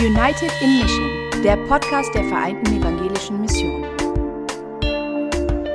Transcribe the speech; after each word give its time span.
United 0.00 0.50
in 0.60 0.80
Mission, 0.80 1.42
der 1.44 1.56
Podcast 1.68 2.12
der 2.16 2.24
Vereinten 2.24 2.80
Evangelischen 2.80 3.40
Mission. 3.40 3.82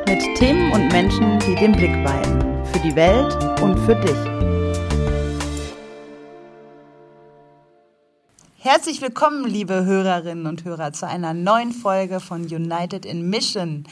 Mit 0.07 0.38
Themen 0.38 0.73
und 0.73 0.92
Menschen, 0.92 1.39
die 1.39 1.55
den 1.55 1.71
Blick 1.71 1.94
weiten. 2.04 2.66
Für 2.66 2.79
die 2.79 2.94
Welt 2.97 3.34
und 3.62 3.79
für 3.79 3.96
dich. 3.96 4.18
Herzlich 8.58 9.01
willkommen, 9.01 9.46
liebe 9.46 9.85
Hörerinnen 9.85 10.47
und 10.47 10.65
Hörer, 10.65 10.92
zu 10.92 11.08
einer 11.08 11.33
neuen 11.33 11.72
Folge 11.72 12.20
von 12.20 12.42
United 12.42 13.06
in 13.06 13.29
Mission. 13.29 13.86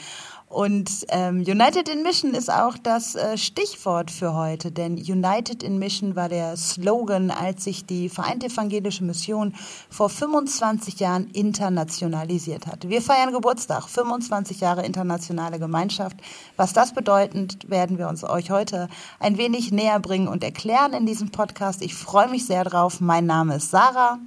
Und 0.48 1.04
ähm, 1.10 1.40
United 1.40 1.90
in 1.90 2.02
Mission 2.02 2.32
ist 2.32 2.50
auch 2.50 2.78
das 2.78 3.14
äh, 3.14 3.36
Stichwort 3.36 4.10
für 4.10 4.34
heute, 4.34 4.72
denn 4.72 4.94
United 4.94 5.62
in 5.62 5.78
Mission 5.78 6.16
war 6.16 6.30
der 6.30 6.56
Slogan, 6.56 7.30
als 7.30 7.64
sich 7.64 7.84
die 7.84 8.08
Vereinte 8.08 8.46
Evangelische 8.46 9.04
Mission 9.04 9.54
vor 9.90 10.08
25 10.08 11.00
Jahren 11.00 11.28
internationalisiert 11.32 12.66
hat. 12.66 12.88
Wir 12.88 13.02
feiern 13.02 13.32
Geburtstag, 13.32 13.88
25 13.90 14.60
Jahre 14.60 14.86
internationale 14.86 15.58
Gemeinschaft. 15.58 16.16
Was 16.56 16.72
das 16.72 16.94
bedeutet, 16.94 17.68
werden 17.68 17.98
wir 17.98 18.08
uns 18.08 18.24
euch 18.24 18.50
heute 18.50 18.88
ein 19.20 19.36
wenig 19.36 19.70
näher 19.70 20.00
bringen 20.00 20.28
und 20.28 20.42
erklären 20.42 20.94
in 20.94 21.04
diesem 21.04 21.30
Podcast. 21.30 21.82
Ich 21.82 21.94
freue 21.94 22.28
mich 22.28 22.46
sehr 22.46 22.64
drauf. 22.64 23.02
Mein 23.02 23.26
Name 23.26 23.56
ist 23.56 23.70
Sarah. 23.70 24.18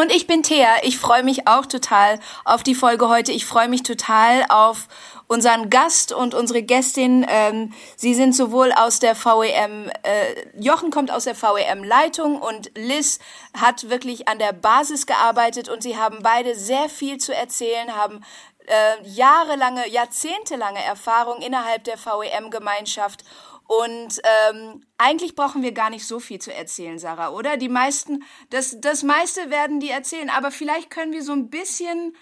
Und 0.00 0.12
ich 0.12 0.28
bin 0.28 0.44
Thea. 0.44 0.76
Ich 0.82 0.96
freue 0.96 1.24
mich 1.24 1.48
auch 1.48 1.66
total 1.66 2.20
auf 2.44 2.62
die 2.62 2.76
Folge 2.76 3.08
heute. 3.08 3.32
Ich 3.32 3.44
freue 3.44 3.68
mich 3.68 3.82
total 3.82 4.44
auf 4.48 4.86
unseren 5.26 5.70
Gast 5.70 6.12
und 6.12 6.34
unsere 6.34 6.62
Gästin. 6.62 7.26
Ähm, 7.28 7.72
sie 7.96 8.14
sind 8.14 8.32
sowohl 8.32 8.70
aus 8.70 9.00
der 9.00 9.16
VEM, 9.16 9.90
äh, 10.04 10.46
Jochen 10.56 10.92
kommt 10.92 11.10
aus 11.10 11.24
der 11.24 11.34
VEM-Leitung 11.34 12.40
und 12.40 12.70
Liz 12.76 13.18
hat 13.60 13.90
wirklich 13.90 14.28
an 14.28 14.38
der 14.38 14.52
Basis 14.52 15.04
gearbeitet 15.04 15.68
und 15.68 15.82
sie 15.82 15.96
haben 15.96 16.20
beide 16.22 16.54
sehr 16.54 16.88
viel 16.88 17.18
zu 17.18 17.34
erzählen, 17.34 17.96
haben 17.96 18.24
äh, 18.68 19.02
jahrelange, 19.02 19.88
jahrzehntelange 19.88 20.84
Erfahrung 20.84 21.42
innerhalb 21.42 21.82
der 21.82 21.96
VEM-Gemeinschaft 21.96 23.24
und 23.68 24.18
ähm, 24.24 24.82
eigentlich 24.96 25.34
brauchen 25.34 25.62
wir 25.62 25.72
gar 25.72 25.90
nicht 25.90 26.06
so 26.06 26.20
viel 26.20 26.40
zu 26.40 26.52
erzählen, 26.52 26.98
Sarah, 26.98 27.28
oder? 27.28 27.58
Die 27.58 27.68
meisten, 27.68 28.24
das, 28.48 28.80
das 28.80 29.02
meiste 29.02 29.50
werden 29.50 29.78
die 29.78 29.90
erzählen, 29.90 30.30
aber 30.30 30.50
vielleicht 30.50 30.88
können 30.88 31.12
wir 31.12 31.22
so 31.22 31.32
ein 31.32 31.50
bisschen 31.50 32.16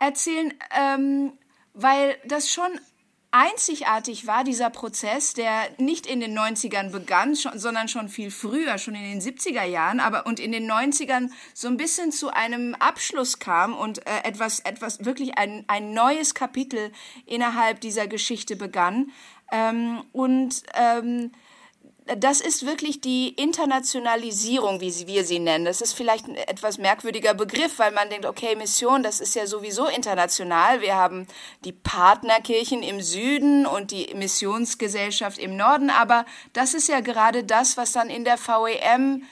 erzählen, 0.00 0.54
ähm, 0.74 1.38
weil 1.74 2.16
das 2.24 2.50
schon 2.50 2.80
einzigartig 3.30 4.26
war, 4.26 4.42
dieser 4.42 4.70
Prozess, 4.70 5.34
der 5.34 5.68
nicht 5.76 6.06
in 6.06 6.20
den 6.20 6.36
90ern 6.36 6.90
begann, 6.90 7.36
schon, 7.36 7.58
sondern 7.58 7.88
schon 7.88 8.08
viel 8.08 8.30
früher, 8.30 8.78
schon 8.78 8.94
in 8.94 9.02
den 9.02 9.20
70er 9.20 9.64
Jahren, 9.64 10.00
aber 10.00 10.24
und 10.24 10.40
in 10.40 10.52
den 10.52 10.70
90ern 10.70 11.28
so 11.52 11.68
ein 11.68 11.76
bisschen 11.76 12.10
zu 12.10 12.30
einem 12.30 12.74
Abschluss 12.76 13.38
kam 13.38 13.74
und 13.74 14.06
äh, 14.06 14.20
etwas, 14.24 14.60
etwas 14.60 15.04
wirklich 15.04 15.36
ein, 15.36 15.64
ein 15.68 15.92
neues 15.92 16.34
Kapitel 16.34 16.90
innerhalb 17.26 17.82
dieser 17.82 18.06
Geschichte 18.06 18.56
begann. 18.56 19.12
Ähm, 19.52 20.02
und 20.12 20.62
ähm, 20.74 21.32
das 22.16 22.40
ist 22.40 22.64
wirklich 22.64 23.00
die 23.00 23.28
Internationalisierung, 23.30 24.80
wie 24.80 25.06
wir 25.06 25.24
sie 25.24 25.38
nennen. 25.38 25.64
Das 25.64 25.80
ist 25.80 25.92
vielleicht 25.92 26.26
ein 26.26 26.36
etwas 26.36 26.78
merkwürdiger 26.78 27.34
Begriff, 27.34 27.78
weil 27.78 27.92
man 27.92 28.08
denkt, 28.08 28.24
okay, 28.24 28.56
Mission, 28.56 29.02
das 29.02 29.20
ist 29.20 29.34
ja 29.34 29.46
sowieso 29.46 29.86
international. 29.86 30.80
Wir 30.80 30.96
haben 30.96 31.26
die 31.64 31.72
Partnerkirchen 31.72 32.82
im 32.82 33.00
Süden 33.02 33.66
und 33.66 33.90
die 33.90 34.14
Missionsgesellschaft 34.14 35.38
im 35.38 35.56
Norden, 35.56 35.90
aber 35.90 36.24
das 36.52 36.74
ist 36.74 36.88
ja 36.88 37.00
gerade 37.00 37.44
das, 37.44 37.76
was 37.76 37.92
dann 37.92 38.08
in 38.08 38.24
der 38.24 38.38
VEM 38.38 39.24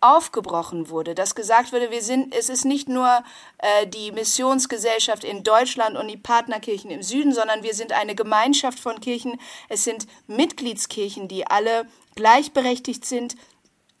aufgebrochen 0.00 0.90
wurde, 0.90 1.14
dass 1.14 1.34
gesagt 1.34 1.72
wurde, 1.72 1.90
wir 1.90 2.02
sind, 2.02 2.34
es 2.34 2.48
ist 2.48 2.64
nicht 2.64 2.88
nur 2.88 3.22
äh, 3.58 3.86
die 3.86 4.12
Missionsgesellschaft 4.12 5.24
in 5.24 5.42
Deutschland 5.42 5.96
und 5.96 6.08
die 6.08 6.16
Partnerkirchen 6.16 6.90
im 6.90 7.02
Süden, 7.02 7.32
sondern 7.32 7.62
wir 7.62 7.74
sind 7.74 7.92
eine 7.92 8.14
Gemeinschaft 8.14 8.78
von 8.78 9.00
Kirchen. 9.00 9.40
Es 9.68 9.84
sind 9.84 10.06
Mitgliedskirchen, 10.26 11.28
die 11.28 11.46
alle 11.46 11.86
gleichberechtigt 12.14 13.04
sind 13.04 13.36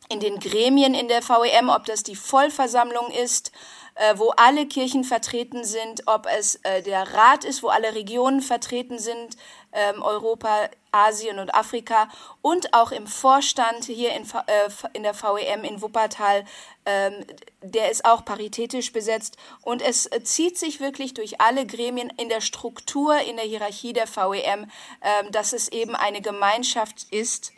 in 0.08 0.20
den 0.20 0.38
Gremien 0.38 0.94
in 0.94 1.08
der 1.08 1.22
VEM, 1.22 1.68
ob 1.68 1.84
das 1.86 2.02
die 2.02 2.14
Vollversammlung 2.14 3.10
ist, 3.10 3.50
äh, 3.96 4.14
wo 4.18 4.30
alle 4.36 4.66
Kirchen 4.66 5.04
vertreten 5.04 5.64
sind, 5.64 6.02
ob 6.06 6.26
es 6.26 6.56
äh, 6.62 6.82
der 6.82 7.14
Rat 7.14 7.44
ist, 7.44 7.62
wo 7.62 7.68
alle 7.68 7.94
Regionen 7.94 8.40
vertreten 8.40 8.98
sind, 8.98 9.36
ähm, 9.76 10.02
Europa, 10.02 10.70
Asien 10.90 11.38
und 11.38 11.54
Afrika 11.54 12.08
und 12.40 12.72
auch 12.72 12.90
im 12.90 13.06
Vorstand 13.06 13.84
hier 13.84 14.14
in, 14.14 14.22
äh, 14.24 14.70
in 14.94 15.02
der 15.02 15.14
VEM 15.14 15.62
in 15.64 15.82
Wuppertal, 15.82 16.44
ähm, 16.86 17.24
der 17.60 17.90
ist 17.90 18.04
auch 18.04 18.24
paritätisch 18.24 18.92
besetzt 18.92 19.36
und 19.62 19.82
es 19.82 20.06
äh, 20.06 20.24
zieht 20.24 20.58
sich 20.58 20.80
wirklich 20.80 21.12
durch 21.14 21.40
alle 21.40 21.66
Gremien 21.66 22.10
in 22.16 22.28
der 22.28 22.40
Struktur, 22.40 23.18
in 23.20 23.36
der 23.36 23.44
Hierarchie 23.44 23.92
der 23.92 24.08
VEM, 24.08 24.70
äh, 25.00 25.30
dass 25.30 25.52
es 25.52 25.68
eben 25.68 25.94
eine 25.94 26.22
Gemeinschaft 26.22 27.06
ist, 27.10 27.52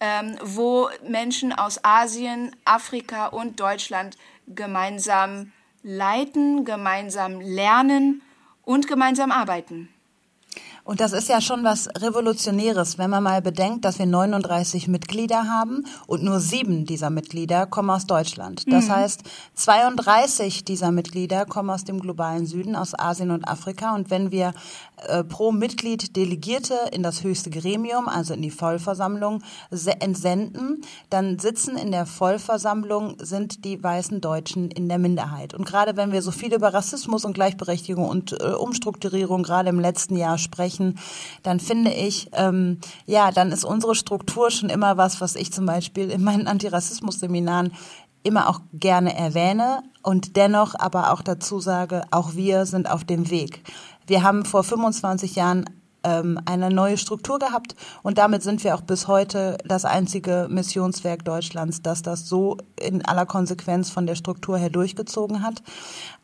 ähm, 0.00 0.38
wo 0.42 0.88
Menschen 1.02 1.52
aus 1.52 1.84
Asien, 1.84 2.56
Afrika 2.64 3.26
und 3.26 3.60
Deutschland 3.60 4.16
gemeinsam 4.46 5.52
leiten, 5.82 6.64
gemeinsam 6.64 7.40
lernen 7.40 8.22
und 8.64 8.88
gemeinsam 8.88 9.30
arbeiten. 9.30 9.92
Und 10.84 11.00
das 11.00 11.12
ist 11.12 11.28
ja 11.28 11.40
schon 11.40 11.64
was 11.64 11.88
Revolutionäres, 11.98 12.98
wenn 12.98 13.10
man 13.10 13.22
mal 13.22 13.42
bedenkt, 13.42 13.84
dass 13.84 13.98
wir 13.98 14.06
39 14.06 14.88
Mitglieder 14.88 15.44
haben 15.44 15.84
und 16.06 16.22
nur 16.22 16.40
sieben 16.40 16.86
dieser 16.86 17.10
Mitglieder 17.10 17.66
kommen 17.66 17.90
aus 17.90 18.06
Deutschland. 18.06 18.64
Das 18.72 18.86
mhm. 18.86 18.92
heißt, 18.92 19.22
32 19.54 20.64
dieser 20.64 20.90
Mitglieder 20.90 21.44
kommen 21.46 21.70
aus 21.70 21.84
dem 21.84 22.00
globalen 22.00 22.46
Süden, 22.46 22.76
aus 22.76 22.98
Asien 22.98 23.30
und 23.30 23.46
Afrika. 23.46 23.94
Und 23.94 24.10
wenn 24.10 24.30
wir 24.30 24.52
äh, 25.08 25.24
pro 25.24 25.52
Mitglied 25.52 26.16
Delegierte 26.16 26.74
in 26.92 27.02
das 27.02 27.22
höchste 27.22 27.50
Gremium, 27.50 28.08
also 28.08 28.34
in 28.34 28.42
die 28.42 28.50
Vollversammlung, 28.50 29.42
entsenden, 30.00 30.82
dann 31.10 31.38
sitzen 31.38 31.76
in 31.76 31.90
der 31.90 32.06
Vollversammlung 32.06 33.16
sind 33.18 33.64
die 33.64 33.82
weißen 33.82 34.20
Deutschen 34.20 34.70
in 34.70 34.88
der 34.88 34.98
Minderheit. 34.98 35.54
Und 35.54 35.66
gerade 35.66 35.96
wenn 35.96 36.12
wir 36.12 36.22
so 36.22 36.30
viel 36.30 36.54
über 36.54 36.74
Rassismus 36.74 37.24
und 37.24 37.34
Gleichberechtigung 37.34 38.08
und 38.08 38.40
äh, 38.40 38.52
Umstrukturierung 38.52 39.42
gerade 39.42 39.68
im 39.68 39.80
letzten 39.80 40.16
Jahr 40.16 40.38
sprechen, 40.38 40.98
dann 41.42 41.60
finde 41.60 41.92
ich, 41.92 42.30
ähm, 42.32 42.78
ja, 43.06 43.30
dann 43.30 43.52
ist 43.52 43.64
unsere 43.64 43.94
Struktur 43.94 44.50
schon 44.50 44.70
immer 44.70 44.96
was, 44.96 45.20
was 45.20 45.36
ich 45.36 45.52
zum 45.52 45.66
Beispiel 45.66 46.10
in 46.10 46.22
meinen 46.22 46.46
Antirassismus-Seminaren 46.46 47.72
immer 48.22 48.48
auch 48.48 48.60
gerne 48.72 49.16
erwähne 49.16 49.82
und 50.02 50.36
dennoch 50.36 50.74
aber 50.78 51.12
auch 51.12 51.22
dazu 51.22 51.60
sage, 51.60 52.02
auch 52.10 52.34
wir 52.34 52.66
sind 52.66 52.90
auf 52.90 53.04
dem 53.04 53.30
Weg. 53.30 53.62
Wir 54.10 54.24
haben 54.24 54.44
vor 54.44 54.64
25 54.64 55.36
Jahren 55.36 55.66
ähm, 56.02 56.40
eine 56.44 56.68
neue 56.70 56.98
Struktur 56.98 57.38
gehabt 57.38 57.76
und 58.02 58.18
damit 58.18 58.42
sind 58.42 58.64
wir 58.64 58.74
auch 58.74 58.80
bis 58.80 59.06
heute 59.06 59.56
das 59.64 59.84
einzige 59.84 60.48
Missionswerk 60.50 61.24
Deutschlands, 61.24 61.80
das 61.80 62.02
das 62.02 62.28
so 62.28 62.56
in 62.74 63.04
aller 63.04 63.24
Konsequenz 63.24 63.88
von 63.88 64.08
der 64.08 64.16
Struktur 64.16 64.58
her 64.58 64.68
durchgezogen 64.68 65.44
hat. 65.44 65.62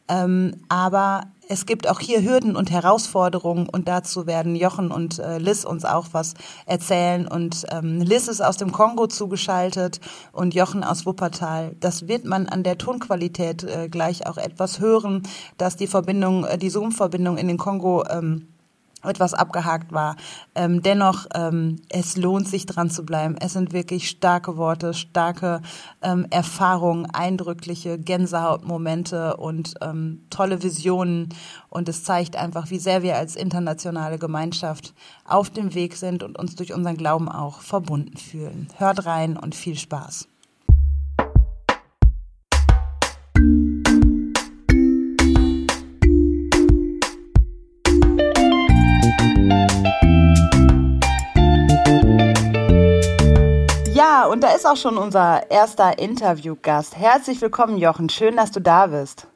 Ähm, 0.08 0.56
aber 0.68 1.24
es 1.48 1.66
gibt 1.66 1.88
auch 1.88 2.00
hier 2.00 2.22
Hürden 2.22 2.56
und 2.56 2.70
Herausforderungen 2.70 3.68
und 3.68 3.86
dazu 3.88 4.26
werden 4.26 4.56
Jochen 4.56 4.90
und 4.90 5.18
äh, 5.18 5.38
Liz 5.38 5.64
uns 5.64 5.84
auch 5.84 6.08
was 6.12 6.34
erzählen. 6.66 7.28
Und 7.28 7.64
ähm, 7.70 8.00
Liz 8.00 8.26
ist 8.28 8.40
aus 8.40 8.56
dem 8.56 8.72
Kongo 8.72 9.06
zugeschaltet 9.06 10.00
und 10.32 10.54
Jochen 10.54 10.82
aus 10.82 11.06
Wuppertal. 11.06 11.76
Das 11.78 12.08
wird 12.08 12.24
man 12.24 12.48
an 12.48 12.62
der 12.62 12.78
Tonqualität 12.78 13.62
äh, 13.62 13.88
gleich 13.88 14.26
auch 14.26 14.38
etwas 14.38 14.80
hören, 14.80 15.22
dass 15.56 15.76
die 15.76 15.86
Verbindung, 15.86 16.44
äh, 16.44 16.58
die 16.58 16.70
Zoom-Verbindung 16.70 17.38
in 17.38 17.48
den 17.48 17.58
Kongo 17.58 18.04
ähm, 18.10 18.48
etwas 19.06 19.34
abgehakt 19.34 19.92
war. 19.92 20.16
Ähm, 20.54 20.82
dennoch, 20.82 21.26
ähm, 21.34 21.76
es 21.88 22.16
lohnt 22.16 22.48
sich 22.48 22.66
dran 22.66 22.90
zu 22.90 23.04
bleiben. 23.04 23.36
Es 23.40 23.52
sind 23.52 23.72
wirklich 23.72 24.08
starke 24.08 24.56
Worte, 24.56 24.94
starke 24.94 25.60
ähm, 26.02 26.26
Erfahrungen, 26.30 27.06
eindrückliche 27.06 27.98
Gänsehautmomente 27.98 29.36
und 29.36 29.74
ähm, 29.80 30.24
tolle 30.30 30.62
Visionen. 30.62 31.28
Und 31.68 31.88
es 31.88 32.04
zeigt 32.04 32.36
einfach, 32.36 32.70
wie 32.70 32.78
sehr 32.78 33.02
wir 33.02 33.16
als 33.16 33.36
internationale 33.36 34.18
Gemeinschaft 34.18 34.94
auf 35.24 35.50
dem 35.50 35.74
Weg 35.74 35.96
sind 35.96 36.22
und 36.22 36.38
uns 36.38 36.56
durch 36.56 36.72
unseren 36.72 36.96
Glauben 36.96 37.28
auch 37.28 37.60
verbunden 37.60 38.16
fühlen. 38.16 38.68
Hört 38.76 39.06
rein 39.06 39.36
und 39.36 39.54
viel 39.54 39.76
Spaß. 39.76 40.28
Und 54.36 54.42
da 54.42 54.50
ist 54.50 54.66
auch 54.66 54.76
schon 54.76 54.98
unser 54.98 55.50
erster 55.50 55.98
Interviewgast. 55.98 56.94
Herzlich 56.94 57.40
willkommen, 57.40 57.78
Jochen. 57.78 58.10
Schön, 58.10 58.36
dass 58.36 58.50
du 58.50 58.60
da 58.60 58.88
bist. 58.88 59.28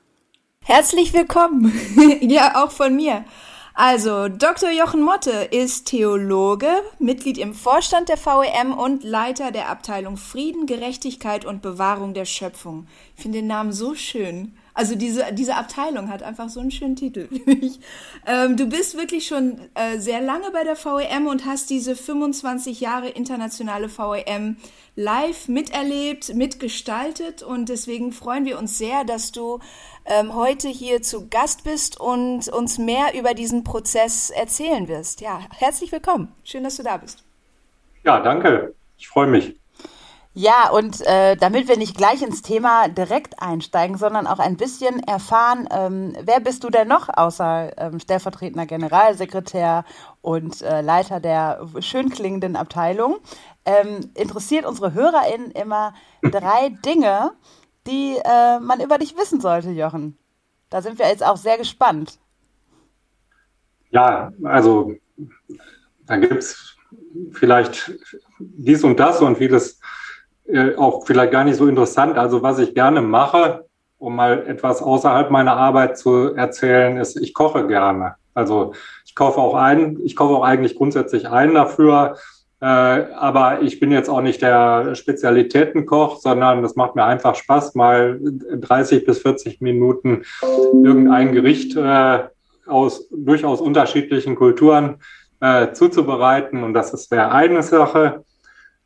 Herzlich 0.62 1.14
willkommen. 1.14 1.72
ja, 2.20 2.62
auch 2.62 2.70
von 2.70 2.96
mir. 2.96 3.24
Also, 3.72 4.28
Dr. 4.28 4.70
Jochen 4.70 5.00
Motte 5.00 5.30
ist 5.30 5.86
Theologe, 5.86 6.68
Mitglied 6.98 7.38
im 7.38 7.54
Vorstand 7.54 8.10
der 8.10 8.18
VEM 8.18 8.74
und 8.74 9.02
Leiter 9.02 9.52
der 9.52 9.70
Abteilung 9.70 10.18
Frieden, 10.18 10.66
Gerechtigkeit 10.66 11.46
und 11.46 11.62
Bewahrung 11.62 12.12
der 12.12 12.26
Schöpfung. 12.26 12.86
Ich 13.16 13.22
finde 13.22 13.38
den 13.38 13.46
Namen 13.46 13.72
so 13.72 13.94
schön. 13.94 14.54
Also 14.74 14.94
diese, 14.94 15.32
diese 15.32 15.56
Abteilung 15.56 16.08
hat 16.08 16.22
einfach 16.22 16.48
so 16.48 16.60
einen 16.60 16.70
schönen 16.70 16.96
Titel, 16.96 17.28
ich. 17.46 17.80
Ähm, 18.26 18.56
du 18.56 18.66
bist 18.66 18.96
wirklich 18.96 19.26
schon 19.26 19.58
äh, 19.74 19.98
sehr 19.98 20.20
lange 20.20 20.50
bei 20.52 20.64
der 20.64 20.76
VEM 20.76 21.26
und 21.26 21.44
hast 21.44 21.70
diese 21.70 21.96
25 21.96 22.80
Jahre 22.80 23.08
internationale 23.08 23.88
VEM 23.88 24.56
live 24.96 25.48
miterlebt, 25.48 26.34
mitgestaltet 26.34 27.42
und 27.42 27.68
deswegen 27.68 28.12
freuen 28.12 28.44
wir 28.44 28.58
uns 28.58 28.76
sehr, 28.78 29.04
dass 29.04 29.32
du 29.32 29.60
ähm, 30.04 30.34
heute 30.34 30.68
hier 30.68 31.02
zu 31.02 31.28
Gast 31.28 31.64
bist 31.64 31.98
und 31.98 32.48
uns 32.48 32.78
mehr 32.78 33.18
über 33.18 33.34
diesen 33.34 33.64
Prozess 33.64 34.30
erzählen 34.30 34.88
wirst. 34.88 35.20
Ja, 35.20 35.40
herzlich 35.56 35.92
willkommen. 35.92 36.32
Schön, 36.44 36.64
dass 36.64 36.76
du 36.76 36.82
da 36.82 36.96
bist. 36.96 37.24
Ja, 38.04 38.20
danke. 38.20 38.74
Ich 38.96 39.08
freue 39.08 39.26
mich. 39.26 39.59
Ja, 40.32 40.70
und 40.70 41.00
äh, 41.06 41.34
damit 41.36 41.66
wir 41.66 41.76
nicht 41.76 41.96
gleich 41.96 42.22
ins 42.22 42.40
Thema 42.40 42.86
direkt 42.88 43.42
einsteigen, 43.42 43.96
sondern 43.96 44.28
auch 44.28 44.38
ein 44.38 44.56
bisschen 44.56 45.00
erfahren, 45.00 45.68
ähm, 45.72 46.16
wer 46.22 46.38
bist 46.38 46.62
du 46.62 46.70
denn 46.70 46.86
noch 46.86 47.08
außer 47.08 47.76
ähm, 47.76 47.98
stellvertretender 47.98 48.66
Generalsekretär 48.66 49.84
und 50.20 50.62
äh, 50.62 50.82
Leiter 50.82 51.18
der 51.18 51.66
schön 51.80 52.10
klingenden 52.10 52.54
Abteilung, 52.54 53.18
ähm, 53.64 54.12
interessiert 54.14 54.66
unsere 54.66 54.94
HörerInnen 54.94 55.50
immer 55.50 55.94
drei 56.22 56.68
Dinge, 56.84 57.32
die 57.88 58.16
äh, 58.24 58.60
man 58.60 58.80
über 58.80 58.98
dich 58.98 59.16
wissen 59.16 59.40
sollte, 59.40 59.70
Jochen. 59.70 60.16
Da 60.68 60.80
sind 60.80 61.00
wir 61.00 61.08
jetzt 61.08 61.26
auch 61.26 61.36
sehr 61.36 61.58
gespannt. 61.58 62.20
Ja, 63.90 64.30
also 64.44 64.94
da 66.06 66.16
gibt 66.18 66.34
es 66.34 66.76
vielleicht 67.32 67.92
dies 68.38 68.84
und 68.84 69.00
das 69.00 69.20
und 69.20 69.38
vieles 69.38 69.80
äh, 70.52 70.76
auch 70.76 71.06
vielleicht 71.06 71.32
gar 71.32 71.44
nicht 71.44 71.56
so 71.56 71.66
interessant. 71.66 72.18
Also 72.18 72.42
was 72.42 72.58
ich 72.58 72.74
gerne 72.74 73.00
mache, 73.00 73.64
um 73.98 74.16
mal 74.16 74.46
etwas 74.46 74.82
außerhalb 74.82 75.30
meiner 75.30 75.56
Arbeit 75.56 75.98
zu 75.98 76.34
erzählen, 76.34 76.96
ist, 76.96 77.16
ich 77.16 77.34
koche 77.34 77.66
gerne. 77.66 78.14
Also 78.34 78.72
ich 79.04 79.14
kaufe 79.14 79.38
auch 79.40 79.54
ein, 79.54 79.98
ich 80.02 80.16
kaufe 80.16 80.34
auch 80.34 80.44
eigentlich 80.44 80.76
grundsätzlich 80.76 81.28
ein 81.28 81.54
dafür. 81.54 82.16
Äh, 82.60 82.66
aber 82.66 83.62
ich 83.62 83.80
bin 83.80 83.90
jetzt 83.90 84.10
auch 84.10 84.20
nicht 84.20 84.42
der 84.42 84.94
Spezialitätenkoch, 84.94 86.18
sondern 86.18 86.62
es 86.62 86.76
macht 86.76 86.94
mir 86.94 87.04
einfach 87.04 87.34
Spaß, 87.34 87.74
mal 87.74 88.20
30 88.20 89.06
bis 89.06 89.20
40 89.20 89.60
Minuten 89.60 90.24
irgendein 90.72 91.32
Gericht 91.32 91.76
äh, 91.76 92.24
aus 92.66 93.08
durchaus 93.10 93.60
unterschiedlichen 93.60 94.36
Kulturen 94.36 94.96
äh, 95.40 95.72
zuzubereiten. 95.72 96.62
Und 96.62 96.74
das 96.74 96.92
ist 96.92 97.10
der 97.12 97.32
eine 97.32 97.62
Sache. 97.62 98.24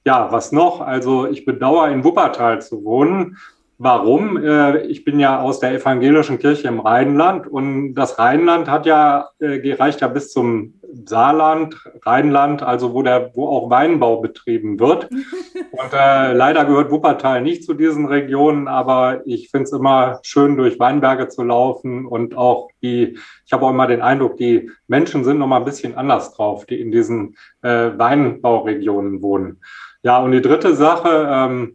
Ja, 0.04 0.30
was 0.30 0.52
noch? 0.52 0.80
Also 0.80 1.26
ich 1.26 1.44
bedauere, 1.46 1.90
in 1.90 2.04
Wuppertal 2.04 2.60
zu 2.60 2.84
wohnen. 2.84 3.38
Warum? 3.78 4.36
Äh, 4.36 4.82
ich 4.86 5.04
bin 5.04 5.18
ja 5.18 5.40
aus 5.40 5.60
der 5.60 5.72
evangelischen 5.72 6.38
Kirche 6.38 6.68
im 6.68 6.78
Rheinland 6.78 7.46
und 7.46 7.94
das 7.94 8.18
Rheinland 8.18 8.70
hat 8.70 8.86
ja, 8.86 9.30
äh, 9.40 9.58
gereicht 9.58 10.00
ja 10.00 10.08
bis 10.08 10.30
zum 10.30 10.74
Saarland, 11.06 11.76
Rheinland, 12.06 12.62
also 12.62 12.94
wo 12.94 13.02
der, 13.02 13.32
wo 13.34 13.48
auch 13.48 13.70
Weinbau 13.70 14.20
betrieben 14.20 14.78
wird. 14.78 15.10
Und 15.72 15.92
äh, 15.92 16.32
leider 16.32 16.64
gehört 16.64 16.92
Wuppertal 16.92 17.42
nicht 17.42 17.64
zu 17.64 17.74
diesen 17.74 18.06
Regionen, 18.06 18.68
aber 18.68 19.26
ich 19.26 19.50
finde 19.50 19.64
es 19.64 19.72
immer 19.72 20.20
schön, 20.22 20.56
durch 20.56 20.78
Weinberge 20.78 21.26
zu 21.26 21.42
laufen 21.42 22.06
und 22.06 22.36
auch 22.36 22.70
die, 22.80 23.18
ich 23.44 23.52
habe 23.52 23.66
auch 23.66 23.70
immer 23.70 23.88
den 23.88 24.00
Eindruck, 24.00 24.36
die 24.36 24.70
Menschen 24.86 25.24
sind 25.24 25.38
noch 25.38 25.48
mal 25.48 25.58
ein 25.58 25.64
bisschen 25.64 25.96
anders 25.96 26.32
drauf, 26.32 26.64
die 26.64 26.80
in 26.80 26.92
diesen 26.92 27.36
äh, 27.62 27.90
Weinbauregionen 27.98 29.20
wohnen. 29.20 29.60
Ja, 30.04 30.18
und 30.18 30.32
die 30.32 30.42
dritte 30.42 30.74
Sache, 30.74 31.28
ähm, 31.30 31.74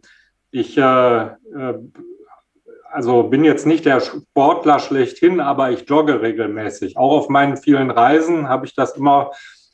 ich 0.52 0.78
äh, 0.78 1.22
äh, 1.22 1.74
also 2.92 3.24
bin 3.24 3.42
jetzt 3.42 3.66
nicht 3.66 3.84
der 3.84 4.00
Sportler 4.00 4.78
schlechthin, 4.78 5.40
aber 5.40 5.72
ich 5.72 5.88
jogge 5.88 6.22
regelmäßig. 6.22 6.96
Auch 6.96 7.10
auf 7.10 7.28
meinen 7.28 7.56
vielen 7.56 7.90
Reisen 7.90 8.48
habe 8.48 8.66
ich 8.66 8.74
das 8.76 8.96
immer 8.96 9.32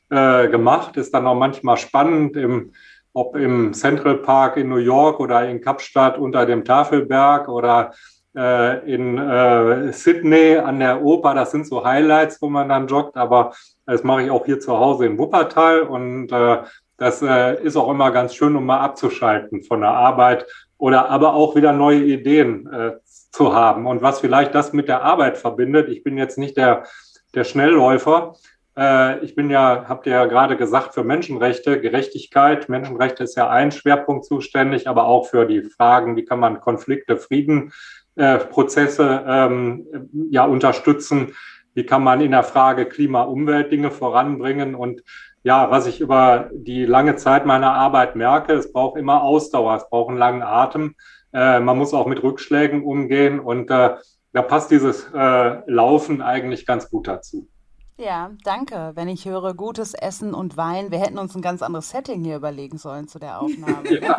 äh, 0.09 0.49
gemacht. 0.49 0.97
Ist 0.97 1.13
dann 1.13 1.27
auch 1.27 1.35
manchmal 1.35 1.77
spannend, 1.77 2.35
im, 2.37 2.73
ob 3.13 3.37
im 3.37 3.75
Central 3.75 4.17
Park 4.19 4.57
in 4.57 4.71
New 4.71 4.77
York 4.77 5.21
oder 5.21 5.47
in 5.47 5.61
Kapstadt 5.61 6.17
unter 6.17 6.47
dem 6.47 6.65
Tafelberg 6.65 7.49
oder 7.49 7.93
äh, 8.35 8.91
in 8.91 9.19
äh, 9.19 9.93
Sydney 9.93 10.57
an 10.57 10.81
der 10.81 11.03
Oper. 11.03 11.35
Das 11.35 11.51
sind 11.51 11.67
so 11.67 11.85
Highlights, 11.85 12.41
wo 12.41 12.49
man 12.49 12.71
dann 12.71 12.87
joggt. 12.87 13.19
Aber 13.19 13.53
das 13.85 14.03
mache 14.03 14.23
ich 14.23 14.31
auch 14.31 14.47
hier 14.47 14.61
zu 14.61 14.79
Hause 14.79 15.05
in 15.05 15.19
Wuppertal 15.19 15.83
und 15.83 16.33
äh, 16.33 16.63
das 16.97 17.23
äh, 17.23 17.63
ist 17.63 17.77
auch 17.77 17.91
immer 17.91 18.11
ganz 18.11 18.35
schön, 18.35 18.57
um 18.57 18.67
mal 18.67 18.81
abzuschalten 18.81 19.63
von 19.63 19.81
der 19.81 19.91
Arbeit 19.91 20.47
oder 20.79 21.09
aber 21.11 21.35
auch 21.35 21.55
wieder 21.57 21.73
neue 21.73 22.03
Ideen 22.03 22.67
äh, 22.73 22.93
zu 23.33 23.55
haben. 23.55 23.87
Und 23.87 24.03
was 24.03 24.21
vielleicht 24.21 24.55
das 24.55 24.73
mit 24.73 24.89
der 24.89 25.03
Arbeit 25.03 25.39
verbindet, 25.39 25.89
ich 25.89 26.03
bin 26.03 26.17
jetzt 26.17 26.39
nicht 26.39 26.57
der, 26.57 26.85
der 27.35 27.45
Schnellläufer. 27.45 28.35
Äh, 28.77 29.25
ich 29.25 29.35
bin 29.35 29.51
ja, 29.51 29.85
habt 29.89 30.07
ihr 30.07 30.13
ja 30.13 30.27
gerade 30.27 30.57
gesagt, 30.57 30.95
für 30.95 31.05
Menschenrechte, 31.05 31.81
Gerechtigkeit. 31.81 32.69
Menschenrechte 32.69 33.25
ist 33.25 33.37
ja 33.37 33.49
ein 33.49 33.73
Schwerpunkt 33.73 34.25
zuständig, 34.25 34.89
aber 34.89 35.05
auch 35.05 35.27
für 35.27 35.47
die 35.47 35.63
Fragen, 35.63 36.17
wie 36.17 36.25
kann 36.25 36.41
man 36.41 36.61
Konflikte, 36.61 37.17
Frieden, 37.19 37.73
äh, 38.17 38.39
Prozesse 38.39 39.25
ähm, 39.27 39.87
ja 40.31 40.45
unterstützen. 40.45 41.35
Wie 41.75 41.85
kann 41.85 42.03
man 42.03 42.23
in 42.23 42.31
der 42.31 42.43
Frage 42.43 42.87
Klima, 42.87 43.23
Umwelt 43.23 43.71
Dinge 43.71 43.91
voranbringen? 43.91 44.75
Und 44.75 45.03
ja, 45.47 45.71
was 45.71 45.87
ich 45.87 46.01
über 46.01 46.51
die 46.53 46.87
lange 46.87 47.15
Zeit 47.15 47.47
meiner 47.47 47.73
Arbeit 47.73 48.17
merke, 48.17 48.55
es 48.55 48.73
braucht 48.73 48.99
immer 48.99 49.23
Ausdauer, 49.23 49.77
es 49.77 49.89
braucht 49.89 50.09
einen 50.09 50.19
langen 50.19 50.43
Atem. 50.43 50.97
Äh, 51.33 51.61
man 51.61 51.79
muss 51.79 51.95
auch 51.95 52.09
mit 52.09 52.21
Rückschlägen 52.21 52.83
umgehen 52.83 53.39
und 53.39 53.71
äh, 53.71 53.95
da 54.33 54.43
passt 54.43 54.73
dieses 54.73 55.07
äh, 55.15 55.61
Laufen 55.71 56.21
eigentlich 56.21 56.67
ganz 56.67 56.91
gut 56.91 57.07
dazu. 57.07 57.47
Ja, 57.97 58.33
danke. 58.43 58.91
Wenn 58.97 59.07
ich 59.07 59.25
höre 59.25 59.55
gutes 59.55 59.95
Essen 59.95 60.35
und 60.35 60.57
Wein, 60.57 60.91
wir 60.91 60.99
hätten 60.99 61.17
uns 61.17 61.37
ein 61.37 61.43
ganz 61.43 61.63
anderes 61.63 61.91
Setting 61.91 62.25
hier 62.25 62.35
überlegen 62.35 62.77
sollen 62.77 63.07
zu 63.07 63.21
der 63.21 63.41
Aufnahme. 63.41 63.89
ja. 64.01 64.19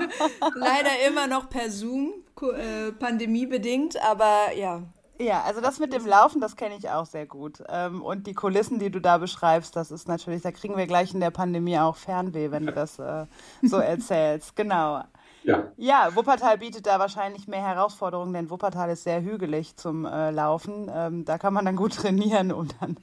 Leider 0.56 0.92
immer 1.10 1.28
noch 1.28 1.50
per 1.50 1.70
Zoom, 1.70 2.14
äh, 2.42 2.94
pandemiebedingt, 2.94 4.02
aber 4.02 4.56
ja, 4.58 4.82
ja, 5.20 5.44
also 5.44 5.62
das 5.62 5.80
mit 5.80 5.94
dem 5.94 6.06
Laufen, 6.06 6.42
das 6.42 6.56
kenne 6.56 6.76
ich 6.78 6.90
auch 6.90 7.06
sehr 7.06 7.26
gut. 7.26 7.64
Ähm, 7.70 8.02
und 8.02 8.28
die 8.28 8.34
Kulissen, 8.34 8.80
die 8.80 8.90
du 8.90 9.00
da 9.00 9.18
beschreibst, 9.18 9.76
das 9.76 9.92
ist 9.92 10.08
natürlich, 10.08 10.42
da 10.42 10.52
kriegen 10.52 10.78
wir 10.78 10.88
gleich 10.88 11.14
in 11.14 11.20
der 11.20 11.32
Pandemie 11.32 11.78
auch 11.80 11.96
Fernweh, 11.96 12.52
wenn 12.52 12.66
du 12.66 12.72
das 12.72 13.00
äh, 13.00 13.26
so 13.64 13.78
erzählst. 13.78 14.56
Genau. 14.56 15.04
Ja. 15.48 15.72
ja, 15.78 16.14
Wuppertal 16.14 16.58
bietet 16.58 16.88
da 16.88 17.00
wahrscheinlich 17.00 17.48
mehr 17.48 17.62
Herausforderungen, 17.62 18.34
denn 18.34 18.50
Wuppertal 18.50 18.90
ist 18.90 19.06
sehr 19.06 19.22
hügelig 19.22 19.78
zum 19.78 20.04
äh, 20.04 20.30
Laufen. 20.30 20.92
Ähm, 20.94 21.24
da 21.24 21.38
kann 21.38 21.54
man 21.54 21.64
dann 21.64 21.78
gut 21.78 21.96
trainieren 21.96 22.52
und 22.52 22.76
dann 22.82 22.98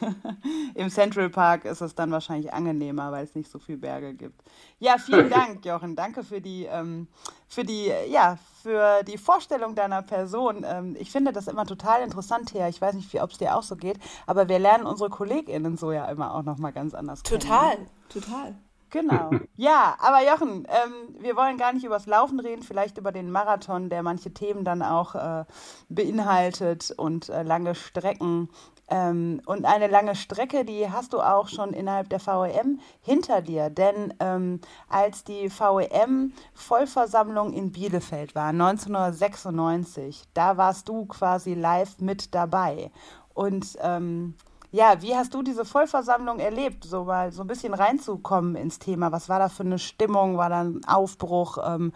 im 0.74 0.90
Central 0.90 1.30
Park 1.30 1.64
ist 1.64 1.80
es 1.80 1.94
dann 1.94 2.10
wahrscheinlich 2.10 2.52
angenehmer, 2.52 3.12
weil 3.12 3.24
es 3.24 3.34
nicht 3.34 3.50
so 3.50 3.58
viele 3.58 3.78
Berge 3.78 4.12
gibt. 4.12 4.42
Ja, 4.78 4.98
vielen 4.98 5.30
Dank, 5.30 5.64
Jochen. 5.64 5.96
Danke 5.96 6.22
für 6.22 6.42
die, 6.42 6.66
ähm, 6.66 7.08
für 7.48 7.64
die, 7.64 7.90
ja, 8.10 8.36
für 8.62 9.02
die 9.04 9.16
Vorstellung 9.16 9.74
deiner 9.74 10.02
Person. 10.02 10.66
Ähm, 10.68 10.96
ich 10.98 11.10
finde 11.10 11.32
das 11.32 11.48
immer 11.48 11.64
total 11.64 12.02
interessant 12.02 12.52
her. 12.52 12.68
Ich 12.68 12.78
weiß 12.78 12.94
nicht, 12.94 13.22
ob 13.22 13.30
es 13.30 13.38
dir 13.38 13.56
auch 13.56 13.62
so 13.62 13.74
geht, 13.74 13.98
aber 14.26 14.50
wir 14.50 14.58
lernen 14.58 14.84
unsere 14.84 15.08
KollegInnen 15.08 15.78
so 15.78 15.92
ja 15.92 16.04
immer 16.10 16.34
auch 16.34 16.42
nochmal 16.42 16.74
ganz 16.74 16.92
anders 16.92 17.22
total, 17.22 17.76
kennen. 17.76 17.88
Total, 18.10 18.32
total. 18.42 18.65
Genau. 18.90 19.30
Ja, 19.58 19.96
aber 20.00 20.22
Jochen, 20.22 20.66
ähm, 20.68 21.16
wir 21.18 21.34
wollen 21.34 21.56
gar 21.56 21.72
nicht 21.72 21.84
über 21.84 21.94
das 21.94 22.04
Laufen 22.04 22.40
reden, 22.40 22.62
vielleicht 22.62 22.98
über 22.98 23.10
den 23.10 23.30
Marathon, 23.30 23.88
der 23.88 24.02
manche 24.02 24.34
Themen 24.34 24.64
dann 24.64 24.82
auch 24.82 25.14
äh, 25.14 25.46
beinhaltet 25.88 26.92
und 26.94 27.30
äh, 27.30 27.42
lange 27.42 27.74
Strecken. 27.74 28.50
Ähm, 28.88 29.40
und 29.46 29.64
eine 29.64 29.86
lange 29.88 30.14
Strecke, 30.14 30.66
die 30.66 30.90
hast 30.90 31.14
du 31.14 31.20
auch 31.20 31.48
schon 31.48 31.72
innerhalb 31.72 32.10
der 32.10 32.20
VEM 32.20 32.80
hinter 33.00 33.40
dir. 33.40 33.70
Denn 33.70 34.12
ähm, 34.20 34.60
als 34.88 35.24
die 35.24 35.50
VEM-Vollversammlung 35.50 37.54
in 37.54 37.72
Bielefeld 37.72 38.34
war, 38.34 38.50
1996, 38.50 40.24
da 40.34 40.58
warst 40.58 40.88
du 40.88 41.06
quasi 41.06 41.54
live 41.54 41.98
mit 42.00 42.34
dabei. 42.34 42.90
Und 43.34 43.76
ähm, 43.80 44.34
ja, 44.76 45.00
wie 45.00 45.14
hast 45.16 45.32
du 45.32 45.42
diese 45.42 45.64
Vollversammlung 45.64 46.38
erlebt, 46.38 46.84
so 46.84 47.04
mal 47.04 47.32
so 47.32 47.42
ein 47.42 47.46
bisschen 47.46 47.72
reinzukommen 47.72 48.56
ins 48.56 48.78
Thema? 48.78 49.10
Was 49.10 49.30
war 49.30 49.38
da 49.38 49.48
für 49.48 49.62
eine 49.62 49.78
Stimmung? 49.78 50.36
War 50.36 50.50
da 50.50 50.60
ein 50.64 50.82
Aufbruch? 50.86 51.56
Ähm, 51.66 51.92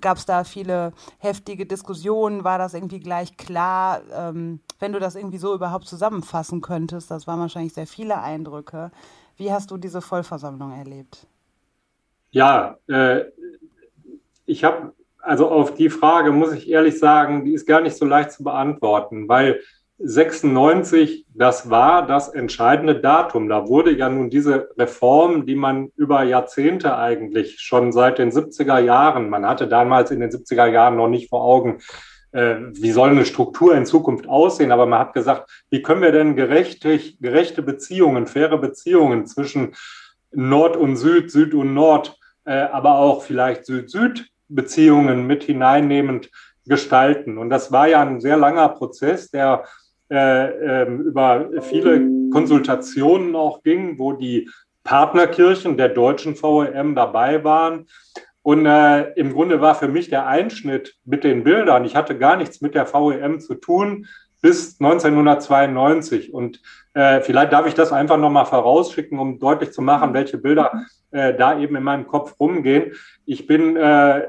Gab 0.00 0.16
es 0.16 0.24
da 0.24 0.44
viele 0.44 0.94
heftige 1.18 1.66
Diskussionen? 1.66 2.42
War 2.42 2.56
das 2.56 2.72
irgendwie 2.72 3.00
gleich 3.00 3.36
klar? 3.36 4.00
Ähm, 4.10 4.60
wenn 4.78 4.92
du 4.92 5.00
das 5.00 5.16
irgendwie 5.16 5.36
so 5.36 5.54
überhaupt 5.54 5.86
zusammenfassen 5.86 6.62
könntest, 6.62 7.10
das 7.10 7.26
waren 7.26 7.40
wahrscheinlich 7.40 7.74
sehr 7.74 7.86
viele 7.86 8.18
Eindrücke. 8.18 8.90
Wie 9.36 9.52
hast 9.52 9.70
du 9.70 9.76
diese 9.76 10.00
Vollversammlung 10.00 10.72
erlebt? 10.72 11.26
Ja, 12.30 12.78
äh, 12.88 13.24
ich 14.46 14.64
habe, 14.64 14.94
also 15.18 15.50
auf 15.50 15.74
die 15.74 15.90
Frage 15.90 16.32
muss 16.32 16.54
ich 16.54 16.70
ehrlich 16.70 16.98
sagen, 16.98 17.44
die 17.44 17.52
ist 17.52 17.66
gar 17.66 17.82
nicht 17.82 17.96
so 17.96 18.06
leicht 18.06 18.32
zu 18.32 18.42
beantworten, 18.44 19.28
weil 19.28 19.60
96, 19.98 21.26
das 21.34 21.70
war 21.70 22.06
das 22.06 22.28
entscheidende 22.28 23.00
Datum. 23.00 23.48
Da 23.48 23.68
wurde 23.68 23.92
ja 23.92 24.08
nun 24.08 24.28
diese 24.28 24.70
Reform, 24.76 25.46
die 25.46 25.54
man 25.54 25.90
über 25.96 26.24
Jahrzehnte 26.24 26.96
eigentlich 26.96 27.60
schon 27.60 27.92
seit 27.92 28.18
den 28.18 28.32
70er 28.32 28.78
Jahren, 28.78 29.30
man 29.30 29.46
hatte 29.46 29.68
damals 29.68 30.10
in 30.10 30.20
den 30.20 30.30
70er 30.30 30.66
Jahren 30.66 30.96
noch 30.96 31.08
nicht 31.08 31.28
vor 31.28 31.44
Augen, 31.44 31.78
äh, 32.32 32.56
wie 32.72 32.90
soll 32.90 33.10
eine 33.10 33.24
Struktur 33.24 33.76
in 33.76 33.86
Zukunft 33.86 34.28
aussehen, 34.28 34.72
aber 34.72 34.86
man 34.86 34.98
hat 34.98 35.14
gesagt, 35.14 35.48
wie 35.70 35.82
können 35.82 36.02
wir 36.02 36.12
denn 36.12 36.34
gerechte, 36.34 36.98
gerechte 37.20 37.62
Beziehungen, 37.62 38.26
faire 38.26 38.58
Beziehungen 38.58 39.26
zwischen 39.26 39.74
Nord 40.32 40.76
und 40.76 40.96
Süd, 40.96 41.30
Süd 41.30 41.54
und 41.54 41.72
Nord, 41.72 42.18
äh, 42.44 42.52
aber 42.52 42.98
auch 42.98 43.22
vielleicht 43.22 43.66
Süd-Süd-Beziehungen 43.66 45.28
mit 45.28 45.44
hineinnehmend 45.44 46.30
gestalten. 46.66 47.38
Und 47.38 47.50
das 47.50 47.70
war 47.70 47.86
ja 47.86 48.02
ein 48.02 48.20
sehr 48.20 48.36
langer 48.36 48.68
Prozess, 48.70 49.30
der 49.30 49.64
äh, 50.10 50.82
äh, 50.82 50.86
über 50.86 51.48
viele 51.62 52.30
Konsultationen 52.30 53.34
auch 53.34 53.62
ging, 53.62 53.98
wo 53.98 54.12
die 54.12 54.50
Partnerkirchen 54.82 55.76
der 55.76 55.88
deutschen 55.88 56.34
VEM 56.34 56.94
dabei 56.94 57.42
waren. 57.42 57.86
Und 58.42 58.66
äh, 58.66 59.12
im 59.12 59.32
Grunde 59.32 59.62
war 59.62 59.74
für 59.74 59.88
mich 59.88 60.10
der 60.10 60.26
Einschnitt 60.26 60.96
mit 61.06 61.24
den 61.24 61.44
Bildern, 61.44 61.86
ich 61.86 61.96
hatte 61.96 62.18
gar 62.18 62.36
nichts 62.36 62.60
mit 62.60 62.74
der 62.74 62.86
VEM 62.92 63.40
zu 63.40 63.54
tun 63.54 64.06
bis 64.42 64.78
1992. 64.78 66.34
Und 66.34 66.60
äh, 66.92 67.22
vielleicht 67.22 67.54
darf 67.54 67.66
ich 67.66 67.72
das 67.72 67.92
einfach 67.92 68.18
nochmal 68.18 68.44
vorausschicken, 68.44 69.18
um 69.18 69.38
deutlich 69.38 69.72
zu 69.72 69.80
machen, 69.80 70.12
welche 70.12 70.36
Bilder 70.36 70.84
äh, 71.14 71.32
da 71.34 71.58
eben 71.58 71.76
in 71.76 71.82
meinem 71.84 72.06
Kopf 72.06 72.34
rumgehen. 72.40 72.92
Ich 73.24 73.46
bin 73.46 73.76
äh, 73.76 73.80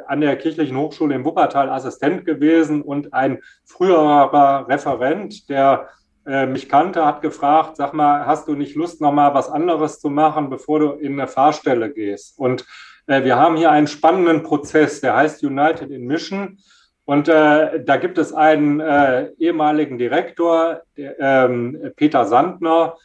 an 0.07 0.21
der 0.21 0.35
Kirchlichen 0.37 0.77
Hochschule 0.77 1.15
in 1.15 1.25
Wuppertal 1.25 1.69
Assistent 1.69 2.25
gewesen 2.25 2.83
und 2.83 3.11
ein 3.11 3.39
früherer 3.65 4.67
Referent, 4.69 5.49
der 5.49 5.89
äh, 6.27 6.45
mich 6.45 6.69
kannte, 6.69 7.03
hat 7.03 7.23
gefragt, 7.23 7.75
sag 7.75 7.93
mal, 7.93 8.27
hast 8.27 8.47
du 8.47 8.53
nicht 8.53 8.75
Lust, 8.75 9.01
nochmal 9.01 9.33
was 9.33 9.49
anderes 9.49 9.99
zu 9.99 10.09
machen, 10.09 10.49
bevor 10.49 10.79
du 10.79 10.91
in 10.91 11.13
eine 11.13 11.27
Fahrstelle 11.27 11.91
gehst? 11.91 12.37
Und 12.37 12.65
äh, 13.07 13.23
wir 13.23 13.35
haben 13.35 13.57
hier 13.57 13.71
einen 13.71 13.87
spannenden 13.87 14.43
Prozess, 14.43 15.01
der 15.01 15.15
heißt 15.15 15.43
United 15.43 15.89
in 15.89 16.05
Mission. 16.05 16.59
Und 17.05 17.27
äh, 17.27 17.83
da 17.83 17.97
gibt 17.97 18.19
es 18.19 18.31
einen 18.31 18.79
äh, 18.79 19.31
ehemaligen 19.39 19.97
Direktor, 19.97 20.81
der, 20.97 21.19
ähm, 21.19 21.91
Peter 21.95 22.25
Sandner, 22.25 22.95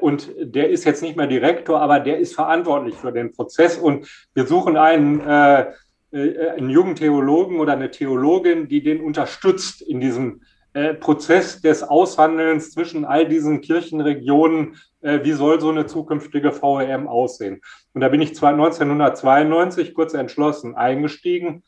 und 0.00 0.30
der 0.40 0.70
ist 0.70 0.84
jetzt 0.84 1.02
nicht 1.02 1.16
mehr 1.16 1.26
Direktor, 1.26 1.80
aber 1.80 2.00
der 2.00 2.18
ist 2.18 2.34
verantwortlich 2.34 2.94
für 2.94 3.12
den 3.12 3.32
Prozess. 3.32 3.76
Und 3.76 4.08
wir 4.34 4.46
suchen 4.46 4.76
einen, 4.78 5.20
äh, 5.20 5.72
äh, 6.12 6.50
einen 6.50 6.70
jungen 6.70 6.94
Theologen 6.94 7.60
oder 7.60 7.72
eine 7.72 7.90
Theologin, 7.90 8.68
die 8.68 8.82
den 8.82 9.00
unterstützt 9.00 9.82
in 9.82 10.00
diesem 10.00 10.42
äh, 10.74 10.94
Prozess 10.94 11.60
des 11.60 11.82
Aushandelns 11.82 12.70
zwischen 12.70 13.04
all 13.04 13.28
diesen 13.28 13.60
Kirchenregionen. 13.60 14.76
Äh, 15.02 15.20
wie 15.22 15.32
soll 15.32 15.60
so 15.60 15.68
eine 15.68 15.86
zukünftige 15.86 16.50
VEM 16.50 17.08
aussehen? 17.08 17.60
Und 17.92 18.00
da 18.00 18.08
bin 18.08 18.22
ich 18.22 18.30
1992 18.30 19.94
kurz 19.94 20.14
entschlossen 20.14 20.74
eingestiegen 20.74 21.62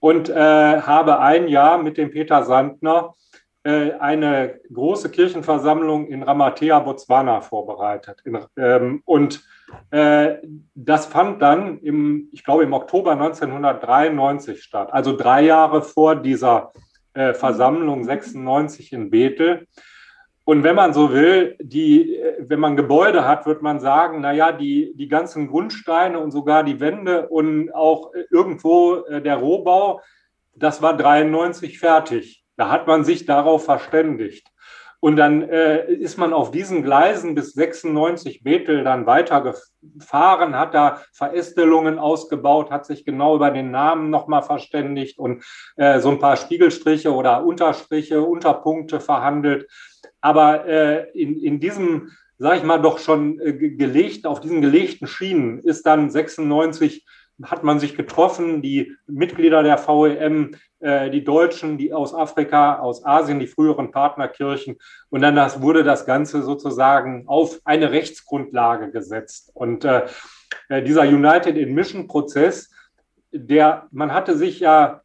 und 0.00 0.28
äh, 0.28 0.34
habe 0.34 1.20
ein 1.20 1.48
Jahr 1.48 1.82
mit 1.82 1.96
dem 1.96 2.10
Peter 2.10 2.44
Sandner 2.44 3.14
äh, 3.14 3.25
eine 3.68 4.60
große 4.72 5.10
Kirchenversammlung 5.10 6.06
in 6.06 6.22
Ramatea, 6.22 6.78
Botswana 6.80 7.40
vorbereitet. 7.40 8.22
Ähm, 8.56 9.02
und 9.04 9.42
äh, 9.90 10.36
das 10.74 11.06
fand 11.06 11.42
dann 11.42 11.78
im, 11.80 12.28
ich 12.32 12.44
glaube, 12.44 12.62
im 12.62 12.72
Oktober 12.72 13.12
1993 13.12 14.62
statt, 14.62 14.92
also 14.92 15.16
drei 15.16 15.42
Jahre 15.42 15.82
vor 15.82 16.16
dieser 16.16 16.72
äh, 17.14 17.34
Versammlung 17.34 18.04
96 18.04 18.92
in 18.92 19.10
Bethel. 19.10 19.66
Und 20.44 20.62
wenn 20.62 20.76
man 20.76 20.92
so 20.92 21.12
will, 21.12 21.56
die, 21.60 22.20
wenn 22.38 22.60
man 22.60 22.76
Gebäude 22.76 23.26
hat, 23.26 23.46
wird 23.46 23.62
man 23.62 23.80
sagen, 23.80 24.20
na 24.20 24.32
ja, 24.32 24.52
die, 24.52 24.94
die 24.94 25.08
ganzen 25.08 25.48
Grundsteine 25.48 26.20
und 26.20 26.30
sogar 26.30 26.62
die 26.62 26.78
Wände 26.78 27.28
und 27.28 27.74
auch 27.74 28.12
irgendwo 28.30 29.04
äh, 29.06 29.20
der 29.20 29.36
Rohbau, 29.36 30.00
das 30.54 30.82
war 30.82 30.96
93 30.96 31.80
fertig. 31.80 32.45
Da 32.56 32.70
hat 32.70 32.86
man 32.86 33.04
sich 33.04 33.26
darauf 33.26 33.64
verständigt. 33.64 34.48
Und 35.00 35.16
dann 35.16 35.42
äh, 35.42 35.92
ist 35.92 36.16
man 36.18 36.32
auf 36.32 36.50
diesen 36.50 36.82
Gleisen 36.82 37.34
bis 37.34 37.52
96 37.52 38.42
Bethel 38.42 38.82
dann 38.82 39.06
weitergefahren, 39.06 40.58
hat 40.58 40.74
da 40.74 41.02
Verästelungen 41.12 41.98
ausgebaut, 41.98 42.70
hat 42.70 42.86
sich 42.86 43.04
genau 43.04 43.36
über 43.36 43.50
den 43.50 43.70
Namen 43.70 44.10
nochmal 44.10 44.42
verständigt 44.42 45.18
und 45.18 45.44
äh, 45.76 46.00
so 46.00 46.08
ein 46.08 46.18
paar 46.18 46.36
Spiegelstriche 46.36 47.12
oder 47.12 47.44
Unterstriche, 47.44 48.22
Unterpunkte 48.22 48.98
verhandelt. 48.98 49.68
Aber 50.22 50.66
äh, 50.66 51.10
in, 51.12 51.38
in 51.38 51.60
diesem, 51.60 52.10
sage 52.38 52.56
ich 52.56 52.62
mal, 52.64 52.80
doch 52.80 52.98
schon 52.98 53.38
äh, 53.38 53.52
gelegt, 53.52 54.26
auf 54.26 54.40
diesen 54.40 54.62
gelegten 54.62 55.06
Schienen 55.06 55.58
ist 55.58 55.84
dann 55.84 56.10
96 56.10 57.06
hat 57.42 57.64
man 57.64 57.78
sich 57.78 57.96
getroffen, 57.96 58.62
die 58.62 58.94
Mitglieder 59.06 59.62
der 59.62 59.78
VEM, 59.78 60.56
äh, 60.80 61.10
die 61.10 61.24
Deutschen, 61.24 61.78
die 61.78 61.92
aus 61.92 62.14
Afrika, 62.14 62.78
aus 62.78 63.04
Asien, 63.04 63.40
die 63.40 63.46
früheren 63.46 63.90
Partnerkirchen. 63.90 64.76
Und 65.10 65.20
dann 65.20 65.36
das, 65.36 65.60
wurde 65.60 65.84
das 65.84 66.06
Ganze 66.06 66.42
sozusagen 66.42 67.24
auf 67.26 67.60
eine 67.64 67.92
Rechtsgrundlage 67.92 68.90
gesetzt. 68.90 69.50
Und 69.54 69.84
äh, 69.84 70.06
äh 70.68 70.82
dieser 70.82 71.02
United 71.02 71.56
in 71.56 71.74
Mission 71.74 72.06
Prozess, 72.08 72.70
der, 73.32 73.86
man 73.90 74.14
hatte 74.14 74.36
sich 74.36 74.60
ja 74.60 75.02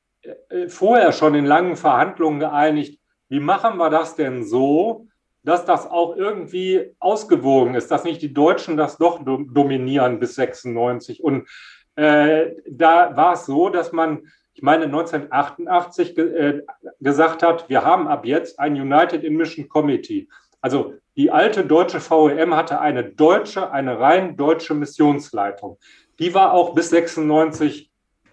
vorher 0.68 1.12
schon 1.12 1.36
in 1.36 1.46
langen 1.46 1.76
Verhandlungen 1.76 2.40
geeinigt, 2.40 3.00
wie 3.30 3.40
machen 3.40 3.78
wir 3.78 3.90
das 3.90 4.16
denn 4.16 4.44
so, 4.46 5.08
dass 5.44 5.66
das 5.66 5.90
auch 5.90 6.16
irgendwie 6.16 6.96
ausgewogen 7.00 7.74
ist, 7.76 7.90
dass 7.90 8.04
nicht 8.04 8.22
die 8.22 8.34
Deutschen 8.34 8.78
das 8.78 8.98
doch 8.98 9.24
dominieren 9.24 10.20
bis 10.20 10.36
96. 10.36 11.24
Und 11.24 11.48
äh, 12.02 12.56
da 12.68 13.16
war 13.16 13.34
es 13.34 13.46
so, 13.46 13.70
dass 13.70 13.92
man, 13.92 14.24
ich 14.54 14.64
meine, 14.64 14.86
1988 14.86 16.16
ge 16.16 16.26
äh, 16.36 16.62
gesagt 17.00 17.44
hat, 17.44 17.70
wir 17.70 17.86
haben 17.86 18.08
ab 18.08 18.26
jetzt 18.26 18.60
ein 18.60 18.74
United 18.74 19.24
in 19.24 19.36
Mission 19.36 19.70
Committee. 19.70 20.28
Also 20.62 20.96
die 21.16 21.30
alte 21.30 21.64
deutsche 21.64 22.00
VEM 22.00 22.56
hatte 22.56 22.82
eine 22.82 23.04
deutsche, 23.04 23.72
eine 23.72 24.00
rein 24.00 24.36
deutsche 24.36 24.74
Missionsleitung. 24.74 25.78
Die 26.18 26.34
war 26.34 26.54
auch 26.54 26.74
bis 26.74 26.90
96 26.90 27.92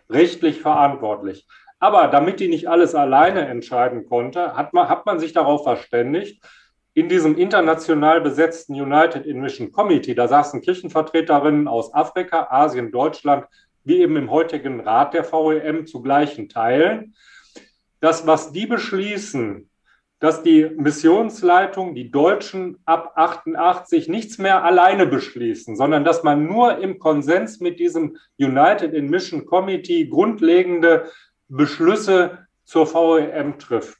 rechtlich 0.08 0.62
verantwortlich. 0.62 1.46
Aber 1.78 2.08
damit 2.08 2.40
die 2.40 2.48
nicht 2.48 2.68
alles 2.68 2.94
alleine 2.94 3.46
entscheiden 3.46 4.06
konnte, 4.06 4.56
hat 4.56 4.72
man, 4.72 4.88
hat 4.88 5.04
man 5.04 5.20
sich 5.20 5.34
darauf 5.34 5.64
verständigt, 5.64 6.42
in 6.98 7.08
diesem 7.08 7.38
international 7.38 8.20
besetzten 8.20 8.74
United 8.74 9.24
in 9.24 9.40
Mission 9.40 9.70
Committee, 9.70 10.16
da 10.16 10.26
saßen 10.26 10.62
Kirchenvertreterinnen 10.62 11.68
aus 11.68 11.94
Afrika, 11.94 12.48
Asien, 12.50 12.90
Deutschland, 12.90 13.44
wie 13.84 14.00
eben 14.00 14.16
im 14.16 14.32
heutigen 14.32 14.80
Rat 14.80 15.14
der 15.14 15.22
VEM 15.22 15.86
zu 15.86 16.02
gleichen 16.02 16.48
Teilen. 16.48 17.14
Das, 18.00 18.26
was 18.26 18.50
die 18.50 18.66
beschließen, 18.66 19.70
dass 20.18 20.42
die 20.42 20.68
Missionsleitung, 20.76 21.94
die 21.94 22.10
Deutschen 22.10 22.78
ab 22.84 23.12
88 23.14 24.08
nichts 24.08 24.38
mehr 24.38 24.64
alleine 24.64 25.06
beschließen, 25.06 25.76
sondern 25.76 26.04
dass 26.04 26.24
man 26.24 26.46
nur 26.46 26.78
im 26.78 26.98
Konsens 26.98 27.60
mit 27.60 27.78
diesem 27.78 28.16
United 28.40 28.92
in 28.92 29.08
Mission 29.08 29.46
Committee 29.46 30.08
grundlegende 30.08 31.08
Beschlüsse 31.46 32.46
zur 32.64 32.92
VEM 32.92 33.60
trifft. 33.60 33.98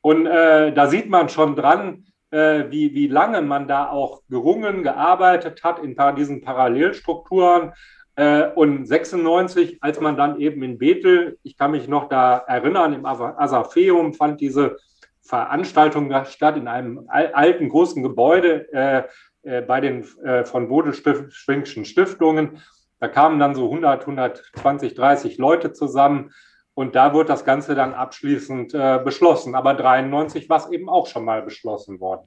Und 0.00 0.26
äh, 0.26 0.72
da 0.72 0.88
sieht 0.88 1.08
man 1.08 1.28
schon 1.28 1.54
dran, 1.54 2.06
äh, 2.32 2.70
wie, 2.70 2.94
wie 2.94 3.06
lange 3.06 3.42
man 3.42 3.68
da 3.68 3.88
auch 3.88 4.22
gerungen, 4.28 4.82
gearbeitet 4.82 5.62
hat 5.62 5.78
in 5.78 5.96
diesen 6.16 6.42
Parallelstrukturen. 6.42 7.72
Äh, 8.16 8.48
und 8.54 8.86
96, 8.86 9.78
als 9.82 10.00
man 10.00 10.16
dann 10.16 10.40
eben 10.40 10.62
in 10.62 10.78
Bethel, 10.78 11.38
ich 11.42 11.56
kann 11.56 11.70
mich 11.70 11.88
noch 11.88 12.08
da 12.08 12.38
erinnern, 12.38 12.92
im 12.92 13.06
Asafeum 13.06 14.14
fand 14.14 14.40
diese 14.40 14.76
Veranstaltung 15.22 16.12
statt 16.24 16.56
in 16.56 16.68
einem 16.68 17.06
alten 17.08 17.68
großen 17.68 18.02
Gebäude 18.02 18.72
äh, 18.72 19.02
äh, 19.44 19.62
bei 19.62 19.80
den 19.80 20.04
äh, 20.24 20.44
von 20.44 20.68
Bodelschwingschen 20.68 21.84
Stiftungen. 21.84 22.58
Da 22.98 23.08
kamen 23.08 23.38
dann 23.38 23.54
so 23.54 23.64
100, 23.64 24.02
120, 24.02 24.94
30 24.94 25.38
Leute 25.38 25.72
zusammen. 25.72 26.32
Und 26.74 26.94
da 26.94 27.12
wird 27.12 27.28
das 27.28 27.44
Ganze 27.44 27.74
dann 27.74 27.92
abschließend 27.94 28.72
äh, 28.74 29.00
beschlossen. 29.04 29.54
Aber 29.54 29.74
93 29.74 30.48
war 30.48 30.58
es 30.58 30.70
eben 30.70 30.88
auch 30.88 31.06
schon 31.06 31.24
mal 31.24 31.42
beschlossen 31.42 32.00
worden. 32.00 32.26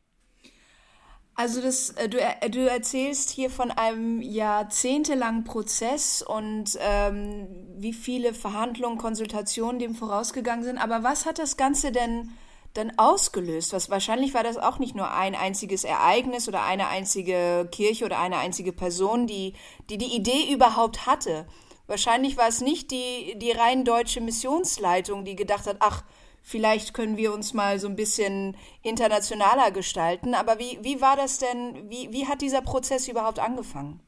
Also 1.37 1.61
das, 1.61 1.89
äh, 1.91 2.07
du, 2.07 2.19
äh, 2.19 2.49
du 2.49 2.59
erzählst 2.69 3.29
hier 3.29 3.49
von 3.49 3.69
einem 3.69 4.21
jahrzehntelangen 4.21 5.43
Prozess 5.43 6.21
und 6.21 6.77
ähm, 6.79 7.47
wie 7.77 7.91
viele 7.91 8.33
Verhandlungen, 8.33 8.97
Konsultationen 8.97 9.79
dem 9.79 9.95
vorausgegangen 9.95 10.63
sind. 10.63 10.77
Aber 10.77 11.03
was 11.03 11.25
hat 11.25 11.37
das 11.37 11.57
Ganze 11.57 11.91
denn 11.91 12.31
dann 12.73 12.93
ausgelöst? 12.97 13.73
Was 13.73 13.89
wahrscheinlich 13.89 14.33
war 14.33 14.43
das 14.43 14.57
auch 14.57 14.79
nicht 14.79 14.95
nur 14.95 15.11
ein 15.11 15.35
einziges 15.35 15.83
Ereignis 15.83 16.47
oder 16.47 16.63
eine 16.63 16.87
einzige 16.87 17.67
Kirche 17.69 18.05
oder 18.05 18.19
eine 18.19 18.37
einzige 18.37 18.71
Person, 18.71 19.27
die 19.27 19.53
die, 19.89 19.97
die 19.97 20.15
Idee 20.15 20.53
überhaupt 20.53 21.05
hatte. 21.05 21.45
Wahrscheinlich 21.87 22.37
war 22.37 22.47
es 22.47 22.61
nicht 22.61 22.91
die, 22.91 23.37
die 23.37 23.51
rein 23.51 23.85
deutsche 23.85 24.21
Missionsleitung, 24.21 25.23
die 25.23 25.35
gedacht 25.35 25.67
hat, 25.67 25.77
ach, 25.79 26.03
vielleicht 26.41 26.93
können 26.93 27.17
wir 27.17 27.33
uns 27.33 27.53
mal 27.53 27.79
so 27.79 27.87
ein 27.87 27.95
bisschen 27.95 28.55
internationaler 28.81 29.71
gestalten. 29.71 30.33
Aber 30.33 30.59
wie, 30.59 30.79
wie 30.81 31.01
war 31.01 31.15
das 31.15 31.37
denn, 31.37 31.89
wie, 31.89 32.11
wie 32.11 32.27
hat 32.27 32.41
dieser 32.41 32.61
Prozess 32.61 33.07
überhaupt 33.07 33.39
angefangen? 33.39 34.01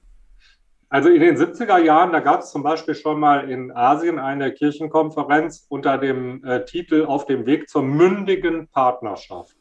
Also 0.90 1.10
in 1.10 1.20
den 1.20 1.36
70er 1.36 1.80
Jahren, 1.80 2.14
da 2.14 2.22
gab 2.22 2.40
es 2.40 2.52
zum 2.52 2.64
Beispiel 2.64 2.96
schon 2.96 3.20
mal 3.20 3.50
in 3.50 3.72
Asien 3.76 4.20
eine 4.20 4.54
Kirchenkonferenz 4.54 5.66
unter 5.68 5.98
dem 5.98 6.44
äh, 6.46 6.64
Titel 6.64 7.06
Auf 7.06 7.26
dem 7.26 7.46
Weg 7.46 7.70
zur 7.70 7.84
mündigen 7.84 8.70
Partnerschaft. 8.70 9.58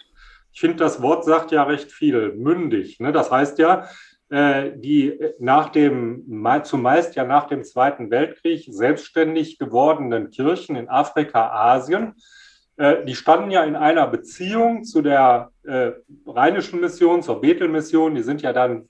Ich 0.53 0.61
finde, 0.61 0.77
das 0.77 1.03
Wort 1.03 1.25
sagt 1.25 1.51
ja 1.51 1.65
recht 1.65 1.91
viel, 1.91 2.33
mündig. 2.35 3.01
Ne? 3.01 3.11
Das 3.11 3.31
heißt 3.31 3.59
ja, 3.59 3.89
die 4.29 5.19
nach 5.39 5.69
dem, 5.69 6.25
zumeist 6.65 7.15
ja 7.15 7.25
nach 7.25 7.47
dem 7.47 7.63
Zweiten 7.63 8.11
Weltkrieg 8.11 8.67
selbstständig 8.69 9.59
gewordenen 9.59 10.31
Kirchen 10.31 10.75
in 10.75 10.89
Afrika, 10.89 11.53
Asien, 11.53 12.15
äh, 12.77 13.05
die 13.05 13.15
standen 13.15 13.51
ja 13.51 13.65
in 13.65 13.77
einer 13.77 14.07
Beziehung 14.07 14.85
zu 14.85 15.03
der 15.03 15.51
äh, 15.65 15.93
rheinischen 16.27 16.81
Mission, 16.81 17.23
zur 17.23 17.41
Bethel-Mission. 17.41 18.15
Die 18.15 18.23
sind 18.23 18.43
ja 18.43 18.53
dann 18.53 18.89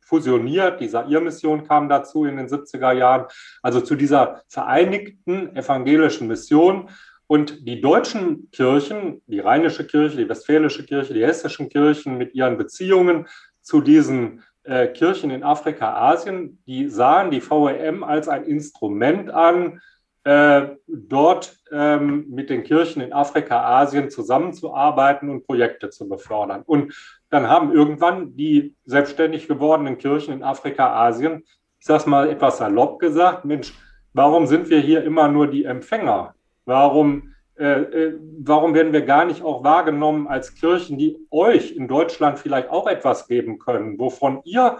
fusioniert. 0.00 0.80
Die 0.80 0.88
Sair-Mission 0.88 1.66
kam 1.66 1.88
dazu 1.88 2.24
in 2.24 2.36
den 2.36 2.48
70er 2.48 2.92
Jahren. 2.92 3.26
Also 3.62 3.80
zu 3.80 3.94
dieser 3.94 4.42
vereinigten 4.48 5.54
evangelischen 5.54 6.28
Mission. 6.28 6.88
Und 7.26 7.68
die 7.68 7.80
deutschen 7.80 8.50
Kirchen, 8.50 9.22
die 9.26 9.38
rheinische 9.38 9.86
Kirche, 9.86 10.16
die 10.16 10.28
westfälische 10.28 10.84
Kirche, 10.84 11.14
die 11.14 11.24
hessischen 11.24 11.68
Kirchen 11.68 12.18
mit 12.18 12.34
ihren 12.34 12.56
Beziehungen 12.56 13.28
zu 13.60 13.80
diesen 13.80 14.42
äh, 14.64 14.88
Kirchen 14.88 15.30
in 15.30 15.42
Afrika, 15.42 15.94
Asien, 15.94 16.62
die 16.66 16.88
sahen 16.88 17.30
die 17.30 17.40
VEM 17.40 18.04
als 18.04 18.28
ein 18.28 18.44
Instrument 18.44 19.30
an, 19.30 19.80
äh, 20.24 20.68
dort 20.86 21.56
ähm, 21.72 22.26
mit 22.28 22.50
den 22.50 22.62
Kirchen 22.62 23.00
in 23.00 23.12
Afrika, 23.12 23.80
Asien 23.80 24.10
zusammenzuarbeiten 24.10 25.30
und 25.30 25.46
Projekte 25.46 25.88
zu 25.88 26.08
befördern. 26.08 26.62
Und 26.66 26.94
dann 27.30 27.48
haben 27.48 27.72
irgendwann 27.72 28.36
die 28.36 28.74
selbstständig 28.84 29.48
gewordenen 29.48 29.96
Kirchen 29.96 30.34
in 30.34 30.42
Afrika, 30.42 30.92
Asien, 30.92 31.44
ich 31.78 31.86
sage 31.86 32.10
mal 32.10 32.28
etwas 32.28 32.58
salopp 32.58 32.98
gesagt, 32.98 33.46
Mensch, 33.46 33.72
warum 34.12 34.46
sind 34.46 34.68
wir 34.68 34.80
hier 34.80 35.02
immer 35.04 35.28
nur 35.28 35.46
die 35.46 35.64
Empfänger? 35.64 36.34
Warum, 36.66 37.34
äh, 37.60 37.82
äh, 37.82 38.18
warum 38.38 38.72
werden 38.72 38.94
wir 38.94 39.02
gar 39.02 39.26
nicht 39.26 39.42
auch 39.42 39.62
wahrgenommen 39.62 40.26
als 40.26 40.54
Kirchen, 40.54 40.96
die 40.96 41.18
euch 41.30 41.72
in 41.72 41.88
Deutschland 41.88 42.38
vielleicht 42.38 42.70
auch 42.70 42.86
etwas 42.86 43.28
geben 43.28 43.58
können, 43.58 43.98
wovon 43.98 44.40
ihr 44.44 44.78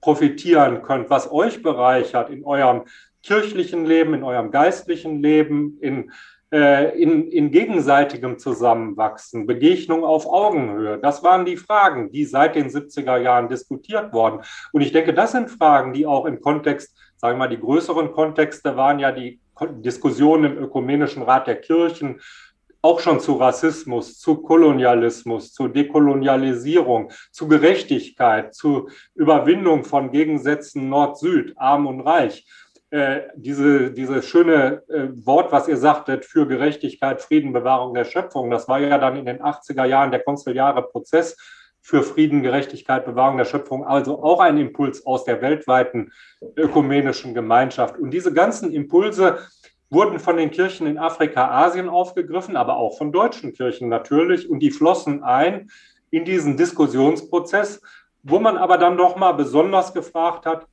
profitieren 0.00 0.80
könnt, 0.80 1.10
was 1.10 1.30
euch 1.30 1.62
bereichert 1.62 2.30
in 2.30 2.42
eurem 2.46 2.84
kirchlichen 3.22 3.84
Leben, 3.84 4.14
in 4.14 4.24
eurem 4.24 4.50
geistlichen 4.50 5.22
Leben, 5.22 5.76
in, 5.82 6.10
äh, 6.50 6.98
in, 6.98 7.28
in 7.28 7.50
gegenseitigem 7.50 8.38
Zusammenwachsen, 8.38 9.46
Begegnung 9.46 10.02
auf 10.02 10.26
Augenhöhe. 10.26 10.96
Das 10.96 11.22
waren 11.22 11.44
die 11.44 11.58
Fragen, 11.58 12.10
die 12.10 12.24
seit 12.24 12.54
den 12.54 12.70
70er 12.70 13.18
Jahren 13.18 13.50
diskutiert 13.50 14.14
wurden. 14.14 14.40
Und 14.72 14.80
ich 14.80 14.92
denke, 14.92 15.12
das 15.12 15.32
sind 15.32 15.50
Fragen, 15.50 15.92
die 15.92 16.06
auch 16.06 16.24
im 16.24 16.40
Kontext, 16.40 16.98
sagen 17.18 17.34
wir 17.34 17.40
mal, 17.40 17.54
die 17.54 17.60
größeren 17.60 18.10
Kontexte 18.12 18.74
waren 18.74 18.98
ja 18.98 19.12
die 19.12 19.41
Diskussionen 19.60 20.56
im 20.56 20.58
Ökumenischen 20.58 21.22
Rat 21.22 21.46
der 21.46 21.60
Kirchen, 21.60 22.20
auch 22.82 22.98
schon 22.98 23.20
zu 23.20 23.34
Rassismus, 23.34 24.18
zu 24.18 24.42
Kolonialismus, 24.42 25.52
zu 25.52 25.68
Dekolonialisierung, 25.68 27.12
zu 27.30 27.46
Gerechtigkeit, 27.46 28.54
zu 28.54 28.88
Überwindung 29.14 29.84
von 29.84 30.10
Gegensätzen 30.10 30.88
Nord-Süd, 30.88 31.54
arm 31.56 31.86
und 31.86 32.00
reich. 32.00 32.44
Äh, 32.90 33.28
diese, 33.36 33.92
diese 33.92 34.22
schöne 34.22 34.82
äh, 34.88 35.08
Wort, 35.24 35.52
was 35.52 35.68
ihr 35.68 35.76
sagtet, 35.78 36.24
für 36.24 36.46
Gerechtigkeit, 36.46 37.22
Frieden, 37.22 37.52
Bewahrung 37.52 37.94
der 37.94 38.04
Schöpfung, 38.04 38.50
das 38.50 38.68
war 38.68 38.80
ja 38.80 38.98
dann 38.98 39.16
in 39.16 39.24
den 39.24 39.40
80er 39.40 39.84
Jahren 39.86 40.10
der 40.10 40.22
konziliare 40.22 40.82
Prozess 40.82 41.36
für 41.82 42.02
Frieden, 42.04 42.42
Gerechtigkeit, 42.42 43.04
Bewahrung 43.04 43.36
der 43.36 43.44
Schöpfung, 43.44 43.84
also 43.84 44.22
auch 44.22 44.40
ein 44.40 44.56
Impuls 44.56 45.04
aus 45.04 45.24
der 45.24 45.42
weltweiten 45.42 46.12
ökumenischen 46.56 47.34
Gemeinschaft. 47.34 47.98
Und 47.98 48.12
diese 48.12 48.32
ganzen 48.32 48.72
Impulse 48.72 49.40
wurden 49.90 50.20
von 50.20 50.36
den 50.36 50.52
Kirchen 50.52 50.86
in 50.86 50.96
Afrika, 50.96 51.50
Asien 51.50 51.88
aufgegriffen, 51.88 52.56
aber 52.56 52.76
auch 52.76 52.96
von 52.96 53.10
deutschen 53.12 53.52
Kirchen 53.52 53.88
natürlich. 53.88 54.48
Und 54.48 54.60
die 54.60 54.70
flossen 54.70 55.24
ein 55.24 55.72
in 56.10 56.24
diesen 56.24 56.56
Diskussionsprozess, 56.56 57.82
wo 58.22 58.38
man 58.38 58.56
aber 58.56 58.78
dann 58.78 58.96
doch 58.96 59.16
mal 59.16 59.32
besonders 59.32 59.92
gefragt 59.92 60.46
hat, 60.46 60.68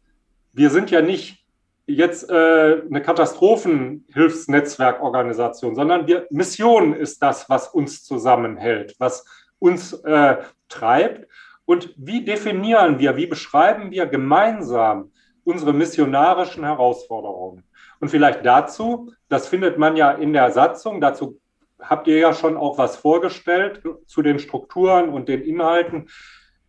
wir 0.54 0.70
sind 0.70 0.92
ja 0.92 1.02
nicht 1.02 1.44
jetzt 1.88 2.30
äh, 2.30 2.84
eine 2.88 3.02
Katastrophenhilfsnetzwerkorganisation, 3.02 5.76
sondern 5.76 6.06
wir, 6.06 6.28
Mission 6.30 6.94
ist 6.94 7.24
das, 7.24 7.50
was 7.50 7.68
uns 7.68 8.04
zusammenhält, 8.04 8.94
was 9.00 9.26
uns 9.60 9.94
äh, 9.94 10.38
treibt. 10.68 11.28
Und 11.66 11.94
wie 11.98 12.26
definieren 12.26 13.00
wir, 13.00 13.16
wie 13.16 13.28
beschreiben 13.28 13.92
wir 13.92 14.08
gemeinsam 14.08 15.12
unsere 15.44 15.74
missionarischen 15.74 16.64
Herausforderungen? 16.64 17.64
Und 18.00 18.10
vielleicht 18.10 18.46
dazu, 18.46 19.14
das 19.28 19.48
findet 19.48 19.78
man 19.78 19.96
ja 19.96 20.12
in 20.12 20.34
der 20.34 20.52
Satzung, 20.52 21.02
dazu 21.02 21.40
habt 21.82 22.08
ihr 22.08 22.18
ja 22.18 22.34
schon 22.34 22.58
auch 22.58 22.78
was 22.78 22.98
vorgestellt 22.98 23.82
zu 24.06 24.22
den 24.22 24.40
Strukturen 24.40 25.10
und 25.10 25.30
den 25.30 25.42
Inhalten. 25.42 26.10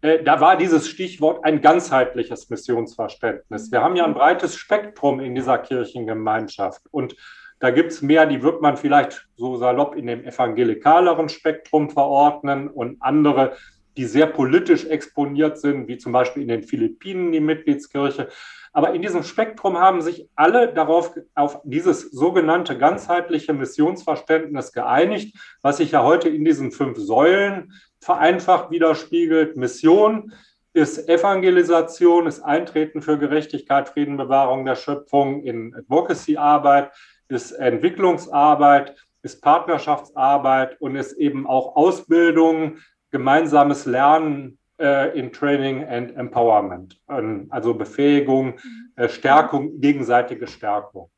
Äh, 0.03 0.23
da 0.23 0.41
war 0.41 0.57
dieses 0.57 0.89
Stichwort 0.89 1.45
ein 1.45 1.61
ganzheitliches 1.61 2.49
Missionsverständnis. 2.51 3.73
Wir 3.73 3.83
haben 3.83 3.97
ja 3.97 4.05
ein 4.05 4.15
breites 4.15 4.57
Spektrum 4.57 5.21
in 5.21 5.35
dieser 5.35 5.59
Kirchengemeinschaft 5.59 6.83
und 6.91 7.17
da 7.61 7.71
gibt 7.71 7.93
es 7.93 8.03
mehr, 8.03 8.27
die 8.27 8.43
wird 8.43 8.63
man 8.63 8.77
vielleicht 8.77 9.29
so 9.37 9.57
salopp 9.57 9.95
in 9.95 10.07
dem 10.07 10.25
evangelikaleren 10.25 11.29
Spektrum 11.29 11.91
verordnen 11.91 12.69
und 12.69 12.97
andere, 13.01 13.53
die 13.97 14.07
sehr 14.07 14.27
politisch 14.27 14.87
exponiert 14.87 15.59
sind, 15.59 15.87
wie 15.87 15.99
zum 15.99 16.13
Beispiel 16.13 16.43
in 16.43 16.49
den 16.49 16.63
Philippinen 16.63 17.33
die 17.33 17.41
Mitgliedskirche. 17.41 18.29
Aber 18.73 18.95
in 18.95 19.03
diesem 19.03 19.25
Spektrum 19.25 19.79
haben 19.79 20.01
sich 20.01 20.29
alle 20.37 20.73
darauf, 20.73 21.13
auf 21.35 21.61
dieses 21.65 22.11
sogenannte 22.11 22.79
ganzheitliche 22.79 23.53
Missionsverständnis 23.53 24.73
geeinigt, 24.73 25.37
was 25.61 25.79
sich 25.79 25.91
ja 25.91 26.03
heute 26.03 26.29
in 26.29 26.45
diesen 26.45 26.71
fünf 26.71 26.97
Säulen 26.97 27.75
vereinfacht 28.01 28.71
widerspiegelt. 28.71 29.57
Mission 29.57 30.33
ist 30.73 31.09
Evangelisation, 31.09 32.27
ist 32.27 32.41
Eintreten 32.41 33.03
für 33.03 33.19
Gerechtigkeit, 33.19 33.89
Frieden, 33.89 34.17
Bewahrung 34.17 34.65
der 34.65 34.77
Schöpfung 34.77 35.43
in 35.43 35.75
Advocacy-Arbeit, 35.75 36.93
ist 37.31 37.53
Entwicklungsarbeit, 37.53 38.97
ist 39.23 39.43
Partnerschaftsarbeit 39.43 40.81
und 40.81 40.97
ist 40.97 41.13
eben 41.15 41.47
auch 41.47 41.77
Ausbildung, 41.77 42.79
gemeinsames 43.11 43.87
Lernen 43.87 44.59
äh, 44.81 45.19
in 45.19 45.33
Training 45.33 45.85
and 45.85 46.17
Empowerment, 46.17 46.99
ähm, 47.09 47.47
also 47.51 47.75
Befähigung, 47.75 48.59
äh, 48.97 49.09
Stärkung, 49.09 49.81
gegenseitige 49.81 50.47
Stärkung. 50.47 51.11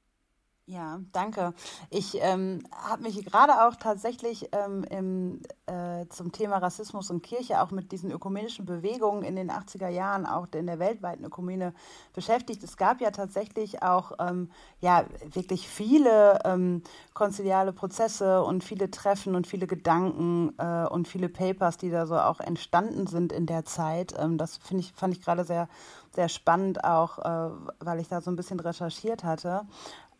Ja, 0.72 1.00
danke. 1.12 1.52
Ich 1.90 2.16
ähm, 2.22 2.62
habe 2.72 3.02
mich 3.02 3.22
gerade 3.26 3.66
auch 3.66 3.76
tatsächlich 3.76 4.48
ähm, 4.52 4.84
im, 4.84 5.42
äh, 5.66 6.06
zum 6.08 6.32
Thema 6.32 6.56
Rassismus 6.56 7.10
und 7.10 7.22
Kirche 7.22 7.60
auch 7.60 7.72
mit 7.72 7.92
diesen 7.92 8.10
ökumenischen 8.10 8.64
Bewegungen 8.64 9.22
in 9.22 9.36
den 9.36 9.50
80er 9.50 9.88
Jahren, 9.88 10.24
auch 10.24 10.46
in 10.54 10.66
der 10.66 10.78
weltweiten 10.78 11.26
Ökumene 11.26 11.74
beschäftigt. 12.14 12.62
Es 12.62 12.78
gab 12.78 13.02
ja 13.02 13.10
tatsächlich 13.10 13.82
auch 13.82 14.12
ähm, 14.18 14.50
ja, 14.80 15.04
wirklich 15.34 15.68
viele 15.68 16.38
ähm, 16.46 16.82
konziliale 17.12 17.74
Prozesse 17.74 18.42
und 18.42 18.64
viele 18.64 18.90
Treffen 18.90 19.34
und 19.34 19.46
viele 19.46 19.66
Gedanken 19.66 20.54
äh, 20.56 20.86
und 20.86 21.06
viele 21.06 21.28
Papers, 21.28 21.76
die 21.76 21.90
da 21.90 22.06
so 22.06 22.16
auch 22.16 22.40
entstanden 22.40 23.06
sind 23.06 23.30
in 23.30 23.44
der 23.44 23.66
Zeit. 23.66 24.14
Ähm, 24.18 24.38
das 24.38 24.58
ich, 24.70 24.94
fand 24.94 25.14
ich 25.14 25.22
gerade 25.22 25.44
sehr, 25.44 25.68
sehr 26.14 26.30
spannend, 26.30 26.82
auch 26.82 27.18
äh, 27.18 27.50
weil 27.80 28.00
ich 28.00 28.08
da 28.08 28.22
so 28.22 28.30
ein 28.30 28.36
bisschen 28.36 28.58
recherchiert 28.58 29.22
hatte. 29.22 29.66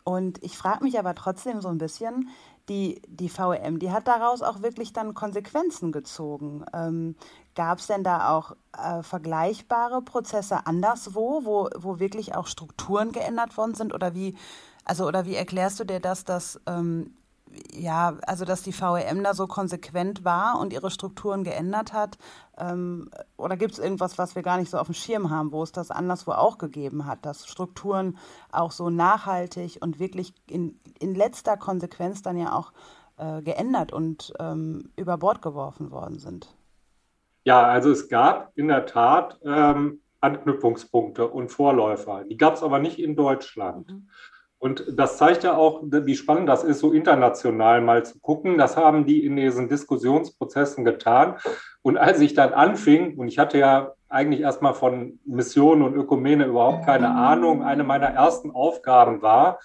Und 0.03 0.43
ich 0.43 0.57
frage 0.57 0.83
mich 0.83 0.99
aber 0.99 1.15
trotzdem 1.15 1.61
so 1.61 1.69
ein 1.69 1.77
bisschen, 1.77 2.29
die, 2.69 3.01
die 3.07 3.29
VEM, 3.29 3.79
die 3.79 3.91
hat 3.91 4.07
daraus 4.07 4.41
auch 4.41 4.61
wirklich 4.61 4.93
dann 4.93 5.13
Konsequenzen 5.13 5.91
gezogen. 5.91 6.65
Ähm, 6.73 7.15
Gab 7.55 7.77
es 7.77 7.87
denn 7.87 8.03
da 8.03 8.29
auch 8.29 8.55
äh, 8.77 9.03
vergleichbare 9.03 10.01
Prozesse 10.01 10.65
anderswo, 10.65 11.41
wo, 11.43 11.69
wo 11.77 11.99
wirklich 11.99 12.35
auch 12.35 12.47
Strukturen 12.47 13.11
geändert 13.11 13.57
worden 13.57 13.75
sind? 13.75 13.93
Oder 13.93 14.15
wie, 14.15 14.35
also, 14.85 15.05
oder 15.05 15.25
wie 15.25 15.35
erklärst 15.35 15.79
du 15.79 15.83
dir 15.83 15.99
das, 15.99 16.25
dass 16.25 16.59
ähm, 16.65 17.15
ja, 17.71 18.17
also 18.27 18.45
dass 18.45 18.63
die 18.63 18.73
VEM 18.73 19.23
da 19.23 19.33
so 19.33 19.47
konsequent 19.47 20.23
war 20.23 20.59
und 20.59 20.73
ihre 20.73 20.91
Strukturen 20.91 21.43
geändert 21.43 21.93
hat? 21.93 22.17
Ähm, 22.57 23.09
oder 23.37 23.57
gibt 23.57 23.73
es 23.73 23.79
irgendwas, 23.79 24.17
was 24.17 24.35
wir 24.35 24.43
gar 24.43 24.57
nicht 24.57 24.69
so 24.69 24.77
auf 24.77 24.87
dem 24.87 24.93
Schirm 24.93 25.29
haben, 25.29 25.51
wo 25.51 25.63
es 25.63 25.71
das 25.71 25.91
anderswo 25.91 26.31
auch 26.31 26.57
gegeben 26.57 27.05
hat, 27.05 27.25
dass 27.25 27.47
Strukturen 27.47 28.17
auch 28.51 28.71
so 28.71 28.89
nachhaltig 28.89 29.77
und 29.81 29.99
wirklich 29.99 30.33
in, 30.49 30.79
in 30.99 31.15
letzter 31.15 31.57
Konsequenz 31.57 32.21
dann 32.21 32.37
ja 32.37 32.53
auch 32.53 32.73
äh, 33.17 33.41
geändert 33.41 33.93
und 33.93 34.33
ähm, 34.39 34.91
über 34.95 35.17
Bord 35.17 35.41
geworfen 35.41 35.91
worden 35.91 36.19
sind? 36.19 36.53
Ja, 37.43 37.63
also 37.63 37.91
es 37.91 38.07
gab 38.07 38.51
in 38.55 38.69
der 38.69 38.85
Tat 38.85 39.39
ähm, 39.43 39.99
Anknüpfungspunkte 40.21 41.27
und 41.27 41.49
Vorläufer. 41.49 42.23
Die 42.23 42.37
gab 42.37 42.53
es 42.53 42.63
aber 42.63 42.79
nicht 42.79 42.99
in 42.99 43.15
Deutschland. 43.15 43.91
Mhm. 43.91 44.09
Und 44.63 44.85
das 44.95 45.17
zeigt 45.17 45.43
ja 45.43 45.57
auch, 45.57 45.81
wie 45.83 46.15
spannend 46.15 46.47
das 46.47 46.63
ist, 46.63 46.79
so 46.79 46.93
international 46.93 47.81
mal 47.81 48.05
zu 48.05 48.17
gucken. 48.21 48.57
Das 48.57 48.77
haben 48.77 49.05
die 49.05 49.25
in 49.25 49.35
diesen 49.35 49.67
Diskussionsprozessen 49.67 50.85
getan. 50.85 51.35
Und 51.81 51.97
als 51.97 52.21
ich 52.21 52.33
dann 52.33 52.53
anfing, 52.53 53.17
und 53.17 53.27
ich 53.27 53.39
hatte 53.39 53.57
ja 53.57 53.91
eigentlich 54.07 54.39
erstmal 54.39 54.73
von 54.73 55.19
Mission 55.25 55.81
und 55.81 55.95
Ökumene 55.95 56.45
überhaupt 56.45 56.85
keine 56.85 57.09
Ahnung. 57.09 57.61
Eine 57.61 57.83
meiner 57.83 58.07
ersten 58.07 58.51
Aufgaben 58.51 59.21
war, 59.21 59.59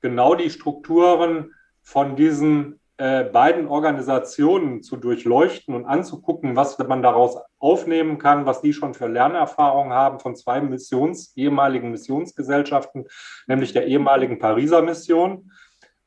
genau 0.00 0.34
die 0.34 0.48
Strukturen 0.48 1.52
von 1.82 2.16
diesen 2.16 2.77
äh, 2.98 3.24
beiden 3.24 3.68
Organisationen 3.68 4.82
zu 4.82 4.96
durchleuchten 4.96 5.72
und 5.74 5.84
anzugucken, 5.84 6.56
was 6.56 6.76
man 6.78 7.00
daraus 7.00 7.38
aufnehmen 7.60 8.18
kann, 8.18 8.44
was 8.44 8.60
die 8.60 8.72
schon 8.72 8.92
für 8.92 9.06
Lernerfahrungen 9.06 9.92
haben 9.92 10.18
von 10.18 10.34
zwei 10.34 10.60
Missions, 10.60 11.32
ehemaligen 11.36 11.92
Missionsgesellschaften, 11.92 13.06
nämlich 13.46 13.72
der 13.72 13.86
ehemaligen 13.86 14.40
Pariser 14.40 14.82
Mission 14.82 15.52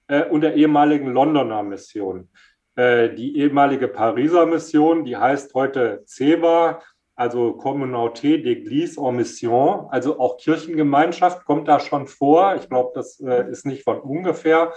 äh, 0.08 0.26
und 0.26 0.42
der 0.42 0.56
ehemaligen 0.56 1.08
Londoner 1.08 1.64
Mission. 1.64 2.30
Äh, 2.76 3.16
die 3.16 3.38
ehemalige 3.38 3.88
Pariser 3.88 4.46
Mission, 4.46 5.06
die 5.06 5.16
heißt 5.16 5.54
heute 5.54 6.04
CEBA, 6.06 6.82
also 7.22 7.54
Communauté 7.54 8.40
d'Église 8.40 8.98
en 8.98 9.12
Mission, 9.12 9.86
also 9.92 10.20
auch 10.20 10.38
Kirchengemeinschaft 10.38 11.46
kommt 11.46 11.68
da 11.68 11.80
schon 11.80 12.08
vor. 12.08 12.56
Ich 12.56 12.68
glaube, 12.68 12.94
das 12.96 13.20
äh, 13.20 13.48
ist 13.52 13.64
nicht 13.64 13.84
von 13.84 14.00
ungefähr. 14.00 14.74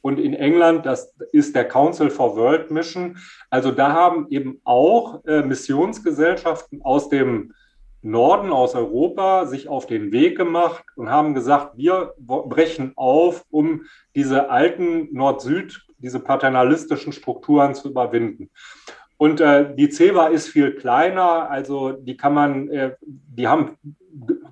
Und 0.00 0.20
in 0.20 0.32
England, 0.32 0.86
das 0.86 1.12
ist 1.32 1.56
der 1.56 1.66
Council 1.66 2.08
for 2.08 2.36
World 2.36 2.70
Mission. 2.70 3.18
Also 3.50 3.72
da 3.72 3.92
haben 3.94 4.28
eben 4.30 4.60
auch 4.62 5.24
äh, 5.24 5.42
Missionsgesellschaften 5.42 6.82
aus 6.82 7.08
dem 7.08 7.52
Norden, 8.00 8.52
aus 8.52 8.76
Europa, 8.76 9.46
sich 9.46 9.68
auf 9.68 9.86
den 9.86 10.12
Weg 10.12 10.36
gemacht 10.36 10.84
und 10.94 11.10
haben 11.10 11.34
gesagt, 11.34 11.76
wir 11.78 12.14
brechen 12.16 12.92
auf, 12.94 13.44
um 13.50 13.82
diese 14.14 14.50
alten 14.50 15.12
Nord-Süd, 15.12 15.84
diese 15.98 16.20
paternalistischen 16.20 17.12
Strukturen 17.12 17.74
zu 17.74 17.88
überwinden. 17.90 18.50
Und 19.18 19.40
äh, 19.40 19.74
die 19.74 19.90
CEBA 19.90 20.28
ist 20.28 20.48
viel 20.48 20.74
kleiner, 20.74 21.50
also 21.50 21.92
die 21.92 22.16
kann 22.16 22.34
man, 22.34 22.68
äh, 22.70 22.94
die 23.02 23.48
haben 23.48 23.76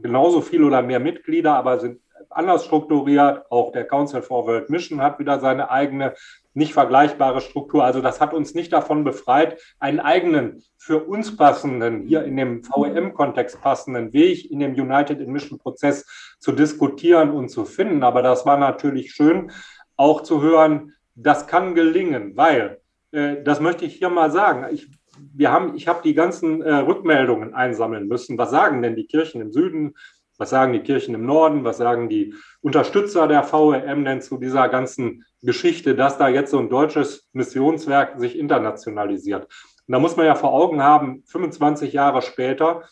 genauso 0.03 0.41
viel 0.41 0.65
oder 0.65 0.83
mehr 0.83 1.01
Mitglieder, 1.01 1.55
aber 1.55 1.79
sind 1.79 2.01
anders 2.31 2.65
strukturiert. 2.65 3.45
Auch 3.51 3.73
der 3.73 3.87
Council 3.87 4.23
for 4.23 4.47
World 4.47 4.69
Mission 4.69 5.01
hat 5.01 5.19
wieder 5.21 5.39
seine 5.39 5.71
eigene, 5.71 6.15
nicht 6.53 6.75
vergleichbare 6.75 7.41
Struktur. 7.41 7.85
Also 7.85 8.01
das 8.01 8.21
hat 8.21 8.35
uns 8.35 8.55
nicht 8.55 8.73
davon 8.73 9.05
befreit, 9.05 9.61
einen 9.79 10.01
eigenen, 10.01 10.63
für 10.77 11.05
uns 11.05 11.37
passenden, 11.37 12.03
hier 12.03 12.25
in 12.25 12.37
dem 12.37 12.63
VEM-Kontext 12.63 13.61
passenden 13.61 14.13
Weg 14.13 14.51
in 14.51 14.61
dem 14.61 14.75
United 14.75 15.21
in 15.21 15.33
Mission 15.33 15.59
Prozess 15.59 16.37
zu 16.39 16.53
diskutieren 16.53 17.31
und 17.31 17.49
zu 17.51 17.65
finden. 17.65 18.03
Aber 18.03 18.23
das 18.23 18.47
war 18.47 18.57
natürlich 18.57 19.13
schön, 19.13 19.51
auch 19.97 20.23
zu 20.23 20.43
hören, 20.43 20.93
das 21.15 21.47
kann 21.47 21.75
gelingen, 21.75 22.37
weil 22.37 22.81
äh, 23.17 23.43
das 23.43 23.61
möchte 23.61 23.85
ich 23.87 23.95
hier 23.95 24.11
mal 24.11 24.31
sagen. 24.31 24.67
Ich, 24.73 24.89
wir 25.35 25.51
haben, 25.51 25.75
ich 25.75 25.89
habe 25.89 26.03
die 26.05 26.15
ganzen 26.15 26.61
äh, 26.63 26.75
Rückmeldungen 26.75 27.55
einsammeln 27.55 28.07
müssen. 28.07 28.37
Was 28.37 28.51
sagen 28.51 28.83
denn 28.83 28.95
die 28.95 29.07
Kirchen 29.07 29.41
im 29.41 29.53
Süden? 29.53 29.95
Was 30.39 30.51
sagen 30.51 30.75
die 30.75 30.81
Kirchen 30.81 31.15
im 31.15 31.25
Norden? 31.25 31.65
Was 31.65 31.79
sagen 31.79 32.11
die 32.11 32.35
Unterstützer 32.61 33.27
der 33.27 33.43
VEM 33.43 34.05
denn 34.05 34.21
zu 34.21 34.37
dieser 34.37 34.69
ganzen 34.69 35.25
Geschichte, 35.41 35.95
dass 35.95 36.19
da 36.19 36.29
jetzt 36.29 36.51
so 36.51 36.59
ein 36.59 36.69
deutsches 36.69 37.29
Missionswerk 37.33 38.21
sich 38.21 38.39
internationalisiert? 38.39 39.45
Und 39.45 39.93
da 39.93 39.99
muss 39.99 40.17
man 40.17 40.27
ja 40.27 40.35
vor 40.35 40.53
Augen 40.53 40.83
haben, 40.83 41.23
25 41.27 41.95
Jahre 41.95 42.21
später, 42.21 42.83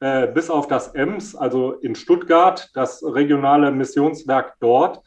äh, 0.00 0.26
bis 0.26 0.50
auf 0.50 0.66
das 0.66 0.94
EMS, 0.94 1.34
also 1.34 1.72
in 1.72 1.94
Stuttgart, 1.94 2.68
das 2.74 3.02
regionale 3.02 3.70
Missionswerk 3.70 4.56
dort, 4.60 5.00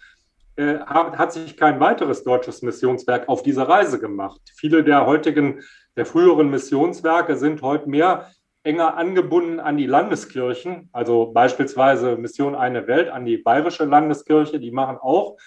äh, 0.55 0.79
hat, 0.79 1.17
hat 1.17 1.33
sich 1.33 1.57
kein 1.57 1.79
weiteres 1.79 2.23
deutsches 2.23 2.61
Missionswerk 2.61 3.27
auf 3.29 3.43
diese 3.43 3.67
Reise 3.67 3.99
gemacht. 3.99 4.41
Viele 4.55 4.83
der 4.83 5.05
heutigen, 5.05 5.61
der 5.95 6.05
früheren 6.05 6.49
Missionswerke 6.49 7.35
sind 7.35 7.61
heute 7.61 7.89
mehr 7.89 8.27
enger 8.63 8.95
angebunden 8.95 9.59
an 9.59 9.77
die 9.77 9.85
Landeskirchen, 9.85 10.89
also 10.93 11.31
beispielsweise 11.33 12.15
Mission 12.17 12.55
Eine 12.55 12.87
Welt 12.87 13.09
an 13.09 13.25
die 13.25 13.37
Bayerische 13.37 13.85
Landeskirche, 13.85 14.59
die 14.59 14.71
machen 14.71 14.97
auch 14.97 15.37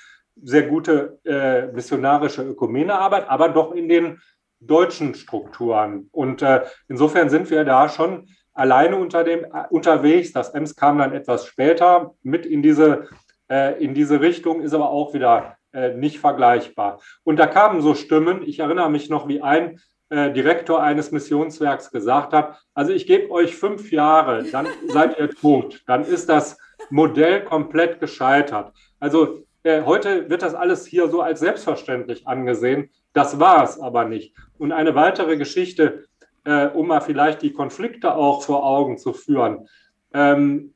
sehr 0.43 0.67
gute 0.67 1.19
äh, 1.25 1.73
missionarische 1.73 2.43
Ökumenearbeit, 2.43 3.29
aber 3.29 3.49
doch 3.49 3.73
in 3.73 3.89
den 3.89 4.21
deutschen 4.61 5.15
Strukturen. 5.15 6.09
Und 6.13 6.43
äh, 6.43 6.63
insofern 6.89 7.31
sind 7.31 7.51
wir 7.51 7.65
da 7.65 7.89
schon 7.89 8.29
alleine 8.53 8.97
unter 8.97 9.25
dem, 9.25 9.45
äh, 9.45 9.65
unterwegs. 9.71 10.33
Das 10.33 10.51
EMS 10.51 10.77
kam 10.77 10.99
dann 10.99 11.15
etwas 11.15 11.47
später 11.47 12.15
mit 12.23 12.45
in 12.45 12.63
diese 12.63 13.09
äh, 13.51 13.83
in 13.83 13.95
diese 13.95 14.21
Richtung, 14.21 14.61
ist 14.61 14.75
aber 14.75 14.91
auch 14.91 15.15
wieder 15.15 15.57
äh, 15.73 15.95
nicht 15.95 16.19
vergleichbar. 16.19 17.01
Und 17.25 17.39
da 17.39 17.47
kamen 17.47 17.81
so 17.81 17.95
Stimmen, 17.95 18.43
ich 18.43 18.61
erinnere 18.61 18.91
mich 18.91 19.11
noch, 19.11 19.29
wie 19.29 19.43
ein 19.43 19.81
äh, 20.09 20.33
Direktor 20.33 20.83
eines 20.83 21.11
Missionswerks 21.11 21.91
gesagt 21.91 22.33
hat, 22.33 22.59
also 22.75 22.93
ich 22.93 23.07
gebe 23.07 23.31
euch 23.31 23.57
fünf 23.57 23.91
Jahre, 23.93 24.45
dann 24.45 24.67
seid 24.89 25.19
ihr 25.19 25.31
tot, 25.31 25.83
dann 25.87 26.05
ist 26.05 26.29
das 26.29 26.59
Modell 26.91 27.45
komplett 27.45 28.01
gescheitert. 28.01 28.73
Also 29.01 29.45
äh, 29.65 29.83
heute 29.83 30.31
wird 30.31 30.43
das 30.43 30.55
alles 30.55 30.87
hier 30.87 31.09
so 31.09 31.23
als 31.23 31.41
selbstverständlich 31.41 32.27
angesehen. 32.27 32.91
Das 33.13 33.41
war 33.41 33.65
es 33.65 33.81
aber 33.81 34.05
nicht. 34.05 34.35
Und 34.59 34.73
eine 34.73 34.95
weitere 34.95 35.37
Geschichte, 35.37 36.05
äh, 36.45 36.69
um 36.69 36.87
mal 36.87 37.01
vielleicht 37.01 37.43
die 37.43 37.53
Konflikte 37.53 38.15
auch 38.15 38.43
vor 38.43 38.65
Augen 38.65 38.99
zu 38.99 39.13
führen. 39.13 39.67
Ähm, 40.15 40.73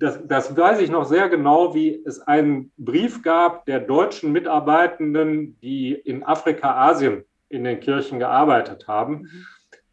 das, 0.00 0.18
das 0.26 0.56
weiß 0.56 0.80
ich 0.80 0.90
noch 0.90 1.04
sehr 1.04 1.28
genau, 1.28 1.74
wie 1.74 2.02
es 2.06 2.20
einen 2.22 2.72
Brief 2.78 3.22
gab 3.22 3.66
der 3.66 3.80
deutschen 3.80 4.32
Mitarbeitenden, 4.32 5.60
die 5.60 5.92
in 5.92 6.24
Afrika, 6.24 6.74
Asien 6.88 7.24
in 7.50 7.64
den 7.64 7.80
Kirchen 7.80 8.18
gearbeitet 8.18 8.88
haben. 8.88 9.22
Mhm. 9.22 9.46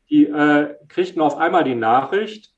Die 0.09 0.25
äh, 0.25 0.75
kriegten 0.87 1.21
auf 1.21 1.37
einmal 1.37 1.65
die 1.65 1.75
Nachricht, 1.75 2.53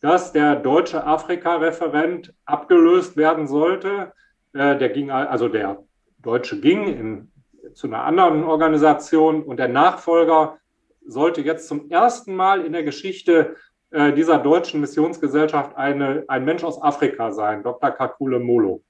dass 0.00 0.32
der 0.32 0.56
deutsche 0.56 1.06
Afrika-Referent 1.06 2.32
abgelöst 2.46 3.18
werden 3.18 3.46
sollte. 3.46 4.12
Äh, 4.54 4.78
der 4.78 4.88
ging, 4.88 5.10
also 5.10 5.48
der 5.48 5.84
Deutsche 6.18 6.58
ging 6.58 6.86
in, 6.86 7.32
zu 7.74 7.86
einer 7.86 8.04
anderen 8.04 8.44
Organisation 8.44 9.42
und 9.42 9.58
der 9.58 9.68
Nachfolger 9.68 10.58
sollte 11.06 11.42
jetzt 11.42 11.68
zum 11.68 11.90
ersten 11.90 12.34
Mal 12.34 12.64
in 12.64 12.72
der 12.72 12.82
Geschichte 12.82 13.56
äh, 13.94 14.12
dieser 14.12 14.38
deutschen 14.38 14.80
Missionsgesellschaft 14.80 15.76
eine, 15.76 16.24
ein 16.26 16.44
Mensch 16.44 16.64
aus 16.64 16.82
Afrika 16.82 17.30
sein, 17.30 17.62
Dr. 17.62 17.92
Kakule 17.92 18.40
Molo. 18.40 18.82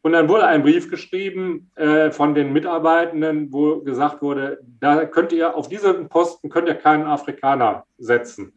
Und 0.00 0.12
dann 0.12 0.28
wurde 0.28 0.46
ein 0.46 0.62
Brief 0.62 0.88
geschrieben 0.88 1.72
äh, 1.74 2.12
von 2.12 2.36
den 2.36 2.52
Mitarbeitenden, 2.52 3.52
wo 3.52 3.80
gesagt 3.80 4.22
wurde, 4.22 4.60
da 4.62 5.06
könnt 5.06 5.32
ihr 5.32 5.56
auf 5.56 5.68
diesen 5.68 6.08
Posten 6.08 6.50
könnt 6.50 6.68
ihr 6.68 6.76
keinen 6.76 7.04
Afrikaner 7.04 7.84
setzen. 7.98 8.54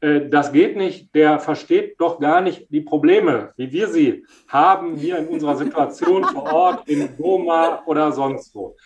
Äh, 0.00 0.28
das 0.28 0.52
geht 0.52 0.76
nicht, 0.76 1.12
der 1.16 1.40
versteht 1.40 2.00
doch 2.00 2.20
gar 2.20 2.40
nicht 2.40 2.70
die 2.70 2.82
Probleme, 2.82 3.52
wie 3.56 3.72
wir 3.72 3.88
sie 3.88 4.24
haben 4.46 4.94
hier 4.94 5.18
in 5.18 5.26
unserer 5.26 5.56
Situation 5.56 6.22
vor 6.24 6.52
Ort 6.52 6.88
in 6.88 7.16
Goma 7.16 7.82
oder 7.86 8.12
sonst 8.12 8.54
wo. 8.54 8.76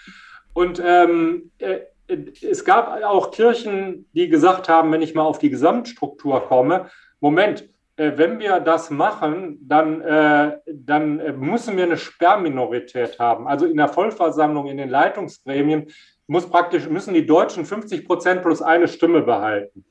Und 0.54 0.82
ähm, 0.82 1.50
äh, 1.58 1.80
es 2.08 2.64
gab 2.64 3.02
auch 3.04 3.30
Kirchen, 3.30 4.08
die 4.12 4.28
gesagt 4.28 4.68
haben, 4.68 4.90
wenn 4.92 5.02
ich 5.02 5.14
mal 5.14 5.22
auf 5.22 5.38
die 5.38 5.50
Gesamtstruktur 5.50 6.40
komme, 6.40 6.90
Moment, 7.20 7.68
äh, 7.96 8.12
wenn 8.16 8.38
wir 8.38 8.60
das 8.60 8.90
machen, 8.90 9.58
dann, 9.60 10.00
äh, 10.00 10.58
dann 10.66 11.38
müssen 11.38 11.76
wir 11.76 11.84
eine 11.84 11.96
Sperrminorität 11.96 13.18
haben. 13.18 13.46
Also 13.46 13.66
in 13.66 13.76
der 13.76 13.88
Vollversammlung, 13.88 14.68
in 14.68 14.78
den 14.78 14.88
Leitungsgremien 14.88 15.88
muss 16.26 16.48
praktisch, 16.48 16.88
müssen 16.88 17.14
die 17.14 17.26
Deutschen 17.26 17.64
50 17.64 18.06
Prozent 18.06 18.42
plus 18.42 18.62
eine 18.62 18.88
Stimme 18.88 19.22
behalten. 19.22 19.84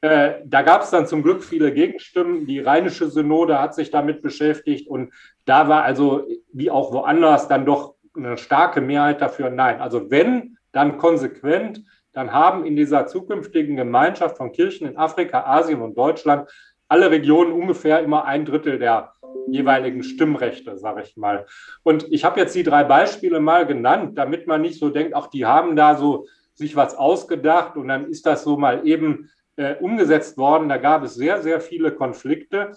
Äh, 0.00 0.42
da 0.44 0.62
gab 0.62 0.82
es 0.82 0.90
dann 0.90 1.06
zum 1.06 1.22
Glück 1.22 1.42
viele 1.42 1.72
Gegenstimmen. 1.72 2.46
Die 2.46 2.58
Rheinische 2.58 3.08
Synode 3.08 3.60
hat 3.60 3.74
sich 3.74 3.90
damit 3.90 4.20
beschäftigt 4.20 4.88
und 4.88 5.12
da 5.44 5.68
war 5.68 5.84
also, 5.84 6.26
wie 6.52 6.70
auch 6.70 6.92
woanders, 6.92 7.48
dann 7.48 7.64
doch 7.64 7.94
eine 8.16 8.36
starke 8.36 8.80
Mehrheit 8.80 9.20
dafür. 9.22 9.50
Nein, 9.50 9.80
also 9.80 10.10
wenn 10.10 10.58
dann 10.74 10.98
konsequent, 10.98 11.82
dann 12.12 12.32
haben 12.32 12.64
in 12.64 12.76
dieser 12.76 13.06
zukünftigen 13.06 13.76
Gemeinschaft 13.76 14.36
von 14.36 14.52
Kirchen 14.52 14.86
in 14.86 14.96
Afrika, 14.96 15.44
Asien 15.44 15.82
und 15.82 15.96
Deutschland 15.96 16.48
alle 16.88 17.10
Regionen 17.10 17.52
ungefähr 17.52 18.00
immer 18.00 18.24
ein 18.24 18.44
Drittel 18.44 18.78
der 18.78 19.12
jeweiligen 19.48 20.02
Stimmrechte, 20.02 20.78
sage 20.78 21.02
ich 21.02 21.16
mal. 21.16 21.46
Und 21.82 22.06
ich 22.10 22.24
habe 22.24 22.40
jetzt 22.40 22.54
die 22.54 22.62
drei 22.62 22.84
Beispiele 22.84 23.40
mal 23.40 23.66
genannt, 23.66 24.16
damit 24.16 24.46
man 24.46 24.62
nicht 24.62 24.78
so 24.78 24.90
denkt, 24.90 25.14
ach, 25.14 25.28
die 25.28 25.44
haben 25.44 25.76
da 25.76 25.96
so 25.96 26.26
sich 26.54 26.76
was 26.76 26.94
ausgedacht 26.94 27.76
und 27.76 27.88
dann 27.88 28.08
ist 28.08 28.26
das 28.26 28.44
so 28.44 28.56
mal 28.56 28.86
eben 28.86 29.30
äh, 29.56 29.74
umgesetzt 29.76 30.38
worden. 30.38 30.68
Da 30.68 30.76
gab 30.76 31.02
es 31.02 31.14
sehr, 31.14 31.42
sehr 31.42 31.60
viele 31.60 31.92
Konflikte. 31.92 32.72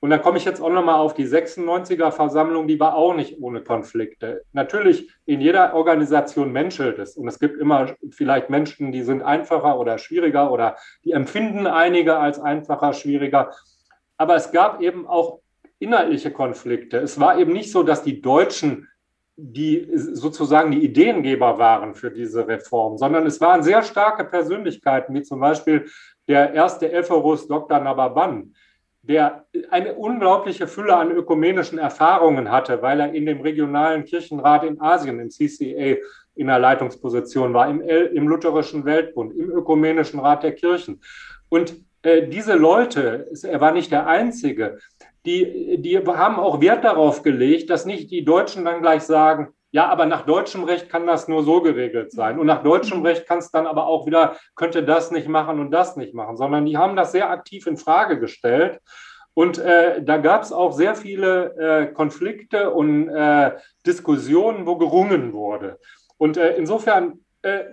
Und 0.00 0.10
dann 0.10 0.22
komme 0.22 0.38
ich 0.38 0.44
jetzt 0.44 0.60
auch 0.60 0.70
nochmal 0.70 0.96
auf 0.96 1.14
die 1.14 1.26
96er 1.26 2.12
Versammlung, 2.12 2.68
die 2.68 2.78
war 2.78 2.94
auch 2.94 3.14
nicht 3.14 3.40
ohne 3.40 3.62
Konflikte. 3.62 4.44
Natürlich, 4.52 5.10
in 5.26 5.40
jeder 5.40 5.74
Organisation 5.74 6.52
menschelt 6.52 7.00
es. 7.00 7.16
Und 7.16 7.26
es 7.26 7.40
gibt 7.40 7.60
immer 7.60 7.96
vielleicht 8.10 8.48
Menschen, 8.48 8.92
die 8.92 9.02
sind 9.02 9.22
einfacher 9.22 9.78
oder 9.78 9.98
schwieriger 9.98 10.52
oder 10.52 10.76
die 11.04 11.12
empfinden 11.12 11.66
einige 11.66 12.16
als 12.16 12.38
einfacher, 12.38 12.92
schwieriger. 12.92 13.50
Aber 14.16 14.36
es 14.36 14.52
gab 14.52 14.80
eben 14.80 15.06
auch 15.06 15.40
inhaltliche 15.80 16.30
Konflikte. 16.30 16.98
Es 16.98 17.18
war 17.18 17.38
eben 17.38 17.52
nicht 17.52 17.72
so, 17.72 17.82
dass 17.82 18.02
die 18.02 18.20
Deutschen 18.20 18.88
die 19.40 19.88
sozusagen 19.94 20.72
die 20.72 20.84
Ideengeber 20.84 21.58
waren 21.58 21.94
für 21.94 22.10
diese 22.10 22.48
Reform, 22.48 22.98
sondern 22.98 23.24
es 23.24 23.40
waren 23.40 23.62
sehr 23.62 23.84
starke 23.84 24.24
Persönlichkeiten, 24.24 25.14
wie 25.14 25.22
zum 25.22 25.38
Beispiel 25.38 25.86
der 26.26 26.54
erste 26.54 26.90
Ephorus 26.90 27.46
Dr. 27.46 27.78
Nababan, 27.78 28.52
der 29.08 29.46
eine 29.70 29.94
unglaubliche 29.94 30.66
Fülle 30.66 30.94
an 30.96 31.10
ökumenischen 31.10 31.78
Erfahrungen 31.78 32.50
hatte, 32.50 32.82
weil 32.82 33.00
er 33.00 33.14
in 33.14 33.24
dem 33.24 33.40
regionalen 33.40 34.04
Kirchenrat 34.04 34.64
in 34.64 34.80
Asien, 34.80 35.18
im 35.18 35.30
CCA, 35.30 35.96
in 36.34 36.46
der 36.46 36.58
Leitungsposition 36.58 37.54
war, 37.54 37.68
im, 37.68 37.80
im 37.80 38.28
Lutherischen 38.28 38.84
Weltbund, 38.84 39.32
im 39.32 39.50
Ökumenischen 39.50 40.20
Rat 40.20 40.42
der 40.42 40.52
Kirchen. 40.52 41.00
Und 41.48 41.74
äh, 42.02 42.28
diese 42.28 42.54
Leute, 42.54 43.28
er 43.42 43.60
war 43.60 43.72
nicht 43.72 43.90
der 43.90 44.06
Einzige, 44.06 44.78
die, 45.24 45.78
die 45.80 45.98
haben 45.98 46.36
auch 46.36 46.60
Wert 46.60 46.84
darauf 46.84 47.22
gelegt, 47.22 47.70
dass 47.70 47.86
nicht 47.86 48.10
die 48.10 48.24
Deutschen 48.24 48.64
dann 48.64 48.82
gleich 48.82 49.02
sagen, 49.02 49.48
ja, 49.70 49.86
aber 49.88 50.06
nach 50.06 50.24
deutschem 50.24 50.64
Recht 50.64 50.88
kann 50.88 51.06
das 51.06 51.28
nur 51.28 51.44
so 51.44 51.60
geregelt 51.60 52.10
sein. 52.12 52.38
Und 52.38 52.46
nach 52.46 52.62
deutschem 52.62 53.02
Recht 53.02 53.26
kann 53.26 53.38
es 53.38 53.50
dann 53.50 53.66
aber 53.66 53.86
auch 53.86 54.06
wieder, 54.06 54.36
könnte 54.54 54.82
das 54.82 55.10
nicht 55.10 55.28
machen 55.28 55.60
und 55.60 55.70
das 55.70 55.96
nicht 55.96 56.14
machen, 56.14 56.36
sondern 56.36 56.64
die 56.64 56.78
haben 56.78 56.96
das 56.96 57.12
sehr 57.12 57.30
aktiv 57.30 57.66
in 57.66 57.76
Frage 57.76 58.18
gestellt. 58.18 58.80
Und 59.34 59.58
äh, 59.58 60.02
da 60.02 60.16
gab 60.16 60.42
es 60.42 60.52
auch 60.52 60.72
sehr 60.72 60.94
viele 60.94 61.54
äh, 61.56 61.86
Konflikte 61.92 62.70
und 62.70 63.08
äh, 63.08 63.52
Diskussionen, 63.86 64.66
wo 64.66 64.76
gerungen 64.76 65.32
wurde. 65.32 65.78
Und 66.16 66.36
äh, 66.36 66.56
insofern 66.56 67.20
äh, 67.42 67.64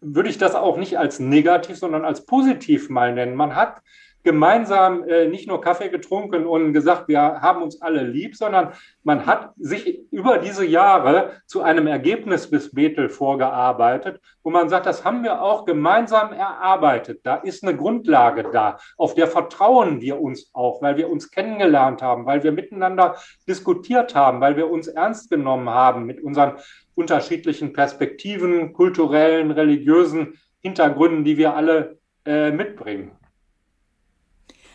würde 0.00 0.30
ich 0.30 0.38
das 0.38 0.54
auch 0.54 0.76
nicht 0.76 0.98
als 0.98 1.18
negativ, 1.18 1.76
sondern 1.76 2.04
als 2.04 2.24
positiv 2.24 2.88
mal 2.88 3.12
nennen. 3.12 3.34
Man 3.34 3.54
hat 3.54 3.82
gemeinsam 4.22 5.04
äh, 5.08 5.26
nicht 5.28 5.48
nur 5.48 5.60
Kaffee 5.60 5.88
getrunken 5.88 6.46
und 6.46 6.72
gesagt, 6.72 7.08
wir 7.08 7.20
haben 7.20 7.62
uns 7.62 7.80
alle 7.80 8.02
lieb, 8.02 8.36
sondern 8.36 8.72
man 9.02 9.26
hat 9.26 9.52
sich 9.56 10.00
über 10.10 10.38
diese 10.38 10.66
Jahre 10.66 11.32
zu 11.46 11.62
einem 11.62 11.86
Ergebnis 11.86 12.50
bis 12.50 12.72
Bethel 12.72 13.08
vorgearbeitet, 13.08 14.20
wo 14.42 14.50
man 14.50 14.68
sagt, 14.68 14.86
das 14.86 15.04
haben 15.04 15.22
wir 15.22 15.42
auch 15.42 15.64
gemeinsam 15.64 16.32
erarbeitet. 16.32 17.20
Da 17.24 17.36
ist 17.36 17.62
eine 17.62 17.76
Grundlage 17.76 18.50
da, 18.52 18.78
auf 18.96 19.14
der 19.14 19.26
vertrauen 19.26 20.00
wir 20.00 20.20
uns 20.20 20.50
auch, 20.52 20.82
weil 20.82 20.96
wir 20.96 21.10
uns 21.10 21.30
kennengelernt 21.30 22.02
haben, 22.02 22.26
weil 22.26 22.42
wir 22.42 22.52
miteinander 22.52 23.16
diskutiert 23.48 24.14
haben, 24.14 24.40
weil 24.40 24.56
wir 24.56 24.70
uns 24.70 24.88
ernst 24.88 25.30
genommen 25.30 25.70
haben 25.70 26.04
mit 26.04 26.20
unseren 26.20 26.58
unterschiedlichen 26.94 27.72
Perspektiven, 27.72 28.72
kulturellen, 28.74 29.50
religiösen 29.50 30.34
Hintergründen, 30.60 31.24
die 31.24 31.38
wir 31.38 31.54
alle 31.54 31.98
äh, 32.26 32.50
mitbringen. 32.50 33.12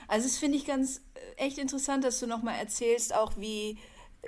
Also 0.08 0.28
das 0.28 0.38
finde 0.38 0.58
ich 0.58 0.66
ganz 0.66 1.02
äh, 1.38 1.46
echt 1.46 1.58
interessant, 1.58 2.04
dass 2.04 2.20
du 2.20 2.28
nochmal 2.28 2.60
erzählst, 2.60 3.14
auch 3.14 3.34
wie, 3.38 3.78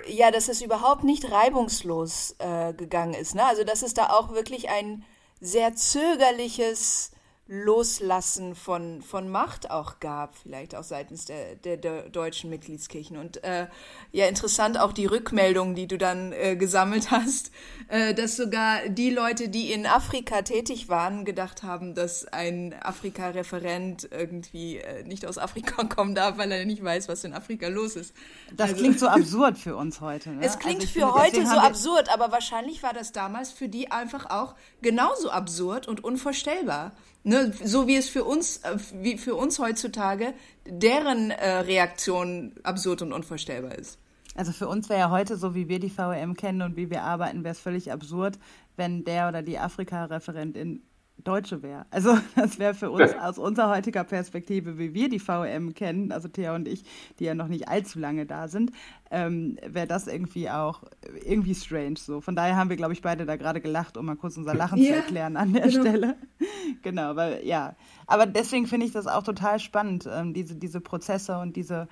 ja, 0.06 0.30
dass 0.30 0.48
es 0.48 0.62
überhaupt 0.62 1.04
nicht 1.04 1.30
reibungslos 1.30 2.36
äh, 2.38 2.72
gegangen 2.72 3.14
ist. 3.14 3.34
Ne? 3.34 3.44
Also 3.44 3.64
dass 3.64 3.82
es 3.82 3.94
da 3.94 4.10
auch 4.10 4.32
wirklich 4.32 4.68
ein 4.68 5.04
sehr 5.40 5.74
zögerliches 5.74 7.12
Loslassen 7.50 8.54
von, 8.54 9.00
von 9.00 9.30
Macht 9.30 9.70
auch 9.70 10.00
gab, 10.00 10.36
vielleicht 10.36 10.74
auch 10.74 10.82
seitens 10.82 11.24
der, 11.24 11.54
der, 11.54 11.78
der 11.78 12.10
deutschen 12.10 12.50
Mitgliedskirchen. 12.50 13.16
Und 13.16 13.42
äh, 13.42 13.68
ja, 14.12 14.26
interessant 14.26 14.78
auch 14.78 14.92
die 14.92 15.06
Rückmeldungen, 15.06 15.74
die 15.74 15.86
du 15.86 15.96
dann 15.96 16.34
äh, 16.34 16.56
gesammelt 16.56 17.10
hast, 17.10 17.50
äh, 17.88 18.12
dass 18.12 18.36
sogar 18.36 18.90
die 18.90 19.08
Leute, 19.08 19.48
die 19.48 19.72
in 19.72 19.86
Afrika 19.86 20.42
tätig 20.42 20.90
waren, 20.90 21.24
gedacht 21.24 21.62
haben, 21.62 21.94
dass 21.94 22.26
ein 22.26 22.74
Afrika-Referent 22.82 24.10
irgendwie 24.12 24.76
äh, 24.76 25.04
nicht 25.04 25.24
aus 25.24 25.38
Afrika 25.38 25.84
kommen 25.88 26.14
darf, 26.14 26.36
weil 26.36 26.52
er 26.52 26.66
nicht 26.66 26.84
weiß, 26.84 27.08
was 27.08 27.24
in 27.24 27.32
Afrika 27.32 27.68
los 27.68 27.96
ist. 27.96 28.14
Das 28.54 28.72
also, 28.72 28.82
klingt 28.82 28.98
so 28.98 29.08
absurd 29.08 29.56
für 29.56 29.74
uns 29.74 30.02
heute. 30.02 30.32
Ne? 30.32 30.44
Es 30.44 30.58
klingt 30.58 30.82
also 30.82 30.92
für 30.92 31.00
finde, 31.00 31.14
heute 31.14 31.46
so 31.46 31.56
absurd, 31.56 32.12
aber 32.12 32.30
wahrscheinlich 32.30 32.82
war 32.82 32.92
das 32.92 33.12
damals 33.12 33.52
für 33.52 33.70
die 33.70 33.90
einfach 33.90 34.28
auch 34.28 34.54
genauso 34.82 35.30
absurd 35.30 35.88
und 35.88 36.04
unvorstellbar. 36.04 36.92
Ne, 37.24 37.52
so 37.64 37.86
wie 37.86 37.96
es 37.96 38.08
für 38.08 38.24
uns, 38.24 38.58
äh, 38.58 38.78
wie 38.94 39.18
für 39.18 39.34
uns 39.34 39.58
heutzutage 39.58 40.34
deren 40.66 41.30
äh, 41.30 41.58
Reaktion 41.58 42.54
absurd 42.62 43.02
und 43.02 43.12
unvorstellbar 43.12 43.76
ist. 43.76 43.98
Also 44.34 44.52
für 44.52 44.68
uns 44.68 44.88
wäre 44.88 45.00
ja 45.00 45.10
heute, 45.10 45.36
so 45.36 45.54
wie 45.54 45.68
wir 45.68 45.80
die 45.80 45.90
VEM 45.96 46.34
kennen 46.34 46.62
und 46.62 46.76
wie 46.76 46.90
wir 46.90 47.02
arbeiten, 47.02 47.42
wäre 47.42 47.52
es 47.52 47.60
völlig 47.60 47.90
absurd, 47.90 48.38
wenn 48.76 49.04
der 49.04 49.28
oder 49.28 49.42
die 49.42 49.58
Afrika-Referentin 49.58 50.82
Deutsche 51.24 51.62
wäre. 51.62 51.86
Also 51.90 52.18
das 52.36 52.58
wäre 52.58 52.74
für 52.74 52.90
uns 52.90 53.14
aus 53.20 53.38
unserer 53.38 53.70
heutiger 53.70 54.04
Perspektive, 54.04 54.78
wie 54.78 54.94
wir 54.94 55.08
die 55.08 55.18
VM 55.18 55.74
kennen, 55.74 56.12
also 56.12 56.28
Thea 56.28 56.54
und 56.54 56.68
ich, 56.68 56.84
die 57.18 57.24
ja 57.24 57.34
noch 57.34 57.48
nicht 57.48 57.68
allzu 57.68 57.98
lange 57.98 58.26
da 58.26 58.48
sind, 58.48 58.72
ähm, 59.10 59.58
wäre 59.66 59.86
das 59.86 60.06
irgendwie 60.06 60.50
auch 60.50 60.82
irgendwie 61.24 61.54
strange 61.54 61.96
so. 61.96 62.20
Von 62.20 62.36
daher 62.36 62.56
haben 62.56 62.70
wir, 62.70 62.76
glaube 62.76 62.92
ich, 62.92 63.02
beide 63.02 63.26
da 63.26 63.36
gerade 63.36 63.60
gelacht, 63.60 63.96
um 63.96 64.06
mal 64.06 64.16
kurz 64.16 64.36
unser 64.36 64.54
Lachen 64.54 64.78
ja, 64.78 64.88
zu 64.88 64.94
erklären 64.96 65.36
an 65.36 65.52
der 65.52 65.68
genau. 65.68 65.80
Stelle. 65.80 66.16
genau, 66.82 67.16
weil 67.16 67.44
ja. 67.46 67.74
Aber 68.06 68.26
deswegen 68.26 68.66
finde 68.66 68.86
ich 68.86 68.92
das 68.92 69.06
auch 69.06 69.22
total 69.22 69.58
spannend, 69.60 70.08
ähm, 70.10 70.34
diese, 70.34 70.56
diese 70.56 70.80
Prozesse 70.80 71.38
und 71.38 71.56
diese 71.56 71.88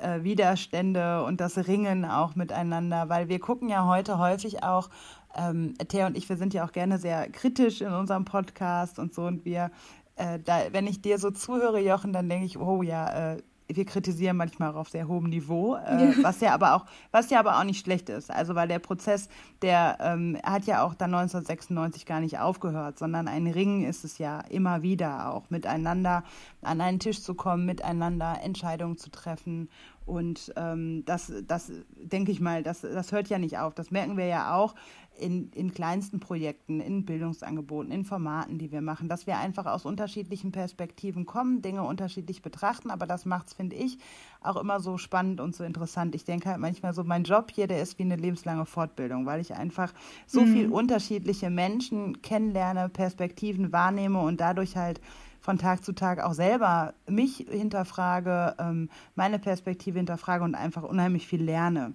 äh, 0.00 0.22
Widerstände 0.22 1.22
und 1.24 1.40
das 1.40 1.68
Ringen 1.68 2.04
auch 2.04 2.34
miteinander, 2.34 3.08
weil 3.08 3.28
wir 3.28 3.38
gucken 3.38 3.68
ja 3.68 3.86
heute 3.86 4.18
häufig 4.18 4.62
auch 4.62 4.90
ähm, 5.36 5.74
Thea 5.88 6.06
und 6.06 6.16
ich, 6.16 6.28
wir 6.28 6.36
sind 6.36 6.54
ja 6.54 6.64
auch 6.64 6.72
gerne 6.72 6.98
sehr 6.98 7.28
kritisch 7.30 7.80
in 7.80 7.92
unserem 7.92 8.24
Podcast 8.24 8.98
und 8.98 9.14
so. 9.14 9.22
Und 9.22 9.44
wir, 9.44 9.70
äh, 10.16 10.38
da, 10.38 10.60
wenn 10.72 10.86
ich 10.86 11.02
dir 11.02 11.18
so 11.18 11.30
zuhöre, 11.30 11.80
Jochen, 11.80 12.12
dann 12.12 12.28
denke 12.28 12.46
ich, 12.46 12.58
oh 12.58 12.82
ja, 12.82 13.32
äh, 13.34 13.42
wir 13.76 13.84
kritisieren 13.84 14.36
manchmal 14.36 14.74
auf 14.74 14.88
sehr 14.88 15.08
hohem 15.08 15.28
Niveau, 15.28 15.76
äh, 15.76 16.14
was 16.22 16.40
ja 16.40 16.52
aber 16.52 16.74
auch, 16.74 16.86
was 17.12 17.30
ja 17.30 17.38
aber 17.38 17.58
auch 17.58 17.64
nicht 17.64 17.84
schlecht 17.84 18.08
ist. 18.08 18.30
Also 18.30 18.54
weil 18.54 18.68
der 18.68 18.78
Prozess, 18.78 19.28
der 19.62 19.98
ähm, 20.00 20.36
hat 20.42 20.66
ja 20.66 20.82
auch 20.82 20.94
dann 20.94 21.14
1996 21.14 22.06
gar 22.06 22.20
nicht 22.20 22.38
aufgehört, 22.38 22.98
sondern 22.98 23.28
ein 23.28 23.46
Ringen 23.46 23.84
ist 23.84 24.04
es 24.04 24.18
ja 24.18 24.40
immer 24.40 24.82
wieder 24.82 25.32
auch 25.32 25.50
miteinander 25.50 26.24
an 26.62 26.80
einen 26.80 26.98
Tisch 26.98 27.22
zu 27.22 27.34
kommen, 27.34 27.66
miteinander 27.66 28.40
Entscheidungen 28.42 28.96
zu 28.96 29.10
treffen 29.10 29.68
und 30.10 30.52
ähm, 30.56 31.04
das, 31.06 31.32
das 31.46 31.70
denke 31.94 32.32
ich 32.32 32.40
mal, 32.40 32.64
das, 32.64 32.80
das 32.80 33.12
hört 33.12 33.28
ja 33.28 33.38
nicht 33.38 33.58
auf. 33.58 33.74
Das 33.74 33.92
merken 33.92 34.16
wir 34.16 34.26
ja 34.26 34.56
auch 34.56 34.74
in, 35.20 35.50
in 35.52 35.72
kleinsten 35.72 36.20
Projekten, 36.20 36.80
in 36.80 37.04
Bildungsangeboten, 37.04 37.92
in 37.92 38.04
Formaten, 38.04 38.58
die 38.58 38.72
wir 38.72 38.80
machen, 38.80 39.08
dass 39.08 39.26
wir 39.26 39.38
einfach 39.38 39.66
aus 39.66 39.84
unterschiedlichen 39.84 40.52
Perspektiven 40.52 41.26
kommen, 41.26 41.62
Dinge 41.62 41.82
unterschiedlich 41.82 42.42
betrachten. 42.42 42.90
Aber 42.90 43.06
das 43.06 43.24
macht 43.24 43.48
es, 43.48 43.54
finde 43.54 43.76
ich, 43.76 43.98
auch 44.40 44.56
immer 44.56 44.80
so 44.80 44.98
spannend 44.98 45.40
und 45.40 45.54
so 45.54 45.64
interessant. 45.64 46.14
Ich 46.14 46.24
denke 46.24 46.48
halt 46.48 46.58
manchmal 46.58 46.94
so, 46.94 47.04
mein 47.04 47.24
Job 47.24 47.50
hier, 47.52 47.66
der 47.66 47.82
ist 47.82 47.98
wie 47.98 48.04
eine 48.04 48.16
lebenslange 48.16 48.66
Fortbildung, 48.66 49.26
weil 49.26 49.40
ich 49.40 49.54
einfach 49.54 49.92
so 50.26 50.40
mhm. 50.40 50.52
viel 50.52 50.68
unterschiedliche 50.68 51.50
Menschen 51.50 52.22
kennenlerne, 52.22 52.88
Perspektiven 52.88 53.72
wahrnehme 53.72 54.20
und 54.20 54.40
dadurch 54.40 54.76
halt 54.76 55.00
von 55.40 55.58
Tag 55.58 55.82
zu 55.84 55.92
Tag 55.92 56.20
auch 56.20 56.34
selber 56.34 56.94
mich 57.08 57.46
hinterfrage, 57.50 58.54
ähm, 58.58 58.90
meine 59.14 59.38
Perspektive 59.38 59.98
hinterfrage 59.98 60.44
und 60.44 60.54
einfach 60.54 60.82
unheimlich 60.82 61.26
viel 61.26 61.42
lerne. 61.42 61.94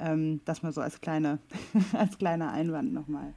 Ähm, 0.00 0.40
das 0.44 0.62
mal 0.62 0.72
so 0.72 0.80
als, 0.80 1.00
kleine, 1.00 1.38
als 1.92 2.18
kleiner 2.18 2.52
Einwand 2.52 2.92
nochmal. 2.92 3.34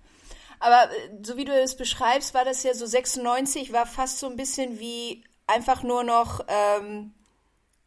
Aber 0.59 0.83
äh, 0.85 1.23
so 1.23 1.37
wie 1.37 1.45
du 1.45 1.51
es 1.51 1.75
beschreibst, 1.75 2.33
war 2.33 2.45
das 2.45 2.63
ja 2.63 2.73
so 2.73 2.85
96, 2.85 3.73
war 3.73 3.85
fast 3.85 4.19
so 4.19 4.27
ein 4.27 4.37
bisschen 4.37 4.79
wie 4.79 5.23
einfach 5.45 5.83
nur 5.83 6.03
noch 6.03 6.41
ähm, 6.47 7.13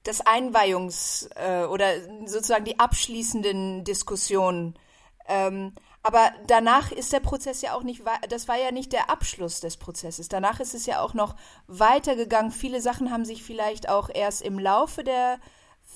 das 0.05 0.25
Einweihungs- 0.25 1.29
äh, 1.37 1.65
oder 1.67 1.95
sozusagen 2.27 2.65
die 2.65 2.79
abschließenden 2.79 3.85
Diskussionen. 3.85 4.79
Ähm, 5.27 5.73
aber 6.03 6.31
danach 6.47 6.93
ist 6.93 7.13
der 7.13 7.19
Prozess 7.19 7.63
ja 7.63 7.75
auch 7.75 7.83
nicht, 7.83 8.03
das 8.29 8.47
war 8.47 8.57
ja 8.57 8.71
nicht 8.71 8.93
der 8.93 9.11
Abschluss 9.11 9.59
des 9.59 9.77
Prozesses. 9.77 10.29
Danach 10.29 10.61
ist 10.61 10.73
es 10.73 10.87
ja 10.87 11.01
auch 11.01 11.15
noch 11.15 11.35
weitergegangen. 11.67 12.53
Viele 12.53 12.81
Sachen 12.81 13.11
haben 13.11 13.25
sich 13.25 13.43
vielleicht 13.43 13.89
auch 13.89 14.09
erst 14.15 14.43
im 14.43 14.59
Laufe 14.61 15.03
der 15.03 15.41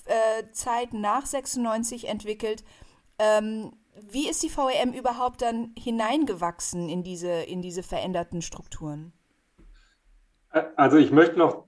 äh, 0.06 0.50
Zeit 0.52 0.92
nach 0.92 1.26
96 1.26 2.08
entwickelt. 2.08 2.64
Ähm, 3.18 3.72
wie 4.10 4.28
ist 4.28 4.42
die 4.42 4.50
VEM 4.50 4.92
überhaupt 4.92 5.42
dann 5.42 5.74
hineingewachsen 5.78 6.88
in 6.88 7.02
diese, 7.02 7.30
in 7.30 7.60
diese 7.62 7.82
veränderten 7.82 8.42
Strukturen? 8.42 9.12
Also 10.76 10.96
ich 10.96 11.12
möchte 11.12 11.38
noch 11.38 11.64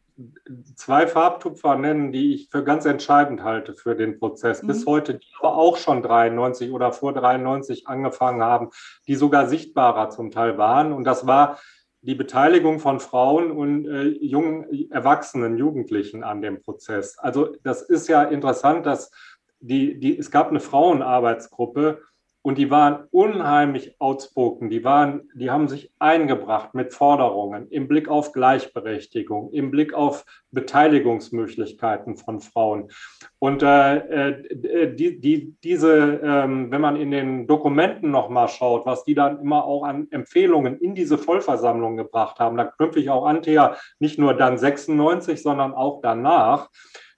zwei 0.74 1.06
Farbtupfer 1.06 1.76
nennen, 1.76 2.12
die 2.12 2.34
ich 2.34 2.48
für 2.50 2.64
ganz 2.64 2.84
entscheidend 2.84 3.42
halte 3.42 3.74
für 3.74 3.94
den 3.94 4.18
Prozess. 4.18 4.62
Mhm. 4.62 4.66
Bis 4.68 4.86
heute, 4.86 5.14
die 5.14 5.26
aber 5.40 5.56
auch 5.56 5.76
schon 5.76 6.02
93 6.02 6.72
oder 6.72 6.92
vor 6.92 7.12
93 7.12 7.86
angefangen 7.86 8.42
haben, 8.42 8.70
die 9.06 9.14
sogar 9.14 9.46
sichtbarer 9.46 10.10
zum 10.10 10.30
Teil 10.30 10.58
waren. 10.58 10.92
Und 10.92 11.04
das 11.04 11.26
war 11.26 11.58
die 12.02 12.16
Beteiligung 12.16 12.80
von 12.80 12.98
Frauen 13.00 13.52
und 13.52 13.86
äh, 13.86 14.02
jungen 14.02 14.90
Erwachsenen, 14.90 15.56
Jugendlichen 15.56 16.24
an 16.24 16.42
dem 16.42 16.60
Prozess. 16.60 17.16
Also 17.18 17.56
das 17.62 17.82
ist 17.82 18.08
ja 18.08 18.24
interessant, 18.24 18.86
dass 18.86 19.12
die, 19.60 19.98
die, 19.98 20.18
es 20.18 20.32
gab 20.32 20.50
eine 20.50 20.58
Frauenarbeitsgruppe, 20.58 22.02
und 22.42 22.58
die 22.58 22.70
waren 22.70 23.04
unheimlich 23.12 23.94
outspoken. 24.00 24.68
Die 24.68 24.82
waren, 24.82 25.30
die 25.34 25.50
haben 25.50 25.68
sich 25.68 25.92
eingebracht 26.00 26.74
mit 26.74 26.92
Forderungen 26.92 27.68
im 27.70 27.86
Blick 27.86 28.08
auf 28.08 28.32
Gleichberechtigung, 28.32 29.52
im 29.52 29.70
Blick 29.70 29.94
auf 29.94 30.24
Beteiligungsmöglichkeiten 30.50 32.16
von 32.16 32.40
Frauen. 32.40 32.90
Und 33.38 33.62
äh, 33.62 33.96
äh 33.96 34.94
die, 34.94 35.20
die, 35.20 35.54
diese, 35.62 36.20
ähm, 36.22 36.70
wenn 36.72 36.80
man 36.80 36.96
in 36.96 37.12
den 37.12 37.46
Dokumenten 37.46 38.10
nochmal 38.10 38.48
schaut, 38.48 38.86
was 38.86 39.04
die 39.04 39.14
dann 39.14 39.40
immer 39.40 39.64
auch 39.64 39.84
an 39.84 40.08
Empfehlungen 40.10 40.78
in 40.78 40.96
diese 40.96 41.18
Vollversammlung 41.18 41.96
gebracht 41.96 42.40
haben, 42.40 42.56
da 42.56 42.64
knüpfe 42.64 42.98
ich 42.98 43.08
auch 43.08 43.24
an, 43.24 43.42
Thea, 43.42 43.76
nicht 44.00 44.18
nur 44.18 44.34
dann 44.34 44.58
96, 44.58 45.40
sondern 45.42 45.74
auch 45.74 46.00
danach 46.02 46.68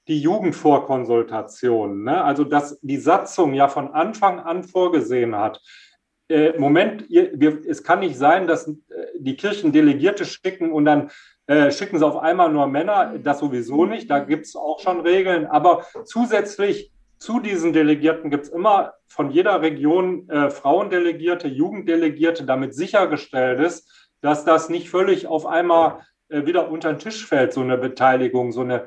die 0.09 0.21
Jugendvorkonsultation, 0.21 2.05
ne? 2.05 2.23
also 2.23 2.45
dass 2.45 2.79
die 2.81 2.99
Satzung 2.99 3.55
ja 3.55 3.69
von 3.69 3.93
Anfang 3.93 4.41
an 4.41 4.65
vorgesehen 4.65 5.37
hat, 5.37 5.61
äh, 6.29 6.59
Moment, 6.59 7.09
ihr, 7.11 7.31
wir, 7.35 7.61
es 7.67 7.83
kann 7.83 8.01
nicht 8.01 8.17
sein, 8.17 8.47
dass 8.47 8.67
äh, 8.69 8.75
die 9.19 9.37
Kirchen 9.37 9.73
Delegierte 9.73 10.25
schicken 10.25 10.73
und 10.73 10.87
dann 10.87 11.11
äh, 11.47 11.71
schicken 11.71 11.99
sie 11.99 12.07
auf 12.07 12.17
einmal 12.17 12.51
nur 12.51 12.67
Männer, 12.67 13.19
das 13.19 13.41
sowieso 13.41 13.85
nicht, 13.85 14.11
da 14.11 14.21
gibt 14.21 14.47
es 14.47 14.57
auch 14.57 14.81
schon 14.81 15.01
Regeln, 15.01 15.47
aber 15.47 15.85
zusätzlich 16.05 16.91
zu 17.19 17.41
diesen 17.41 17.73
Delegierten 17.73 18.31
gibt 18.31 18.45
es 18.45 18.51
immer 18.51 18.95
von 19.09 19.31
jeder 19.31 19.61
Region 19.63 20.29
äh, 20.29 20.51
Frauendelegierte, 20.51 21.49
Jugenddelegierte, 21.49 22.45
damit 22.45 22.75
sichergestellt 22.75 23.61
ist, 23.61 24.11
dass 24.21 24.45
das 24.45 24.69
nicht 24.69 24.91
völlig 24.91 25.27
auf 25.27 25.47
einmal 25.47 26.01
äh, 26.29 26.47
wieder 26.47 26.71
unter 26.71 26.93
den 26.93 26.99
Tisch 26.99 27.27
fällt, 27.27 27.53
so 27.53 27.61
eine 27.61 27.79
Beteiligung, 27.79 28.53
so 28.53 28.63
eine 28.63 28.87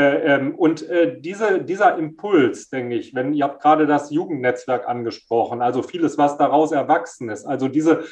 ähm, 0.00 0.54
und 0.54 0.88
äh, 0.88 1.20
diese, 1.20 1.62
dieser 1.62 1.96
Impuls, 1.98 2.70
denke 2.70 2.94
ich, 2.94 3.14
wenn 3.14 3.32
ihr 3.32 3.44
habt 3.44 3.60
gerade 3.60 3.86
das 3.86 4.10
Jugendnetzwerk 4.10 4.88
angesprochen, 4.88 5.60
also 5.60 5.82
vieles, 5.82 6.16
was 6.18 6.38
daraus 6.38 6.70
erwachsen 6.72 7.28
ist, 7.30 7.44
also 7.44 7.68
diese 7.68 8.04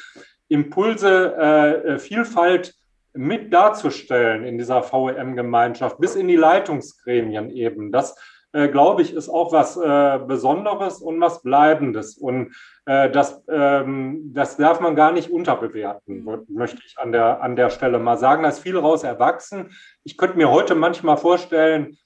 Impulse, 0.49 1.35
äh, 1.35 1.99
Vielfalt 1.99 2.75
mit 3.13 3.53
darzustellen 3.53 4.43
in 4.43 4.57
dieser 4.57 4.83
VEM-Gemeinschaft, 4.83 5.97
bis 5.99 6.15
in 6.15 6.27
die 6.27 6.35
Leitungsgremien 6.35 7.49
eben, 7.51 7.91
das 7.91 8.15
äh, 8.53 8.67
glaube 8.69 9.01
ich, 9.01 9.13
ist 9.13 9.29
auch 9.29 9.51
was 9.51 9.77
äh, 9.77 10.19
Besonderes 10.25 11.01
und 11.01 11.19
was 11.19 11.41
Bleibendes. 11.41 12.17
Und 12.17 12.55
äh, 12.87 13.11
das, 13.11 13.43
ähm, 13.49 14.31
das 14.33 14.55
darf 14.55 14.79
man 14.79 14.95
gar 14.95 15.11
nicht 15.11 15.29
unterbewerten, 15.29 16.23
mhm. 16.23 16.45
möchte 16.47 16.81
ich 16.85 16.97
an 16.97 17.11
der, 17.11 17.41
an 17.41 17.57
der 17.57 17.69
Stelle 17.69 17.99
mal 17.99 18.17
sagen. 18.17 18.43
Da 18.43 18.49
ist 18.49 18.59
viel 18.59 18.77
raus 18.77 19.03
erwachsen. 19.03 19.71
Ich 20.05 20.17
könnte 20.17 20.37
mir 20.37 20.49
heute 20.49 20.73
manchmal 20.73 21.17
vorstellen, 21.17 21.97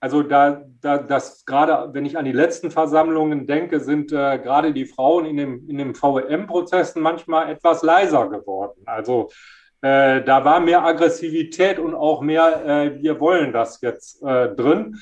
also 0.00 0.22
da, 0.22 0.64
da 0.80 0.96
das 0.96 1.44
gerade, 1.44 1.92
wenn 1.92 2.06
ich 2.06 2.16
an 2.16 2.24
die 2.24 2.32
letzten 2.32 2.70
Versammlungen 2.70 3.46
denke, 3.46 3.80
sind 3.80 4.12
äh, 4.12 4.38
gerade 4.38 4.72
die 4.72 4.86
Frauen 4.86 5.26
in 5.26 5.36
dem, 5.36 5.68
in 5.68 5.76
dem 5.76 5.94
VEM-Prozessen 5.94 7.02
manchmal 7.02 7.50
etwas 7.50 7.82
leiser 7.82 8.30
geworden. 8.30 8.80
Also 8.86 9.28
äh, 9.82 10.22
da 10.22 10.42
war 10.42 10.60
mehr 10.60 10.82
Aggressivität 10.86 11.78
und 11.78 11.94
auch 11.94 12.22
mehr, 12.22 12.64
äh, 12.64 13.02
wir 13.02 13.20
wollen 13.20 13.52
das 13.52 13.82
jetzt 13.82 14.22
äh, 14.22 14.54
drin. 14.54 14.96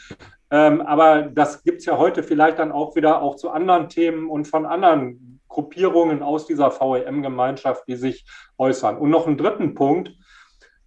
Ähm, 0.50 0.80
aber 0.80 1.22
das 1.22 1.62
gibt 1.62 1.78
es 1.78 1.86
ja 1.86 1.98
heute 1.98 2.22
vielleicht 2.22 2.58
dann 2.58 2.72
auch 2.72 2.96
wieder 2.96 3.20
auch 3.22 3.36
zu 3.36 3.50
anderen 3.50 3.88
Themen 3.88 4.30
und 4.30 4.46
von 4.46 4.64
anderen 4.64 5.40
Gruppierungen 5.48 6.22
aus 6.22 6.46
dieser 6.46 6.70
VEM-Gemeinschaft, 6.70 7.84
die 7.88 7.96
sich 7.96 8.24
äußern. 8.56 8.96
Und 8.96 9.10
noch 9.10 9.26
einen 9.26 9.36
dritten 9.36 9.74
Punkt 9.74 10.12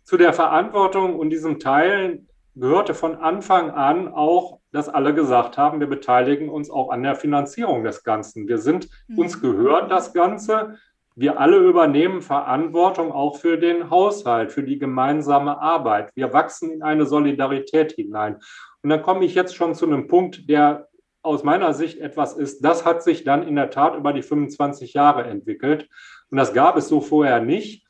zu 0.04 0.18
der 0.18 0.34
Verantwortung 0.34 1.18
und 1.18 1.30
diesem 1.30 1.60
Teil 1.60 2.24
gehörte 2.56 2.94
von 2.94 3.16
Anfang 3.16 3.72
an 3.72 4.14
auch, 4.14 4.60
dass 4.72 4.90
alle 4.90 5.14
gesagt 5.14 5.58
haben, 5.58 5.80
wir 5.80 5.88
beteiligen 5.88 6.50
uns 6.50 6.70
auch 6.70 6.90
an 6.90 7.04
der 7.04 7.16
Finanzierung 7.16 7.84
des 7.84 8.04
Ganzen. 8.04 8.48
Wir 8.48 8.58
sind, 8.58 8.90
mhm. 9.08 9.20
uns 9.20 9.42
gehört 9.42 9.92
das 9.92 10.14
Ganze. 10.14 10.78
Wir 11.16 11.40
alle 11.40 11.58
übernehmen 11.58 12.22
Verantwortung 12.22 13.12
auch 13.12 13.38
für 13.38 13.58
den 13.58 13.90
Haushalt, 13.90 14.52
für 14.52 14.64
die 14.64 14.80
gemeinsame 14.80 15.60
Arbeit. 15.60 16.16
Wir 16.16 16.34
wachsen 16.34 16.72
in 16.72 16.84
eine 16.84 17.06
Solidarität 17.06 17.94
hinein. 17.94 18.38
Und 18.84 18.90
dann 18.90 19.02
komme 19.02 19.26
ich 19.26 19.36
jetzt 19.36 19.56
schon 19.56 19.76
zu 19.76 19.86
einem 19.86 20.08
Punkt, 20.08 20.50
der 20.50 20.88
aus 21.24 21.44
meiner 21.44 21.74
Sicht 21.74 22.00
etwas 22.00 22.34
ist, 22.34 22.62
das 22.66 22.84
hat 22.84 23.04
sich 23.04 23.24
dann 23.24 23.48
in 23.48 23.56
der 23.56 23.70
Tat 23.70 23.96
über 23.96 24.12
die 24.12 24.24
25 24.24 24.94
Jahre 24.94 25.26
entwickelt. 25.26 25.88
Und 26.32 26.38
das 26.38 26.54
gab 26.54 26.78
es 26.78 26.88
so 26.88 27.00
vorher 27.00 27.40
nicht. 27.40 27.86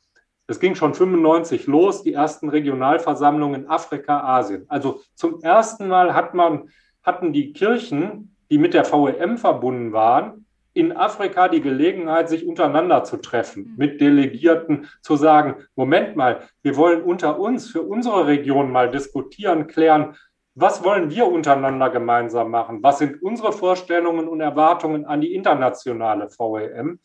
Es 0.48 0.60
ging 0.60 0.76
schon 0.76 0.94
95 0.94 1.66
los, 1.68 2.04
die 2.04 2.14
ersten 2.14 2.50
Regionalversammlungen 2.50 3.64
in 3.64 3.70
Afrika, 3.70 4.20
Asien. 4.20 4.66
Also 4.68 5.02
zum 5.16 5.42
ersten 5.42 5.88
Mal 5.88 6.14
hat 6.14 6.34
man, 6.34 6.70
hatten 7.04 7.32
die 7.32 7.54
Kirchen, 7.54 8.36
die 8.50 8.58
mit 8.58 8.74
der 8.74 8.84
VEM 8.84 9.38
verbunden 9.38 9.94
waren, 9.94 10.46
in 10.74 10.96
Afrika 10.96 11.48
die 11.48 11.62
Gelegenheit, 11.62 12.30
sich 12.30 12.46
untereinander 12.46 13.04
zu 13.04 13.18
treffen, 13.18 13.64
mhm. 13.64 13.74
mit 13.78 14.02
Delegierten 14.02 14.88
zu 15.02 15.16
sagen, 15.16 15.56
Moment 15.76 16.16
mal, 16.16 16.42
wir 16.64 16.76
wollen 16.78 17.02
unter 17.02 17.40
uns 17.40 17.70
für 17.70 17.82
unsere 17.82 18.28
Region 18.28 18.72
mal 18.72 18.90
diskutieren, 18.90 19.68
klären, 19.68 20.16
was 20.56 20.84
wollen 20.84 21.10
wir 21.10 21.28
untereinander 21.28 21.90
gemeinsam 21.90 22.52
machen? 22.52 22.84
Was 22.84 23.00
sind 23.00 23.22
unsere 23.22 23.54
Vorstellungen 23.54 24.28
und 24.28 24.42
Erwartungen 24.42 25.06
an 25.06 25.22
die 25.22 25.34
internationale 25.34 26.28
VEM? 26.28 27.00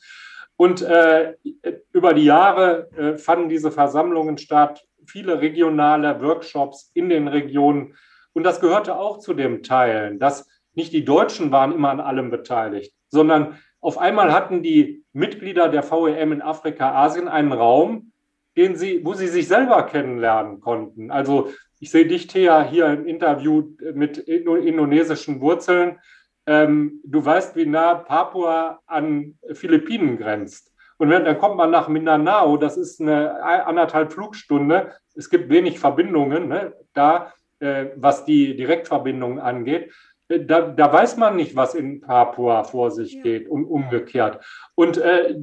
Und 0.57 0.83
äh, 0.83 1.35
über 1.93 2.15
die 2.15 2.25
Jahre 2.25 2.91
äh, 2.97 3.19
fanden 3.19 3.49
diese 3.49 3.71
Versammlungen 3.71 4.39
statt, 4.39 4.85
viele 5.07 5.41
regionale 5.41 6.21
Workshops 6.23 6.91
in 6.95 7.09
den 7.09 7.29
Regionen. 7.29 7.95
Und 8.33 8.43
das 8.43 8.61
gehörte 8.61 8.97
auch 8.97 9.19
zu 9.19 9.35
dem 9.35 9.63
Teil, 9.63 10.17
dass 10.19 10.49
nicht 10.75 10.93
die 10.93 11.05
Deutschen 11.05 11.53
waren 11.53 11.73
immer 11.73 11.91
an 11.91 12.01
allem 12.01 12.31
beteiligt, 12.31 12.93
sondern 13.09 13.59
auf 13.81 13.99
einmal 13.99 14.33
hatten 14.33 14.63
die 14.63 15.05
Mitglieder 15.13 15.69
der 15.69 15.89
VEM 15.89 16.33
in 16.33 16.43
Afrika, 16.43 16.93
Asien 16.93 17.29
einen 17.29 17.53
Raum, 17.53 18.13
den 18.57 18.77
sie, 18.77 19.05
wo 19.05 19.15
sie 19.15 19.29
sich 19.29 19.47
selber 19.49 19.85
kennenlernen 19.85 20.61
konnten. 20.61 21.11
Also 21.11 21.51
ich 21.79 21.91
sehe 21.91 22.07
dich, 22.07 22.27
Thea, 22.27 22.63
hier 22.63 22.87
im 22.87 23.07
Interview 23.07 23.75
mit 23.95 24.19
indonesischen 24.19 25.41
Wurzeln. 25.41 25.99
Ähm, 26.47 27.01
du 27.05 27.25
weißt, 27.25 27.57
wie 27.57 27.67
nah 27.67 27.95
Papua 27.95 28.81
an 28.87 29.39
Philippinen 29.53 30.17
grenzt. 30.17 30.73
Und 30.99 31.11
wenn, 31.11 31.25
dann 31.25 31.39
kommt 31.39 31.57
man 31.57 31.71
nach 31.71 31.89
Mindanao, 31.89 32.57
das 32.57 32.77
ist 32.77 33.01
eine 33.01 33.43
anderthalb 33.43 34.13
Flugstunde. 34.13 34.93
Es 35.15 35.29
gibt 35.29 35.51
wenig 35.51 35.79
Verbindungen 35.79 36.49
ne, 36.49 36.73
da, 36.95 37.33
äh, 37.59 37.87
was 37.97 38.25
die 38.25 38.57
Direktverbindungen 38.57 39.39
angeht. 39.39 39.93
Äh, 40.29 40.45
da, 40.45 40.63
da, 40.63 40.93
weiß 40.93 41.17
man 41.19 41.37
nicht, 41.37 41.57
was 41.57 41.75
in 41.75 42.01
Papua 42.01 42.65
vor 42.65 42.91
sich 42.91 43.15
ja. 43.15 43.23
geht 43.23 43.49
und 43.49 43.65
umgekehrt. 43.65 44.45
Und 44.75 44.97
äh, 44.99 45.35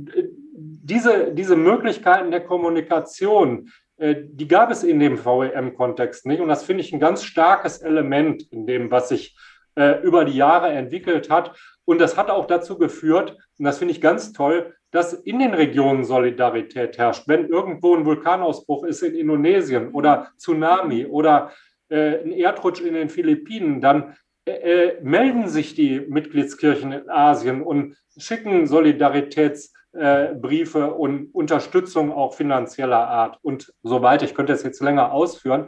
diese, 0.56 1.34
diese 1.34 1.56
Möglichkeiten 1.56 2.32
der 2.32 2.42
Kommunikation, 2.42 3.70
die 4.04 4.48
gab 4.48 4.72
es 4.72 4.84
in 4.84 5.00
dem 5.00 5.24
VEM-Kontext 5.24 6.26
nicht. 6.26 6.42
Und 6.42 6.50
das 6.50 6.64
finde 6.64 6.82
ich 6.84 6.92
ein 6.92 7.00
ganz 7.00 7.24
starkes 7.24 7.78
Element 7.78 8.44
in 8.52 8.66
dem, 8.66 8.92
was 8.92 9.10
sich 9.10 9.38
äh, 9.76 10.02
über 10.04 10.26
die 10.26 10.36
Jahre 10.36 10.70
entwickelt 10.70 11.30
hat. 11.30 11.56
Und 11.86 12.00
das 12.00 12.18
hat 12.18 12.30
auch 12.30 12.46
dazu 12.46 12.78
geführt, 12.78 13.38
und 13.58 13.66
das 13.66 13.78
finde 13.78 13.94
ich 13.94 14.02
ganz 14.02 14.34
toll, 14.34 14.74
dass 14.92 15.14
in 15.14 15.40
den 15.40 15.54
Regionen 15.54 16.04
Solidarität 16.04 16.98
herrscht. 16.98 17.28
Wenn 17.28 17.48
irgendwo 17.48 17.96
ein 17.96 18.06
Vulkanausbruch 18.06 18.84
ist 18.86 19.02
in 19.02 19.16
Indonesien 19.16 19.92
oder 19.92 20.32
Tsunami 20.38 21.06
oder 21.06 21.52
äh, 21.90 22.22
ein 22.24 22.32
Erdrutsch 22.32 22.82
in 22.82 22.94
den 22.94 23.10
Philippinen, 23.10 23.82
dann 23.82 24.16
äh, 24.46 24.52
äh 24.52 25.02
melden 25.02 25.48
sich 25.48 25.76
die 25.76 26.00
Mitgliedskirchen 26.00 26.92
in 26.92 27.10
Asien 27.10 27.62
und 27.62 27.96
schicken 28.18 28.66
Solidaritäts- 28.66 29.72
äh, 29.94 30.34
Briefe 30.34 30.94
und 30.94 31.34
Unterstützung 31.34 32.12
auch 32.12 32.34
finanzieller 32.34 33.08
Art 33.08 33.40
und 33.42 33.74
so 33.84 34.02
weiter. 34.02 34.26
Ich 34.26 34.36
könnte 34.36 34.54
das 34.54 34.64
jetzt 34.64 34.82
länger 34.82 35.12
ausführen. 35.12 35.68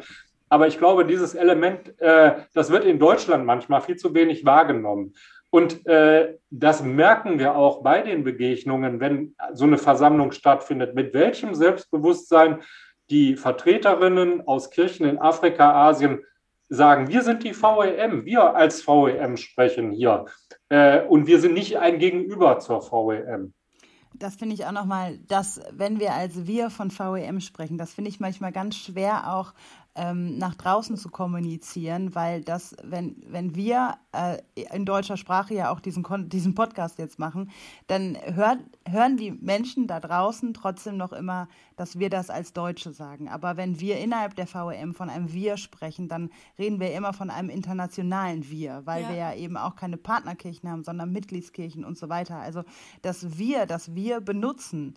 Aber 0.49 0.67
ich 0.67 0.77
glaube, 0.77 1.05
dieses 1.05 1.35
Element, 1.35 1.99
äh, 1.99 2.35
das 2.53 2.71
wird 2.71 2.85
in 2.85 2.99
Deutschland 2.99 3.45
manchmal 3.45 3.81
viel 3.81 3.97
zu 3.97 4.13
wenig 4.13 4.45
wahrgenommen. 4.45 5.13
Und 5.49 5.85
äh, 5.87 6.37
das 6.49 6.83
merken 6.83 7.39
wir 7.39 7.55
auch 7.55 7.81
bei 7.81 8.01
den 8.01 8.23
Begegnungen, 8.23 8.99
wenn 8.99 9.35
so 9.53 9.65
eine 9.65 9.77
Versammlung 9.77 10.31
stattfindet, 10.31 10.95
mit 10.95 11.13
welchem 11.13 11.55
Selbstbewusstsein 11.55 12.61
die 13.09 13.35
Vertreterinnen 13.35 14.47
aus 14.47 14.69
Kirchen 14.71 15.05
in 15.05 15.19
Afrika, 15.19 15.87
Asien 15.87 16.23
sagen, 16.67 17.07
wir 17.07 17.21
sind 17.21 17.43
die 17.43 17.53
VEM, 17.53 18.25
wir 18.25 18.55
als 18.55 18.87
VEM 18.87 19.37
sprechen 19.37 19.91
hier. 19.91 20.25
Äh, 20.69 21.03
und 21.03 21.27
wir 21.27 21.39
sind 21.39 21.53
nicht 21.53 21.77
ein 21.77 21.99
Gegenüber 21.99 22.59
zur 22.59 22.81
VEM 22.81 23.53
das 24.19 24.35
finde 24.35 24.55
ich 24.55 24.65
auch 24.65 24.71
nochmal, 24.71 25.17
dass, 25.27 25.61
wenn 25.71 25.99
wir 25.99 26.13
als 26.13 26.47
wir 26.47 26.69
von 26.69 26.91
VEM 26.91 27.39
sprechen, 27.39 27.77
das 27.77 27.93
finde 27.93 28.09
ich 28.09 28.19
manchmal 28.19 28.51
ganz 28.51 28.75
schwer 28.75 29.33
auch 29.33 29.53
ähm, 29.95 30.37
nach 30.37 30.55
draußen 30.55 30.97
zu 30.97 31.09
kommunizieren, 31.09 32.15
weil 32.15 32.43
das, 32.43 32.75
wenn, 32.83 33.15
wenn 33.27 33.55
wir 33.55 33.95
äh, 34.11 34.37
in 34.73 34.85
deutscher 34.85 35.15
Sprache 35.15 35.53
ja 35.53 35.71
auch 35.71 35.79
diesen, 35.79 36.05
diesen 36.29 36.53
Podcast 36.53 36.99
jetzt 36.99 37.17
machen, 37.17 37.49
dann 37.87 38.17
hört, 38.25 38.59
hören 38.87 39.15
die 39.15 39.31
Menschen 39.31 39.87
da 39.87 40.01
draußen 40.01 40.53
trotzdem 40.53 40.97
noch 40.97 41.13
immer, 41.13 41.47
dass 41.77 41.97
wir 41.97 42.09
das 42.09 42.29
als 42.29 42.51
Deutsche 42.51 42.91
sagen. 42.91 43.29
Aber 43.29 43.55
wenn 43.55 43.79
wir 43.79 43.97
innerhalb 43.99 44.35
der 44.35 44.47
VEM 44.47 44.93
von 44.93 45.09
einem 45.09 45.31
Wir 45.31 45.55
sprechen, 45.55 46.09
dann 46.09 46.29
reden 46.59 46.79
wir 46.79 46.93
immer 46.93 47.13
von 47.13 47.29
einem 47.29 47.49
internationalen 47.49 48.49
Wir, 48.49 48.81
weil 48.85 49.03
ja. 49.03 49.09
wir 49.09 49.15
ja 49.15 49.33
eben 49.33 49.55
auch 49.55 49.75
keine 49.75 49.97
Partnerkirchen 49.97 50.69
haben, 50.69 50.83
sondern 50.83 51.11
Mitgliedskirchen 51.11 51.85
und 51.85 51.97
so 51.97 52.09
weiter. 52.09 52.37
Also 52.37 52.63
das 53.01 53.37
Wir, 53.37 53.65
das 53.65 53.95
wir 53.95 54.19
benutzen, 54.19 54.95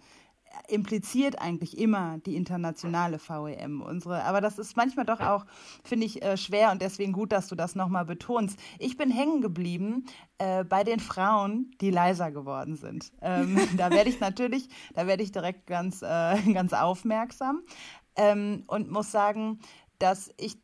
impliziert 0.68 1.40
eigentlich 1.40 1.78
immer 1.78 2.18
die 2.18 2.36
internationale 2.36 3.18
VEM. 3.18 3.80
Unsere, 3.80 4.24
aber 4.24 4.40
das 4.40 4.58
ist 4.58 4.76
manchmal 4.76 5.06
doch 5.06 5.20
auch, 5.20 5.46
finde 5.84 6.06
ich, 6.06 6.22
äh, 6.22 6.36
schwer 6.36 6.70
und 6.72 6.82
deswegen 6.82 7.12
gut, 7.12 7.32
dass 7.32 7.48
du 7.48 7.54
das 7.54 7.74
nochmal 7.74 8.04
betonst. 8.04 8.58
Ich 8.78 8.96
bin 8.96 9.10
hängen 9.10 9.40
geblieben 9.40 10.06
äh, 10.38 10.64
bei 10.64 10.84
den 10.84 11.00
Frauen, 11.00 11.70
die 11.80 11.90
leiser 11.90 12.30
geworden 12.30 12.76
sind. 12.76 13.12
Ähm, 13.22 13.58
da 13.76 13.90
werde 13.90 14.10
ich 14.10 14.20
natürlich, 14.20 14.68
da 14.94 15.06
werde 15.06 15.22
ich 15.22 15.32
direkt 15.32 15.66
ganz, 15.66 16.02
äh, 16.02 16.40
ganz 16.52 16.72
aufmerksam 16.72 17.62
ähm, 18.16 18.64
und 18.66 18.90
muss 18.90 19.10
sagen, 19.10 19.60
dass 19.98 20.32
ich 20.36 20.58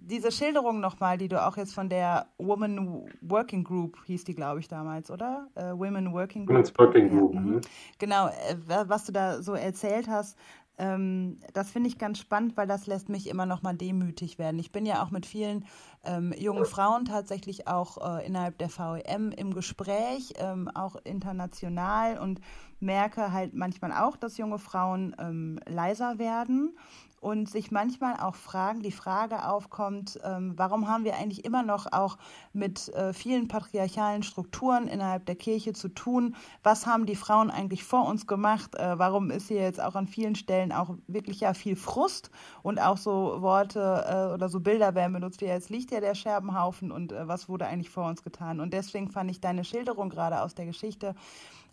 diese 0.00 0.32
Schilderung 0.32 0.80
nochmal, 0.80 1.18
die 1.18 1.28
du 1.28 1.44
auch 1.44 1.56
jetzt 1.56 1.74
von 1.74 1.88
der 1.88 2.26
Women 2.38 3.04
Working 3.20 3.62
Group 3.62 3.98
hieß 4.06 4.24
die, 4.24 4.34
glaube 4.34 4.60
ich, 4.60 4.68
damals, 4.68 5.10
oder? 5.10 5.48
Äh, 5.54 5.72
Women 5.72 6.12
Working 6.12 6.46
Group. 6.46 6.56
Women's 6.56 6.78
Working 6.78 7.10
Group. 7.10 7.34
Ja, 7.34 7.40
mhm. 7.40 7.60
Genau, 7.98 8.28
äh, 8.28 8.56
was 8.86 9.04
du 9.04 9.12
da 9.12 9.42
so 9.42 9.54
erzählt 9.54 10.08
hast, 10.08 10.38
ähm, 10.78 11.36
das 11.52 11.70
finde 11.70 11.88
ich 11.88 11.98
ganz 11.98 12.18
spannend, 12.18 12.56
weil 12.56 12.66
das 12.66 12.86
lässt 12.86 13.08
mich 13.10 13.28
immer 13.28 13.44
noch 13.44 13.62
mal 13.62 13.76
demütig 13.76 14.38
werden. 14.38 14.58
Ich 14.58 14.72
bin 14.72 14.86
ja 14.86 15.02
auch 15.02 15.10
mit 15.10 15.26
vielen 15.26 15.66
ähm, 16.04 16.32
jungen 16.36 16.64
Frauen 16.64 17.04
tatsächlich 17.04 17.68
auch 17.68 18.18
äh, 18.18 18.26
innerhalb 18.26 18.56
der 18.58 18.70
VEM 18.70 19.30
im 19.30 19.52
Gespräch, 19.52 20.32
ähm, 20.38 20.70
auch 20.74 20.96
international 21.04 22.18
und 22.18 22.40
merke 22.80 23.32
halt 23.32 23.54
manchmal 23.54 23.92
auch, 23.92 24.16
dass 24.16 24.38
junge 24.38 24.58
Frauen 24.58 25.14
ähm, 25.18 25.60
leiser 25.66 26.18
werden 26.18 26.74
und 27.22 27.48
sich 27.48 27.70
manchmal 27.70 28.16
auch 28.16 28.34
fragen, 28.34 28.82
die 28.82 28.90
Frage 28.90 29.48
aufkommt, 29.48 30.18
ähm, 30.24 30.54
warum 30.56 30.88
haben 30.88 31.04
wir 31.04 31.14
eigentlich 31.14 31.44
immer 31.44 31.62
noch 31.62 31.86
auch 31.92 32.18
mit 32.52 32.88
äh, 32.94 33.12
vielen 33.12 33.46
patriarchalen 33.46 34.24
Strukturen 34.24 34.88
innerhalb 34.88 35.24
der 35.26 35.36
Kirche 35.36 35.72
zu 35.72 35.88
tun? 35.88 36.34
Was 36.64 36.84
haben 36.84 37.06
die 37.06 37.14
Frauen 37.14 37.48
eigentlich 37.48 37.84
vor 37.84 38.08
uns 38.08 38.26
gemacht? 38.26 38.74
Äh, 38.74 38.98
warum 38.98 39.30
ist 39.30 39.46
hier 39.46 39.62
jetzt 39.62 39.80
auch 39.80 39.94
an 39.94 40.08
vielen 40.08 40.34
Stellen 40.34 40.72
auch 40.72 40.96
wirklich 41.06 41.38
ja 41.38 41.54
viel 41.54 41.76
Frust 41.76 42.32
und 42.64 42.80
auch 42.80 42.96
so 42.96 43.40
Worte 43.40 44.04
äh, 44.08 44.34
oder 44.34 44.48
so 44.48 44.58
Bilder 44.58 44.96
werden 44.96 45.12
benutzt, 45.12 45.40
wie 45.42 45.46
jetzt 45.46 45.70
liegt 45.70 45.92
ja 45.92 46.00
der 46.00 46.16
Scherbenhaufen 46.16 46.90
und 46.90 47.12
äh, 47.12 47.28
was 47.28 47.48
wurde 47.48 47.66
eigentlich 47.66 47.90
vor 47.90 48.08
uns 48.08 48.24
getan? 48.24 48.58
Und 48.58 48.74
deswegen 48.74 49.08
fand 49.08 49.30
ich 49.30 49.40
deine 49.40 49.62
Schilderung 49.62 50.10
gerade 50.10 50.40
aus 50.40 50.56
der 50.56 50.66
Geschichte 50.66 51.14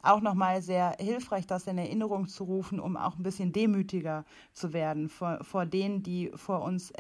auch 0.02 0.22
nochmal 0.22 0.62
sehr 0.62 0.96
hilfreich, 1.00 1.46
das 1.48 1.68
in 1.68 1.78
Erinnerung 1.78 2.28
zu 2.28 2.44
rufen, 2.44 2.80
um 2.80 2.98
auch 2.98 3.18
ein 3.18 3.24
bisschen 3.24 3.52
demütiger 3.52 4.26
zu 4.54 4.74
werden 4.74 5.10
vor, 5.10 5.40
vor 5.42 5.66
denen, 5.66 6.04
die 6.04 6.32
vor 6.36 6.62
uns 6.62 6.94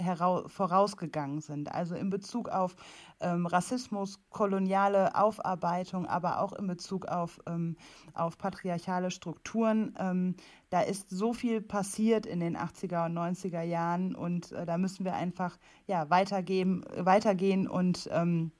vorausgegangen 0.47 1.41
sind. 1.41 1.71
Also 1.71 1.95
in 1.95 2.09
Bezug 2.09 2.49
auf 2.49 2.75
ähm, 3.21 3.45
Rassismus, 3.45 4.19
koloniale 4.29 5.15
Aufarbeitung, 5.15 6.05
aber 6.05 6.41
auch 6.41 6.53
in 6.53 6.67
Bezug 6.67 7.05
auf, 7.05 7.39
ähm, 7.47 7.75
auf 8.13 8.37
patriarchale 8.37 9.11
Strukturen. 9.11 9.93
Ähm, 9.97 10.35
da 10.69 10.81
ist 10.81 11.09
so 11.09 11.33
viel 11.33 11.61
passiert 11.61 12.25
in 12.25 12.39
den 12.39 12.57
80er 12.57 13.05
und 13.05 13.17
90er 13.17 13.61
Jahren 13.61 14.15
und 14.15 14.51
äh, 14.51 14.65
da 14.65 14.77
müssen 14.77 15.05
wir 15.05 15.15
einfach 15.15 15.57
ja, 15.87 16.09
weitergehen, 16.09 16.85
weitergehen 16.97 17.67
und 17.67 18.09
ähm, 18.11 18.51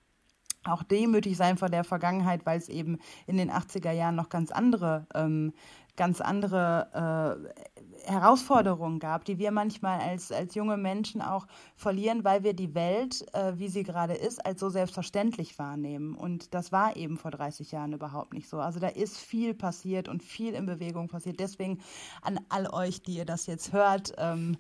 auch 0.64 0.84
demütig 0.84 1.38
sein 1.38 1.58
vor 1.58 1.70
der 1.70 1.84
Vergangenheit, 1.84 2.46
weil 2.46 2.58
es 2.58 2.70
eben 2.70 3.00
in 3.28 3.38
den 3.38 3.52
80er 3.52 3.92
Jahren 3.92 4.16
noch 4.16 4.30
ganz 4.30 4.52
andere, 4.52 5.08
ähm, 5.14 5.54
ganz 5.96 6.22
andere 6.22 7.44
äh, 7.46 7.69
Herausforderungen 8.06 9.00
gab, 9.00 9.26
die 9.26 9.38
wir 9.38 9.52
manchmal 9.52 10.00
als, 10.00 10.32
als 10.32 10.56
junge 10.56 10.78
Menschen 10.78 11.22
auch 11.22 11.48
verlieren, 11.76 12.24
weil 12.24 12.44
wir 12.44 12.54
die 12.54 12.76
Welt, 12.76 13.26
äh, 13.34 13.54
wie 13.58 13.68
sie 13.68 13.84
gerade 13.84 14.14
ist, 14.14 14.46
als 14.46 14.60
so 14.60 14.70
selbstverständlich 14.70 15.58
wahrnehmen. 15.60 16.16
Und 16.16 16.54
das 16.54 16.72
war 16.72 16.96
eben 16.96 17.18
vor 17.18 17.32
30 17.32 17.72
Jahren 17.72 17.94
überhaupt 17.94 18.34
nicht 18.34 18.50
so. 18.50 18.60
Also 18.60 18.80
da 18.80 18.88
ist 18.88 19.18
viel 19.18 19.54
passiert 19.54 20.08
und 20.08 20.24
viel 20.24 20.54
in 20.54 20.66
Bewegung 20.66 21.08
passiert. 21.08 21.40
Deswegen 21.40 21.80
an 22.22 22.40
all 22.50 22.68
euch, 22.68 23.02
die 23.02 23.16
ihr 23.16 23.26
das 23.26 23.46
jetzt 23.46 23.74
hört, 23.74 24.14
ähm, 24.18 24.58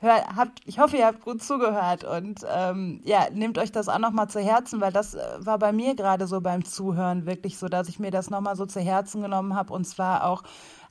hört 0.00 0.26
habt, 0.36 0.60
ich 0.64 0.78
hoffe, 0.78 0.96
ihr 0.96 1.06
habt 1.06 1.22
gut 1.22 1.42
zugehört 1.42 2.04
und 2.04 2.44
ähm, 2.52 3.00
ja, 3.04 3.28
nehmt 3.32 3.58
euch 3.58 3.72
das 3.72 3.88
auch 3.88 3.98
nochmal 3.98 4.28
zu 4.28 4.40
Herzen, 4.40 4.80
weil 4.80 4.92
das 4.92 5.14
äh, 5.14 5.20
war 5.38 5.58
bei 5.58 5.72
mir 5.72 5.94
gerade 5.94 6.26
so 6.26 6.40
beim 6.40 6.64
Zuhören 6.64 7.26
wirklich 7.26 7.56
so, 7.56 7.68
dass 7.68 7.88
ich 7.88 7.98
mir 7.98 8.10
das 8.10 8.28
nochmal 8.28 8.56
so 8.56 8.66
zu 8.66 8.80
Herzen 8.80 9.22
genommen 9.22 9.54
habe 9.54 9.72
und 9.72 9.84
zwar 9.84 10.24
auch 10.24 10.42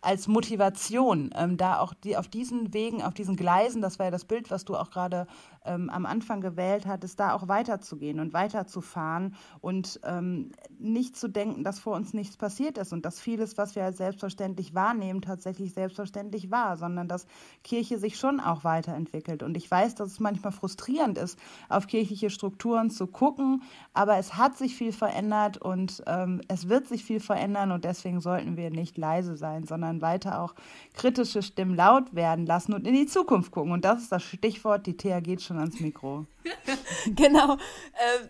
als 0.01 0.27
Motivation, 0.27 1.29
ähm, 1.35 1.57
da 1.57 1.79
auch 1.79 1.93
die 1.93 2.17
auf 2.17 2.27
diesen 2.27 2.73
Wegen, 2.73 3.03
auf 3.03 3.13
diesen 3.13 3.35
Gleisen, 3.35 3.81
das 3.81 3.99
war 3.99 4.07
ja 4.07 4.11
das 4.11 4.25
Bild, 4.25 4.49
was 4.49 4.65
du 4.65 4.75
auch 4.75 4.89
gerade 4.89 5.27
ähm, 5.65 5.89
am 5.89 6.05
Anfang 6.05 6.41
gewählt 6.41 6.85
hattest, 6.85 7.19
da 7.19 7.33
auch 7.33 7.47
weiterzugehen 7.47 8.19
und 8.19 8.33
weiterzufahren 8.33 9.35
und 9.59 9.99
ähm, 10.03 10.51
nicht 10.79 11.15
zu 11.15 11.27
denken, 11.27 11.63
dass 11.63 11.79
vor 11.79 11.95
uns 11.95 12.13
nichts 12.13 12.37
passiert 12.37 12.77
ist 12.77 12.93
und 12.93 13.05
dass 13.05 13.19
vieles, 13.19 13.57
was 13.57 13.75
wir 13.75 13.83
als 13.83 13.97
selbstverständlich 13.97 14.73
wahrnehmen, 14.73 15.21
tatsächlich 15.21 15.73
selbstverständlich 15.73 16.49
war, 16.49 16.77
sondern 16.77 17.07
dass 17.07 17.27
Kirche 17.63 17.99
sich 17.99 18.17
schon 18.17 18.39
auch 18.39 18.63
weiterentwickelt. 18.63 19.43
Und 19.43 19.55
ich 19.57 19.69
weiß, 19.69 19.95
dass 19.95 20.11
es 20.11 20.19
manchmal 20.19 20.51
frustrierend 20.51 21.17
ist, 21.17 21.37
auf 21.69 21.87
kirchliche 21.87 22.29
Strukturen 22.29 22.89
zu 22.89 23.07
gucken, 23.07 23.61
aber 23.93 24.17
es 24.17 24.37
hat 24.37 24.57
sich 24.57 24.75
viel 24.75 24.91
verändert 24.91 25.57
und 25.57 26.03
ähm, 26.07 26.41
es 26.47 26.69
wird 26.69 26.87
sich 26.87 27.03
viel 27.03 27.19
verändern 27.19 27.71
und 27.71 27.85
deswegen 27.85 28.19
sollten 28.21 28.57
wir 28.57 28.71
nicht 28.71 28.97
leise 28.97 29.37
sein, 29.37 29.65
sondern 29.65 30.01
weiter 30.01 30.41
auch 30.41 30.55
kritische 30.93 31.43
Stimmen 31.43 31.75
laut 31.75 32.15
werden 32.15 32.45
lassen 32.45 32.73
und 32.73 32.87
in 32.87 32.93
die 32.93 33.05
Zukunft 33.05 33.51
gucken. 33.51 33.71
Und 33.71 33.85
das 33.85 34.01
ist 34.01 34.11
das 34.11 34.23
Stichwort, 34.23 34.87
die 34.87 34.97
TH 34.97 35.21
geht 35.21 35.41
schon 35.41 35.50
schon 35.51 35.59
ans 35.59 35.79
Mikro. 35.79 36.25
genau, 37.15 37.55
äh, 37.55 37.57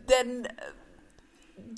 denn 0.10 0.46
äh, 0.46 0.50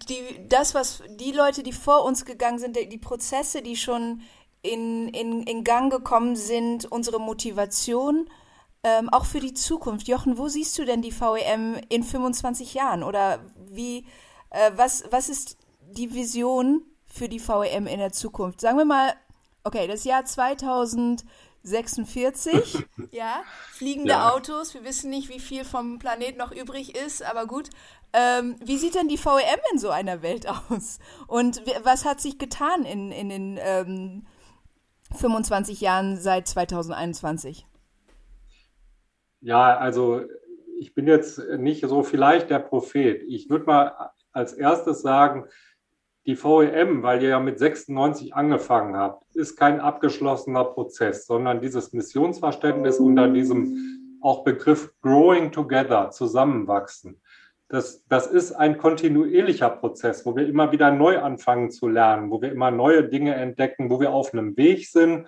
die, 0.09 0.47
das, 0.47 0.73
was 0.73 1.03
die 1.19 1.31
Leute, 1.31 1.63
die 1.63 1.73
vor 1.73 2.05
uns 2.05 2.25
gegangen 2.25 2.59
sind, 2.59 2.75
die, 2.75 2.87
die 2.87 2.97
Prozesse, 2.97 3.61
die 3.61 3.75
schon 3.75 4.21
in, 4.61 5.09
in, 5.09 5.43
in 5.43 5.63
Gang 5.63 5.91
gekommen 5.91 6.35
sind, 6.35 6.85
unsere 6.85 7.19
Motivation, 7.19 8.29
ähm, 8.83 9.09
auch 9.09 9.25
für 9.25 9.39
die 9.39 9.53
Zukunft. 9.53 10.07
Jochen, 10.07 10.37
wo 10.37 10.47
siehst 10.47 10.77
du 10.77 10.85
denn 10.85 11.01
die 11.01 11.11
VEM 11.11 11.79
in 11.89 12.03
25 12.03 12.73
Jahren? 12.73 13.03
Oder 13.03 13.39
wie, 13.69 14.05
äh, 14.49 14.71
was, 14.75 15.03
was 15.09 15.29
ist 15.29 15.57
die 15.91 16.13
Vision 16.13 16.81
für 17.05 17.29
die 17.29 17.39
VEM 17.39 17.87
in 17.87 17.99
der 17.99 18.11
Zukunft? 18.11 18.61
Sagen 18.61 18.77
wir 18.77 18.85
mal, 18.85 19.13
okay, 19.63 19.87
das 19.87 20.03
Jahr 20.03 20.25
2000 20.25 21.23
46, 21.64 22.86
ja, 23.11 23.41
fliegende 23.72 24.11
ja. 24.11 24.32
Autos. 24.32 24.74
Wir 24.74 24.84
wissen 24.84 25.09
nicht, 25.09 25.30
wie 25.30 25.39
viel 25.39 25.64
vom 25.64 25.97
Planet 25.97 26.38
noch 26.38 26.51
übrig 26.51 26.95
ist, 26.95 27.24
aber 27.24 27.47
gut. 27.47 27.70
Ähm, 28.14 28.57
wie 28.64 28.78
sieht 28.78 28.95
denn 28.95 29.07
die 29.07 29.18
VEM 29.18 29.59
in 29.72 29.80
so 29.80 29.89
einer 29.89 30.22
Welt 30.22 30.47
aus? 30.70 30.99
Und 31.28 31.61
was 31.84 32.05
hat 32.05 32.22
sich 32.22 32.38
getan 32.38 32.84
in, 32.84 33.11
in 33.11 33.30
den 33.30 33.59
ähm, 33.61 34.26
25 35.16 35.82
Jahren 35.82 36.18
seit 36.18 36.47
2021? 36.47 37.66
Ja, 39.41 39.78
also 39.78 40.22
ich 40.80 40.93
bin 40.93 41.07
jetzt 41.07 41.39
nicht 41.57 41.86
so 41.88 42.03
vielleicht 42.03 42.49
der 42.49 42.59
Prophet. 42.59 43.24
Ich 43.28 43.49
würde 43.49 43.66
mal 43.66 44.11
als 44.32 44.53
erstes 44.53 45.01
sagen, 45.01 45.45
die 46.26 46.36
VEM, 46.41 47.03
weil 47.03 47.21
ihr 47.21 47.30
ja 47.30 47.39
mit 47.39 47.59
96 47.59 48.34
angefangen 48.34 48.95
habt, 48.95 49.24
ist 49.36 49.57
kein 49.57 49.82
abgeschlossener 49.82 50.63
Prozess, 50.63 51.26
sondern 51.26 51.59
dieses 51.59 51.91
Missionsverständnis 51.93 52.99
unter 52.99 53.28
diesem 53.28 54.17
auch 54.21 54.43
Begriff 54.43 54.93
Growing 55.01 55.51
Together, 55.51 56.09
zusammenwachsen. 56.11 57.21
Das, 57.67 58.05
das 58.07 58.28
ist 58.28 58.53
ein 58.53 58.78
kontinuierlicher 58.78 59.69
Prozess, 59.69 60.26
wo 60.26 60.36
wir 60.36 60.47
immer 60.47 60.71
wieder 60.71 60.91
neu 60.91 61.19
anfangen 61.19 61.71
zu 61.71 61.88
lernen, 61.88 62.30
wo 62.32 62.41
wir 62.41 62.51
immer 62.51 62.71
neue 62.71 63.03
Dinge 63.03 63.36
entdecken, 63.36 63.89
wo 63.89 63.99
wir 63.99 64.13
auf 64.13 64.34
einem 64.34 64.55
Weg 64.55 64.88
sind 64.88 65.28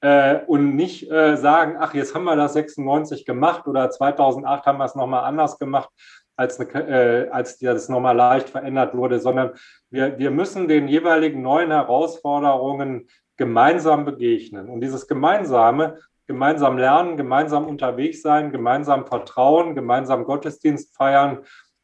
äh, 0.00 0.40
und 0.46 0.76
nicht 0.76 1.10
äh, 1.10 1.36
sagen, 1.36 1.76
ach, 1.78 1.94
jetzt 1.94 2.14
haben 2.14 2.24
wir 2.24 2.36
das 2.36 2.52
96 2.54 3.24
gemacht 3.24 3.66
oder 3.66 3.88
2008 3.90 4.66
haben 4.66 4.78
wir 4.78 4.84
es 4.84 4.94
nochmal 4.94 5.24
anders 5.24 5.58
gemacht, 5.58 5.88
als, 6.36 6.58
eine, 6.58 6.70
äh, 6.88 7.28
als 7.30 7.58
das 7.58 7.88
nochmal 7.88 8.16
leicht 8.16 8.50
verändert 8.50 8.96
wurde, 8.96 9.20
sondern 9.20 9.52
wir, 9.90 10.18
wir 10.18 10.30
müssen 10.30 10.68
den 10.68 10.88
jeweiligen 10.88 11.42
neuen 11.42 11.70
Herausforderungen 11.70 13.08
gemeinsam 13.36 14.04
begegnen. 14.04 14.68
Und 14.68 14.80
dieses 14.80 15.06
Gemeinsame, 15.06 15.98
gemeinsam 16.26 16.78
lernen, 16.78 17.16
gemeinsam 17.16 17.66
unterwegs 17.66 18.22
sein, 18.22 18.52
gemeinsam 18.52 19.06
vertrauen, 19.06 19.74
gemeinsam 19.74 20.24
Gottesdienst 20.24 20.96
feiern, 20.96 21.40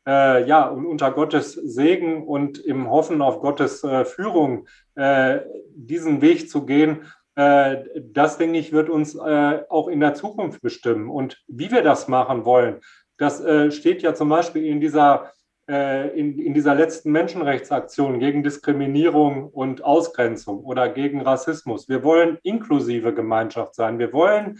äh, 0.07 0.47
ja, 0.47 0.67
und 0.67 0.87
unter 0.87 1.11
Gottes 1.11 1.53
Segen 1.53 2.27
und 2.27 2.59
im 2.59 2.91
Hoffen 2.91 3.21
auf 3.21 3.41
Gottes 3.41 3.85
äh, 3.85 4.05
Führung 4.05 4.67
äh, 4.95 5.41
diesen 5.75 6.23
Weg 6.23 6.49
zu 6.49 6.65
gehen, 6.65 7.05
äh, 7.35 7.85
das, 8.13 8.39
denke 8.39 8.59
ich, 8.59 8.73
wird 8.73 8.89
uns 8.89 9.15
äh, 9.15 9.63
auch 9.69 9.89
in 9.89 10.01
der 10.01 10.15
Zukunft 10.15 10.63
bestimmen. 10.63 11.09
Und 11.11 11.43
wie 11.49 11.71
wir 11.71 11.83
das 11.83 12.09
machen 12.09 12.45
wollen, 12.45 12.81
das 13.21 13.41
äh, 13.41 13.71
steht 13.71 14.03
ja 14.03 14.15
zum 14.15 14.29
Beispiel 14.29 14.65
in 14.65 14.81
dieser, 14.81 15.33
in, 15.69 16.37
in 16.41 16.53
dieser 16.53 16.75
letzten 16.75 17.13
Menschenrechtsaktion 17.13 18.19
gegen 18.19 18.43
Diskriminierung 18.43 19.47
und 19.51 19.85
Ausgrenzung 19.85 20.65
oder 20.65 20.89
gegen 20.89 21.21
Rassismus. 21.21 21.89
Wir 21.89 22.03
wollen 22.03 22.39
inklusive 22.43 23.15
Gemeinschaft 23.15 23.77
sein. 23.77 24.01
Wir 24.01 24.13
wollen 24.13 24.59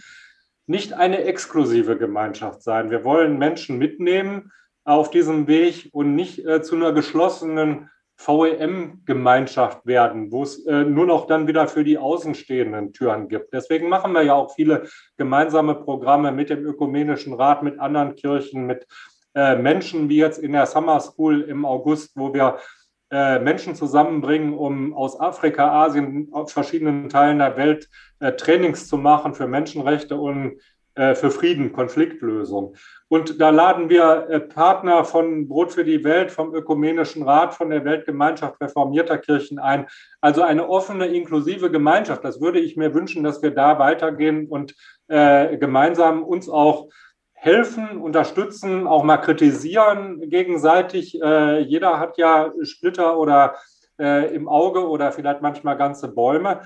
nicht 0.67 0.93
eine 0.93 1.23
exklusive 1.25 1.97
Gemeinschaft 1.97 2.63
sein. 2.63 2.89
Wir 2.91 3.03
wollen 3.03 3.37
Menschen 3.37 3.77
mitnehmen 3.77 4.51
auf 4.83 5.11
diesem 5.11 5.47
Weg 5.47 5.89
und 5.91 6.15
nicht 6.15 6.45
äh, 6.45 6.61
zu 6.61 6.75
einer 6.75 6.93
geschlossenen 6.93 7.89
VEM-Gemeinschaft 8.25 9.85
werden, 9.85 10.31
wo 10.31 10.43
es 10.43 10.65
äh, 10.65 10.83
nur 10.83 11.05
noch 11.05 11.27
dann 11.27 11.47
wieder 11.47 11.67
für 11.67 11.83
die 11.83 11.97
Außenstehenden 11.97 12.93
Türen 12.93 13.27
gibt. 13.27 13.53
Deswegen 13.53 13.89
machen 13.89 14.13
wir 14.13 14.23
ja 14.23 14.33
auch 14.35 14.53
viele 14.53 14.83
gemeinsame 15.17 15.75
Programme 15.75 16.31
mit 16.31 16.49
dem 16.49 16.65
Ökumenischen 16.65 17.33
Rat, 17.33 17.63
mit 17.63 17.79
anderen 17.79 18.15
Kirchen, 18.15 18.65
mit 18.65 18.85
äh, 19.33 19.55
Menschen 19.55 20.09
wie 20.09 20.17
jetzt 20.17 20.39
in 20.39 20.51
der 20.51 20.65
Summer 20.65 20.99
School 20.99 21.41
im 21.41 21.65
August, 21.65 22.11
wo 22.15 22.33
wir 22.33 22.57
äh, 23.11 23.39
Menschen 23.39 23.75
zusammenbringen, 23.75 24.53
um 24.53 24.93
aus 24.93 25.19
Afrika, 25.19 25.83
Asien, 25.83 26.29
aus 26.31 26.53
verschiedenen 26.53 27.09
Teilen 27.09 27.39
der 27.39 27.57
Welt 27.57 27.89
äh, 28.19 28.33
Trainings 28.33 28.87
zu 28.87 28.97
machen 28.97 29.33
für 29.33 29.47
Menschenrechte 29.47 30.15
und 30.15 30.59
äh, 30.95 31.15
für 31.15 31.31
Frieden, 31.31 31.73
Konfliktlösung. 31.73 32.75
Und 33.11 33.41
da 33.41 33.49
laden 33.49 33.89
wir 33.89 34.29
äh, 34.29 34.39
Partner 34.39 35.03
von 35.03 35.49
Brot 35.49 35.73
für 35.73 35.83
die 35.83 36.05
Welt, 36.05 36.31
vom 36.31 36.55
Ökumenischen 36.55 37.23
Rat, 37.23 37.53
von 37.53 37.69
der 37.69 37.83
Weltgemeinschaft 37.83 38.61
reformierter 38.61 39.17
Kirchen 39.17 39.59
ein. 39.59 39.87
Also 40.21 40.43
eine 40.43 40.69
offene, 40.69 41.07
inklusive 41.07 41.69
Gemeinschaft. 41.69 42.23
Das 42.23 42.39
würde 42.39 42.59
ich 42.59 42.77
mir 42.77 42.93
wünschen, 42.93 43.25
dass 43.25 43.41
wir 43.41 43.51
da 43.51 43.79
weitergehen 43.79 44.47
und 44.47 44.75
äh, 45.09 45.57
gemeinsam 45.57 46.23
uns 46.23 46.47
auch 46.47 46.87
helfen, 47.33 47.97
unterstützen, 47.97 48.87
auch 48.87 49.03
mal 49.03 49.17
kritisieren 49.17 50.29
gegenseitig. 50.29 51.21
Äh, 51.21 51.63
jeder 51.63 51.99
hat 51.99 52.17
ja 52.17 52.53
Splitter 52.63 53.17
oder 53.17 53.55
äh, 53.99 54.33
im 54.33 54.47
Auge 54.47 54.87
oder 54.87 55.11
vielleicht 55.11 55.41
manchmal 55.41 55.75
ganze 55.75 56.07
Bäume. 56.07 56.61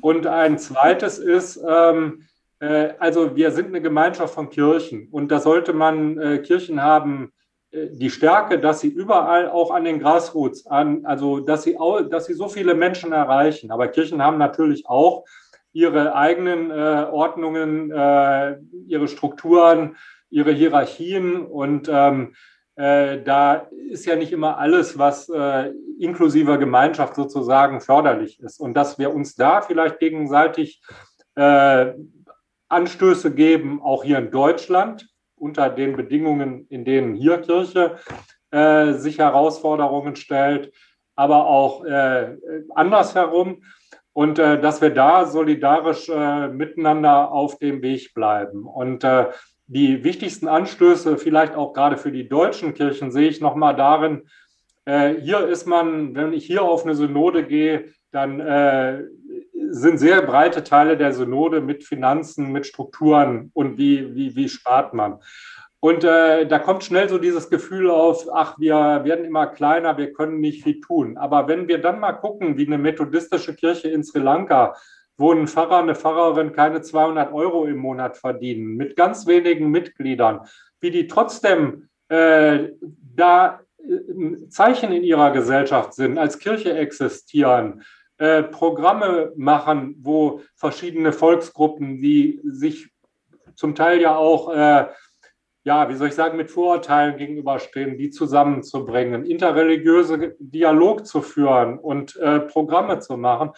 Und 0.00 0.26
ein 0.26 0.58
zweites 0.58 1.18
ist, 1.18 1.62
ähm, 1.68 2.22
äh, 2.22 2.29
also 2.60 3.36
wir 3.36 3.50
sind 3.52 3.68
eine 3.68 3.80
Gemeinschaft 3.80 4.34
von 4.34 4.50
Kirchen 4.50 5.08
und 5.10 5.30
da 5.30 5.40
sollte 5.40 5.72
man 5.72 6.18
äh, 6.18 6.38
Kirchen 6.38 6.82
haben, 6.82 7.32
äh, 7.70 7.88
die 7.92 8.10
Stärke, 8.10 8.58
dass 8.58 8.80
sie 8.80 8.88
überall 8.88 9.48
auch 9.48 9.70
an 9.70 9.84
den 9.84 10.00
Grassroots, 10.00 10.66
an, 10.66 11.04
also 11.04 11.40
dass 11.40 11.62
sie, 11.62 11.78
auch, 11.78 12.00
dass 12.02 12.26
sie 12.26 12.34
so 12.34 12.48
viele 12.48 12.74
Menschen 12.74 13.12
erreichen. 13.12 13.70
Aber 13.70 13.88
Kirchen 13.88 14.22
haben 14.22 14.38
natürlich 14.38 14.88
auch 14.88 15.24
ihre 15.72 16.14
eigenen 16.14 16.70
äh, 16.70 17.06
Ordnungen, 17.10 17.90
äh, 17.90 18.56
ihre 18.86 19.08
Strukturen, 19.08 19.96
ihre 20.30 20.52
Hierarchien 20.52 21.44
und 21.44 21.88
ähm, 21.92 22.34
äh, 22.76 23.22
da 23.22 23.68
ist 23.90 24.06
ja 24.06 24.16
nicht 24.16 24.32
immer 24.32 24.58
alles, 24.58 24.98
was 24.98 25.28
äh, 25.28 25.72
inklusiver 25.98 26.56
Gemeinschaft 26.56 27.14
sozusagen 27.14 27.80
förderlich 27.80 28.40
ist. 28.40 28.58
Und 28.58 28.74
dass 28.74 28.98
wir 28.98 29.12
uns 29.14 29.34
da 29.34 29.60
vielleicht 29.60 29.98
gegenseitig 29.98 30.80
äh, 31.34 31.92
Anstöße 32.70 33.34
geben, 33.34 33.82
auch 33.82 34.04
hier 34.04 34.18
in 34.18 34.30
Deutschland, 34.30 35.08
unter 35.36 35.68
den 35.70 35.96
Bedingungen, 35.96 36.66
in 36.68 36.84
denen 36.84 37.14
hier 37.14 37.38
Kirche 37.38 37.96
äh, 38.50 38.92
sich 38.92 39.18
Herausforderungen 39.18 40.16
stellt, 40.16 40.72
aber 41.16 41.46
auch 41.46 41.84
äh, 41.84 42.36
andersherum. 42.74 43.62
Und 44.12 44.38
äh, 44.38 44.60
dass 44.60 44.82
wir 44.82 44.90
da 44.90 45.24
solidarisch 45.24 46.08
äh, 46.08 46.48
miteinander 46.48 47.30
auf 47.30 47.58
dem 47.58 47.80
Weg 47.80 48.12
bleiben. 48.12 48.66
Und 48.66 49.04
äh, 49.04 49.26
die 49.66 50.02
wichtigsten 50.02 50.48
Anstöße, 50.48 51.16
vielleicht 51.16 51.54
auch 51.54 51.72
gerade 51.72 51.96
für 51.96 52.10
die 52.10 52.28
deutschen 52.28 52.74
Kirchen, 52.74 53.12
sehe 53.12 53.28
ich 53.28 53.40
nochmal 53.40 53.76
darin, 53.76 54.28
äh, 54.84 55.14
hier 55.14 55.46
ist 55.46 55.66
man, 55.66 56.16
wenn 56.16 56.32
ich 56.32 56.44
hier 56.44 56.62
auf 56.62 56.84
eine 56.84 56.96
Synode 56.96 57.46
gehe, 57.46 57.92
dann 58.10 58.40
sind 59.70 59.98
sehr 59.98 60.22
breite 60.22 60.64
Teile 60.64 60.96
der 60.96 61.12
Synode 61.12 61.60
mit 61.60 61.84
Finanzen, 61.84 62.52
mit 62.52 62.66
Strukturen 62.66 63.50
und 63.54 63.78
wie, 63.78 64.14
wie, 64.14 64.36
wie 64.36 64.48
spart 64.48 64.94
man. 64.94 65.20
Und 65.80 66.04
äh, 66.04 66.46
da 66.46 66.58
kommt 66.58 66.84
schnell 66.84 67.08
so 67.08 67.16
dieses 67.16 67.48
Gefühl 67.48 67.90
auf, 67.90 68.26
ach, 68.32 68.58
wir 68.58 68.74
werden 69.04 69.24
immer 69.24 69.46
kleiner, 69.46 69.96
wir 69.96 70.12
können 70.12 70.40
nicht 70.40 70.62
viel 70.62 70.80
tun. 70.80 71.16
Aber 71.16 71.48
wenn 71.48 71.68
wir 71.68 71.78
dann 71.78 72.00
mal 72.00 72.12
gucken, 72.12 72.58
wie 72.58 72.66
eine 72.66 72.76
methodistische 72.76 73.54
Kirche 73.54 73.88
in 73.88 74.04
Sri 74.04 74.18
Lanka, 74.18 74.74
wo 75.16 75.32
ein 75.32 75.46
Pfarrer, 75.46 75.78
eine 75.78 75.94
Pfarrerin 75.94 76.52
keine 76.52 76.82
200 76.82 77.32
Euro 77.32 77.64
im 77.64 77.78
Monat 77.78 78.18
verdienen, 78.18 78.76
mit 78.76 78.94
ganz 78.94 79.26
wenigen 79.26 79.70
Mitgliedern, 79.70 80.40
wie 80.80 80.90
die 80.90 81.06
trotzdem 81.06 81.88
äh, 82.08 82.68
da 83.14 83.60
äh, 83.78 84.48
Zeichen 84.48 84.92
in 84.92 85.02
ihrer 85.02 85.30
Gesellschaft 85.30 85.94
sind, 85.94 86.18
als 86.18 86.38
Kirche 86.38 86.74
existieren, 86.76 87.82
äh, 88.20 88.42
Programme 88.42 89.32
machen, 89.34 89.96
wo 90.02 90.42
verschiedene 90.54 91.10
Volksgruppen, 91.10 92.02
die 92.02 92.38
sich 92.44 92.90
zum 93.54 93.74
Teil 93.74 93.98
ja 93.98 94.14
auch, 94.14 94.52
äh, 94.54 94.88
ja, 95.64 95.88
wie 95.88 95.94
soll 95.94 96.08
ich 96.08 96.14
sagen, 96.14 96.36
mit 96.36 96.50
Vorurteilen 96.50 97.16
gegenüberstehen, 97.16 97.96
die 97.96 98.10
zusammenzubringen, 98.10 99.24
interreligiöse 99.24 100.36
Dialog 100.38 101.06
zu 101.06 101.22
führen 101.22 101.78
und 101.78 102.14
äh, 102.16 102.40
Programme 102.40 102.98
zu 102.98 103.16
machen. 103.16 103.52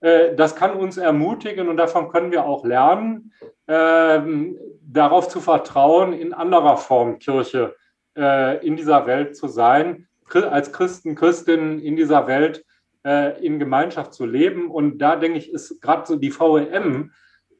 Äh, 0.00 0.34
das 0.34 0.56
kann 0.56 0.76
uns 0.76 0.98
ermutigen 0.98 1.68
und 1.68 1.78
davon 1.78 2.10
können 2.10 2.32
wir 2.32 2.44
auch 2.44 2.66
lernen, 2.66 3.32
ähm, 3.66 4.58
darauf 4.82 5.28
zu 5.28 5.40
vertrauen, 5.40 6.12
in 6.12 6.34
anderer 6.34 6.76
Form 6.76 7.18
Kirche 7.18 7.76
äh, 8.14 8.62
in 8.66 8.76
dieser 8.76 9.06
Welt 9.06 9.38
zu 9.38 9.48
sein, 9.48 10.06
als 10.34 10.70
Christen, 10.70 11.14
Christinnen 11.14 11.80
in 11.80 11.96
dieser 11.96 12.26
Welt 12.26 12.62
äh, 13.04 13.44
in 13.44 13.58
Gemeinschaft 13.58 14.14
zu 14.14 14.26
leben. 14.26 14.70
Und 14.70 14.98
da 14.98 15.16
denke 15.16 15.38
ich, 15.38 15.52
ist 15.52 15.80
gerade 15.80 16.06
so 16.06 16.16
die 16.16 16.32
VEM 16.32 17.12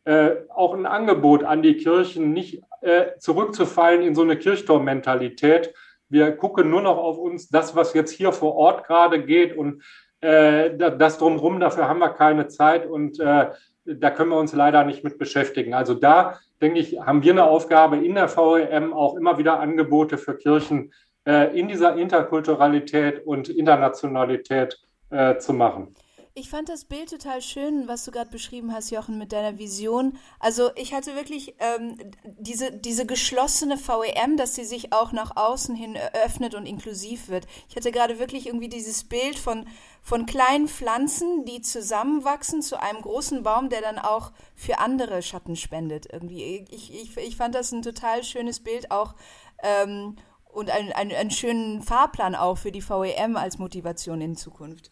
äh, 0.04 0.36
auch 0.48 0.74
ein 0.74 0.86
Angebot 0.86 1.44
an 1.44 1.62
die 1.62 1.76
Kirchen, 1.76 2.32
nicht 2.32 2.62
äh, 2.80 3.16
zurückzufallen 3.18 4.02
in 4.02 4.14
so 4.14 4.22
eine 4.22 4.36
Kirchturmmentalität. 4.36 5.72
Wir 6.08 6.32
gucken 6.32 6.70
nur 6.70 6.82
noch 6.82 6.98
auf 6.98 7.18
uns, 7.18 7.48
das, 7.48 7.76
was 7.76 7.94
jetzt 7.94 8.10
hier 8.10 8.32
vor 8.32 8.54
Ort 8.56 8.86
gerade 8.86 9.24
geht 9.24 9.56
und 9.56 9.82
äh, 10.20 10.76
das 10.76 11.18
drumherum, 11.18 11.60
dafür 11.60 11.88
haben 11.88 12.00
wir 12.00 12.10
keine 12.10 12.48
Zeit 12.48 12.86
und 12.86 13.18
äh, 13.20 13.50
da 13.84 14.10
können 14.10 14.30
wir 14.30 14.38
uns 14.38 14.52
leider 14.52 14.84
nicht 14.84 15.02
mit 15.02 15.18
beschäftigen. 15.18 15.74
Also 15.74 15.94
da, 15.94 16.38
denke 16.60 16.78
ich, 16.78 17.00
haben 17.00 17.22
wir 17.22 17.32
eine 17.32 17.44
Aufgabe 17.44 17.96
in 17.96 18.14
der 18.14 18.28
VEM 18.28 18.92
auch 18.92 19.16
immer 19.16 19.38
wieder 19.38 19.58
Angebote 19.58 20.18
für 20.18 20.36
Kirchen 20.36 20.92
äh, 21.26 21.58
in 21.58 21.68
dieser 21.68 21.96
Interkulturalität 21.96 23.26
und 23.26 23.48
Internationalität 23.48 24.80
äh, 25.12 25.38
zu 25.38 25.52
machen. 25.52 25.94
Ich 26.34 26.48
fand 26.48 26.70
das 26.70 26.86
Bild 26.86 27.10
total 27.10 27.42
schön, 27.42 27.88
was 27.88 28.06
du 28.06 28.10
gerade 28.10 28.30
beschrieben 28.30 28.72
hast, 28.72 28.90
Jochen, 28.90 29.18
mit 29.18 29.32
deiner 29.32 29.58
Vision. 29.58 30.16
Also 30.40 30.70
ich 30.76 30.94
hatte 30.94 31.14
wirklich 31.14 31.56
ähm, 31.58 31.98
diese, 32.24 32.72
diese 32.72 33.04
geschlossene 33.04 33.76
VEM, 33.76 34.38
dass 34.38 34.54
sie 34.54 34.64
sich 34.64 34.94
auch 34.94 35.12
nach 35.12 35.36
außen 35.36 35.74
hin 35.74 35.98
öffnet 36.24 36.54
und 36.54 36.64
inklusiv 36.64 37.28
wird. 37.28 37.46
Ich 37.68 37.76
hatte 37.76 37.92
gerade 37.92 38.18
wirklich 38.18 38.46
irgendwie 38.46 38.70
dieses 38.70 39.04
Bild 39.04 39.38
von, 39.38 39.66
von 40.00 40.24
kleinen 40.24 40.68
Pflanzen, 40.68 41.44
die 41.44 41.60
zusammenwachsen 41.60 42.62
zu 42.62 42.80
einem 42.80 43.02
großen 43.02 43.42
Baum, 43.42 43.68
der 43.68 43.82
dann 43.82 43.98
auch 43.98 44.32
für 44.54 44.78
andere 44.78 45.20
Schatten 45.20 45.54
spendet. 45.54 46.06
Irgendwie. 46.10 46.64
Ich, 46.70 46.94
ich, 46.94 47.14
ich 47.18 47.36
fand 47.36 47.54
das 47.54 47.72
ein 47.72 47.82
total 47.82 48.24
schönes 48.24 48.60
Bild 48.60 48.90
auch. 48.90 49.16
Ähm, 49.62 50.16
und 50.50 50.70
einen, 50.70 50.92
einen, 50.92 51.12
einen 51.12 51.30
schönen 51.30 51.82
Fahrplan 51.82 52.34
auch 52.34 52.56
für 52.56 52.72
die 52.72 52.82
VEM 52.82 53.36
als 53.36 53.58
Motivation 53.58 54.22
in 54.22 54.34
Zukunft. 54.34 54.90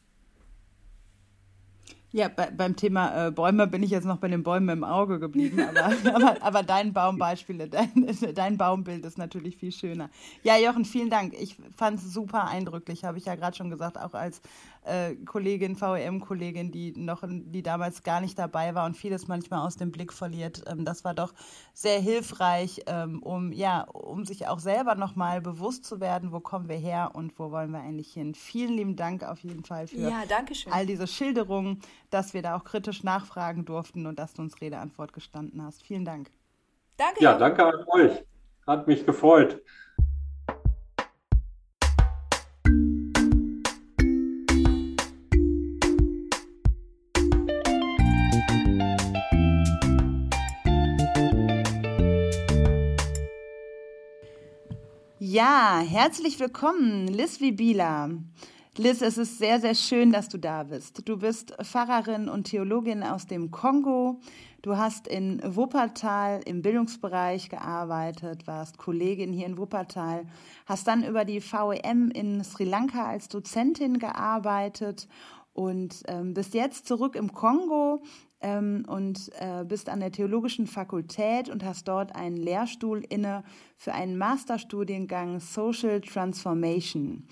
Ja, 2.12 2.28
bei, 2.28 2.50
beim 2.50 2.74
Thema 2.74 3.28
äh, 3.28 3.30
Bäume 3.30 3.68
bin 3.68 3.84
ich 3.84 3.90
jetzt 3.90 4.04
noch 4.04 4.16
bei 4.16 4.26
den 4.26 4.42
Bäumen 4.42 4.68
im 4.68 4.84
Auge 4.84 5.20
geblieben, 5.20 5.60
aber, 5.68 6.14
aber, 6.14 6.42
aber 6.42 6.62
dein 6.64 6.92
Baumbeispiel, 6.92 7.68
dein, 7.68 7.90
dein 8.34 8.58
Baumbild 8.58 9.04
ist 9.04 9.16
natürlich 9.16 9.56
viel 9.56 9.70
schöner. 9.70 10.10
Ja, 10.42 10.58
Jochen, 10.58 10.84
vielen 10.84 11.10
Dank. 11.10 11.34
Ich 11.38 11.56
fand 11.76 11.98
es 11.98 12.12
super 12.12 12.48
eindrücklich, 12.48 13.04
habe 13.04 13.18
ich 13.18 13.26
ja 13.26 13.36
gerade 13.36 13.56
schon 13.56 13.70
gesagt, 13.70 13.96
auch 13.96 14.14
als 14.14 14.42
äh, 14.82 15.14
Kollegin, 15.26 15.76
VEM-Kollegin, 15.80 16.70
die 16.70 16.92
noch, 16.92 17.22
die 17.26 17.62
damals 17.62 18.02
gar 18.02 18.20
nicht 18.20 18.38
dabei 18.38 18.74
war 18.74 18.86
und 18.86 18.96
vieles 18.96 19.28
manchmal 19.28 19.66
aus 19.66 19.76
dem 19.76 19.90
Blick 19.90 20.12
verliert. 20.12 20.62
Ähm, 20.66 20.84
das 20.84 21.04
war 21.04 21.14
doch 21.14 21.32
sehr 21.74 22.00
hilfreich, 22.00 22.82
ähm, 22.86 23.22
um 23.22 23.52
ja, 23.52 23.82
um 23.82 24.24
sich 24.24 24.46
auch 24.48 24.58
selber 24.58 24.94
nochmal 24.94 25.40
bewusst 25.40 25.84
zu 25.84 26.00
werden, 26.00 26.32
wo 26.32 26.40
kommen 26.40 26.68
wir 26.68 26.76
her 26.76 27.10
und 27.14 27.38
wo 27.38 27.50
wollen 27.50 27.70
wir 27.72 27.80
eigentlich 27.80 28.12
hin. 28.12 28.34
Vielen 28.34 28.74
lieben 28.74 28.96
Dank 28.96 29.22
auf 29.22 29.40
jeden 29.40 29.64
Fall 29.64 29.86
für 29.86 29.96
ja, 29.96 30.22
all 30.70 30.86
diese 30.86 31.06
Schilderungen, 31.06 31.80
dass 32.10 32.34
wir 32.34 32.42
da 32.42 32.56
auch 32.56 32.64
kritisch 32.64 33.02
nachfragen 33.02 33.64
durften 33.64 34.06
und 34.06 34.18
dass 34.18 34.34
du 34.34 34.42
uns 34.42 34.60
Rede 34.60 34.78
Antwort 34.78 35.12
gestanden 35.12 35.62
hast. 35.62 35.82
Vielen 35.82 36.04
Dank. 36.04 36.30
Danke. 36.96 37.22
Ja, 37.22 37.38
danke 37.38 37.64
an 37.64 37.84
euch. 37.88 38.24
Hat 38.66 38.86
mich 38.86 39.06
gefreut. 39.06 39.62
Ja, 55.42 55.80
herzlich 55.82 56.38
willkommen, 56.38 57.08
Liz 57.08 57.40
Wibila. 57.40 58.10
Liz, 58.76 59.00
es 59.00 59.16
ist 59.16 59.38
sehr, 59.38 59.58
sehr 59.58 59.74
schön, 59.74 60.12
dass 60.12 60.28
du 60.28 60.36
da 60.36 60.64
bist. 60.64 61.08
Du 61.08 61.16
bist 61.16 61.56
Pfarrerin 61.62 62.28
und 62.28 62.44
Theologin 62.44 63.02
aus 63.02 63.26
dem 63.26 63.50
Kongo. 63.50 64.20
Du 64.60 64.76
hast 64.76 65.08
in 65.08 65.40
Wuppertal 65.42 66.42
im 66.44 66.60
Bildungsbereich 66.60 67.48
gearbeitet, 67.48 68.46
warst 68.46 68.76
Kollegin 68.76 69.32
hier 69.32 69.46
in 69.46 69.56
Wuppertal, 69.56 70.26
hast 70.66 70.86
dann 70.86 71.04
über 71.04 71.24
die 71.24 71.40
VEM 71.40 72.10
in 72.10 72.44
Sri 72.44 72.64
Lanka 72.64 73.06
als 73.06 73.28
Dozentin 73.28 73.98
gearbeitet 73.98 75.08
und 75.54 76.02
ähm, 76.08 76.34
bist 76.34 76.52
jetzt 76.52 76.86
zurück 76.86 77.16
im 77.16 77.32
Kongo 77.32 78.02
ähm, 78.40 78.84
und 78.86 79.30
äh, 79.38 79.64
bist 79.64 79.88
an 79.88 80.00
der 80.00 80.12
Theologischen 80.12 80.66
Fakultät 80.66 81.48
und 81.48 81.64
hast 81.64 81.88
dort 81.88 82.14
einen 82.14 82.36
Lehrstuhl 82.36 83.02
inne 83.08 83.44
für 83.76 83.92
einen 83.92 84.16
Masterstudiengang 84.18 85.40
Social 85.40 86.00
Transformation. 86.00 87.26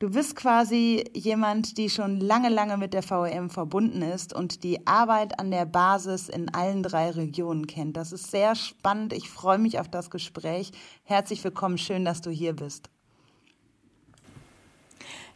Du 0.00 0.08
bist 0.08 0.34
quasi 0.34 1.04
jemand, 1.12 1.76
die 1.76 1.90
schon 1.90 2.20
lange, 2.20 2.48
lange 2.48 2.78
mit 2.78 2.94
der 2.94 3.02
VEM 3.02 3.50
verbunden 3.50 4.00
ist 4.00 4.34
und 4.34 4.64
die 4.64 4.86
Arbeit 4.86 5.38
an 5.38 5.50
der 5.50 5.66
Basis 5.66 6.30
in 6.30 6.48
allen 6.54 6.82
drei 6.82 7.10
Regionen 7.10 7.66
kennt. 7.66 7.98
Das 7.98 8.10
ist 8.10 8.30
sehr 8.30 8.54
spannend. 8.54 9.12
Ich 9.12 9.28
freue 9.28 9.58
mich 9.58 9.78
auf 9.78 9.90
das 9.90 10.08
Gespräch. 10.08 10.72
Herzlich 11.04 11.44
willkommen. 11.44 11.76
Schön, 11.76 12.06
dass 12.06 12.22
du 12.22 12.30
hier 12.30 12.54
bist. 12.54 12.88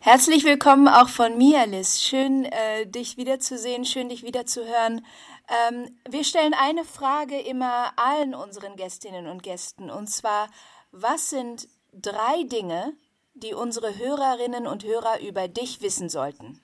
Herzlich 0.00 0.44
willkommen 0.44 0.88
auch 0.88 1.08
von 1.08 1.38
mir, 1.38 1.66
Liz. 1.66 2.02
Schön, 2.02 2.44
äh, 2.44 2.86
dich 2.86 3.16
wiederzusehen, 3.16 3.84
schön, 3.84 4.08
dich 4.08 4.22
wiederzuhören. 4.22 5.04
Ähm, 5.48 5.98
wir 6.08 6.24
stellen 6.24 6.54
eine 6.54 6.84
Frage 6.84 7.40
immer 7.40 7.92
allen 7.96 8.34
unseren 8.34 8.76
Gästinnen 8.76 9.26
und 9.26 9.42
Gästen, 9.42 9.90
und 9.90 10.08
zwar, 10.08 10.48
was 10.90 11.30
sind 11.30 11.68
drei 11.92 12.44
Dinge, 12.44 12.94
die 13.34 13.54
unsere 13.54 13.98
Hörerinnen 13.98 14.66
und 14.66 14.84
Hörer 14.84 15.20
über 15.20 15.48
dich 15.48 15.80
wissen 15.82 16.08
sollten? 16.08 16.60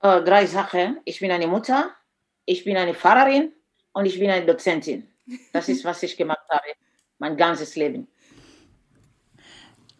Äh, 0.00 0.22
drei 0.22 0.46
Sachen. 0.46 1.00
Ich 1.04 1.20
bin 1.20 1.30
eine 1.30 1.46
Mutter, 1.46 1.90
ich 2.44 2.64
bin 2.64 2.76
eine 2.76 2.94
Pfarrerin 2.94 3.52
und 3.92 4.06
ich 4.06 4.18
bin 4.18 4.30
eine 4.30 4.44
Dozentin. 4.44 5.08
Das 5.52 5.68
ist, 5.68 5.84
was 5.84 6.02
ich 6.02 6.16
gemacht 6.16 6.46
habe, 6.50 6.66
mein 7.18 7.36
ganzes 7.36 7.76
Leben. 7.76 8.06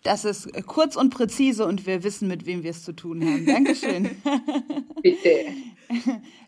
Das 0.04 0.24
ist 0.26 0.52
kurz 0.66 0.96
und 0.96 1.14
präzise 1.14 1.66
und 1.66 1.86
wir 1.86 2.04
wissen, 2.04 2.28
mit 2.28 2.44
wem 2.44 2.62
wir 2.62 2.72
es 2.72 2.84
zu 2.84 2.92
tun 2.92 3.24
haben. 3.24 3.46
Dankeschön. 3.46 4.20
Bitte. 5.02 5.46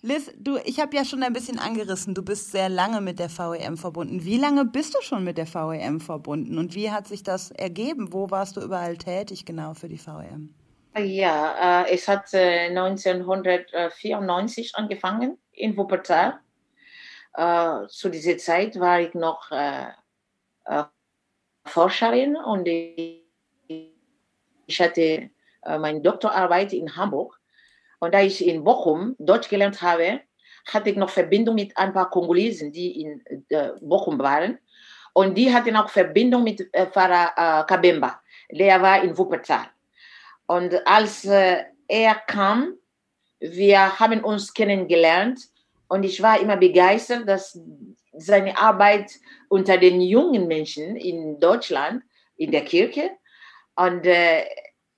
Liz, 0.03 0.31
du, 0.39 0.59
ich 0.65 0.79
habe 0.79 0.95
ja 0.95 1.07
schon 1.07 1.23
ein 1.23 1.33
bisschen 1.33 1.59
angerissen, 1.59 2.15
du 2.15 2.23
bist 2.23 2.53
sehr 2.53 2.69
lange 2.69 3.01
mit 3.01 3.19
der 3.19 3.31
VEM 3.31 3.79
verbunden. 3.79 4.27
Wie 4.27 4.37
lange 4.37 4.67
bist 4.67 4.95
du 4.95 5.01
schon 5.01 5.25
mit 5.25 5.39
der 5.39 5.47
VEM 5.47 6.01
verbunden 6.01 6.59
und 6.59 6.75
wie 6.75 6.91
hat 6.91 7.09
sich 7.09 7.23
das 7.23 7.51
ergeben? 7.51 8.13
Wo 8.13 8.31
warst 8.31 8.59
du 8.59 8.61
überall 8.61 8.99
tätig 8.99 9.47
genau 9.47 9.73
für 9.73 9.89
die 9.89 9.99
VEM? 9.99 10.55
Ja, 10.99 11.85
äh, 11.85 11.95
es 11.95 12.09
hat 12.09 12.35
äh, 12.35 12.69
1994 12.69 14.77
angefangen 14.77 15.39
in 15.53 15.79
Wuppertal. 15.79 16.41
Äh, 17.33 17.87
zu 17.89 18.11
dieser 18.11 18.37
Zeit 18.37 18.79
war 18.79 19.01
ich 19.01 19.15
noch 19.15 19.51
äh, 19.51 19.87
äh, 20.67 20.85
Forscherin 21.65 22.37
und 22.37 22.69
ich 22.69 23.26
ich 24.67 24.81
hatte 24.81 25.31
äh, 25.63 25.79
meine 25.79 26.01
Doktorarbeit 26.01 26.73
in 26.73 26.97
Hamburg 26.97 27.39
und 27.99 28.15
da 28.15 28.21
ich 28.21 28.47
in 28.47 28.65
Bochum 28.65 29.17
Deutsch 29.19 29.49
gelernt 29.49 29.81
habe, 29.83 30.21
hatte 30.73 30.91
ich 30.91 30.97
noch 30.97 31.11
Verbindung 31.11 31.55
mit 31.55 31.77
ein 31.77 31.93
paar 31.93 32.11
Kongolesen, 32.11 32.73
die 32.73 33.01
in 33.03 33.23
äh, 33.49 33.71
Bochum 33.81 34.19
waren. 34.19 34.59
Und 35.13 35.37
die 35.39 35.53
hatten 35.53 35.77
auch 35.77 35.89
Verbindung 35.89 36.45
mit 36.45 36.69
äh, 36.73 36.87
Pfarrer 36.87 37.65
Kabemba, 37.65 38.21
der 38.51 38.83
war 38.83 39.03
in 39.03 39.17
Wuppertal. 39.17 39.67
Und 40.47 40.87
als 40.87 41.25
er 41.25 42.15
kam, 42.27 42.75
wir 43.41 43.99
haben 43.99 44.23
uns 44.23 44.55
kennengelernt 44.55 45.41
und 45.89 46.05
ich 46.05 46.23
war 46.23 46.41
immer 46.41 46.57
begeistert, 46.57 47.29
dass 47.29 47.59
seine 48.13 48.57
Arbeit 48.57 49.13
unter 49.49 49.79
den 49.79 50.01
jungen 50.01 50.47
Menschen 50.47 50.97
in 50.97 51.39
Deutschland, 51.41 52.03
in 52.37 52.51
der 52.51 52.65
Kirche, 52.65 53.11
und 53.77 54.07
äh, 54.07 54.45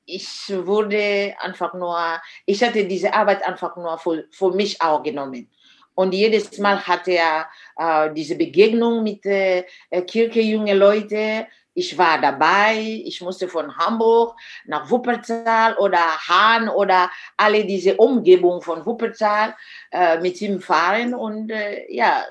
ich 0.09 0.49
wurde 0.49 1.35
einfach 1.39 1.75
nur, 1.75 1.99
ich 2.47 2.63
hatte 2.63 2.85
diese 2.87 3.13
Arbeit 3.13 3.47
einfach 3.47 3.77
nur 3.77 3.99
für, 3.99 4.25
für 4.31 4.53
mich 4.53 4.81
auch 4.81 5.03
genommen. 5.03 5.51
Und 5.95 6.15
jedes 6.15 6.57
Mal 6.59 6.87
hatte 6.87 7.13
er 7.13 7.49
äh, 7.77 8.15
diese 8.15 8.37
Begegnung 8.37 9.03
mit 9.03 9.27
äh, 9.27 9.65
Kirche, 10.07 10.41
junge 10.41 10.75
Leute. 10.75 11.47
Ich 11.75 11.99
war 11.99 12.21
dabei. 12.21 13.03
Ich 13.05 13.21
musste 13.21 13.49
von 13.49 13.77
Hamburg 13.77 14.37
nach 14.65 14.89
Wuppertal 14.91 15.77
oder 15.77 15.99
Hahn 15.99 16.69
oder 16.69 17.11
alle 17.37 17.65
diese 17.65 17.97
Umgebung 17.97 18.63
von 18.63 18.87
Wuppertal 18.87 19.57
äh, 19.91 20.19
mit 20.21 20.41
ihm 20.41 20.61
fahren. 20.61 21.15
Und 21.15 21.51
äh, 21.51 21.93
ja, 21.93 22.25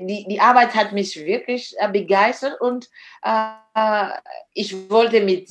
die, 0.00 0.26
die 0.28 0.40
Arbeit 0.40 0.74
hat 0.74 0.92
mich 0.92 1.16
wirklich 1.24 1.74
äh, 1.78 1.88
begeistert 1.88 2.60
und 2.60 2.88
äh, 3.22 4.08
ich 4.52 4.90
wollte 4.90 5.20
mit 5.20 5.48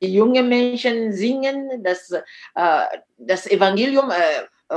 jungen 0.00 0.48
Menschen 0.48 1.12
singen, 1.12 1.82
das, 1.82 2.10
äh, 2.10 2.20
das 3.18 3.46
Evangelium 3.46 4.10
äh, 4.10 4.74
äh, 4.74 4.76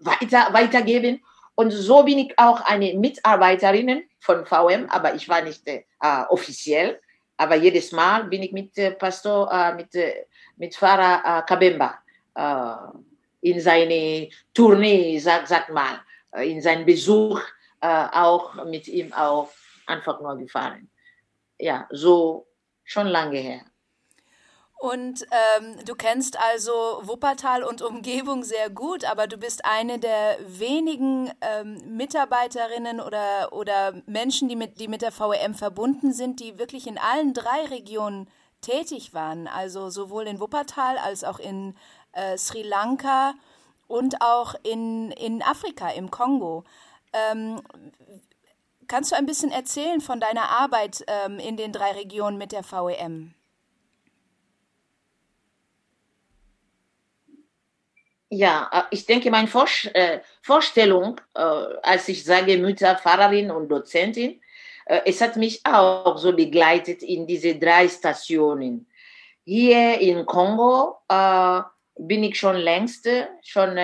weiter, 0.00 0.48
weitergeben. 0.52 1.22
Und 1.54 1.70
so 1.70 2.02
bin 2.02 2.18
ich 2.18 2.38
auch 2.38 2.60
eine 2.62 2.94
Mitarbeiterin 2.94 4.02
von 4.18 4.44
VM, 4.44 4.88
aber 4.88 5.14
ich 5.14 5.28
war 5.28 5.42
nicht 5.42 5.66
äh, 5.66 5.82
offiziell. 6.28 7.00
Aber 7.36 7.54
jedes 7.54 7.92
Mal 7.92 8.24
bin 8.24 8.42
ich 8.42 8.52
mit 8.52 8.72
Pastor, 8.98 9.74
mit, 9.74 9.88
mit 10.56 10.76
Pfarrer 10.76 11.42
Kabemba 11.42 11.98
in 13.40 13.60
seine 13.60 14.28
Tournee, 14.52 15.18
sag, 15.18 15.48
sag 15.48 15.68
mal, 15.70 16.00
in 16.44 16.62
seinen 16.62 16.86
Besuch 16.86 17.40
äh, 17.84 18.08
auch 18.12 18.54
mit 18.64 18.88
ihm 18.88 19.12
auch 19.12 19.50
einfach 19.86 20.18
nur 20.20 20.38
gefahren. 20.38 20.88
Ja, 21.58 21.86
so 21.90 22.46
schon 22.82 23.06
lange 23.08 23.38
her. 23.38 23.60
Und 24.78 25.26
ähm, 25.30 25.84
du 25.84 25.94
kennst 25.94 26.38
also 26.38 26.72
Wuppertal 27.02 27.62
und 27.62 27.82
Umgebung 27.82 28.42
sehr 28.42 28.70
gut, 28.70 29.04
aber 29.04 29.26
du 29.26 29.36
bist 29.36 29.66
eine 29.66 29.98
der 29.98 30.38
wenigen 30.46 31.30
ähm, 31.42 31.96
Mitarbeiterinnen 31.96 33.00
oder, 33.00 33.52
oder 33.52 33.94
Menschen, 34.06 34.48
die 34.48 34.56
mit, 34.56 34.80
die 34.80 34.88
mit 34.88 35.02
der 35.02 35.12
VEM 35.12 35.54
verbunden 35.54 36.14
sind, 36.14 36.40
die 36.40 36.58
wirklich 36.58 36.86
in 36.86 36.96
allen 36.96 37.34
drei 37.34 37.66
Regionen 37.70 38.28
tätig 38.62 39.12
waren. 39.12 39.46
Also 39.46 39.90
sowohl 39.90 40.26
in 40.26 40.40
Wuppertal 40.40 40.96
als 40.96 41.22
auch 41.22 41.38
in 41.38 41.76
äh, 42.12 42.38
Sri 42.38 42.62
Lanka 42.62 43.34
und 43.88 44.22
auch 44.22 44.54
in, 44.62 45.10
in 45.12 45.42
Afrika, 45.42 45.90
im 45.90 46.10
Kongo. 46.10 46.64
Ähm, 47.14 47.62
kannst 48.88 49.12
du 49.12 49.16
ein 49.16 49.26
bisschen 49.26 49.52
erzählen 49.52 50.00
von 50.00 50.20
deiner 50.20 50.50
Arbeit 50.50 51.04
ähm, 51.06 51.38
in 51.38 51.56
den 51.56 51.72
drei 51.72 51.92
Regionen 51.92 52.36
mit 52.36 52.52
der 52.52 52.64
VEM? 52.64 53.34
Ja, 58.36 58.68
äh, 58.72 58.82
ich 58.90 59.06
denke, 59.06 59.30
meine 59.30 59.48
äh, 59.48 60.20
Vorstellung, 60.42 61.20
äh, 61.34 61.40
als 61.40 62.08
ich 62.08 62.24
sage 62.24 62.58
Mutter, 62.58 62.96
Pfarrerin 62.96 63.50
und 63.50 63.68
Dozentin, 63.68 64.40
es 65.06 65.22
hat 65.22 65.36
mich 65.36 65.62
auch 65.64 66.18
so 66.18 66.36
begleitet 66.36 67.02
in 67.02 67.26
diese 67.26 67.54
drei 67.58 67.88
Stationen. 67.88 68.86
Hier 69.42 69.98
in 69.98 70.26
Kongo 70.26 70.98
bin 71.96 72.22
ich 72.22 72.38
schon 72.38 72.56
längst, 72.56 73.08
schon 73.42 73.78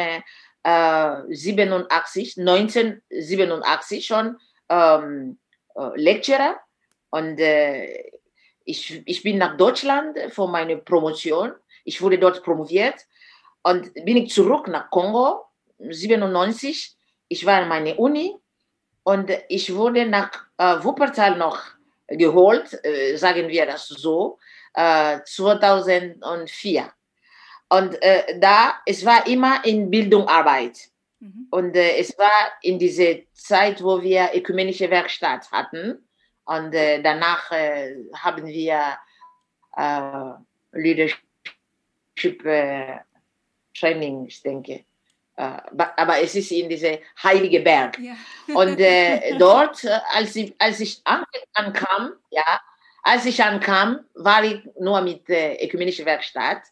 87, 0.65 2.37
äh, 2.37 2.41
1987 2.41 4.07
schon 4.07 4.37
ähm, 4.69 5.39
äh, 5.75 5.91
Lecturer 5.97 6.61
und 7.11 7.41
äh, 7.41 8.11
ich, 8.65 9.03
ich 9.07 9.23
bin 9.23 9.39
nach 9.39 9.57
Deutschland 9.57 10.19
für 10.29 10.47
meine 10.47 10.77
Promotion. 10.77 11.53
Ich 11.85 12.01
wurde 12.03 12.19
dort 12.19 12.43
promoviert 12.43 13.07
und 13.63 13.93
bin 13.95 14.19
ich 14.19 14.33
zurück 14.33 14.69
nach 14.69 14.91
Kongo 14.91 15.45
97. 15.79 16.97
Ich 17.29 17.47
war 17.47 17.63
in 17.63 17.69
meine 17.69 17.97
Uni 17.97 18.37
und 19.03 19.31
ich 19.49 19.75
wurde 19.75 20.07
nach 20.07 20.31
äh, 20.59 20.85
Wuppertal 20.85 21.37
noch 21.37 21.61
geholt, 22.07 22.79
äh, 22.85 23.17
sagen 23.17 23.49
wir 23.49 23.67
das 23.67 23.89
so, 23.89 24.39
äh, 24.75 25.21
2004. 25.25 26.93
Und 27.71 28.03
äh, 28.03 28.39
da, 28.39 28.81
es 28.85 29.05
war 29.05 29.27
immer 29.27 29.65
in 29.65 29.91
Bildung 29.91 30.27
Arbeit. 30.27 30.91
Mhm. 31.21 31.47
Und 31.51 31.77
äh, 31.77 31.99
es 31.99 32.19
war 32.19 32.53
in 32.63 32.79
dieser 32.79 33.15
Zeit, 33.33 33.83
wo 33.83 34.03
wir 34.03 34.31
ökumenische 34.35 34.91
Werkstatt 34.91 35.51
hatten. 35.53 36.07
Und 36.45 36.75
äh, 36.75 37.01
danach 37.01 37.53
äh, 37.53 37.95
haben 38.15 38.45
wir 38.47 38.99
äh, 39.77 40.33
Leadership 40.73 42.45
äh, 42.45 42.99
Training, 43.79 44.27
ich 44.27 44.43
denke, 44.43 44.85
aber 45.37 46.21
es 46.21 46.35
ist 46.35 46.51
in 46.51 46.69
diese 46.69 47.01
heilige 47.23 47.61
Berg. 47.61 47.99
Ja. 47.99 48.15
Und 48.55 48.79
dort, 49.39 49.87
als 50.13 50.37
ich, 50.37 50.55
als 50.59 50.81
ich 50.81 51.01
ankam, 51.55 52.13
ja, 52.31 52.61
als 53.03 53.25
ich 53.25 53.43
ankam, 53.43 54.01
war 54.15 54.45
ich 54.45 54.61
nur 54.79 55.01
mit 55.01 55.29
äh, 55.31 55.65
ökumenischer 55.65 56.05
Werkstatt. 56.05 56.63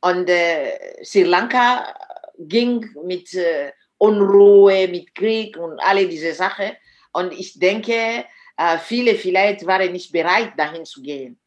Und 0.00 0.28
äh, 0.28 1.02
Sri 1.02 1.22
Lanka 1.22 1.94
ging 2.38 2.86
mit 3.04 3.32
äh, 3.34 3.72
Unruhe, 3.96 4.86
mit 4.88 5.14
Krieg 5.14 5.56
und 5.56 5.80
alle 5.80 6.06
diese 6.06 6.34
Sachen. 6.34 6.72
Und 7.12 7.32
ich 7.32 7.58
denke, 7.58 8.26
äh, 8.56 8.78
viele 8.78 9.14
vielleicht 9.14 9.66
waren 9.66 9.92
nicht 9.92 10.12
bereit, 10.12 10.52
dahin 10.56 10.84
zu 10.84 11.00
gehen. 11.00 11.40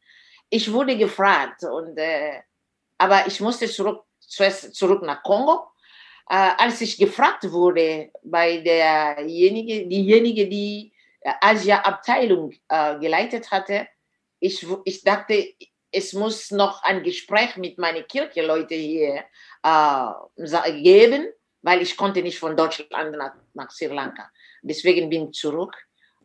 Ich 0.50 0.72
wurde 0.72 0.98
gefragt, 0.98 1.64
und, 1.64 1.98
äh, 1.98 2.42
aber 2.98 3.28
ich 3.28 3.40
musste 3.40 3.68
zurück, 3.68 4.06
zurück 4.20 5.04
nach 5.04 5.22
Kongo. 5.22 5.68
Äh, 6.30 6.52
als 6.58 6.82
ich 6.82 6.98
gefragt 6.98 7.50
wurde 7.52 8.12
bei 8.24 8.58
derjenige, 8.58 9.86
diejenige, 9.88 10.48
die 10.48 10.92
äh, 11.22 11.32
Asia-Abteilung 11.42 12.54
geleitet 13.00 13.52
hatte, 13.52 13.88
ich, 14.40 14.66
ich 14.86 15.04
dachte, 15.04 15.54
es 15.92 16.14
muss 16.14 16.52
noch 16.52 16.84
ein 16.84 17.04
Gespräch 17.04 17.58
mit 17.58 17.78
meinen 17.78 18.08
Kircheleute 18.08 18.76
hier 18.76 19.24
äh, 19.64 20.82
geben, 20.82 21.28
weil 21.62 21.82
ich 21.82 21.96
konnte 21.98 22.22
nicht 22.22 22.40
von 22.40 22.56
Deutschland 22.56 23.18
nach, 23.18 23.36
nach 23.54 23.72
Sri 23.72 23.88
Lanka. 23.88 24.30
Deswegen 24.62 25.10
bin 25.10 25.30
ich 25.30 25.40
zurück. 25.40 25.76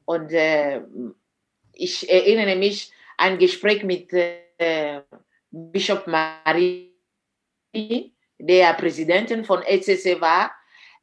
Und 0.04 0.32
äh, 0.32 0.80
ich 1.72 2.08
erinnere 2.10 2.56
mich 2.56 2.92
an 3.16 3.32
ein 3.32 3.38
Gespräch 3.38 3.84
mit 3.84 4.12
äh, 4.12 5.02
Bischof 5.50 6.06
Marie, 6.06 6.92
der 8.38 8.74
Präsidentin 8.74 9.44
von 9.44 9.62
ECC 9.62 10.20
war. 10.20 10.52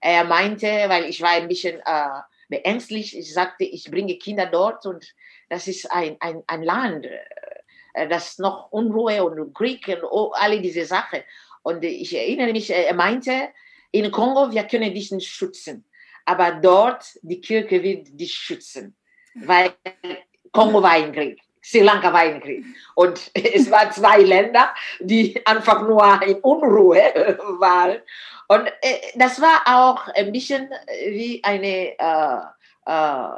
Er 0.01 0.24
meinte, 0.24 0.68
weil 0.68 1.05
ich 1.05 1.22
war 1.22 1.32
ein 1.32 1.47
bisschen 1.47 1.82
äh, 1.86 2.22
beängstlich, 2.49 3.18
ich 3.18 3.34
sagte, 3.34 3.64
ich 3.64 3.89
bringe 3.89 4.18
Kinder 4.18 4.45
dort 4.45 4.86
und 4.86 5.05
das 5.49 5.68
ist 5.68 5.91
ein, 5.91 6.18
ein, 6.20 6.43
ein 6.47 6.64
Land, 6.64 7.05
äh, 7.05 7.20
das 7.94 8.38
noch 8.40 8.72
Unruhe 8.72 9.24
und 9.24 9.54
Krieg 9.54 9.88
und 9.88 10.34
alle 10.34 10.62
diese 10.62 10.86
Sachen. 10.86 11.20
Und 11.64 11.84
ich 11.84 12.16
erinnere 12.16 12.52
mich, 12.52 12.70
er 12.70 12.94
meinte, 12.94 13.50
in 13.92 14.12
Kongo, 14.12 14.52
wir 14.52 14.64
können 14.64 14.94
dich 14.94 15.12
nicht 15.12 15.30
schützen, 15.30 15.86
aber 16.26 16.52
dort, 16.52 17.06
die 17.22 17.42
Kirche 17.42 17.82
wird 17.82 18.20
dich 18.20 18.34
schützen, 18.34 18.96
weil 19.36 19.74
Kongo 20.52 20.82
war 20.82 20.92
ein 20.92 21.12
Krieg. 21.12 21.40
Sri 21.62 21.82
Lanka 21.82 22.12
war 22.14 22.22
ein 22.22 22.42
Krieg. 22.42 22.66
Und 22.96 23.32
es 23.34 23.70
waren 23.70 23.92
zwei 23.92 24.20
Länder, 24.20 24.74
die 25.00 25.46
einfach 25.46 25.82
nur 25.82 26.22
in 26.24 26.36
Unruhe 26.40 26.98
waren. 27.60 27.98
Und 28.48 28.68
äh, 28.82 28.98
das 29.16 29.40
war 29.42 29.62
auch 29.66 30.08
ein 30.16 30.32
bisschen 30.32 30.70
wie 31.08 31.44
eine 31.44 31.98
äh, 32.00 32.40
äh, 32.86 33.30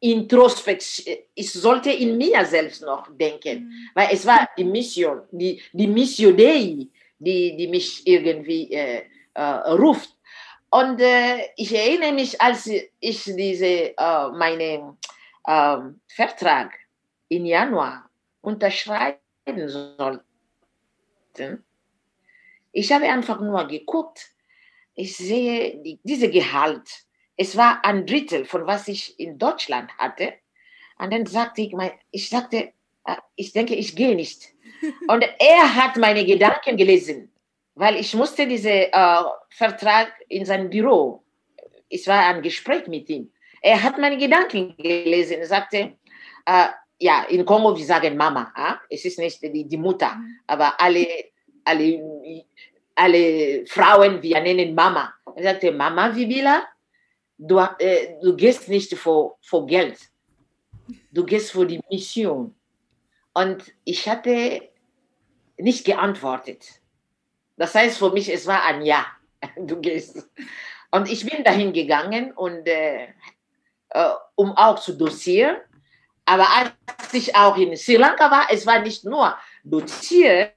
Introspektion. 0.00 1.16
Ich 1.34 1.52
sollte 1.52 1.90
in 1.90 2.16
mir 2.16 2.44
selbst 2.44 2.82
noch 2.82 3.06
denken, 3.16 3.64
mhm. 3.64 3.88
weil 3.94 4.08
es 4.12 4.26
war 4.26 4.48
die 4.56 4.64
Mission, 4.64 5.22
die, 5.30 5.62
die 5.72 5.86
Mission 5.86 6.36
Dei, 6.36 6.86
die, 7.18 7.56
die 7.56 7.68
mich 7.68 8.06
irgendwie 8.06 8.72
äh, 8.72 9.02
äh, 9.34 9.42
ruft. 9.42 10.16
Und 10.70 11.00
äh, 11.00 11.48
ich 11.56 11.74
erinnere 11.74 12.12
mich, 12.12 12.40
als 12.40 12.66
ich 12.66 13.24
diese, 13.24 13.96
äh, 13.96 14.28
meine 14.32 14.96
ähm, 15.46 16.00
Vertrag 16.06 16.72
im 17.28 17.44
Januar 17.44 18.08
unterschreiben 18.40 19.18
sollte, 19.68 20.24
ich 22.72 22.92
habe 22.92 23.06
einfach 23.06 23.40
nur 23.40 23.66
geguckt, 23.66 24.30
ich 24.94 25.16
sehe 25.16 25.82
die, 25.82 25.98
diese 26.02 26.30
Gehalt. 26.30 26.88
Es 27.40 27.56
war 27.56 27.82
ein 27.86 28.04
Drittel 28.04 28.44
von 28.44 28.66
was 28.66 28.86
ich 28.86 29.18
in 29.18 29.38
Deutschland 29.38 29.90
hatte. 29.96 30.34
Und 30.98 31.10
dann 31.10 31.24
sagte 31.24 31.62
ich, 31.62 31.74
ich 32.10 32.28
sagte, 32.28 32.74
äh, 33.06 33.16
ich 33.34 33.54
denke, 33.54 33.74
ich 33.74 33.96
gehe 33.96 34.14
nicht. 34.14 34.52
Und 35.08 35.24
er 35.38 35.74
hat 35.74 35.96
meine 35.96 36.26
Gedanken 36.26 36.76
gelesen, 36.76 37.32
weil 37.76 37.96
ich 37.96 38.12
musste 38.14 38.46
diesen 38.46 38.92
äh, 38.92 39.22
Vertrag 39.48 40.12
in 40.28 40.44
sein 40.44 40.68
Büro. 40.68 41.22
Es 41.88 42.06
war 42.06 42.26
ein 42.26 42.42
Gespräch 42.42 42.86
mit 42.88 43.08
ihm. 43.08 43.32
Er 43.62 43.82
hat 43.82 43.96
meine 43.96 44.18
Gedanken 44.18 44.76
gelesen. 44.76 45.38
Er 45.38 45.46
sagte, 45.46 45.96
äh, 46.44 46.66
ja, 46.98 47.24
in 47.30 47.46
Kongo, 47.46 47.74
wir 47.74 47.86
sagen 47.86 48.18
Mama. 48.18 48.52
Äh? 48.54 48.94
Es 48.94 49.06
ist 49.06 49.18
nicht 49.18 49.42
die, 49.42 49.64
die 49.64 49.78
Mutter, 49.78 50.14
mhm. 50.14 50.40
aber 50.46 50.78
alle, 50.78 51.06
alle, 51.64 52.44
alle 52.96 53.64
Frauen, 53.66 54.22
wir 54.22 54.40
nennen 54.42 54.74
Mama. 54.74 55.14
Er 55.36 55.42
sagte, 55.42 55.72
Mama 55.72 56.14
Vibila, 56.14 56.66
du, 57.40 57.58
äh, 57.78 58.18
du 58.22 58.36
gehst 58.36 58.68
nicht 58.68 58.94
vor, 58.96 59.38
vor 59.40 59.66
Geld. 59.66 59.98
Du 61.10 61.24
gehst 61.24 61.52
für 61.52 61.66
die 61.66 61.80
Mission. 61.90 62.54
Und 63.32 63.72
ich 63.84 64.08
hatte 64.08 64.68
nicht 65.56 65.84
geantwortet. 65.84 66.80
Das 67.56 67.74
heißt 67.74 67.98
für 67.98 68.10
mich, 68.10 68.32
es 68.32 68.46
war 68.46 68.62
ein 68.64 68.82
Ja. 68.82 69.06
Du 69.56 69.80
gehst. 69.80 70.28
Und 70.90 71.10
ich 71.10 71.24
bin 71.24 71.42
dahin 71.44 71.72
gegangen 71.72 72.32
und 72.32 72.66
äh, 72.66 73.08
äh, 73.90 74.10
um 74.34 74.52
auch 74.56 74.78
zu 74.78 74.92
dozieren. 74.96 75.56
Aber 76.26 76.46
als 76.48 77.14
ich 77.14 77.34
auch 77.34 77.56
in 77.56 77.76
Sri 77.76 77.96
Lanka 77.96 78.30
war, 78.30 78.48
es 78.50 78.66
war 78.66 78.80
nicht 78.80 79.04
nur 79.04 79.36
dozieren, 79.64 80.50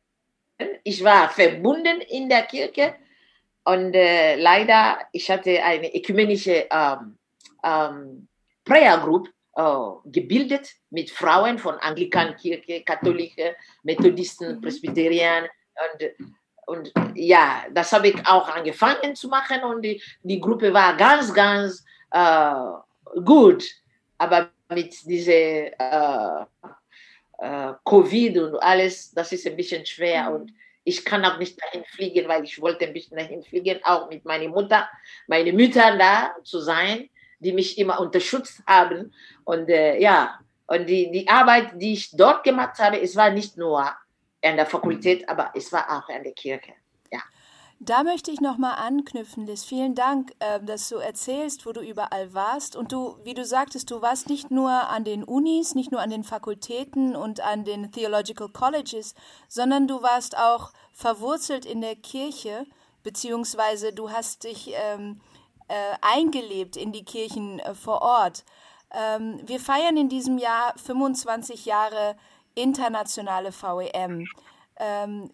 ich 0.83 1.03
war 1.03 1.29
verbunden 1.29 2.01
in 2.01 2.29
der 2.29 2.43
Kirche 2.43 2.95
und 3.65 3.93
äh, 3.93 4.35
leider, 4.35 4.99
ich 5.11 5.29
hatte 5.29 5.63
eine 5.63 5.93
ökumenische 5.95 6.67
ähm, 6.69 7.17
ähm, 7.63 8.27
Prayer 8.65 8.99
Group 8.99 9.29
äh, 9.55 10.09
gebildet 10.09 10.69
mit 10.89 11.09
Frauen 11.09 11.57
von 11.57 11.75
Anglikankirche, 11.75 12.83
Katholische, 12.83 13.55
Methodisten, 13.83 14.55
mhm. 14.55 14.61
Presbyteriern 14.61 15.45
und, 15.93 16.11
und 16.65 16.93
ja, 17.15 17.63
das 17.71 17.91
habe 17.93 18.09
ich 18.09 18.27
auch 18.27 18.47
angefangen 18.49 19.15
zu 19.15 19.27
machen 19.27 19.63
und 19.63 19.81
die, 19.81 20.01
die 20.23 20.39
Gruppe 20.39 20.73
war 20.73 20.95
ganz, 20.97 21.33
ganz 21.33 21.85
äh, 22.11 23.21
gut, 23.23 23.63
aber 24.17 24.49
mit 24.69 24.95
dieser 25.05 25.31
äh, 25.31 26.45
äh, 27.39 27.73
Covid 27.85 28.37
und 28.39 28.55
alles, 28.63 29.11
das 29.11 29.31
ist 29.31 29.45
ein 29.47 29.55
bisschen 29.55 29.85
schwer 29.85 30.29
mhm. 30.29 30.35
und 30.35 30.53
ich 30.83 31.05
kann 31.05 31.23
auch 31.25 31.37
nicht 31.37 31.61
dahin 31.61 31.83
fliegen, 31.85 32.27
weil 32.27 32.43
ich 32.43 32.61
wollte 32.61 32.85
ein 32.85 32.93
bisschen 32.93 33.17
dahin 33.17 33.43
fliegen, 33.43 33.79
auch 33.83 34.09
mit 34.09 34.25
meiner 34.25 34.49
Mutter, 34.49 34.89
meine 35.27 35.53
Mütter 35.53 35.97
da 35.97 36.35
zu 36.43 36.59
sein, 36.59 37.09
die 37.39 37.53
mich 37.53 37.77
immer 37.77 37.99
unterstützt 37.99 38.61
haben 38.67 39.13
und 39.43 39.69
äh, 39.69 39.99
ja, 39.99 40.39
und 40.67 40.87
die, 40.87 41.11
die 41.11 41.27
Arbeit, 41.27 41.71
die 41.75 41.93
ich 41.93 42.11
dort 42.11 42.43
gemacht 42.43 42.79
habe, 42.79 42.99
es 42.99 43.15
war 43.15 43.29
nicht 43.29 43.57
nur 43.57 43.81
an 43.81 44.55
der 44.55 44.65
Fakultät, 44.65 45.27
aber 45.27 45.51
es 45.55 45.71
war 45.71 45.85
auch 45.89 46.09
an 46.09 46.23
der 46.23 46.33
Kirche. 46.33 46.73
Da 47.85 48.03
möchte 48.03 48.31
ich 48.31 48.39
nochmal 48.39 48.75
anknüpfen, 48.75 49.45
Liz. 49.45 49.65
Vielen 49.65 49.93
Dank, 49.93 50.33
äh, 50.39 50.61
dass 50.61 50.87
du 50.87 50.95
erzählst, 50.95 51.65
wo 51.65 51.73
du 51.73 51.81
überall 51.81 52.33
warst. 52.33 52.77
Und 52.77 52.93
du, 52.93 53.17
wie 53.23 53.33
du 53.33 53.43
sagtest, 53.43 53.91
du 53.91 54.01
warst 54.01 54.29
nicht 54.29 54.51
nur 54.51 54.71
an 54.71 55.03
den 55.03 55.25
Unis, 55.25 55.75
nicht 55.75 55.91
nur 55.91 55.99
an 55.99 56.09
den 56.09 56.23
Fakultäten 56.23 57.13
und 57.13 57.41
an 57.41 57.65
den 57.65 57.91
Theological 57.91 58.47
Colleges, 58.47 59.15
sondern 59.49 59.87
du 59.87 60.01
warst 60.01 60.37
auch 60.37 60.71
verwurzelt 60.93 61.65
in 61.65 61.81
der 61.81 61.97
Kirche, 61.97 62.65
beziehungsweise 63.03 63.91
du 63.91 64.11
hast 64.11 64.45
dich 64.45 64.71
ähm, 64.75 65.19
äh, 65.67 65.73
eingelebt 66.01 66.77
in 66.77 66.93
die 66.93 67.03
Kirchen 67.03 67.59
äh, 67.59 67.75
vor 67.75 68.01
Ort. 68.01 68.45
Ähm, 68.91 69.41
wir 69.45 69.59
feiern 69.59 69.97
in 69.97 70.07
diesem 70.07 70.37
Jahr 70.37 70.73
25 70.77 71.65
Jahre 71.65 72.15
internationale 72.55 73.51
VEM. 73.51 74.25
Ähm, 74.77 75.31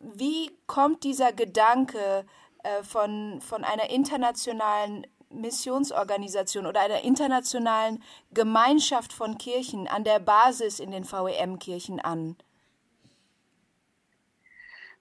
wie 0.00 0.50
kommt 0.66 1.04
dieser 1.04 1.32
Gedanke 1.32 2.24
äh, 2.62 2.82
von, 2.82 3.40
von 3.40 3.64
einer 3.64 3.90
internationalen 3.90 5.06
Missionsorganisation 5.30 6.66
oder 6.66 6.80
einer 6.80 7.04
internationalen 7.04 8.02
Gemeinschaft 8.32 9.12
von 9.12 9.38
Kirchen 9.38 9.86
an 9.86 10.02
der 10.02 10.18
Basis 10.18 10.80
in 10.80 10.90
den 10.90 11.04
VEM-Kirchen 11.04 12.00
an? 12.00 12.36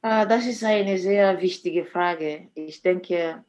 Äh, 0.01 0.27
das 0.27 0.45
ist 0.45 0.63
eine 0.63 0.97
sehr 0.97 1.41
wichtige 1.41 1.85
Frage. 1.85 2.49
Ich 2.53 2.81
denke, 2.81 3.43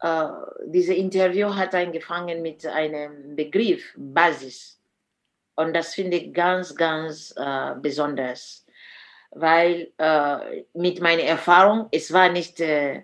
äh, 0.00 0.28
dieses 0.66 0.96
Interview 0.96 1.54
hat 1.54 1.74
angefangen 1.74 2.42
mit 2.42 2.66
einem 2.66 3.34
Begriff, 3.34 3.94
Basis. 3.96 4.80
Und 5.56 5.74
das 5.74 5.94
finde 5.94 6.18
ich 6.18 6.32
ganz, 6.32 6.74
ganz 6.74 7.34
äh, 7.36 7.74
besonders 7.80 8.64
weil 9.30 9.92
äh, 9.98 10.64
mit 10.74 11.00
meiner 11.00 11.22
Erfahrung, 11.22 11.88
es 11.90 12.12
war 12.12 12.28
nicht, 12.28 12.60
äh, 12.60 13.02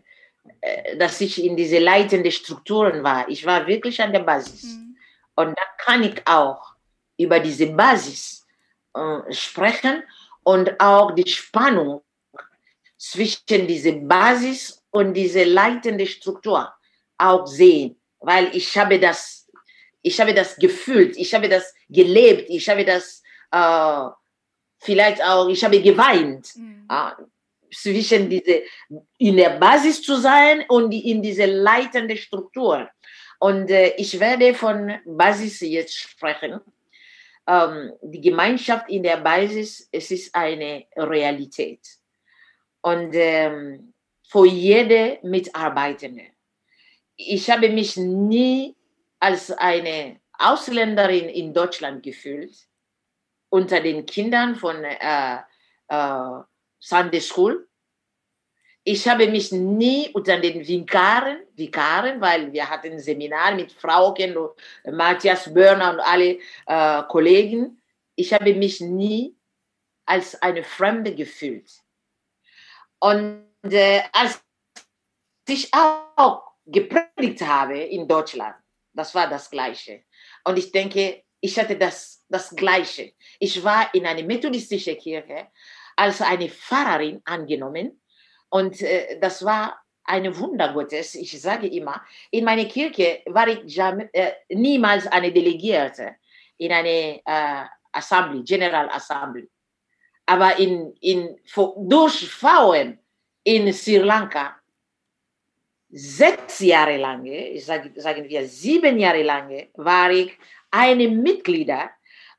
äh, 0.60 0.96
dass 0.96 1.20
ich 1.20 1.42
in 1.42 1.56
diese 1.56 1.78
leitenden 1.78 2.32
Strukturen 2.32 3.02
war. 3.02 3.28
Ich 3.28 3.44
war 3.44 3.66
wirklich 3.66 4.00
an 4.00 4.12
der 4.12 4.20
Basis. 4.20 4.64
Mhm. 4.64 4.96
Und 5.36 5.58
da 5.58 5.62
kann 5.78 6.02
ich 6.02 6.26
auch 6.26 6.74
über 7.16 7.40
diese 7.40 7.66
Basis 7.66 8.46
äh, 8.94 9.32
sprechen 9.32 10.02
und 10.42 10.78
auch 10.80 11.12
die 11.14 11.28
Spannung 11.28 12.02
zwischen 12.96 13.66
dieser 13.66 13.92
Basis 13.92 14.82
und 14.90 15.14
dieser 15.14 15.44
leitenden 15.44 16.06
Struktur 16.06 16.72
auch 17.18 17.46
sehen, 17.46 18.00
weil 18.20 18.54
ich 18.56 18.76
habe 18.76 18.98
das, 18.98 19.48
ich 20.02 20.20
habe 20.20 20.34
das 20.34 20.56
gefühlt, 20.56 21.16
ich 21.16 21.34
habe 21.34 21.48
das 21.48 21.74
gelebt, 21.88 22.48
ich 22.48 22.68
habe 22.68 22.84
das 22.84 23.22
äh, 23.50 24.08
vielleicht 24.84 25.22
auch, 25.22 25.48
ich 25.48 25.64
habe 25.64 25.80
geweint. 25.80 26.54
Mhm. 26.56 26.86
Ja, 26.90 27.16
zwischen 27.74 28.30
diese, 28.30 28.62
in 29.18 29.36
der 29.36 29.58
Basis 29.58 30.00
zu 30.02 30.16
sein 30.16 30.64
und 30.68 30.92
in 30.92 31.22
diese 31.22 31.46
leitende 31.46 32.16
Struktur. 32.16 32.88
Und 33.40 33.70
äh, 33.70 33.94
ich 33.96 34.18
werde 34.20 34.54
von 34.54 34.94
Basis 35.04 35.60
jetzt 35.60 35.96
sprechen. 35.96 36.60
Ähm, 37.46 37.92
die 38.00 38.20
Gemeinschaft 38.20 38.88
in 38.88 39.02
der 39.02 39.18
Basis, 39.18 39.88
es 39.90 40.10
ist 40.10 40.34
eine 40.34 40.84
Realität. 40.96 41.80
Und 42.80 43.10
ähm, 43.14 43.92
für 44.28 44.46
jede 44.46 45.18
Mitarbeitende. 45.22 46.24
Ich 47.16 47.50
habe 47.50 47.68
mich 47.68 47.96
nie 47.96 48.74
als 49.20 49.50
eine 49.50 50.20
Ausländerin 50.38 51.28
in 51.28 51.52
Deutschland 51.52 52.02
gefühlt 52.02 52.52
unter 53.54 53.80
den 53.80 54.04
Kindern 54.04 54.56
von 54.56 54.82
äh, 54.82 55.36
äh, 55.86 56.40
Sunday 56.80 57.20
School. 57.20 57.68
Ich 58.82 59.06
habe 59.06 59.28
mich 59.28 59.52
nie 59.52 60.10
unter 60.12 60.40
den 60.40 60.66
Vikaren, 60.66 61.38
Vikaren, 61.54 62.20
weil 62.20 62.52
wir 62.52 62.68
hatten 62.68 62.94
ein 62.94 62.98
Seminar 62.98 63.54
mit 63.54 63.70
Frauken, 63.70 64.36
und 64.36 64.50
Matthias 64.90 65.54
Börner 65.54 65.92
und 65.92 66.00
alle 66.00 66.40
äh, 66.66 67.02
Kollegen. 67.04 67.80
Ich 68.16 68.34
habe 68.34 68.52
mich 68.54 68.80
nie 68.80 69.36
als 70.04 70.34
eine 70.42 70.64
Fremde 70.64 71.14
gefühlt. 71.14 71.70
Und 72.98 73.46
äh, 73.62 74.02
als 74.12 74.42
ich 75.46 75.70
auch 75.72 76.42
gepredigt 76.66 77.40
habe 77.42 77.78
in 77.78 78.08
Deutschland, 78.08 78.56
das 78.92 79.14
war 79.14 79.28
das 79.28 79.48
Gleiche. 79.48 80.02
Und 80.42 80.58
ich 80.58 80.72
denke, 80.72 81.22
ich 81.40 81.58
hatte 81.58 81.76
das, 81.76 82.23
das 82.34 82.50
Gleiche. 82.54 83.12
Ich 83.38 83.62
war 83.62 83.94
in 83.94 84.06
eine 84.06 84.24
methodistische 84.24 84.96
Kirche 84.96 85.48
als 85.96 86.20
eine 86.20 86.48
Pfarrerin 86.48 87.22
angenommen 87.24 88.00
und 88.50 88.80
äh, 88.82 89.18
das 89.20 89.44
war 89.44 89.80
eine 90.04 90.36
Wunder 90.36 90.72
Gottes. 90.72 91.14
Ich 91.14 91.40
sage 91.40 91.68
immer, 91.68 92.02
in 92.30 92.44
meiner 92.44 92.66
Kirche 92.66 93.22
war 93.26 93.48
ich 93.48 93.78
äh, 93.78 94.32
niemals 94.50 95.06
eine 95.06 95.32
Delegierte 95.32 96.16
in 96.58 96.72
eine 96.72 97.20
äh, 97.24 97.64
Assembly, 97.92 98.42
General 98.42 98.88
Assembly. 98.90 99.48
Aber 100.26 100.58
in, 100.58 100.92
in, 101.00 101.36
durch 101.76 102.28
VM 102.28 102.98
in 103.44 103.72
Sri 103.72 103.98
Lanka 103.98 104.56
sechs 105.90 106.58
Jahre 106.60 106.96
lang, 106.96 107.24
ich 107.24 107.64
sage, 107.64 107.92
sagen 108.00 108.28
wir 108.28 108.46
sieben 108.48 108.98
Jahre 108.98 109.22
lang, 109.22 109.68
war 109.74 110.10
ich 110.10 110.36
eine 110.70 111.08
Mitglieder 111.08 111.90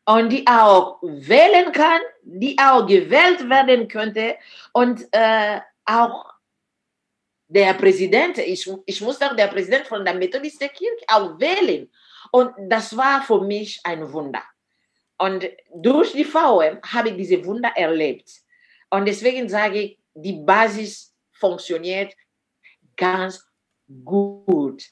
und 0.05 0.29
die 0.29 0.45
auch 0.47 0.99
wählen 1.01 1.71
kann, 1.71 2.01
die 2.23 2.57
auch 2.59 2.85
gewählt 2.85 3.49
werden 3.49 3.87
könnte 3.87 4.37
und 4.71 5.07
äh, 5.11 5.59
auch 5.85 6.25
der 7.47 7.73
Präsident, 7.73 8.37
ich, 8.37 8.69
ich 8.85 9.01
muss 9.01 9.21
auch 9.21 9.35
der 9.35 9.47
Präsident 9.47 9.87
von 9.87 10.03
der 10.03 10.13
Methodisten 10.13 10.69
Kirche 10.69 11.05
auch 11.07 11.39
wählen. 11.39 11.91
Und 12.31 12.53
das 12.57 12.95
war 12.97 13.21
für 13.21 13.41
mich 13.41 13.79
ein 13.83 14.11
Wunder. 14.11 14.41
Und 15.17 15.47
durch 15.73 16.11
die 16.11 16.25
VM 16.25 16.79
habe 16.83 17.09
ich 17.09 17.15
diese 17.15 17.45
Wunder 17.45 17.71
erlebt. 17.75 18.29
Und 18.89 19.05
deswegen 19.05 19.47
sage 19.47 19.79
ich, 19.79 19.99
die 20.13 20.33
Basis 20.33 21.15
funktioniert 21.31 22.13
ganz 22.97 23.45
gut. 24.03 24.83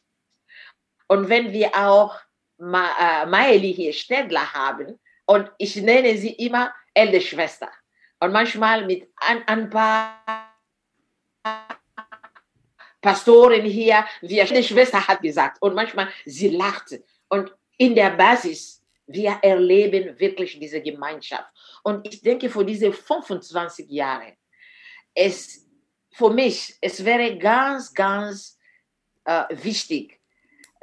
Und 1.07 1.29
wenn 1.29 1.51
wir 1.51 1.75
auch 1.75 2.15
äh, 2.59 3.25
Maeli 3.25 3.73
hier 3.73 3.93
Städler 3.93 4.53
haben 4.53 4.99
und 5.25 5.51
ich 5.57 5.75
nenne 5.77 6.17
sie 6.17 6.33
immer 6.33 6.73
ältere 6.93 7.21
Schwester. 7.21 7.71
Und 8.19 8.31
manchmal 8.31 8.85
mit 8.85 9.09
ein, 9.17 9.47
ein 9.47 9.69
paar 9.69 10.53
Pastoren 13.01 13.65
hier, 13.65 14.05
wie 14.21 14.41
eine 14.41 14.63
Schwester 14.63 15.05
hat 15.05 15.21
gesagt. 15.21 15.61
Und 15.61 15.75
manchmal 15.75 16.09
sie 16.25 16.49
lachte. 16.49 17.03
Und 17.27 17.53
in 17.77 17.95
der 17.95 18.11
Basis, 18.11 18.81
wir 19.05 19.37
erleben 19.41 20.17
wirklich 20.17 20.57
diese 20.57 20.81
Gemeinschaft. 20.81 21.49
Und 21.83 22.07
ich 22.07 22.21
denke, 22.21 22.49
für 22.49 22.63
diese 22.63 22.93
25 22.93 23.89
Jahre, 23.89 24.37
es, 25.13 25.67
für 26.11 26.29
mich, 26.29 26.77
es 26.79 27.03
wäre 27.03 27.37
ganz, 27.37 27.93
ganz 27.93 28.57
äh, 29.25 29.43
wichtig, 29.51 30.21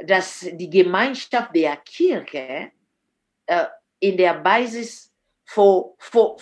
dass 0.04 0.46
die 0.52 0.68
Gemeinschaft 0.68 1.54
der 1.54 1.76
Kirche 1.78 2.70
äh, 3.46 3.66
in 4.00 4.16
der 4.16 4.34
Basis 4.34 5.12
für, 5.44 5.94
für, 5.98 6.36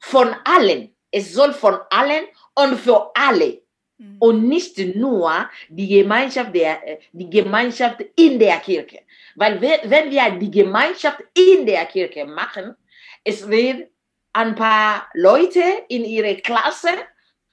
von 0.00 0.34
allen, 0.44 0.94
es 1.10 1.32
soll 1.32 1.52
von 1.52 1.78
allen 1.90 2.26
und 2.54 2.78
für 2.78 3.10
alle 3.14 3.62
mhm. 3.98 4.16
und 4.18 4.48
nicht 4.48 4.78
nur 4.96 5.48
die 5.68 5.88
Gemeinschaft, 5.88 6.54
der, 6.54 6.86
äh, 6.86 6.98
die 7.12 7.30
Gemeinschaft 7.30 8.04
in 8.16 8.38
der 8.38 8.58
Kirche. 8.58 9.00
Weil 9.34 9.60
wenn 9.60 10.10
wir 10.10 10.30
die 10.38 10.50
Gemeinschaft 10.50 11.22
in 11.34 11.64
der 11.66 11.86
Kirche 11.86 12.24
machen, 12.24 12.74
es 13.24 13.48
wird 13.48 13.88
ein 14.32 14.54
paar 14.54 15.08
Leute 15.14 15.62
in 15.88 16.04
ihre 16.04 16.36
Klasse 16.36 16.90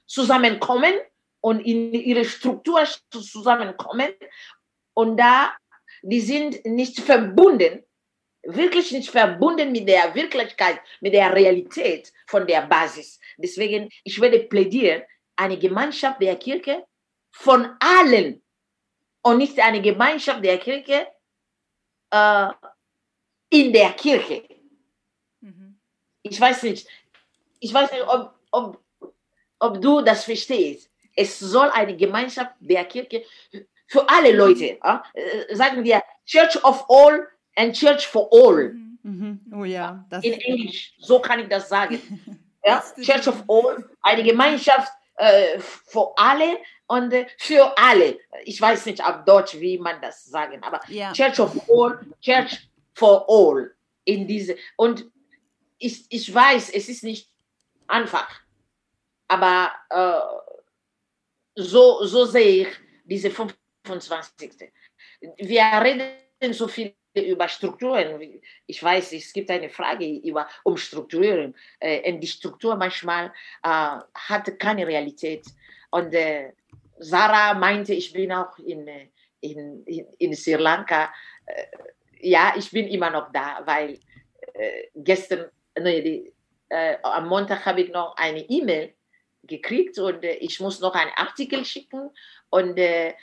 zusammenkommen 0.06 0.94
und 1.40 1.60
in 1.60 1.92
ihre 1.92 2.24
Struktur 2.24 2.84
zusammenkommen 3.10 4.08
und 4.94 5.16
da, 5.16 5.52
die 6.02 6.20
sind 6.20 6.64
nicht 6.64 7.00
verbunden, 7.00 7.85
wirklich 8.46 8.92
nicht 8.92 9.10
verbunden 9.10 9.72
mit 9.72 9.88
der 9.88 10.14
Wirklichkeit, 10.14 10.80
mit 11.00 11.12
der 11.12 11.34
Realität 11.34 12.12
von 12.26 12.46
der 12.46 12.62
Basis. 12.62 13.18
Deswegen, 13.36 13.88
ich 14.04 14.20
werde 14.20 14.40
plädieren, 14.40 15.02
eine 15.36 15.58
Gemeinschaft 15.58 16.20
der 16.20 16.36
Kirche 16.36 16.84
von 17.30 17.76
allen 17.80 18.42
und 19.22 19.38
nicht 19.38 19.58
eine 19.58 19.82
Gemeinschaft 19.82 20.44
der 20.44 20.58
Kirche 20.58 21.06
äh, 22.10 22.48
in 23.50 23.72
der 23.72 23.92
Kirche. 23.92 24.44
Mhm. 25.40 25.78
Ich 26.22 26.40
weiß 26.40 26.62
nicht, 26.64 26.88
ich 27.60 27.72
weiß 27.72 27.90
nicht, 27.92 28.06
ob, 28.06 28.34
ob, 28.50 28.82
ob 29.58 29.80
du 29.80 30.00
das 30.00 30.24
verstehst. 30.24 30.90
Es 31.14 31.38
soll 31.38 31.70
eine 31.70 31.96
Gemeinschaft 31.96 32.52
der 32.60 32.84
Kirche 32.84 33.24
für 33.86 34.08
alle 34.08 34.32
Leute. 34.32 34.78
Äh, 35.14 35.54
sagen 35.54 35.82
wir 35.84 36.02
Church 36.24 36.62
of 36.64 36.84
All 36.88 37.28
and 37.56 37.74
Church 37.74 38.06
for 38.06 38.28
All. 38.30 38.72
Mhm. 39.02 39.40
Oh 39.52 39.64
ja. 39.64 40.04
In 40.22 40.34
Englisch, 40.40 40.94
so 40.98 41.20
kann 41.20 41.40
ich 41.40 41.48
das 41.48 41.68
sagen. 41.68 42.00
ja? 42.64 42.82
Church 43.00 43.28
of 43.28 43.44
All, 43.48 43.84
eine 44.02 44.22
Gemeinschaft 44.22 44.92
äh, 45.16 45.58
für 45.58 46.12
alle 46.16 46.58
und 46.86 47.12
äh, 47.12 47.26
für 47.38 47.76
alle. 47.76 48.18
Ich 48.44 48.60
weiß 48.60 48.86
nicht 48.86 49.04
auf 49.04 49.24
Deutsch, 49.24 49.58
wie 49.60 49.78
man 49.78 50.00
das 50.00 50.24
sagen, 50.24 50.62
aber 50.62 50.80
Ja. 50.88 51.12
Church 51.12 51.40
of 51.40 51.52
All, 51.70 52.00
Church 52.20 52.68
for 52.94 53.24
All 53.28 53.74
in 54.04 54.26
diese 54.26 54.56
und 54.76 55.04
ich, 55.78 56.06
ich 56.08 56.32
weiß, 56.32 56.70
es 56.70 56.88
ist 56.88 57.04
nicht 57.04 57.30
einfach, 57.86 58.28
aber 59.28 59.72
äh, 59.90 61.62
so, 61.62 62.04
so 62.04 62.24
sehe 62.24 62.66
ich 62.66 62.76
diese 63.04 63.30
25. 63.30 64.70
Wir 65.38 65.62
reden 65.82 66.52
so 66.52 66.68
viel 66.68 66.94
über 67.20 67.48
Strukturen. 67.48 68.40
Ich 68.66 68.82
weiß, 68.82 69.12
es 69.12 69.32
gibt 69.32 69.50
eine 69.50 69.70
Frage 69.70 70.06
über 70.06 70.48
Umstrukturierung. 70.64 71.54
Äh, 71.80 72.12
und 72.12 72.20
die 72.20 72.26
Struktur 72.26 72.76
manchmal 72.76 73.32
äh, 73.62 73.98
hat 74.14 74.58
keine 74.58 74.86
Realität. 74.86 75.46
Und 75.90 76.12
äh, 76.14 76.52
Sarah 76.98 77.54
meinte, 77.54 77.94
ich 77.94 78.12
bin 78.12 78.32
auch 78.32 78.58
in, 78.58 78.86
äh, 78.88 79.08
in, 79.40 79.84
in, 79.84 80.06
in 80.18 80.34
Sri 80.34 80.54
Lanka. 80.54 81.12
Äh, 81.46 81.64
ja, 82.20 82.54
ich 82.56 82.70
bin 82.70 82.88
immer 82.88 83.10
noch 83.10 83.30
da, 83.32 83.62
weil 83.64 83.98
äh, 84.54 84.88
gestern, 84.94 85.46
nee, 85.78 86.00
die, 86.02 86.32
am 87.04 87.28
Montag 87.28 87.64
habe 87.64 87.82
ich 87.82 87.92
noch 87.92 88.16
eine 88.16 88.40
E-Mail 88.40 88.92
gekriegt 89.44 89.96
und 90.00 90.24
ich 90.24 90.58
muss 90.58 90.80
noch 90.80 90.94
einen 90.94 91.12
Artikel 91.14 91.64
schicken 91.64 92.10
und 92.50 92.76
äh, 92.76 93.14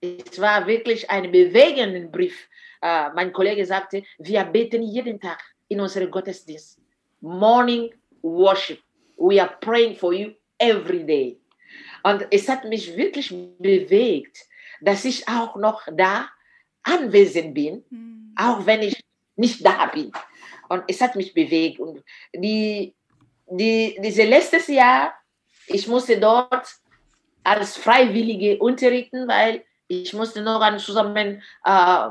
es 0.00 0.40
war 0.40 0.66
wirklich 0.66 1.08
ein 1.10 1.30
bewegender 1.30 2.08
Brief. 2.08 2.48
Äh, 2.80 3.10
mein 3.10 3.32
Kollege 3.32 3.64
sagte, 3.66 4.02
wir 4.18 4.44
beten 4.44 4.82
jeden 4.82 5.20
Tag 5.20 5.40
in 5.68 5.80
unserem 5.80 6.10
Gottesdienst. 6.10 6.80
Morning 7.20 7.92
Worship. 8.22 8.80
We 9.16 9.42
are 9.42 9.56
praying 9.60 9.96
for 9.96 10.12
you 10.12 10.32
every 10.58 11.04
day. 11.04 11.40
Und 12.04 12.26
es 12.30 12.48
hat 12.48 12.64
mich 12.64 12.96
wirklich 12.96 13.34
bewegt, 13.58 14.38
dass 14.80 15.04
ich 15.04 15.26
auch 15.28 15.56
noch 15.56 15.82
da 15.92 16.28
anwesend 16.84 17.54
bin, 17.54 17.82
auch 18.36 18.64
wenn 18.64 18.82
ich 18.82 19.00
nicht 19.36 19.66
da 19.66 19.86
bin. 19.86 20.12
Und 20.68 20.84
es 20.86 21.00
hat 21.00 21.16
mich 21.16 21.34
bewegt. 21.34 21.80
Und 21.80 22.02
die, 22.32 22.94
die, 23.50 23.98
diese 24.00 24.24
letztes 24.24 24.68
Jahr, 24.68 25.12
ich 25.66 25.88
musste 25.88 26.18
dort 26.20 26.68
als 27.42 27.76
Freiwillige 27.76 28.58
unterrichten, 28.58 29.26
weil 29.26 29.64
ich 29.88 30.12
musste 30.12 30.42
noch 30.42 30.60
eine 30.60 30.78
zusammen 30.78 31.42
äh, 31.64 32.08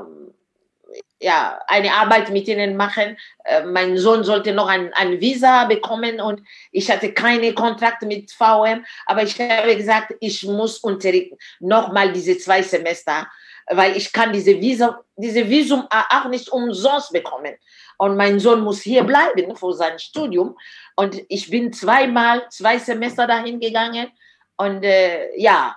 ja, 1.20 1.58
eine 1.66 1.92
Arbeit 1.92 2.30
mit 2.30 2.46
ihnen 2.48 2.76
machen. 2.76 3.16
Äh, 3.44 3.64
mein 3.64 3.98
Sohn 3.98 4.24
sollte 4.24 4.52
noch 4.52 4.68
ein, 4.68 4.92
ein 4.94 5.20
Visa 5.20 5.64
bekommen 5.64 6.20
und 6.20 6.42
ich 6.70 6.90
hatte 6.90 7.12
keine 7.12 7.52
Kontrakte 7.54 8.06
mit 8.06 8.30
VM, 8.30 8.84
aber 9.06 9.22
ich 9.22 9.38
habe 9.40 9.76
gesagt, 9.76 10.14
ich 10.20 10.44
muss 10.44 10.78
unterrichten. 10.78 11.36
Nochmal 11.60 12.12
diese 12.12 12.38
zwei 12.38 12.62
Semester, 12.62 13.26
weil 13.66 13.96
ich 13.96 14.12
kann 14.12 14.32
diese, 14.32 14.60
Visa, 14.60 15.00
diese 15.16 15.48
Visum 15.48 15.86
auch 15.90 16.28
nicht 16.28 16.48
umsonst 16.50 17.12
bekommen. 17.12 17.54
Und 17.98 18.16
mein 18.16 18.38
Sohn 18.38 18.60
muss 18.60 18.80
hier 18.80 19.02
bleiben 19.02 19.56
für 19.56 19.72
sein 19.72 19.98
Studium. 19.98 20.56
Und 20.94 21.20
ich 21.28 21.50
bin 21.50 21.72
zweimal, 21.72 22.48
zwei 22.48 22.78
Semester 22.78 23.26
dahin 23.26 23.58
gegangen. 23.58 24.08
Und 24.56 24.84
äh, 24.84 25.36
ja, 25.36 25.76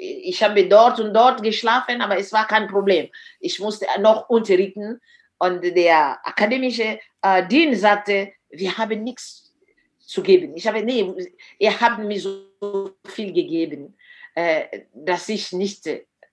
ich 0.00 0.42
habe 0.42 0.66
dort 0.66 0.98
und 0.98 1.12
dort 1.12 1.42
geschlafen, 1.42 2.00
aber 2.00 2.16
es 2.16 2.32
war 2.32 2.46
kein 2.46 2.66
Problem. 2.66 3.10
Ich 3.38 3.60
musste 3.60 3.86
noch 4.00 4.28
unterrichten 4.30 5.00
und 5.38 5.62
der 5.62 6.18
akademische 6.26 6.98
äh, 7.22 7.46
Dienst 7.46 7.82
sagte, 7.82 8.32
wir 8.48 8.76
haben 8.78 9.04
nichts 9.04 9.54
zu 9.98 10.22
geben. 10.22 10.56
Ich 10.56 10.66
habe, 10.66 10.82
nee, 10.82 11.30
ihr 11.58 11.80
habt 11.80 11.98
mir 11.98 12.20
so 12.20 12.92
viel 13.06 13.32
gegeben, 13.32 13.96
äh, 14.34 14.84
dass 14.94 15.28
ich 15.28 15.52
nicht 15.52 15.88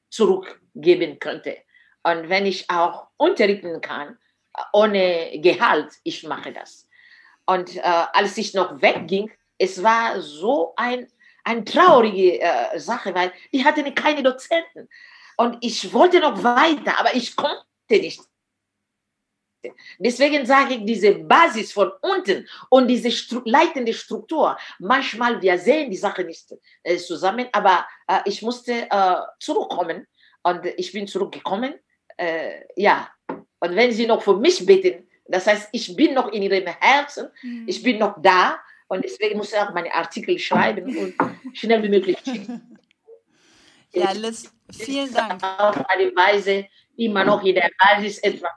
zurückgeben 0.09 1.20
könnte. 1.20 1.57
Und 2.03 2.30
wenn 2.30 2.45
ich 2.45 2.70
auch 2.70 3.07
unterrichten 3.18 3.82
kann, 3.82 4.18
ohne 4.72 5.39
Gehalt, 5.41 5.91
ich 6.03 6.24
mache 6.24 6.53
das. 6.53 6.88
Und 7.45 7.76
äh, 7.76 7.82
als 7.82 8.38
ich 8.38 8.53
noch 8.53 8.82
wegging, 8.82 9.30
es 9.57 9.84
war 9.84 10.22
so 10.22 10.74
ein 10.78 11.07
eine 11.48 11.64
traurige 11.64 12.41
äh, 12.41 12.80
Sache, 12.80 13.16
weil 13.16 13.32
die 13.54 13.64
hatten 13.64 13.95
keine 13.95 14.22
Dozenten. 14.22 14.89
Und 15.38 15.58
ich 15.62 15.93
wollte 15.93 16.20
noch 16.20 16.43
weiter, 16.43 17.00
aber 17.00 17.16
ich 17.16 17.36
konnte 17.36 17.64
nicht. 17.89 18.22
Deswegen 19.98 20.45
sage 20.45 20.76
ich, 20.76 20.86
diese 20.86 21.14
Basis 21.16 21.72
von 21.72 21.91
unten 22.02 22.48
und 22.70 22.88
diese 22.88 23.12
Stru 23.12 23.41
leitende 23.45 23.93
Struktur, 23.93 24.58
manchmal, 24.80 25.41
wir 25.41 25.58
sehen 25.58 25.89
die 25.89 25.98
Sache 25.98 26.24
nicht 26.24 26.54
äh, 26.84 26.98
zusammen, 26.98 27.48
aber 27.52 27.88
äh, 28.08 28.20
ich 28.26 28.41
musste 28.41 28.88
äh, 28.89 29.16
zurückkommen 29.39 30.08
und 30.43 30.66
ich 30.78 30.91
bin 30.91 31.08
zurückgekommen. 31.08 31.74
Äh, 32.18 32.62
ja, 32.76 33.10
und 33.60 33.76
wenn 33.76 33.91
Sie 33.91 34.06
noch 34.06 34.22
für 34.22 34.38
mich 34.38 34.66
beten, 34.66 35.08
das 35.26 35.48
heißt, 35.48 35.70
ich 35.72 35.95
bin 35.95 36.14
noch 36.14 36.32
in 36.32 36.43
Ihrem 36.43 36.68
Herzen, 36.68 37.30
ich 37.66 37.82
bin 37.84 37.98
noch 37.98 38.16
da, 38.22 38.60
und 38.88 39.03
deswegen 39.03 39.38
muss 39.38 39.51
ich 39.51 39.59
auch 39.59 39.73
meine 39.73 39.93
Artikel 39.93 40.39
schreiben 40.39 40.97
und 40.97 41.13
schnell 41.53 41.83
wie 41.83 41.89
möglich 41.89 42.17
schicken. 42.23 42.77
Ja, 43.93 44.11
Liz, 44.11 44.51
vielen 44.71 45.13
Dank. 45.13 45.41
Auf 45.43 45.77
eine 45.89 46.15
Weise 46.15 46.67
immer 46.97 47.23
noch 47.23 47.43
in 47.43 47.55
der 47.55 47.69
Basis 47.79 48.17
etwas. 48.19 48.51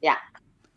Ja. 0.00 0.16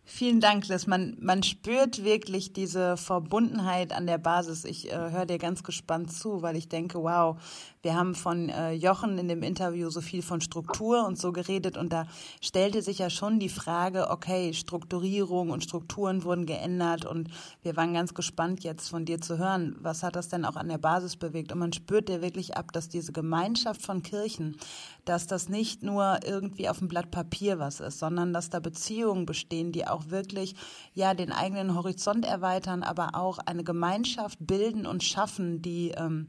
Vielen 0.03 0.41
Dank, 0.41 0.67
Liz. 0.67 0.87
Man, 0.87 1.15
man 1.21 1.41
spürt 1.41 2.03
wirklich 2.03 2.51
diese 2.51 2.97
Verbundenheit 2.97 3.93
an 3.93 4.07
der 4.07 4.17
Basis. 4.17 4.65
Ich 4.65 4.91
äh, 4.91 4.95
höre 4.95 5.25
dir 5.25 5.37
ganz 5.37 5.63
gespannt 5.63 6.11
zu, 6.11 6.41
weil 6.41 6.57
ich 6.57 6.67
denke, 6.67 7.01
wow, 7.01 7.37
wir 7.81 7.95
haben 7.95 8.13
von 8.13 8.49
äh, 8.49 8.73
Jochen 8.73 9.17
in 9.17 9.27
dem 9.27 9.41
Interview 9.41 9.89
so 9.89 10.01
viel 10.01 10.21
von 10.21 10.41
Struktur 10.41 11.05
und 11.05 11.17
so 11.17 11.31
geredet 11.31 11.77
und 11.77 11.91
da 11.91 12.05
stellte 12.41 12.81
sich 12.81 12.99
ja 12.99 13.09
schon 13.09 13.39
die 13.39 13.49
Frage, 13.49 14.09
okay, 14.09 14.53
Strukturierung 14.53 15.49
und 15.49 15.63
Strukturen 15.63 16.23
wurden 16.23 16.45
geändert 16.45 17.05
und 17.05 17.29
wir 17.63 17.75
waren 17.75 17.93
ganz 17.93 18.13
gespannt 18.13 18.63
jetzt 18.63 18.89
von 18.89 19.05
dir 19.05 19.19
zu 19.19 19.37
hören, 19.37 19.75
was 19.79 20.03
hat 20.03 20.15
das 20.15 20.29
denn 20.29 20.45
auch 20.45 20.55
an 20.55 20.69
der 20.69 20.77
Basis 20.77 21.15
bewegt? 21.15 21.51
Und 21.51 21.59
man 21.59 21.73
spürt 21.73 22.09
dir 22.09 22.21
wirklich 22.21 22.55
ab, 22.55 22.71
dass 22.71 22.89
diese 22.89 23.11
Gemeinschaft 23.11 23.81
von 23.81 24.03
Kirchen, 24.03 24.57
dass 25.05 25.25
das 25.25 25.49
nicht 25.49 25.81
nur 25.81 26.19
irgendwie 26.23 26.69
auf 26.69 26.79
dem 26.79 26.87
Blatt 26.87 27.09
Papier 27.09 27.57
was 27.57 27.79
ist, 27.79 27.99
sondern 27.99 28.33
dass 28.33 28.49
da 28.49 28.59
Beziehungen 28.59 29.25
bestehen, 29.25 29.71
die 29.71 29.87
auch 29.87 30.09
wirklich 30.09 30.55
ja 30.93 31.13
den 31.13 31.31
eigenen 31.31 31.75
Horizont 31.75 32.25
erweitern, 32.25 32.83
aber 32.83 33.15
auch 33.15 33.39
eine 33.39 33.63
Gemeinschaft 33.63 34.37
bilden 34.39 34.85
und 34.85 35.03
schaffen, 35.03 35.61
die 35.61 35.91
ähm, 35.91 36.27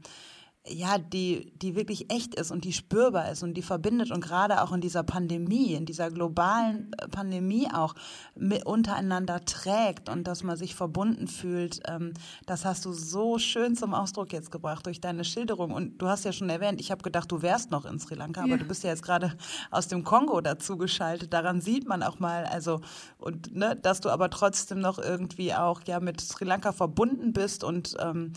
ja, 0.65 0.97
die, 0.97 1.51
die 1.57 1.75
wirklich 1.75 2.09
echt 2.09 2.35
ist 2.35 2.49
und 2.49 2.63
die 2.63 2.71
spürbar 2.71 3.29
ist 3.29 3.43
und 3.43 3.55
die 3.55 3.61
verbindet 3.61 4.11
und 4.11 4.23
gerade 4.23 4.61
auch 4.61 4.71
in 4.71 4.79
dieser 4.79 5.03
Pandemie, 5.03 5.73
in 5.73 5.85
dieser 5.85 6.09
globalen 6.09 6.93
äh, 6.99 7.09
Pandemie 7.09 7.67
auch 7.73 7.95
mit 8.33 8.65
untereinander 8.65 9.43
trägt 9.43 10.07
und 10.07 10.25
dass 10.25 10.41
man 10.41 10.55
sich 10.55 10.73
verbunden 10.73 11.27
fühlt, 11.27 11.81
ähm, 11.89 12.13
das 12.45 12.63
hast 12.63 12.85
du 12.85 12.93
so 12.93 13.39
schön 13.39 13.75
zum 13.75 13.93
Ausdruck 13.93 14.31
jetzt 14.31 14.51
gebracht 14.51 14.85
durch 14.85 15.01
deine 15.01 15.25
Schilderung. 15.25 15.71
Und 15.71 16.01
du 16.01 16.07
hast 16.07 16.23
ja 16.23 16.31
schon 16.31 16.49
erwähnt, 16.49 16.79
ich 16.79 16.91
habe 16.91 17.03
gedacht, 17.03 17.29
du 17.29 17.41
wärst 17.41 17.69
noch 17.69 17.83
in 17.85 17.99
Sri 17.99 18.15
Lanka, 18.15 18.41
aber 18.43 18.57
du 18.57 18.65
bist 18.65 18.85
ja 18.85 18.89
jetzt 18.89 19.03
gerade 19.03 19.37
aus 19.69 19.89
dem 19.89 20.05
Kongo 20.05 20.39
dazu 20.39 20.77
geschaltet. 20.77 21.33
Daran 21.33 21.59
sieht 21.59 21.89
man 21.89 22.03
auch 22.03 22.19
mal, 22.19 22.45
also, 22.45 22.79
und 23.17 23.53
ne, 23.53 23.75
dass 23.75 23.99
du 23.99 24.09
aber 24.09 24.29
trotzdem 24.29 24.79
noch 24.79 24.97
irgendwie 24.97 25.53
auch 25.53 25.81
ja 25.85 25.99
mit 25.99 26.21
Sri 26.21 26.45
Lanka 26.45 26.71
verbunden 26.71 27.33
bist 27.33 27.65
und 27.65 27.95
ähm, 27.99 28.31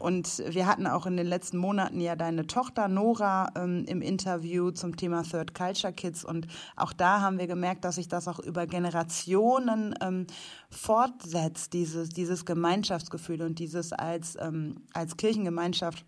und 0.00 0.42
wir 0.48 0.66
hatten 0.66 0.86
auch 0.86 1.06
in 1.06 1.16
den 1.16 1.26
letzten 1.26 1.58
Monaten 1.58 2.00
ja 2.00 2.16
deine 2.16 2.46
Tochter 2.46 2.88
Nora 2.88 3.52
ähm, 3.54 3.84
im 3.86 4.00
Interview 4.00 4.70
zum 4.70 4.96
Thema 4.96 5.22
Third 5.22 5.54
Culture 5.54 5.92
Kids. 5.92 6.24
Und 6.24 6.46
auch 6.74 6.92
da 6.92 7.20
haben 7.20 7.38
wir 7.38 7.46
gemerkt, 7.46 7.84
dass 7.84 7.96
sich 7.96 8.08
das 8.08 8.26
auch 8.26 8.38
über 8.38 8.66
Generationen 8.66 9.94
ähm, 10.00 10.26
fortsetzt, 10.70 11.74
dieses, 11.74 12.08
dieses 12.08 12.46
Gemeinschaftsgefühl 12.46 13.42
und 13.42 13.58
dieses 13.58 13.92
als, 13.92 14.36
ähm, 14.40 14.76
als 14.94 15.16
Kirchengemeinschaft 15.18 16.04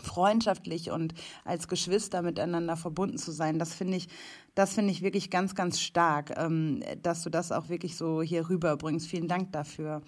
freundschaftlich 0.00 0.90
und 0.90 1.14
als 1.44 1.68
Geschwister 1.68 2.22
miteinander 2.22 2.76
verbunden 2.76 3.18
zu 3.18 3.30
sein. 3.30 3.58
Das 3.58 3.74
finde 3.74 3.96
ich, 3.96 4.08
das 4.54 4.74
finde 4.74 4.90
ich 4.90 5.02
wirklich 5.02 5.30
ganz, 5.30 5.54
ganz 5.54 5.80
stark, 5.80 6.34
ähm, 6.36 6.82
dass 7.02 7.22
du 7.22 7.30
das 7.30 7.52
auch 7.52 7.68
wirklich 7.68 7.96
so 7.96 8.22
hier 8.22 8.48
rüberbringst. 8.48 9.06
Vielen 9.06 9.28
Dank 9.28 9.52
dafür. 9.52 10.02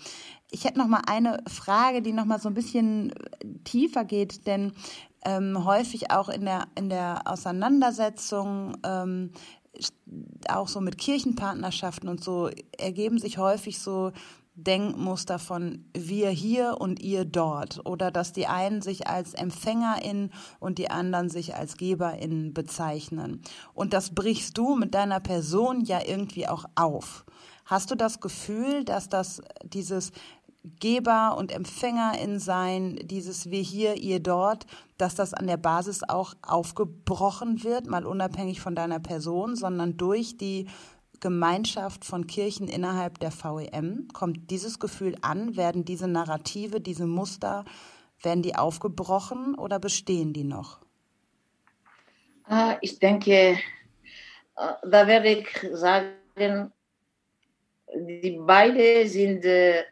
Ich 0.51 0.65
hätte 0.65 0.79
noch 0.79 0.89
mal 0.89 1.03
eine 1.07 1.43
Frage, 1.49 2.03
die 2.03 2.13
noch 2.13 2.27
mal 2.27 2.39
so 2.39 2.49
ein 2.49 2.55
bisschen 2.55 3.13
tiefer 3.65 4.05
geht, 4.05 4.47
denn 4.47 4.73
ähm, 5.25 5.65
häufig 5.65 6.11
auch 6.11 6.29
in 6.29 6.45
der 6.45 6.69
in 6.75 6.91
der 6.91 7.23
Auseinandersetzung 7.25 8.77
ähm, 8.85 9.31
auch 10.49 10.69
so 10.69 10.81
mit 10.81 10.99
Kirchenpartnerschaften 10.99 12.09
und 12.09 12.23
so 12.23 12.51
ergeben 12.79 13.19
sich 13.19 13.39
häufig 13.39 13.79
so 13.79 14.13
Denkmuster 14.57 15.39
von 15.39 15.85
wir 15.95 16.31
hier 16.31 16.77
und 16.81 17.01
ihr 17.01 17.25
dort 17.25 17.85
oder 17.85 18.11
dass 18.11 18.33
die 18.33 18.47
einen 18.47 18.83
sich 18.83 19.09
als 19.09 19.35
Empfängerin 19.35 20.31
und 20.61 20.79
die 20.79 20.91
anderen 20.91 21.29
sich 21.29 21.57
als 21.57 21.77
Geberin 21.77 22.55
bezeichnen. 22.55 23.43
Und 23.75 23.93
das 23.93 24.15
brichst 24.15 24.57
du 24.57 24.77
mit 24.77 24.95
deiner 24.95 25.21
Person 25.21 25.81
ja 25.85 26.01
irgendwie 26.07 26.47
auch 26.47 26.67
auf. 26.77 27.25
Hast 27.65 27.91
du 27.91 27.97
das 27.97 28.21
Gefühl, 28.21 28.85
dass 28.85 29.09
das 29.09 29.43
dieses 29.65 30.13
Geber 30.81 31.37
und 31.37 31.53
Empfänger 31.53 32.19
in 32.19 32.39
sein, 32.39 32.99
dieses 33.05 33.51
wir 33.51 33.61
hier, 33.61 33.97
ihr 33.97 34.21
dort, 34.21 34.67
dass 34.97 35.15
das 35.15 35.35
an 35.35 35.47
der 35.47 35.59
Basis 35.59 36.03
auch 36.09 36.35
aufgebrochen 36.41 37.63
wird, 37.65 37.87
mal 37.87 38.07
unabhängig 38.07 38.63
von 38.63 38.75
deiner 38.75 38.99
Person, 38.99 39.57
sondern 39.57 39.99
durch 39.99 40.39
die 40.39 40.67
Gemeinschaft 41.25 42.05
von 42.05 42.27
Kirchen 42.27 42.69
innerhalb 42.69 43.19
der 43.19 43.33
VEM? 43.33 44.09
Kommt 44.13 44.51
dieses 44.51 44.79
Gefühl 44.79 45.17
an? 45.23 45.57
Werden 45.57 45.87
diese 45.87 46.07
Narrative, 46.07 46.83
diese 46.83 47.07
Muster, 47.07 47.65
werden 48.21 48.43
die 48.43 48.55
aufgebrochen 48.55 49.55
oder 49.55 49.79
bestehen 49.79 50.35
die 50.35 50.45
noch? 50.45 50.81
Ah, 52.45 52.77
ich 52.83 52.99
denke, 52.99 53.33
äh, 53.33 53.59
da 54.55 55.07
werde 55.07 55.29
ich 55.29 55.49
sagen, 55.73 56.71
die 57.95 58.39
beide 58.39 59.09
sind, 59.09 59.47
äh, 59.47 59.83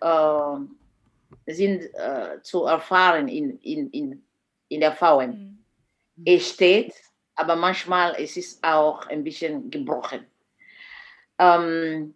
sind 1.46 1.94
äh, 1.94 2.42
zu 2.42 2.64
erfahren 2.66 3.28
in, 3.28 3.58
in, 3.60 3.88
in, 3.88 4.22
in 4.68 4.80
der 4.80 4.92
VM. 4.92 5.30
Mhm. 5.30 5.58
Es 6.26 6.50
steht, 6.50 6.92
aber 7.36 7.56
manchmal 7.56 8.16
es 8.18 8.36
ist 8.36 8.62
auch 8.62 9.06
ein 9.06 9.24
bisschen 9.24 9.70
gebrochen. 9.70 10.26
Ähm, 11.38 12.14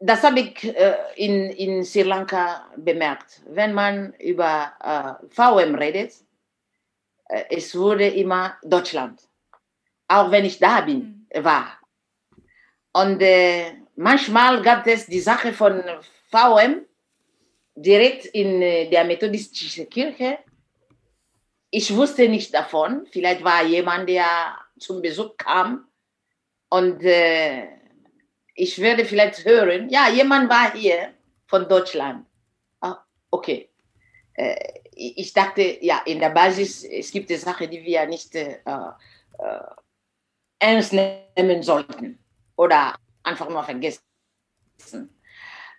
das 0.00 0.22
habe 0.22 0.40
ich 0.40 0.64
äh, 0.64 0.94
in, 1.16 1.50
in 1.50 1.84
Sri 1.84 2.02
Lanka 2.02 2.66
bemerkt. 2.76 3.42
Wenn 3.46 3.74
man 3.74 4.14
über 4.14 4.72
äh, 4.80 5.26
VM 5.34 5.74
redet, 5.74 6.14
äh, 7.28 7.44
es 7.50 7.74
wurde 7.74 8.06
immer 8.06 8.56
Deutschland. 8.62 9.20
Auch 10.06 10.30
wenn 10.30 10.44
ich 10.44 10.58
da 10.58 10.80
bin, 10.80 11.26
mhm. 11.34 11.44
war. 11.44 11.78
Und 12.92 13.20
äh, 13.20 13.72
manchmal 13.96 14.62
gab 14.62 14.86
es 14.86 15.06
die 15.06 15.20
Sache 15.20 15.52
von 15.52 15.82
VM 16.30 16.86
direkt 17.74 18.26
in 18.26 18.62
äh, 18.62 18.88
der 18.88 19.04
methodistischen 19.04 19.88
Kirche. 19.88 20.38
Ich 21.70 21.94
wusste 21.94 22.28
nicht 22.28 22.54
davon. 22.54 23.06
Vielleicht 23.10 23.44
war 23.44 23.62
jemand, 23.64 24.08
der 24.08 24.24
zum 24.80 25.02
Besuch 25.02 25.36
kam 25.36 25.88
und 26.70 27.02
äh, 27.02 27.68
ich 28.54 28.78
werde 28.80 29.04
vielleicht 29.04 29.44
hören, 29.44 29.88
ja, 29.88 30.08
jemand 30.08 30.50
war 30.50 30.72
hier 30.72 31.14
von 31.46 31.68
Deutschland. 31.68 32.26
Ah, 32.80 32.98
okay. 33.30 33.70
Äh, 34.34 34.80
ich 34.94 35.32
dachte, 35.32 35.78
ja, 35.80 36.02
in 36.04 36.18
der 36.18 36.30
Basis, 36.30 36.84
es 36.84 37.10
gibt 37.12 37.30
eine 37.30 37.38
Sache, 37.38 37.68
die 37.68 37.82
wir 37.84 38.04
nicht 38.06 38.34
äh, 38.34 38.58
äh, 38.64 39.60
ernst 40.58 40.92
nehmen 40.92 41.62
sollten 41.62 42.18
oder 42.56 42.96
einfach 43.22 43.48
nur 43.48 43.62
vergessen. 43.62 44.02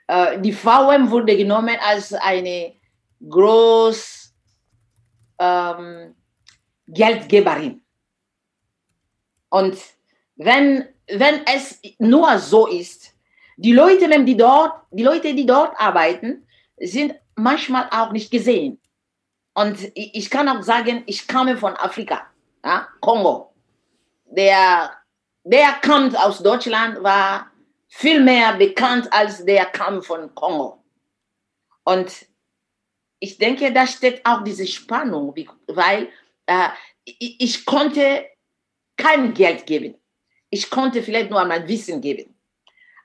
Äh, 0.07 0.39
die 0.39 0.53
VM 0.53 1.11
wurde 1.11 1.35
genommen 1.35 1.77
als 1.81 2.13
eine 2.13 2.75
groß 3.27 4.33
ähm, 5.39 6.15
Geldgeberin. 6.87 7.81
Und 9.49 9.77
wenn, 10.35 10.87
wenn 11.07 11.45
es 11.45 11.79
nur 11.97 12.37
so 12.39 12.67
ist, 12.67 13.13
die 13.57 13.73
Leute, 13.73 14.07
die 14.23 14.37
dort, 14.37 14.73
die 14.91 15.03
Leute, 15.03 15.33
die 15.33 15.45
dort 15.45 15.79
arbeiten, 15.79 16.47
sind 16.77 17.15
manchmal 17.35 17.89
auch 17.91 18.11
nicht 18.11 18.31
gesehen. 18.31 18.79
Und 19.53 19.91
ich 19.95 20.29
kann 20.29 20.47
auch 20.47 20.63
sagen, 20.63 21.03
ich 21.05 21.27
komme 21.27 21.57
von 21.57 21.75
Afrika, 21.75 22.27
ja, 22.63 22.87
Kongo. 23.01 23.53
Der, 24.25 24.91
der 25.43 25.73
kommt 25.85 26.17
aus 26.17 26.41
Deutschland, 26.41 27.03
war 27.03 27.51
viel 27.89 28.21
mehr 28.23 28.53
bekannt 28.53 29.11
als 29.11 29.43
der 29.43 29.65
kam 29.65 30.01
von 30.01 30.33
Kongo. 30.35 30.81
Und 31.83 32.27
ich 33.19 33.37
denke, 33.37 33.73
da 33.73 33.85
steht 33.85 34.25
auch 34.25 34.43
diese 34.43 34.67
Spannung, 34.67 35.35
weil 35.67 36.09
äh, 36.45 36.69
ich 37.03 37.65
konnte 37.65 38.25
kein 38.99 39.33
Geld 39.33 39.65
geben. 39.65 39.95
Ich 40.49 40.69
konnte 40.69 41.01
vielleicht 41.01 41.29
nur 41.31 41.43
mein 41.45 41.67
Wissen 41.67 42.01
geben. 42.01 42.35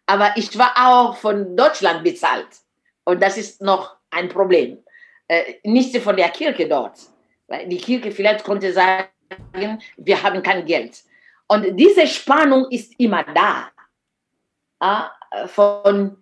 Aber 0.06 0.32
ich 0.36 0.56
war 0.58 0.72
auch 0.76 1.16
von 1.16 1.56
Deutschland 1.56 2.04
bezahlt. 2.04 2.48
Und 3.04 3.22
das 3.22 3.38
ist 3.38 3.62
noch 3.62 3.96
ein 4.10 4.28
Problem. 4.28 4.82
Äh, 5.28 5.54
nicht 5.64 5.96
von 5.98 6.16
der 6.16 6.28
Kirche 6.30 6.68
dort. 6.68 6.98
Weil 7.46 7.66
die 7.68 7.78
Kirche 7.78 8.10
vielleicht 8.10 8.44
konnte 8.44 8.72
sagen, 8.72 9.08
wir 9.96 10.22
haben 10.22 10.42
kein 10.42 10.64
Geld. 10.64 11.02
Und 11.46 11.76
diese 11.76 12.06
Spannung 12.06 12.66
ist 12.70 12.98
immer 12.98 13.24
da. 13.24 13.70
Äh, 14.80 15.48
von, 15.48 16.16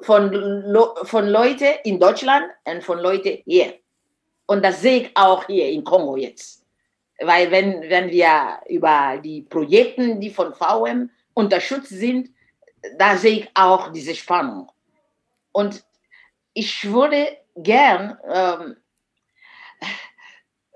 von, 0.00 0.74
von 1.04 1.26
Leuten 1.28 1.74
in 1.84 1.98
Deutschland 2.00 2.44
und 2.64 2.82
von 2.82 2.98
Leuten 2.98 3.38
hier. 3.44 3.74
Und 4.46 4.64
das 4.64 4.80
sehe 4.80 5.02
ich 5.02 5.16
auch 5.16 5.46
hier 5.46 5.68
in 5.68 5.84
Kongo 5.84 6.16
jetzt. 6.16 6.65
Weil 7.18 7.50
wenn, 7.50 7.82
wenn 7.88 8.10
wir 8.10 8.60
über 8.68 9.18
die 9.22 9.42
Projekte, 9.42 10.16
die 10.16 10.30
von 10.30 10.52
VM 10.54 11.10
unterstützt 11.34 11.88
sind, 11.88 12.30
da 12.98 13.16
sehe 13.16 13.40
ich 13.40 13.50
auch 13.54 13.90
diese 13.92 14.14
Spannung. 14.14 14.70
Und 15.52 15.84
ich 16.52 16.90
würde 16.90 17.38
gern 17.54 18.18
ähm, 18.30 18.76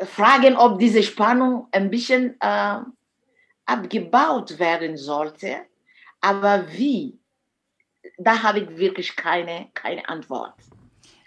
fragen, 0.06 0.56
ob 0.56 0.78
diese 0.78 1.02
Spannung 1.02 1.68
ein 1.72 1.90
bisschen 1.90 2.36
äh, 2.40 2.78
abgebaut 3.66 4.58
werden 4.58 4.96
sollte. 4.96 5.66
Aber 6.20 6.70
wie? 6.72 7.18
Da 8.18 8.42
habe 8.42 8.60
ich 8.60 8.76
wirklich 8.76 9.16
keine, 9.16 9.70
keine 9.74 10.06
Antwort. 10.08 10.54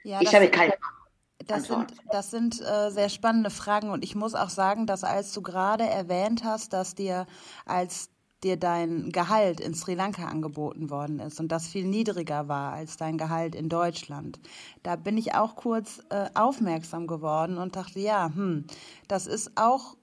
Ja, 0.03 0.21
ich 0.21 0.33
habe 0.33 0.49
keine 0.49 0.73
Antwort. 0.73 1.02
Das 1.47 1.65
sind, 1.65 1.93
das 2.11 2.31
sind 2.31 2.61
äh, 2.61 2.89
sehr 2.91 3.09
spannende 3.09 3.49
Fragen 3.49 3.89
und 3.89 4.03
ich 4.03 4.15
muss 4.15 4.35
auch 4.35 4.49
sagen, 4.49 4.85
dass 4.85 5.03
als 5.03 5.33
du 5.33 5.41
gerade 5.41 5.83
erwähnt 5.83 6.43
hast, 6.43 6.73
dass 6.73 6.95
dir 6.95 7.25
als 7.65 8.09
dir 8.43 8.57
dein 8.57 9.11
Gehalt 9.11 9.59
in 9.59 9.73
Sri 9.73 9.95
Lanka 9.95 10.25
angeboten 10.25 10.89
worden 10.89 11.19
ist 11.19 11.39
und 11.39 11.51
das 11.51 11.67
viel 11.67 11.85
niedriger 11.85 12.47
war 12.47 12.73
als 12.73 12.97
dein 12.97 13.17
Gehalt 13.17 13.55
in 13.55 13.69
Deutschland. 13.69 14.39
Da 14.83 14.95
bin 14.95 15.17
ich 15.17 15.33
auch 15.35 15.55
kurz 15.55 16.01
äh, 16.09 16.29
aufmerksam 16.33 17.07
geworden 17.07 17.57
und 17.57 17.75
dachte, 17.75 17.99
ja, 17.99 18.31
hm, 18.33 18.65
das 19.07 19.27
ist 19.27 19.51
auch 19.55 19.95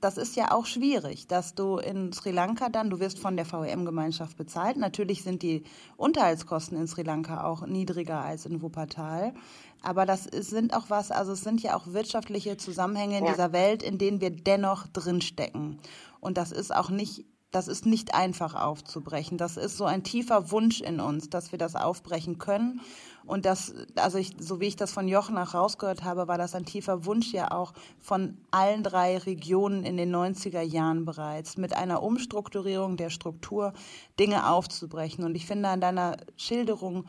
das 0.00 0.16
ist 0.16 0.36
ja 0.36 0.52
auch 0.52 0.66
schwierig, 0.66 1.26
dass 1.26 1.54
du 1.54 1.76
in 1.76 2.12
Sri 2.12 2.30
Lanka 2.30 2.68
dann, 2.68 2.90
du 2.90 3.00
wirst 3.00 3.18
von 3.18 3.36
der 3.36 3.50
VEM-Gemeinschaft 3.50 4.36
bezahlt. 4.36 4.76
Natürlich 4.76 5.22
sind 5.22 5.42
die 5.42 5.64
Unterhaltskosten 5.96 6.78
in 6.78 6.86
Sri 6.86 7.02
Lanka 7.02 7.44
auch 7.44 7.66
niedriger 7.66 8.20
als 8.20 8.46
in 8.46 8.62
Wuppertal. 8.62 9.34
Aber 9.82 10.06
das 10.06 10.24
sind 10.24 10.74
auch 10.74 10.88
was, 10.88 11.10
also 11.10 11.32
es 11.32 11.42
sind 11.42 11.62
ja 11.62 11.76
auch 11.76 11.86
wirtschaftliche 11.88 12.56
Zusammenhänge 12.56 13.18
in 13.18 13.24
ja. 13.24 13.32
dieser 13.32 13.52
Welt, 13.52 13.82
in 13.82 13.98
denen 13.98 14.20
wir 14.20 14.30
dennoch 14.30 14.86
drinstecken. 14.88 15.78
Und 16.20 16.36
das 16.36 16.52
ist 16.52 16.74
auch 16.74 16.90
nicht 16.90 17.24
das 17.50 17.66
ist 17.66 17.84
nicht 17.84 18.14
einfach 18.14 18.54
aufzubrechen. 18.54 19.36
Das 19.36 19.56
ist 19.56 19.76
so 19.76 19.84
ein 19.84 20.04
tiefer 20.04 20.50
Wunsch 20.50 20.80
in 20.80 21.00
uns, 21.00 21.30
dass 21.30 21.50
wir 21.50 21.58
das 21.58 21.74
aufbrechen 21.74 22.38
können. 22.38 22.80
Und 23.26 23.44
das, 23.44 23.74
also 23.96 24.18
ich, 24.18 24.34
so 24.38 24.60
wie 24.60 24.66
ich 24.66 24.76
das 24.76 24.92
von 24.92 25.06
Jochen 25.08 25.36
auch 25.36 25.54
rausgehört 25.54 26.04
habe, 26.04 26.26
war 26.28 26.38
das 26.38 26.54
ein 26.54 26.64
tiefer 26.64 27.04
Wunsch 27.04 27.32
ja 27.32 27.50
auch 27.50 27.72
von 27.98 28.38
allen 28.50 28.82
drei 28.82 29.18
Regionen 29.18 29.84
in 29.84 29.96
den 29.96 30.14
90er 30.14 30.62
Jahren 30.62 31.04
bereits, 31.04 31.56
mit 31.56 31.76
einer 31.76 32.02
Umstrukturierung 32.02 32.96
der 32.96 33.10
Struktur 33.10 33.72
Dinge 34.18 34.48
aufzubrechen. 34.48 35.24
Und 35.24 35.34
ich 35.34 35.46
finde, 35.46 35.68
an 35.68 35.80
deiner 35.80 36.16
Schilderung 36.36 37.04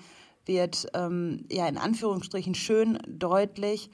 wird 0.46 0.88
ähm, 0.94 1.46
ja 1.50 1.68
in 1.68 1.78
Anführungsstrichen 1.78 2.56
schön 2.56 3.00
deutlich, 3.08 3.92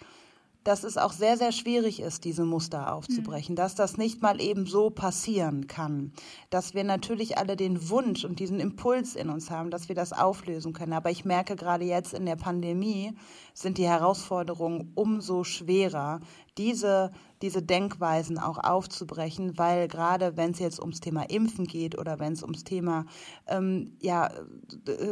dass 0.67 0.83
es 0.83 0.97
auch 0.97 1.13
sehr, 1.13 1.37
sehr 1.37 1.53
schwierig 1.53 2.01
ist, 2.01 2.25
diese 2.25 2.43
Muster 2.43 2.93
aufzubrechen, 2.93 3.53
mhm. 3.53 3.55
dass 3.55 3.73
das 3.73 3.97
nicht 3.97 4.21
mal 4.21 4.41
eben 4.41 4.65
so 4.65 4.89
passieren 4.89 5.67
kann, 5.67 6.11
dass 6.49 6.73
wir 6.73 6.83
natürlich 6.83 7.37
alle 7.37 7.55
den 7.55 7.89
Wunsch 7.89 8.25
und 8.25 8.39
diesen 8.39 8.59
Impuls 8.59 9.15
in 9.15 9.29
uns 9.29 9.49
haben, 9.49 9.71
dass 9.71 9.87
wir 9.87 9.95
das 9.95 10.11
auflösen 10.11 10.73
können. 10.73 10.91
Aber 10.91 11.09
ich 11.09 11.23
merke 11.23 11.55
gerade 11.55 11.85
jetzt 11.85 12.13
in 12.13 12.25
der 12.25 12.35
Pandemie 12.35 13.13
sind 13.53 13.77
die 13.77 13.87
Herausforderungen 13.87 14.91
umso 14.93 15.45
schwerer, 15.45 16.19
diese, 16.57 17.11
diese 17.41 17.61
Denkweisen 17.61 18.39
auch 18.39 18.57
aufzubrechen, 18.57 19.57
weil 19.57 19.87
gerade 19.87 20.37
wenn 20.37 20.51
es 20.51 20.59
jetzt 20.59 20.79
ums 20.79 20.99
Thema 20.99 21.23
Impfen 21.29 21.65
geht 21.65 21.97
oder 21.97 22.19
wenn 22.19 22.33
es 22.33 22.43
ums 22.43 22.63
Thema 22.63 23.05
ähm, 23.47 23.97
ja, 24.01 24.29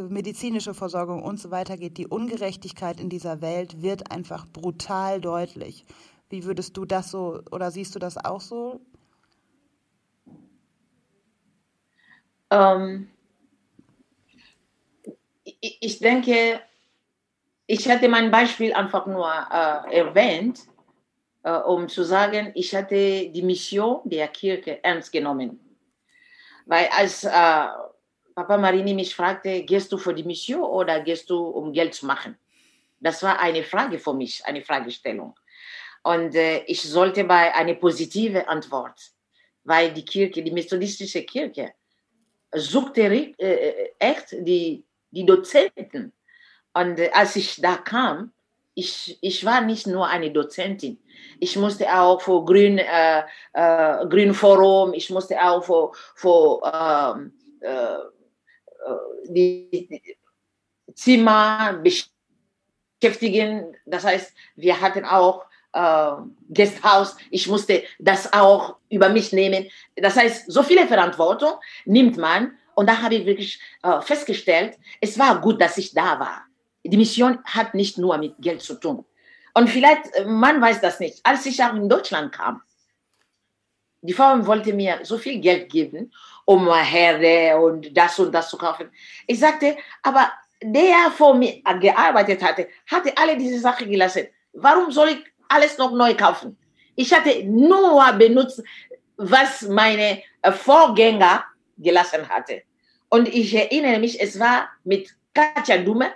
medizinische 0.10 0.74
Versorgung 0.74 1.24
und 1.24 1.40
so 1.40 1.52
weiter 1.52 1.78
geht, 1.78 1.98
die 1.98 2.08
Ungerechtigkeit 2.08 3.00
in 3.00 3.10
dieser 3.10 3.42
Welt 3.42 3.82
wird 3.82 4.12
einfach 4.12 4.48
brutal 4.48 5.22
deutlich. 5.22 5.86
Wie 6.30 6.44
würdest 6.46 6.76
du 6.78 6.86
das 6.86 7.12
so 7.12 7.42
oder 7.52 7.72
siehst 7.72 7.94
du 7.96 8.00
das 8.00 8.18
auch 8.18 8.42
so? 8.42 8.82
Ähm, 12.50 13.10
ich 15.44 16.00
denke, 16.00 16.60
ich 17.68 17.88
hatte 17.90 18.10
mein 18.10 18.32
Beispiel 18.32 18.74
einfach 18.74 19.06
nur 19.06 19.28
äh, 19.28 19.98
erwähnt 19.98 20.68
äh, 21.46 21.52
um 21.52 21.88
zu 21.88 22.04
sagen, 22.04 22.52
ich 22.56 22.74
hatte 22.74 23.30
die 23.30 23.44
Mission 23.44 24.02
der 24.04 24.28
Kirche 24.30 24.84
ernst 24.84 25.12
genommen. 25.12 25.60
Weil 26.66 26.88
als 26.88 27.24
äh, 27.24 27.68
Papa 28.34 28.58
Marini 28.58 28.96
mich 28.96 29.16
fragte, 29.16 29.62
gehst 29.62 29.92
du 29.92 30.00
für 30.00 30.16
die 30.16 30.24
Mission 30.24 30.64
oder 30.64 31.02
gehst 31.02 31.30
du, 31.30 31.38
um 31.38 31.72
Geld 31.72 31.94
zu 31.94 32.08
machen? 32.08 32.36
Das 33.00 33.22
war 33.22 33.40
eine 33.40 33.64
Frage 33.64 34.00
für 34.00 34.16
mich, 34.16 34.44
eine 34.46 34.64
Fragestellung. 34.64 35.36
Und 36.02 36.34
äh, 36.34 36.64
ich 36.66 36.82
sollte 36.82 37.24
bei 37.24 37.54
eine 37.54 37.76
positive 37.76 38.48
Antwort, 38.48 39.00
weil 39.64 39.94
die 39.94 40.04
Kirche, 40.04 40.42
die 40.42 40.52
methodistische 40.52 41.22
Kirche, 41.24 41.74
suchte 42.56 43.04
äh, 43.04 43.92
echt 44.00 44.32
die, 44.32 44.84
die 45.12 45.26
Dozenten. 45.26 46.12
Und 46.74 47.00
äh, 47.00 47.12
als 47.14 47.36
ich 47.36 47.62
da 47.62 47.78
kam, 47.78 48.34
ich, 48.76 49.18
ich 49.22 49.46
war 49.46 49.62
nicht 49.62 49.88
nur 49.88 50.08
eine 50.08 50.32
Dozentin. 50.32 51.00
Ich 51.40 51.56
musste 51.56 51.92
auch 51.98 52.22
für 52.22 52.44
Grün, 52.46 52.78
äh, 52.78 53.24
äh, 53.54 54.06
Grün 54.08 54.34
Forum, 54.34 54.94
ich 54.94 55.10
musste 55.10 55.42
auch 55.42 55.64
für, 55.64 55.92
für 56.14 56.62
ähm, 56.72 57.34
äh, 57.62 57.96
äh, 57.96 59.30
die, 59.30 60.02
Zimmer 60.94 61.82
beschäftigen. 63.02 63.76
Das 63.86 64.06
heißt, 64.06 64.34
wir 64.56 64.80
hatten 64.80 65.04
auch 65.04 65.46
äh, 65.74 66.12
Gasthaus. 66.54 67.18
Ich 67.32 67.48
musste 67.48 67.84
das 68.00 68.32
auch 68.32 68.78
über 68.90 69.10
mich 69.10 69.34
nehmen. 69.34 69.70
Das 69.96 70.16
heißt, 70.16 70.52
so 70.52 70.64
viele 70.64 70.88
Verantwortung 70.88 71.54
nimmt 71.86 72.18
man. 72.18 72.58
Und 72.76 72.90
da 72.90 73.02
habe 73.02 73.16
ich 73.16 73.26
wirklich 73.26 73.60
äh, 73.84 74.02
festgestellt, 74.02 74.78
es 75.00 75.18
war 75.18 75.40
gut, 75.40 75.62
dass 75.62 75.78
ich 75.78 75.94
da 75.94 76.20
war 76.20 76.46
die 76.90 76.98
Mission 76.98 77.40
hat 77.46 77.74
nicht 77.74 77.98
nur 77.98 78.18
mit 78.18 78.36
Geld 78.40 78.62
zu 78.62 78.76
tun. 78.76 79.06
Und 79.54 79.70
vielleicht, 79.70 80.14
äh, 80.16 80.26
man 80.26 80.62
weiß 80.62 80.82
das 80.82 81.00
nicht, 81.00 81.20
als 81.24 81.46
ich 81.46 81.64
auch 81.64 81.74
in 81.74 81.90
Deutschland 81.90 82.32
kam, 82.32 82.62
die 84.02 84.14
Frau 84.14 84.46
wollte 84.46 84.72
mir 84.74 85.00
so 85.04 85.18
viel 85.18 85.40
Geld 85.40 85.72
geben, 85.72 86.14
um 86.46 86.72
Herde 86.72 87.58
und 87.60 87.98
das 87.98 88.20
und 88.20 88.32
das 88.32 88.50
zu 88.50 88.58
kaufen. 88.58 88.92
Ich 89.26 89.40
sagte, 89.40 89.78
aber 90.04 90.32
der 90.62 91.12
vor 91.16 91.34
mir 91.34 91.62
gearbeitet 91.80 92.44
hatte, 92.44 92.68
hatte 92.86 93.12
alle 93.18 93.36
diese 93.36 93.60
Sachen 93.60 93.90
gelassen. 93.90 94.28
Warum 94.54 94.92
soll 94.92 95.10
ich 95.10 95.24
alles 95.50 95.78
noch 95.80 95.92
neu 95.92 96.14
kaufen? 96.16 96.56
Ich 96.96 97.12
hatte 97.12 97.44
nur 97.46 98.12
benutzt, 98.14 98.62
was 99.18 99.64
meine 99.64 100.22
äh, 100.42 100.52
Vorgänger 100.52 101.44
gelassen 101.78 102.30
hatte. 102.30 102.62
Und 103.10 103.28
ich 103.28 103.54
erinnere 103.56 104.00
mich, 104.00 104.22
es 104.22 104.40
war 104.40 104.70
mit 104.84 105.16
Katja 105.34 105.78
Dume, 105.78 106.12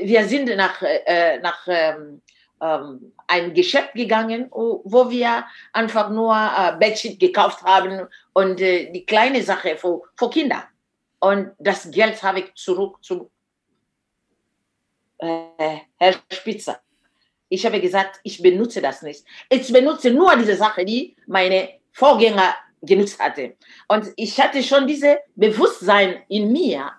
wir 0.00 0.24
sind 0.26 0.54
nach, 0.56 0.82
äh, 0.82 1.38
nach 1.38 1.66
ähm, 1.66 2.22
ähm, 2.60 3.12
ein 3.26 3.52
Geschäft 3.54 3.94
gegangen, 3.94 4.48
wo 4.50 5.10
wir 5.10 5.44
einfach 5.72 6.10
nur 6.10 6.34
äh, 6.34 6.76
Bedsheet 6.78 7.18
gekauft 7.18 7.62
haben 7.62 8.06
und 8.32 8.60
äh, 8.60 8.90
die 8.92 9.04
kleine 9.04 9.42
Sache 9.42 9.76
für, 9.76 10.02
für 10.16 10.30
Kinder. 10.30 10.64
Und 11.18 11.52
das 11.58 11.90
Geld 11.90 12.22
habe 12.22 12.40
ich 12.40 12.54
zurück 12.54 12.98
zu 13.02 13.30
äh, 15.18 15.78
Herr 15.98 16.14
Spitzer. 16.30 16.80
Ich 17.48 17.66
habe 17.66 17.80
gesagt, 17.80 18.20
ich 18.22 18.40
benutze 18.40 18.80
das 18.80 19.02
nicht. 19.02 19.24
Ich 19.48 19.72
benutze 19.72 20.10
nur 20.10 20.36
diese 20.36 20.56
Sache, 20.56 20.84
die 20.84 21.16
meine 21.26 21.68
Vorgänger 21.92 22.54
genutzt 22.80 23.20
hatte. 23.20 23.56
Und 23.88 24.06
ich 24.16 24.40
hatte 24.40 24.62
schon 24.62 24.86
dieses 24.86 25.16
Bewusstsein 25.34 26.22
in 26.28 26.50
mir, 26.50 26.92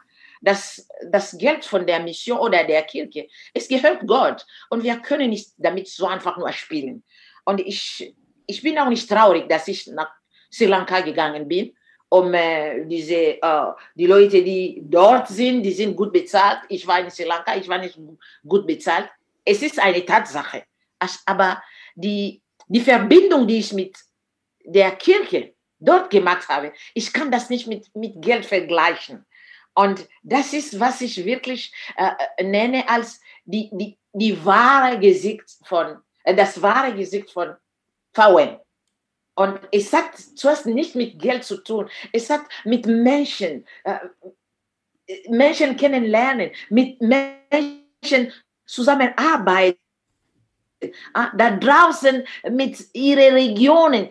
das, 0.44 0.86
das 1.10 1.38
Geld 1.38 1.64
von 1.64 1.88
der 1.88 2.02
Mission 2.02 2.38
oder 2.38 2.64
der 2.66 2.84
Kirche, 2.84 3.28
es 3.54 3.68
gehört 3.68 4.06
Gott. 4.06 4.46
Und 4.70 4.84
wir 4.84 4.98
können 4.98 5.30
nicht 5.30 5.52
damit 5.58 5.88
so 5.88 6.06
einfach 6.06 6.38
nur 6.38 6.52
spielen. 6.52 7.04
Und 7.46 7.62
ich, 7.62 8.14
ich 8.46 8.62
bin 8.62 8.78
auch 8.78 8.90
nicht 8.90 9.10
traurig, 9.10 9.48
dass 9.48 9.68
ich 9.70 9.88
nach 9.88 10.12
Sri 10.52 10.66
Lanka 10.66 11.00
gegangen 11.00 11.48
bin, 11.48 11.74
um 12.10 12.34
äh, 12.34 12.86
diese, 12.86 13.42
äh, 13.42 13.72
die 13.96 14.06
Leute, 14.06 14.44
die 14.44 14.82
dort 14.84 15.30
sind, 15.30 15.64
die 15.64 15.72
sind 15.72 15.96
gut 15.96 16.12
bezahlt. 16.12 16.60
Ich 16.68 16.86
war 16.86 17.00
in 17.00 17.10
Sri 17.10 17.24
Lanka, 17.24 17.56
ich 17.56 17.68
war 17.70 17.78
nicht 17.78 17.98
gut 18.46 18.68
bezahlt. 18.68 19.10
Es 19.46 19.62
ist 19.62 19.82
eine 19.82 20.06
Tatsache. 20.06 20.64
Aber 21.26 21.64
die, 21.96 22.42
die 22.68 22.82
Verbindung, 22.82 23.48
die 23.48 23.60
ich 23.60 23.72
mit 23.72 23.98
der 24.66 24.92
Kirche 24.92 25.54
dort 25.80 26.10
gemacht 26.10 26.48
habe, 26.50 26.74
ich 26.94 27.12
kann 27.14 27.32
das 27.32 27.50
nicht 27.50 27.68
mit, 27.68 27.94
mit 27.96 28.22
Geld 28.22 28.46
vergleichen. 28.46 29.26
Und 29.76 30.08
das 30.22 30.54
ist, 30.54 30.80
was 30.80 31.02
ich 31.02 31.26
wirklich 31.26 31.74
äh, 31.98 32.12
äh, 32.38 32.44
nenne 32.44 32.88
als 32.88 33.20
die, 33.46 33.70
die, 33.72 33.98
die 34.14 34.46
wahre 34.46 35.00
Gesicht 35.00 35.46
von, 35.66 35.98
äh, 36.24 36.36
das 36.36 36.62
wahre 36.62 36.96
Gesicht 36.96 37.32
von 37.32 37.56
VN. 38.14 38.60
Und 39.36 39.60
es 39.72 39.92
hat 39.92 40.16
zuerst 40.16 40.68
nicht 40.68 40.96
mit 40.96 41.20
Geld 41.20 41.44
zu 41.44 41.58
tun, 41.58 41.90
es 42.12 42.30
hat 42.30 42.42
mit 42.66 42.86
Menschen, 42.86 43.66
äh, 43.84 44.00
Menschen 45.28 45.76
kennenlernen, 45.76 46.52
mit 46.70 47.02
Menschen 47.02 48.32
zusammenarbeiten 48.66 49.80
ah, 51.14 51.32
da 51.36 51.58
draußen 51.58 52.24
mit 52.52 52.78
ihren 52.94 53.34
Regionen 53.34 54.10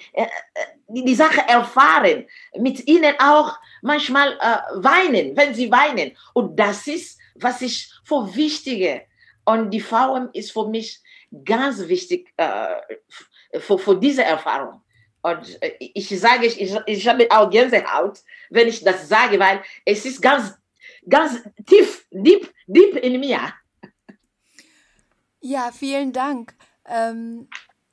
die 0.92 1.14
Sache 1.14 1.42
erfahren, 1.48 2.26
mit 2.58 2.86
ihnen 2.86 3.14
auch 3.18 3.58
manchmal 3.80 4.32
äh, 4.40 4.58
weinen, 4.74 5.36
wenn 5.36 5.54
sie 5.54 5.70
weinen. 5.70 6.16
Und 6.34 6.56
das 6.58 6.86
ist, 6.86 7.18
was 7.34 7.62
ich 7.62 7.90
für 8.04 8.34
wichtige. 8.34 9.02
Und 9.44 9.70
die 9.70 9.80
VM 9.80 10.28
ist 10.32 10.52
für 10.52 10.68
mich 10.68 11.00
ganz 11.44 11.88
wichtig 11.88 12.32
äh, 12.36 12.76
für, 13.58 13.78
für 13.78 13.96
diese 13.96 14.24
Erfahrung. 14.24 14.82
Und 15.22 15.62
äh, 15.62 15.72
ich 15.78 16.08
sage, 16.20 16.46
ich, 16.46 16.60
ich 16.86 17.08
habe 17.08 17.26
auch 17.30 17.50
Gänsehaut, 17.50 18.20
wenn 18.50 18.68
ich 18.68 18.82
das 18.82 19.08
sage, 19.08 19.38
weil 19.38 19.62
es 19.84 20.04
ist 20.04 20.20
ganz, 20.20 20.54
ganz 21.08 21.40
tief, 21.66 22.06
deep, 22.10 22.52
deep 22.66 22.96
in 22.96 23.20
mir. 23.20 23.52
Ja, 25.40 25.72
vielen 25.72 26.12
Dank. 26.12 26.54
Ähm, 26.86 27.48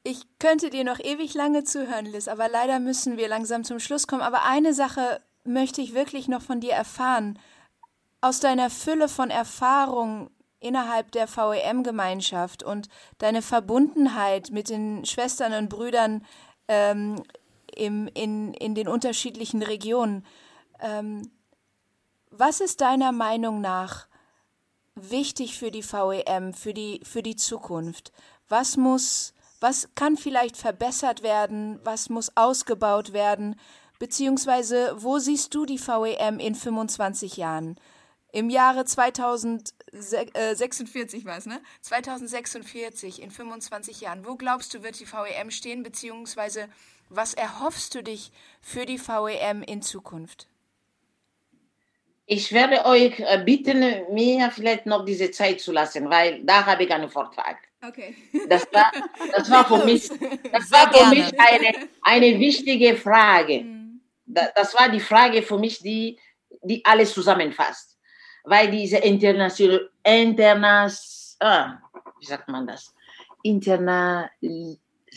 ich 0.09 0.25
könnte 0.39 0.69
dir 0.69 0.83
noch 0.83 0.99
ewig 0.99 1.33
lange 1.33 1.63
zuhören, 1.63 2.05
Liz, 2.05 2.27
aber 2.27 2.49
leider 2.49 2.79
müssen 2.79 3.17
wir 3.17 3.27
langsam 3.27 3.63
zum 3.63 3.79
Schluss 3.79 4.07
kommen. 4.07 4.21
Aber 4.21 4.43
eine 4.43 4.73
Sache 4.73 5.21
möchte 5.43 5.81
ich 5.81 5.93
wirklich 5.93 6.27
noch 6.27 6.41
von 6.41 6.59
dir 6.59 6.73
erfahren. 6.73 7.39
Aus 8.21 8.39
deiner 8.39 8.69
Fülle 8.69 9.07
von 9.07 9.29
Erfahrung 9.29 10.29
innerhalb 10.59 11.11
der 11.11 11.27
VEM-Gemeinschaft 11.27 12.63
und 12.63 12.89
deine 13.17 13.41
Verbundenheit 13.41 14.51
mit 14.51 14.69
den 14.69 15.05
Schwestern 15.05 15.53
und 15.53 15.69
Brüdern 15.69 16.25
ähm, 16.67 17.23
im, 17.75 18.09
in, 18.13 18.53
in 18.53 18.75
den 18.75 18.87
unterschiedlichen 18.87 19.63
Regionen. 19.63 20.25
Ähm, 20.81 21.31
was 22.29 22.59
ist 22.59 22.81
deiner 22.81 23.11
Meinung 23.11 23.61
nach 23.61 24.07
wichtig 24.95 25.57
für 25.57 25.71
die 25.71 25.83
VEM, 25.83 26.53
für 26.53 26.73
die, 26.73 26.99
für 27.03 27.23
die 27.23 27.35
Zukunft? 27.35 28.11
Was 28.49 28.75
muss, 28.75 29.33
was 29.59 29.89
kann 29.95 30.17
vielleicht 30.17 30.57
verbessert 30.57 31.23
werden? 31.23 31.79
Was 31.83 32.09
muss 32.09 32.35
ausgebaut 32.35 33.13
werden? 33.13 33.55
Beziehungsweise, 33.99 34.95
wo 34.97 35.19
siehst 35.19 35.53
du 35.53 35.65
die 35.65 35.77
VEM 35.77 36.39
in 36.39 36.55
25 36.55 37.37
Jahren? 37.37 37.79
Im 38.31 38.49
Jahre 38.49 38.85
2046 38.85 41.25
war 41.25 41.37
es, 41.37 41.45
ne? 41.47 41.61
2046, 41.81 43.21
in 43.21 43.31
25 43.31 43.99
Jahren. 44.01 44.25
Wo 44.25 44.35
glaubst 44.35 44.73
du, 44.73 44.83
wird 44.83 44.99
die 44.99 45.05
VEM 45.05 45.51
stehen? 45.51 45.83
Beziehungsweise, 45.83 46.67
was 47.09 47.33
erhoffst 47.33 47.95
du 47.95 48.03
dich 48.03 48.31
für 48.61 48.85
die 48.85 48.99
VEM 48.99 49.63
in 49.63 49.81
Zukunft? 49.81 50.47
Ich 52.31 52.53
werde 52.53 52.85
euch 52.85 53.19
äh, 53.19 53.41
bitten, 53.43 53.79
mir 54.13 54.51
vielleicht 54.51 54.85
noch 54.85 55.03
diese 55.03 55.31
Zeit 55.31 55.59
zu 55.59 55.71
lassen, 55.71 56.09
weil 56.09 56.43
da 56.43 56.65
habe 56.65 56.83
ich 56.83 56.91
einen 56.91 57.09
Vortrag. 57.09 57.57
Okay. 57.85 58.15
Das 58.47 58.67
war, 58.71 58.91
das 59.35 59.49
war 59.49 59.65
für 59.65 59.83
mich, 59.83 60.09
das 60.51 60.71
war 60.71 60.93
für 60.93 61.09
mich 61.09 61.27
eine, 61.39 61.87
eine 62.03 62.39
wichtige 62.39 62.95
Frage. 62.95 63.61
Mhm 63.63 63.79
das 64.29 64.73
war 64.75 64.89
die 64.89 64.99
Frage 64.99 65.41
für 65.41 65.57
mich, 65.57 65.79
die, 65.79 66.17
die 66.61 66.83
alles 66.85 67.13
zusammenfasst. 67.13 67.97
Weil 68.43 68.71
diese 68.71 68.97
International, 68.97 69.89
Internas, 70.03 71.35
ah, 71.39 71.77
wie 72.19 72.25
sagt 72.25 72.47
man 72.47 72.67
das? 72.67 72.93
Interna 73.43 74.29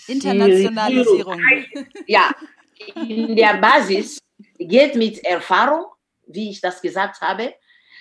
Internationalisierung. 0.07 1.41
Ja, 2.07 2.31
in 2.95 3.37
der 3.37 3.55
Basis 3.59 4.19
geht 4.59 4.97
mit 4.97 5.25
Erfahrung, 5.25 5.87
wie 6.35 6.51
ich 6.51 6.61
das 6.61 6.81
gesagt 6.81 7.21
habe, 7.21 7.55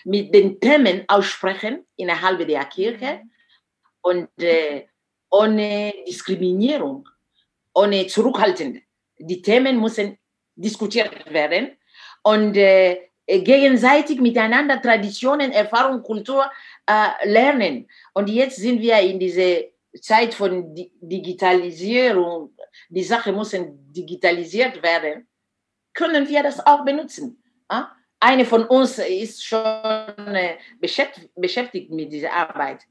mit 0.03 0.33
den 0.33 0.59
Themen 0.59 1.03
aussprechen 1.07 1.85
innerhalb 1.95 2.45
der 2.47 2.65
Kirche 2.65 3.21
und 4.01 4.29
äh, 4.41 4.87
ohne 5.29 5.93
Diskriminierung, 6.07 7.07
ohne 7.73 8.07
Zurückhaltung. 8.07 8.81
Die 9.17 9.41
Themen 9.41 9.79
müssen 9.79 10.17
diskutiert 10.55 11.31
werden 11.31 11.77
und 12.23 12.57
äh, 12.57 13.09
gegenseitig 13.27 14.19
miteinander 14.19 14.81
Traditionen, 14.81 15.51
Erfahrung, 15.51 16.03
Kultur 16.03 16.51
äh, 16.85 17.29
lernen. 17.29 17.87
Und 18.13 18.29
jetzt 18.29 18.57
sind 18.57 18.81
wir 18.81 18.99
in 18.99 19.19
dieser 19.19 19.61
Zeit 20.01 20.33
von 20.33 20.73
Di 20.73 20.91
Digitalisierung. 20.99 22.53
Die 22.89 23.03
Sachen 23.03 23.35
müssen 23.35 23.93
digitalisiert 23.93 24.81
werden. 24.81 25.27
Können 25.93 26.27
wir 26.27 26.43
das 26.43 26.65
auch 26.65 26.83
benutzen? 26.83 27.41
Äh? 27.69 27.83
Eine 28.21 28.45
von 28.45 28.65
uns 28.65 28.99
ist 28.99 29.43
schon 29.43 29.59
äh, 29.59 30.57
beschäftigt, 30.79 31.89
mit 31.89 32.11
dieser 32.11 32.31
Arbeit. 32.31 32.83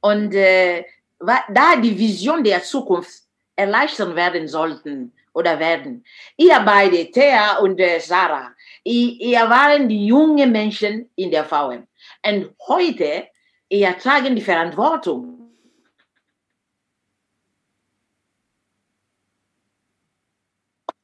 Und 0.00 0.32
äh, 0.34 0.84
da 1.18 1.76
die 1.76 1.98
Vision 1.98 2.44
der 2.44 2.62
Zukunft 2.62 3.24
erleichtern 3.56 4.14
werden 4.14 4.46
sollten 4.46 5.12
oder 5.32 5.58
werden. 5.58 6.04
Ihr 6.36 6.60
beide, 6.60 7.10
Thea 7.10 7.58
und 7.58 7.80
äh, 7.80 7.98
Sarah, 7.98 8.52
ihr, 8.84 9.20
ihr 9.20 9.50
waren 9.50 9.88
die 9.88 10.06
jungen 10.06 10.52
Menschen 10.52 11.10
in 11.16 11.30
der 11.32 11.44
VM. 11.44 11.86
Und 12.24 12.54
heute, 12.68 13.26
ihr 13.68 13.98
tragen 13.98 14.36
die 14.36 14.42
Verantwortung. 14.42 15.34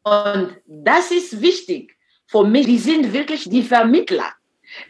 Und 0.04 0.60
das 0.66 1.10
ist 1.10 1.40
wichtig 1.40 1.93
für 2.26 2.44
mich. 2.44 2.66
Die 2.66 2.78
sind 2.78 3.12
wirklich 3.12 3.48
die 3.48 3.62
Vermittler, 3.62 4.32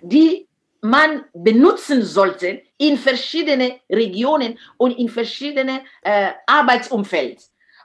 die 0.01 0.47
man 0.81 1.25
benutzen 1.33 2.03
sollte 2.03 2.63
in 2.77 2.99
verschiedene 2.99 3.81
Regionen 3.91 4.59
und 4.77 4.93
in 4.99 5.09
verschiedene 5.09 5.83
äh, 6.03 6.33
Arbeitsumfeld, 6.47 7.41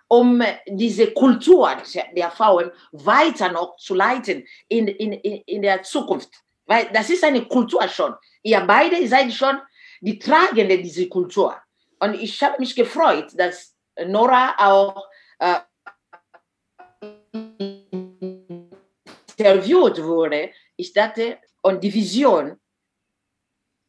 um 0.10 0.44
diese 0.68 1.12
Kultur 1.12 1.78
der 2.16 2.32
Frauen 2.32 2.72
weiter 2.92 3.52
noch 3.52 3.78
zu 3.78 3.96
leiten 3.96 4.46
in, 4.68 4.90
in, 4.90 5.14
in 5.14 5.62
der 5.62 5.82
Zukunft. 5.84 6.30
Weil 6.66 6.90
das 6.94 7.10
ist 7.10 7.24
eine 7.24 7.46
Kultur 7.46 7.88
schon. 7.88 8.14
Ihr 8.44 8.60
beide 8.62 9.08
seid 9.08 9.32
schon 9.32 9.60
die 10.02 10.20
Tragende 10.20 10.78
dieser 10.80 11.08
Kultur. 11.08 11.56
Und 12.00 12.16
ich 12.16 12.42
habe 12.44 12.60
mich 12.60 12.76
gefreut, 12.76 13.32
dass 13.36 13.76
Nora 14.08 14.56
auch 14.58 15.08
äh, 15.40 15.56
interviewt 19.40 20.03
wurde. 20.03 20.52
Ich 20.76 20.94
dachte, 20.94 21.38
und 21.61 21.84
die 21.84 21.94
Vision 21.94 22.57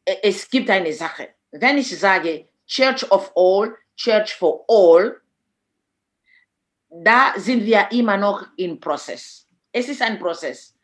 es 0.05 0.49
gibt 0.49 0.69
eine 0.69 0.93
Sache. 0.93 1.29
Wenn 1.51 1.77
ich 1.77 1.97
sage 1.97 2.47
Church 2.67 3.09
of 3.11 3.31
All, 3.35 3.75
Church 3.95 4.33
for 4.35 4.65
All, 4.67 5.21
da 6.89 7.33
sind 7.37 7.65
wir 7.65 7.87
immer 7.91 8.17
noch 8.17 8.45
im 8.57 8.79
Prozess. 8.79 9.47
Es 9.71 9.87
ist 9.87 10.01
ein 10.01 10.19
Prozess. 10.19 10.75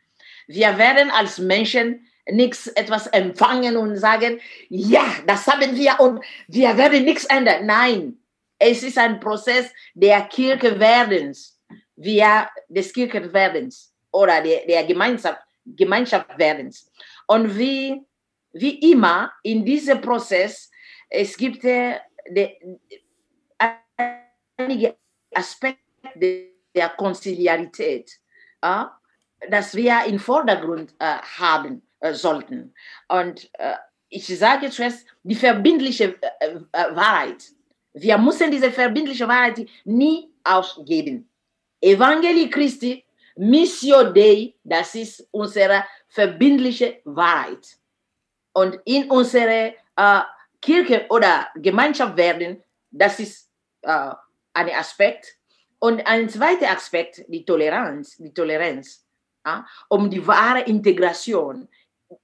Wir 0.46 0.78
werden 0.78 1.10
als 1.10 1.38
Menschen 1.38 2.06
nichts 2.30 2.68
etwas 2.68 3.06
empfangen 3.08 3.76
und 3.76 3.96
sagen, 3.96 4.40
ja, 4.68 5.04
das 5.26 5.46
haben 5.46 5.76
wir 5.76 5.98
und 6.00 6.24
wir 6.46 6.76
werden 6.76 7.04
nichts 7.04 7.24
ändern. 7.24 7.66
Nein, 7.66 8.18
es 8.58 8.82
ist 8.82 8.98
ein 8.98 9.20
Prozess 9.20 9.70
der 9.94 10.22
Kirchewerdens, 10.22 11.60
wir 11.96 12.48
des 12.68 12.92
Kirchewerdens 12.92 13.92
oder 14.12 14.42
der, 14.42 14.66
der 14.66 14.84
Gemeinschaft, 14.84 15.40
Gemeinschaftwerdens. 15.64 16.90
Und 17.26 17.58
wie 17.58 18.02
wie 18.52 18.92
immer 18.92 19.32
in 19.42 19.64
diesem 19.64 20.00
Prozess, 20.00 20.70
es 21.08 21.36
gibt 21.36 21.64
äh, 21.64 21.98
de, 22.28 22.56
einige 24.56 24.96
Aspekte 25.34 25.80
der 26.74 26.88
Konziliarität, 26.90 28.10
äh, 28.62 28.84
dass 29.50 29.74
wir 29.74 30.04
im 30.06 30.18
Vordergrund 30.18 30.94
äh, 30.98 31.18
haben 31.38 31.82
äh, 32.00 32.12
sollten. 32.12 32.74
Und 33.08 33.50
äh, 33.54 33.74
ich 34.08 34.26
sage 34.26 34.70
zuerst 34.70 35.06
die 35.22 35.34
verbindliche 35.34 36.16
äh, 36.40 36.56
Wahrheit. 36.72 37.44
Wir 37.92 38.18
müssen 38.18 38.50
diese 38.50 38.70
verbindliche 38.70 39.28
Wahrheit 39.28 39.66
nie 39.84 40.30
ausgeben. 40.44 41.28
Evangelii 41.80 42.50
Christi, 42.50 43.04
Missio 43.38 44.12
Dei, 44.12 44.54
das 44.64 44.94
ist 44.96 45.28
unsere 45.30 45.84
verbindliche 46.08 47.00
Wahrheit 47.04 47.78
und 48.52 48.80
in 48.84 49.08
unsere 49.10 49.74
äh, 49.94 50.20
Kirche 50.60 51.06
oder 51.08 51.46
Gemeinschaft 51.54 52.16
werden, 52.16 52.60
das 52.90 53.20
ist 53.20 53.48
äh, 53.82 54.10
ein 54.54 54.70
Aspekt. 54.70 55.36
Und 55.78 56.04
ein 56.04 56.28
zweiter 56.28 56.70
Aspekt, 56.72 57.24
die 57.28 57.44
Toleranz, 57.44 58.16
die 58.16 58.34
Toleranz, 58.34 59.06
äh, 59.44 59.60
um 59.88 60.10
die 60.10 60.26
wahre 60.26 60.62
Integration 60.62 61.68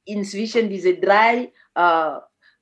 inzwischen 0.05 0.69
diese 0.69 0.99
drei 0.99 1.53
äh, 1.77 2.17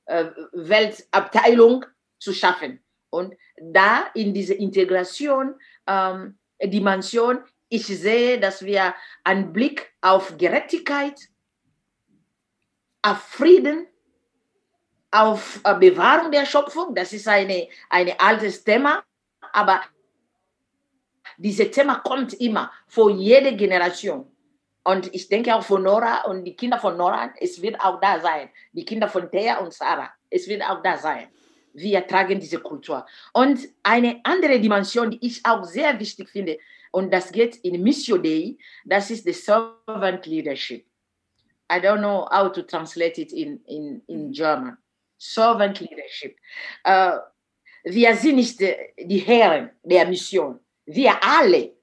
äh, 0.05 0.25
Weltabteilungen 0.51 1.85
zu 2.19 2.33
schaffen. 2.33 2.83
Und 3.09 3.35
da 3.59 4.11
in 4.13 4.31
diese 4.31 4.53
Integration 4.53 5.55
ähm, 5.87 6.37
Dimension, 6.61 7.39
ich 7.73 7.87
sehe, 7.87 8.39
dass 8.39 8.63
wir 8.63 8.93
einen 9.23 9.51
Blick 9.51 9.91
auf 9.99 10.37
Gerechtigkeit, 10.37 11.19
auf 13.01 13.17
Frieden, 13.17 13.87
auf 15.09 15.59
äh, 15.63 15.73
Bewahrung 15.79 16.31
der 16.31 16.45
Schöpfung. 16.45 16.93
Das 16.93 17.13
ist 17.13 17.27
eine, 17.27 17.67
ein 17.89 18.13
altes 18.19 18.63
Thema, 18.63 19.03
aber 19.51 19.81
dieses 21.37 21.71
Thema 21.71 21.95
kommt 21.95 22.33
immer 22.35 22.71
vor 22.87 23.09
jede 23.09 23.55
Generation. 23.55 24.29
Und 24.83 25.11
ich 25.15 25.27
denke 25.27 25.55
auch 25.55 25.63
von 25.63 25.81
Nora 25.81 26.25
und 26.25 26.43
die 26.43 26.55
Kinder 26.55 26.77
von 26.77 26.95
Nora, 26.95 27.33
es 27.39 27.59
wird 27.59 27.79
auch 27.81 27.99
da 27.99 28.19
sein. 28.19 28.51
Die 28.71 28.85
Kinder 28.85 29.07
von 29.07 29.31
Thea 29.31 29.57
und 29.59 29.73
Sarah, 29.73 30.11
es 30.29 30.47
wird 30.47 30.61
auch 30.61 30.83
da 30.83 30.95
sein. 30.95 31.27
Wir 31.73 32.05
tragen 32.05 32.39
diese 32.39 32.59
Kultur. 32.59 33.03
Und 33.31 33.59
eine 33.81 34.19
andere 34.23 34.59
Dimension, 34.59 35.09
die 35.09 35.25
ich 35.25 35.43
auch 35.43 35.63
sehr 35.63 35.99
wichtig 35.99 36.29
finde, 36.29 36.59
und 36.93 37.11
das 37.11 37.31
geht 37.31 37.55
in 37.57 37.81
Mission 37.81 38.21
Dei, 38.21 38.55
das 38.85 39.09
ist 39.09 39.25
the 39.25 39.33
servant 39.33 40.25
leadership. 40.25 40.85
I 41.71 41.79
don't 41.79 41.99
know 41.99 42.27
how 42.29 42.51
to 42.51 42.61
translate 42.61 43.19
it 43.19 43.33
in, 43.33 43.59
in, 43.65 44.01
in 44.07 44.31
German. 44.31 44.77
Servant 45.17 45.79
Leadership. 45.79 46.35
Uh, 46.85 47.17
wir 47.83 48.15
sind 48.15 48.35
nicht 48.35 48.59
die, 48.59 48.75
die 48.99 49.19
Herren 49.19 49.71
der 49.83 50.07
Mission. 50.07 50.59
Wir 50.85 51.13
alle, 51.23 51.73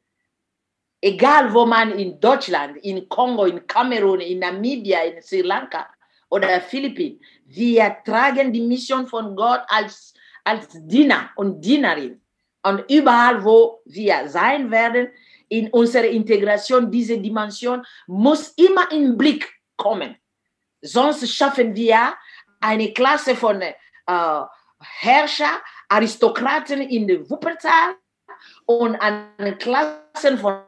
egal 1.00 1.52
wo 1.52 1.66
man 1.66 1.98
in 1.98 2.20
Deutschland, 2.20 2.76
in 2.84 3.08
Kongo, 3.08 3.46
in 3.46 3.66
Kamerun, 3.66 4.20
in 4.20 4.38
Namibia, 4.38 5.02
in 5.04 5.22
Sri 5.22 5.40
Lanka 5.40 5.88
oder 6.28 6.60
Philippinen, 6.60 7.20
wir 7.46 7.96
tragen 8.04 8.52
die 8.52 8.60
Mission 8.60 9.06
von 9.06 9.34
Gott 9.34 9.62
als, 9.68 10.14
als 10.44 10.68
Diener 10.86 11.30
und 11.36 11.60
Dienerin. 11.60 12.20
Und 12.62 12.84
überall, 12.90 13.42
wo 13.44 13.80
wir 13.84 14.28
sein 14.28 14.70
werden, 14.70 15.08
in 15.48 15.68
unserer 15.70 16.06
Integration, 16.06 16.90
diese 16.90 17.18
Dimension 17.18 17.84
muss 18.06 18.50
immer 18.50 18.90
im 18.92 19.16
Blick 19.16 19.52
kommen. 19.76 20.16
Sonst 20.80 21.28
schaffen 21.34 21.74
wir 21.74 22.14
eine 22.60 22.92
Klasse 22.92 23.34
von 23.34 23.60
äh, 23.60 23.72
Herrscher, 24.06 25.60
Aristokraten 25.88 26.80
in 26.82 27.06
der 27.08 27.28
Wuppertal 27.28 27.96
und 28.66 28.96
eine 28.96 29.56
Klasse 29.56 30.38
von 30.38 30.62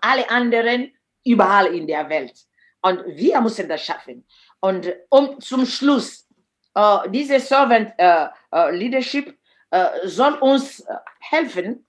allen 0.00 0.28
anderen 0.28 0.92
überall 1.24 1.74
in 1.74 1.86
der 1.86 2.08
Welt. 2.08 2.46
Und 2.82 3.04
wir 3.06 3.40
müssen 3.40 3.68
das 3.68 3.84
schaffen. 3.84 4.24
Und 4.60 4.92
um 5.10 5.40
zum 5.40 5.66
Schluss, 5.66 6.26
äh, 6.74 7.10
diese 7.10 7.40
Servant 7.40 7.92
äh, 7.98 8.28
äh 8.52 8.76
Leadership 8.76 9.36
soll 10.04 10.34
uns 10.34 10.80
äh, 10.80 10.94
helfen, 11.20 11.86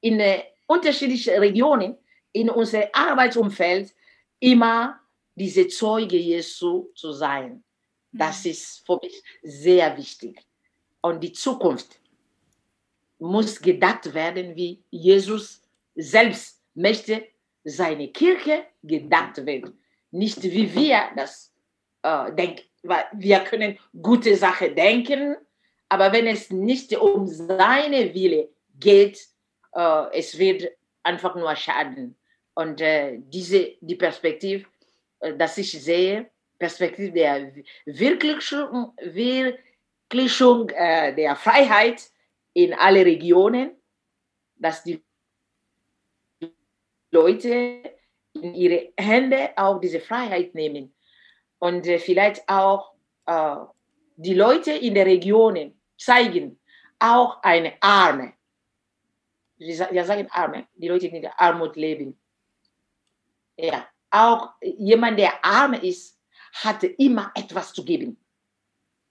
in 0.00 0.22
unterschiedlichen 0.66 1.38
Regionen, 1.38 1.98
in 2.32 2.48
unserem 2.48 2.88
Arbeitsumfeld 2.92 3.92
immer 4.38 4.98
diese 5.34 5.68
Zeuge 5.68 6.16
Jesu 6.16 6.88
zu 6.94 7.12
sein. 7.12 7.62
Das 8.12 8.44
mhm. 8.44 8.50
ist 8.50 8.86
für 8.86 8.98
mich 9.02 9.22
sehr 9.42 9.96
wichtig. 9.96 10.40
Und 11.02 11.22
die 11.22 11.32
Zukunft 11.32 12.00
muss 13.18 13.60
gedacht 13.60 14.12
werden, 14.14 14.56
wie 14.56 14.82
Jesus 14.90 15.62
selbst 15.94 16.62
möchte 16.74 17.26
seine 17.64 18.08
Kirche 18.08 18.64
gedacht 18.82 19.44
werden. 19.44 19.78
Nicht 20.10 20.42
wie 20.42 20.74
wir 20.74 21.10
das 21.16 21.52
äh, 22.02 22.32
denken. 22.32 22.62
Wir 23.12 23.40
können 23.40 23.78
gute 24.00 24.34
Sachen 24.36 24.74
denken, 24.74 25.36
aber 25.90 26.12
wenn 26.12 26.26
es 26.26 26.50
nicht 26.50 26.96
um 26.96 27.26
seine 27.26 28.14
Wille 28.14 28.48
geht, 28.78 29.20
äh, 29.74 30.18
es 30.18 30.38
wird 30.38 30.70
einfach 31.02 31.34
nur 31.34 31.54
schaden. 31.56 32.16
Und 32.54 32.80
äh, 32.80 33.18
diese, 33.18 33.72
die 33.80 33.96
Perspektive 33.96 34.66
äh, 35.20 35.36
dass 35.36 35.58
ich 35.58 35.70
sehe, 35.72 36.30
Perspektive 36.58 37.12
der 37.12 37.52
Wirklichung, 37.86 38.92
Wirklichung 39.00 40.68
äh, 40.70 41.14
der 41.14 41.36
Freiheit 41.36 42.02
in 42.52 42.74
alle 42.74 43.04
Regionen, 43.04 43.76
dass 44.56 44.82
die 44.82 45.02
Leute 47.10 47.82
in 48.34 48.54
ihre 48.54 48.92
Hände 48.96 49.50
auch 49.56 49.80
diese 49.80 50.00
Freiheit 50.00 50.54
nehmen 50.54 50.94
und 51.58 51.86
äh, 51.86 51.98
vielleicht 51.98 52.48
auch 52.48 52.92
äh, 53.26 53.56
die 54.16 54.34
Leute 54.34 54.72
in 54.72 54.94
den 54.94 55.06
Regionen 55.06 55.79
zeigen, 56.00 56.58
auch 56.98 57.42
eine 57.42 57.74
Arme. 57.80 58.34
Wir 59.56 60.04
sagen 60.04 60.28
Arme, 60.30 60.66
die 60.74 60.88
Leute, 60.88 61.08
die 61.08 61.16
in 61.16 61.22
der 61.22 61.38
Armut 61.38 61.76
leben. 61.76 62.18
Ja, 63.56 63.86
auch 64.10 64.54
jemand, 64.62 65.18
der 65.18 65.44
arm 65.44 65.74
ist, 65.74 66.18
hatte 66.52 66.86
immer 66.86 67.30
etwas 67.34 67.72
zu 67.72 67.84
geben. 67.84 68.16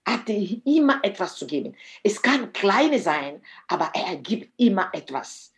Hatte 0.06 0.32
immer 0.32 0.98
etwas 1.02 1.36
zu 1.36 1.46
geben. 1.46 1.76
Es 2.02 2.20
kann 2.20 2.52
kleine 2.52 2.98
sein, 2.98 3.42
aber 3.68 3.92
er 3.94 4.16
gibt 4.16 4.52
immer 4.58 4.90
etwas. 4.92 5.52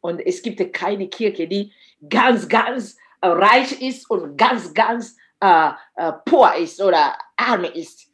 Und 0.00 0.20
es 0.20 0.40
gibt 0.40 0.72
keine 0.72 1.08
Kirche, 1.08 1.46
die 1.46 1.72
ganz, 2.08 2.48
ganz 2.48 2.96
reich 3.20 3.80
ist 3.82 4.08
und 4.10 4.38
ganz, 4.38 4.72
ganz 4.72 5.16
äh, 5.40 5.70
äh, 5.96 6.12
poor 6.24 6.54
ist 6.54 6.80
oder 6.80 7.16
arm 7.36 7.64
ist. 7.64 8.08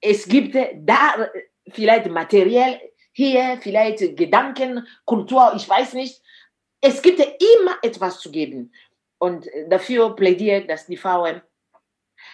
Es 0.00 0.26
gibt 0.26 0.54
da 0.54 1.28
vielleicht 1.72 2.08
materiell 2.08 2.80
hier, 3.12 3.58
vielleicht 3.60 4.16
Gedanken, 4.16 4.86
Kultur, 5.04 5.52
ich 5.56 5.68
weiß 5.68 5.94
nicht. 5.94 6.22
Es 6.80 7.02
gibt 7.02 7.18
immer 7.18 7.76
etwas 7.82 8.20
zu 8.20 8.30
geben. 8.30 8.72
Und 9.18 9.46
dafür 9.68 10.14
plädiert, 10.14 10.70
dass 10.70 10.86
die 10.86 10.96
VM 10.96 11.40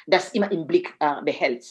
das 0.06 0.30
immer 0.32 0.50
im 0.52 0.66
Blick 0.66 0.94
äh, 1.00 1.22
behält. 1.22 1.64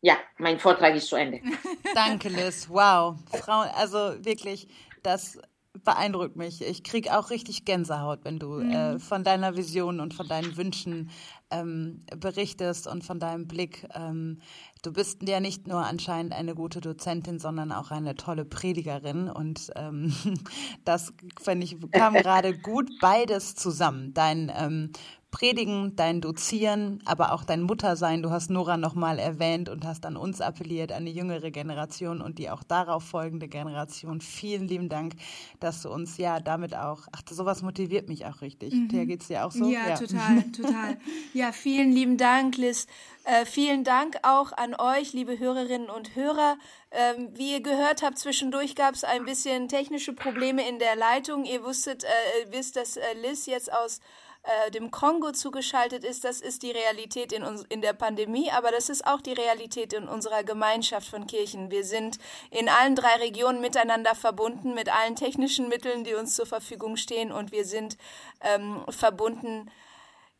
Ja, 0.00 0.16
mein 0.36 0.60
Vortrag 0.60 0.94
ist 0.94 1.08
zu 1.08 1.16
Ende. 1.16 1.40
Danke, 1.94 2.28
Liz. 2.28 2.68
Wow. 2.68 3.16
Frauen, 3.42 3.68
also 3.74 4.24
wirklich, 4.24 4.68
das 5.02 5.40
beeindruckt 5.84 6.36
mich. 6.36 6.62
Ich 6.62 6.82
kriege 6.82 7.18
auch 7.18 7.30
richtig 7.30 7.64
Gänsehaut, 7.64 8.20
wenn 8.24 8.38
du 8.38 8.60
mhm. 8.60 8.70
äh, 8.70 8.98
von 8.98 9.24
deiner 9.24 9.56
Vision 9.56 10.00
und 10.00 10.14
von 10.14 10.28
deinen 10.28 10.56
Wünschen 10.56 11.10
ähm, 11.50 12.00
berichtest 12.16 12.86
und 12.86 13.04
von 13.04 13.18
deinem 13.18 13.46
Blick. 13.46 13.88
Ähm, 13.94 14.40
du 14.82 14.92
bist 14.92 15.22
ja 15.26 15.40
nicht 15.40 15.66
nur 15.66 15.84
anscheinend 15.84 16.32
eine 16.32 16.54
gute 16.54 16.80
Dozentin, 16.80 17.38
sondern 17.38 17.72
auch 17.72 17.90
eine 17.90 18.14
tolle 18.14 18.44
Predigerin. 18.44 19.28
Und 19.30 19.70
ähm, 19.76 20.12
das, 20.84 21.12
finde 21.40 21.64
ich, 21.64 21.76
kam 21.90 22.14
gerade 22.14 22.56
gut 22.56 22.90
beides 23.00 23.54
zusammen. 23.54 24.12
Dein 24.14 24.52
ähm, 24.54 24.90
Predigen, 25.30 25.94
dein 25.94 26.22
Dozieren, 26.22 27.02
aber 27.04 27.32
auch 27.32 27.44
dein 27.44 27.62
Muttersein. 27.62 28.22
Du 28.22 28.30
hast 28.30 28.48
Nora 28.48 28.78
nochmal 28.78 29.18
erwähnt 29.18 29.68
und 29.68 29.84
hast 29.84 30.06
an 30.06 30.16
uns 30.16 30.40
appelliert, 30.40 30.90
an 30.90 31.04
die 31.04 31.12
jüngere 31.12 31.50
Generation 31.50 32.22
und 32.22 32.38
die 32.38 32.48
auch 32.48 32.62
darauf 32.62 33.04
folgende 33.04 33.46
Generation. 33.46 34.22
Vielen 34.22 34.66
lieben 34.66 34.88
Dank, 34.88 35.14
dass 35.60 35.82
du 35.82 35.90
uns 35.90 36.16
ja 36.16 36.40
damit 36.40 36.74
auch, 36.74 37.06
ach, 37.12 37.20
sowas 37.28 37.60
motiviert 37.60 38.08
mich 38.08 38.24
auch 38.24 38.40
richtig. 38.40 38.72
Mhm. 38.72 38.88
Thea, 38.88 39.04
geht's 39.04 39.28
dir 39.28 39.44
auch 39.44 39.52
so? 39.52 39.68
Ja, 39.68 39.88
ja, 39.88 39.96
total, 39.96 40.42
total. 40.56 40.96
Ja, 41.34 41.52
vielen 41.52 41.92
lieben 41.92 42.16
Dank, 42.16 42.56
Liz. 42.56 42.86
Äh, 43.24 43.44
vielen 43.44 43.84
Dank 43.84 44.16
auch 44.22 44.52
an 44.52 44.74
euch, 44.74 45.12
liebe 45.12 45.38
Hörerinnen 45.38 45.90
und 45.90 46.16
Hörer. 46.16 46.56
Ähm, 46.90 47.28
wie 47.34 47.52
ihr 47.52 47.60
gehört 47.60 48.02
habt, 48.02 48.18
zwischendurch 48.18 48.74
gab 48.74 48.94
es 48.94 49.04
ein 49.04 49.26
bisschen 49.26 49.68
technische 49.68 50.14
Probleme 50.14 50.66
in 50.66 50.78
der 50.78 50.96
Leitung. 50.96 51.44
Ihr 51.44 51.62
wusstet, 51.62 52.04
äh, 52.04 52.08
wisst, 52.50 52.76
dass 52.76 52.96
äh, 52.96 53.02
Liz 53.20 53.44
jetzt 53.44 53.70
aus 53.70 54.00
äh, 54.42 54.70
dem 54.70 54.90
Kongo 54.90 55.32
zugeschaltet 55.32 56.04
ist, 56.04 56.24
das 56.24 56.40
ist 56.40 56.62
die 56.62 56.70
Realität 56.70 57.32
in, 57.32 57.42
uns, 57.42 57.64
in 57.68 57.82
der 57.82 57.92
Pandemie, 57.92 58.50
aber 58.50 58.70
das 58.70 58.88
ist 58.88 59.06
auch 59.06 59.20
die 59.20 59.32
Realität 59.32 59.92
in 59.92 60.08
unserer 60.08 60.44
Gemeinschaft 60.44 61.08
von 61.08 61.26
Kirchen. 61.26 61.70
Wir 61.70 61.84
sind 61.84 62.18
in 62.50 62.68
allen 62.68 62.94
drei 62.94 63.16
Regionen 63.16 63.60
miteinander 63.60 64.14
verbunden 64.14 64.74
mit 64.74 64.88
allen 64.88 65.16
technischen 65.16 65.68
Mitteln, 65.68 66.04
die 66.04 66.14
uns 66.14 66.34
zur 66.34 66.46
Verfügung 66.46 66.96
stehen 66.96 67.32
und 67.32 67.52
wir 67.52 67.64
sind 67.64 67.98
ähm, 68.40 68.84
verbunden 68.88 69.70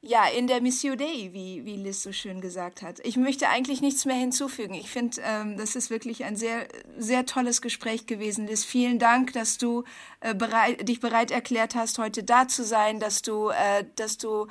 ja, 0.00 0.26
in 0.26 0.46
der 0.46 0.60
Missio 0.60 0.94
Dei, 0.94 1.30
wie, 1.32 1.64
wie 1.64 1.76
Liz 1.76 2.04
so 2.04 2.12
schön 2.12 2.40
gesagt 2.40 2.82
hat. 2.82 3.00
Ich 3.00 3.16
möchte 3.16 3.48
eigentlich 3.48 3.80
nichts 3.80 4.04
mehr 4.04 4.14
hinzufügen. 4.14 4.74
Ich 4.74 4.90
finde, 4.90 5.20
ähm, 5.24 5.56
das 5.56 5.74
ist 5.74 5.90
wirklich 5.90 6.24
ein 6.24 6.36
sehr, 6.36 6.68
sehr 6.96 7.26
tolles 7.26 7.60
Gespräch 7.62 8.06
gewesen, 8.06 8.46
Liz. 8.46 8.64
Vielen 8.64 9.00
Dank, 9.00 9.32
dass 9.32 9.58
du 9.58 9.82
äh, 10.20 10.34
bereit, 10.34 10.88
dich 10.88 11.00
bereit 11.00 11.32
erklärt 11.32 11.74
hast, 11.74 11.98
heute 11.98 12.22
da 12.22 12.46
zu 12.46 12.62
sein, 12.64 13.00
dass 13.00 13.22
du, 13.22 13.48
äh, 13.48 13.84
dass 13.96 14.18
du 14.18 14.46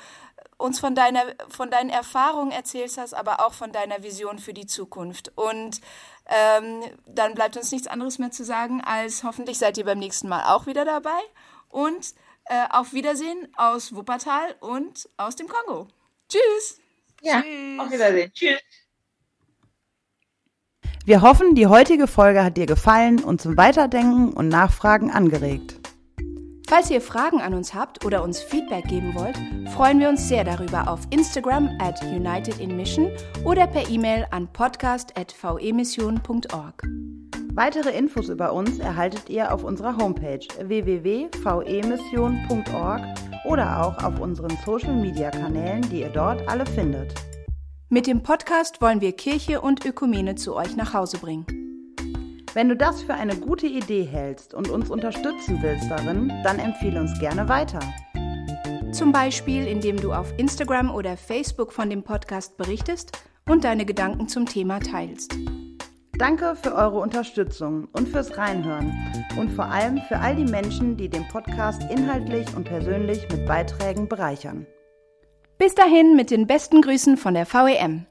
uns 0.57 0.80
von 0.80 0.95
deiner, 0.95 1.24
von 1.48 1.72
deinen 1.72 1.91
Erfahrungen 1.91 2.52
erzählt 2.52 2.98
hast, 2.98 3.14
aber 3.14 3.45
auch 3.45 3.53
von 3.53 3.72
deiner 3.72 4.03
Vision 4.03 4.40
für 4.40 4.53
die 4.53 4.65
Zukunft. 4.65 5.32
Und 5.36 5.80
ähm, 6.26 6.82
dann 7.06 7.36
bleibt 7.36 7.56
uns 7.56 7.72
nichts 7.72 7.88
anderes 7.88 8.19
mehr 8.19 8.32
zu 8.32 8.44
sagen, 8.44 8.82
als 8.82 9.24
hoffentlich 9.24 9.60
seid 9.60 9.78
ihr 9.78 9.86
beim 9.86 9.99
nächsten 9.99 10.28
Mal 10.28 10.53
auch 10.53 10.65
wieder 10.65 10.84
dabei. 10.84 11.19
Und 11.69 12.14
äh, 12.49 12.65
auf 12.69 12.94
Wiedersehen 12.94 13.48
aus 13.56 13.95
Wuppertal 13.95 14.56
und 14.60 15.10
aus 15.18 15.36
dem 15.36 15.48
Kongo. 15.48 15.88
Tschüss. 16.30 16.80
Ja, 17.22 17.41
Tschüss. 17.41 17.80
auf 17.80 17.91
Wiedersehen. 17.91 18.32
Tschüss. 18.34 18.60
Wir 21.06 21.22
hoffen, 21.22 21.56
die 21.56 21.68
heutige 21.68 22.07
Folge 22.07 22.44
hat 22.44 22.57
dir 22.57 22.65
gefallen 22.65 23.24
und 23.24 23.41
zum 23.41 23.56
Weiterdenken 23.56 24.34
und 24.34 24.49
Nachfragen 24.49 25.10
angeregt. 25.10 25.76
Falls 26.68 26.91
ihr 26.91 26.99
Fragen 26.99 27.40
an 27.40 27.53
uns 27.53 27.74
habt 27.74 28.03
oder 28.03 28.22
uns 28.24 28.41
Feedback 28.41 28.90
geben 28.90 29.15
wollt, 29.15 29.38
freuen 29.74 30.02
wir 30.02 30.10
uns 30.10 30.28
sehr 30.28 30.44
darüber 30.44 30.90
auf 30.90 30.99
Instagram 31.11 31.69
at 31.80 32.03
United 32.03 32.60
in 32.60 32.76
Mission 32.76 33.10
oder 33.45 33.68
per 33.68 33.88
E-Mail 33.88 34.28
an 34.32 34.52
podcast.vemission.org. 34.52 36.84
Weitere 37.58 37.90
Infos 37.90 38.30
über 38.30 38.54
uns 38.54 38.78
erhaltet 38.78 39.32
ihr 39.32 39.52
auf 39.52 39.64
unserer 39.64 39.98
Homepage 39.98 40.46
www.vemission.org 40.62 43.02
oder 43.46 43.84
auch 43.84 44.04
auf 44.04 44.20
unseren 44.20 44.56
Social-Media-Kanälen, 44.64 45.82
die 45.90 46.02
ihr 46.02 46.10
dort 46.10 46.48
alle 46.48 46.68
findet. 46.68 47.16
Mit 47.90 48.06
dem 48.06 48.22
Podcast 48.22 48.80
wollen 48.80 49.02
wir 49.02 49.14
Kirche 49.14 49.60
und 49.60 49.84
Ökumene 49.84 50.36
zu 50.36 50.56
euch 50.56 50.76
nach 50.76 50.94
Hause 50.94 51.18
bringen. 51.18 51.48
Wenn 52.54 52.70
du 52.70 52.76
das 52.76 53.02
für 53.02 53.16
eine 53.16 53.36
gute 53.36 53.66
Idee 53.66 54.04
hältst 54.04 54.54
und 54.54 54.70
uns 54.70 54.92
unterstützen 54.92 55.58
willst 55.64 55.90
darin, 55.90 56.32
dann 56.44 56.60
empfehle 56.60 57.02
uns 57.02 57.20
gerne 57.20 57.50
weiter. 57.50 57.80
Zum 58.92 59.12
Beispiel, 59.12 59.66
indem 59.66 60.00
du 60.00 60.14
auf 60.14 60.32
Instagram 60.38 60.94
oder 60.94 61.18
Facebook 61.18 61.74
von 61.74 61.90
dem 61.90 62.04
Podcast 62.04 62.56
berichtest 62.56 63.18
und 63.50 63.64
deine 63.64 63.86
Gedanken 63.86 64.28
zum 64.28 64.46
Thema 64.46 64.80
teilst. 64.80 65.36
Danke 66.18 66.56
für 66.56 66.73
eure 66.73 66.98
Unterstützung 66.99 67.89
und 67.94 68.10
fürs 68.10 68.38
Reinhören 68.38 68.91
und 69.38 69.52
vor 69.52 69.65
allem 69.65 70.02
für 70.07 70.18
all 70.18 70.35
die 70.35 70.49
Menschen, 70.49 70.98
die 70.98 71.10
den 71.10 71.27
Podcast 71.27 71.84
inhaltlich 71.91 72.48
und 72.56 72.64
persönlich 72.64 73.27
mit 73.30 73.45
Beiträgen 73.45 74.07
bereichern. 74.07 74.65
Bis 75.60 75.76
dahin 75.76 76.15
mit 76.15 76.31
den 76.31 76.48
besten 76.48 76.81
Grüßen 76.81 77.18
von 77.18 77.35
der 77.35 77.45
VEM. 77.45 78.07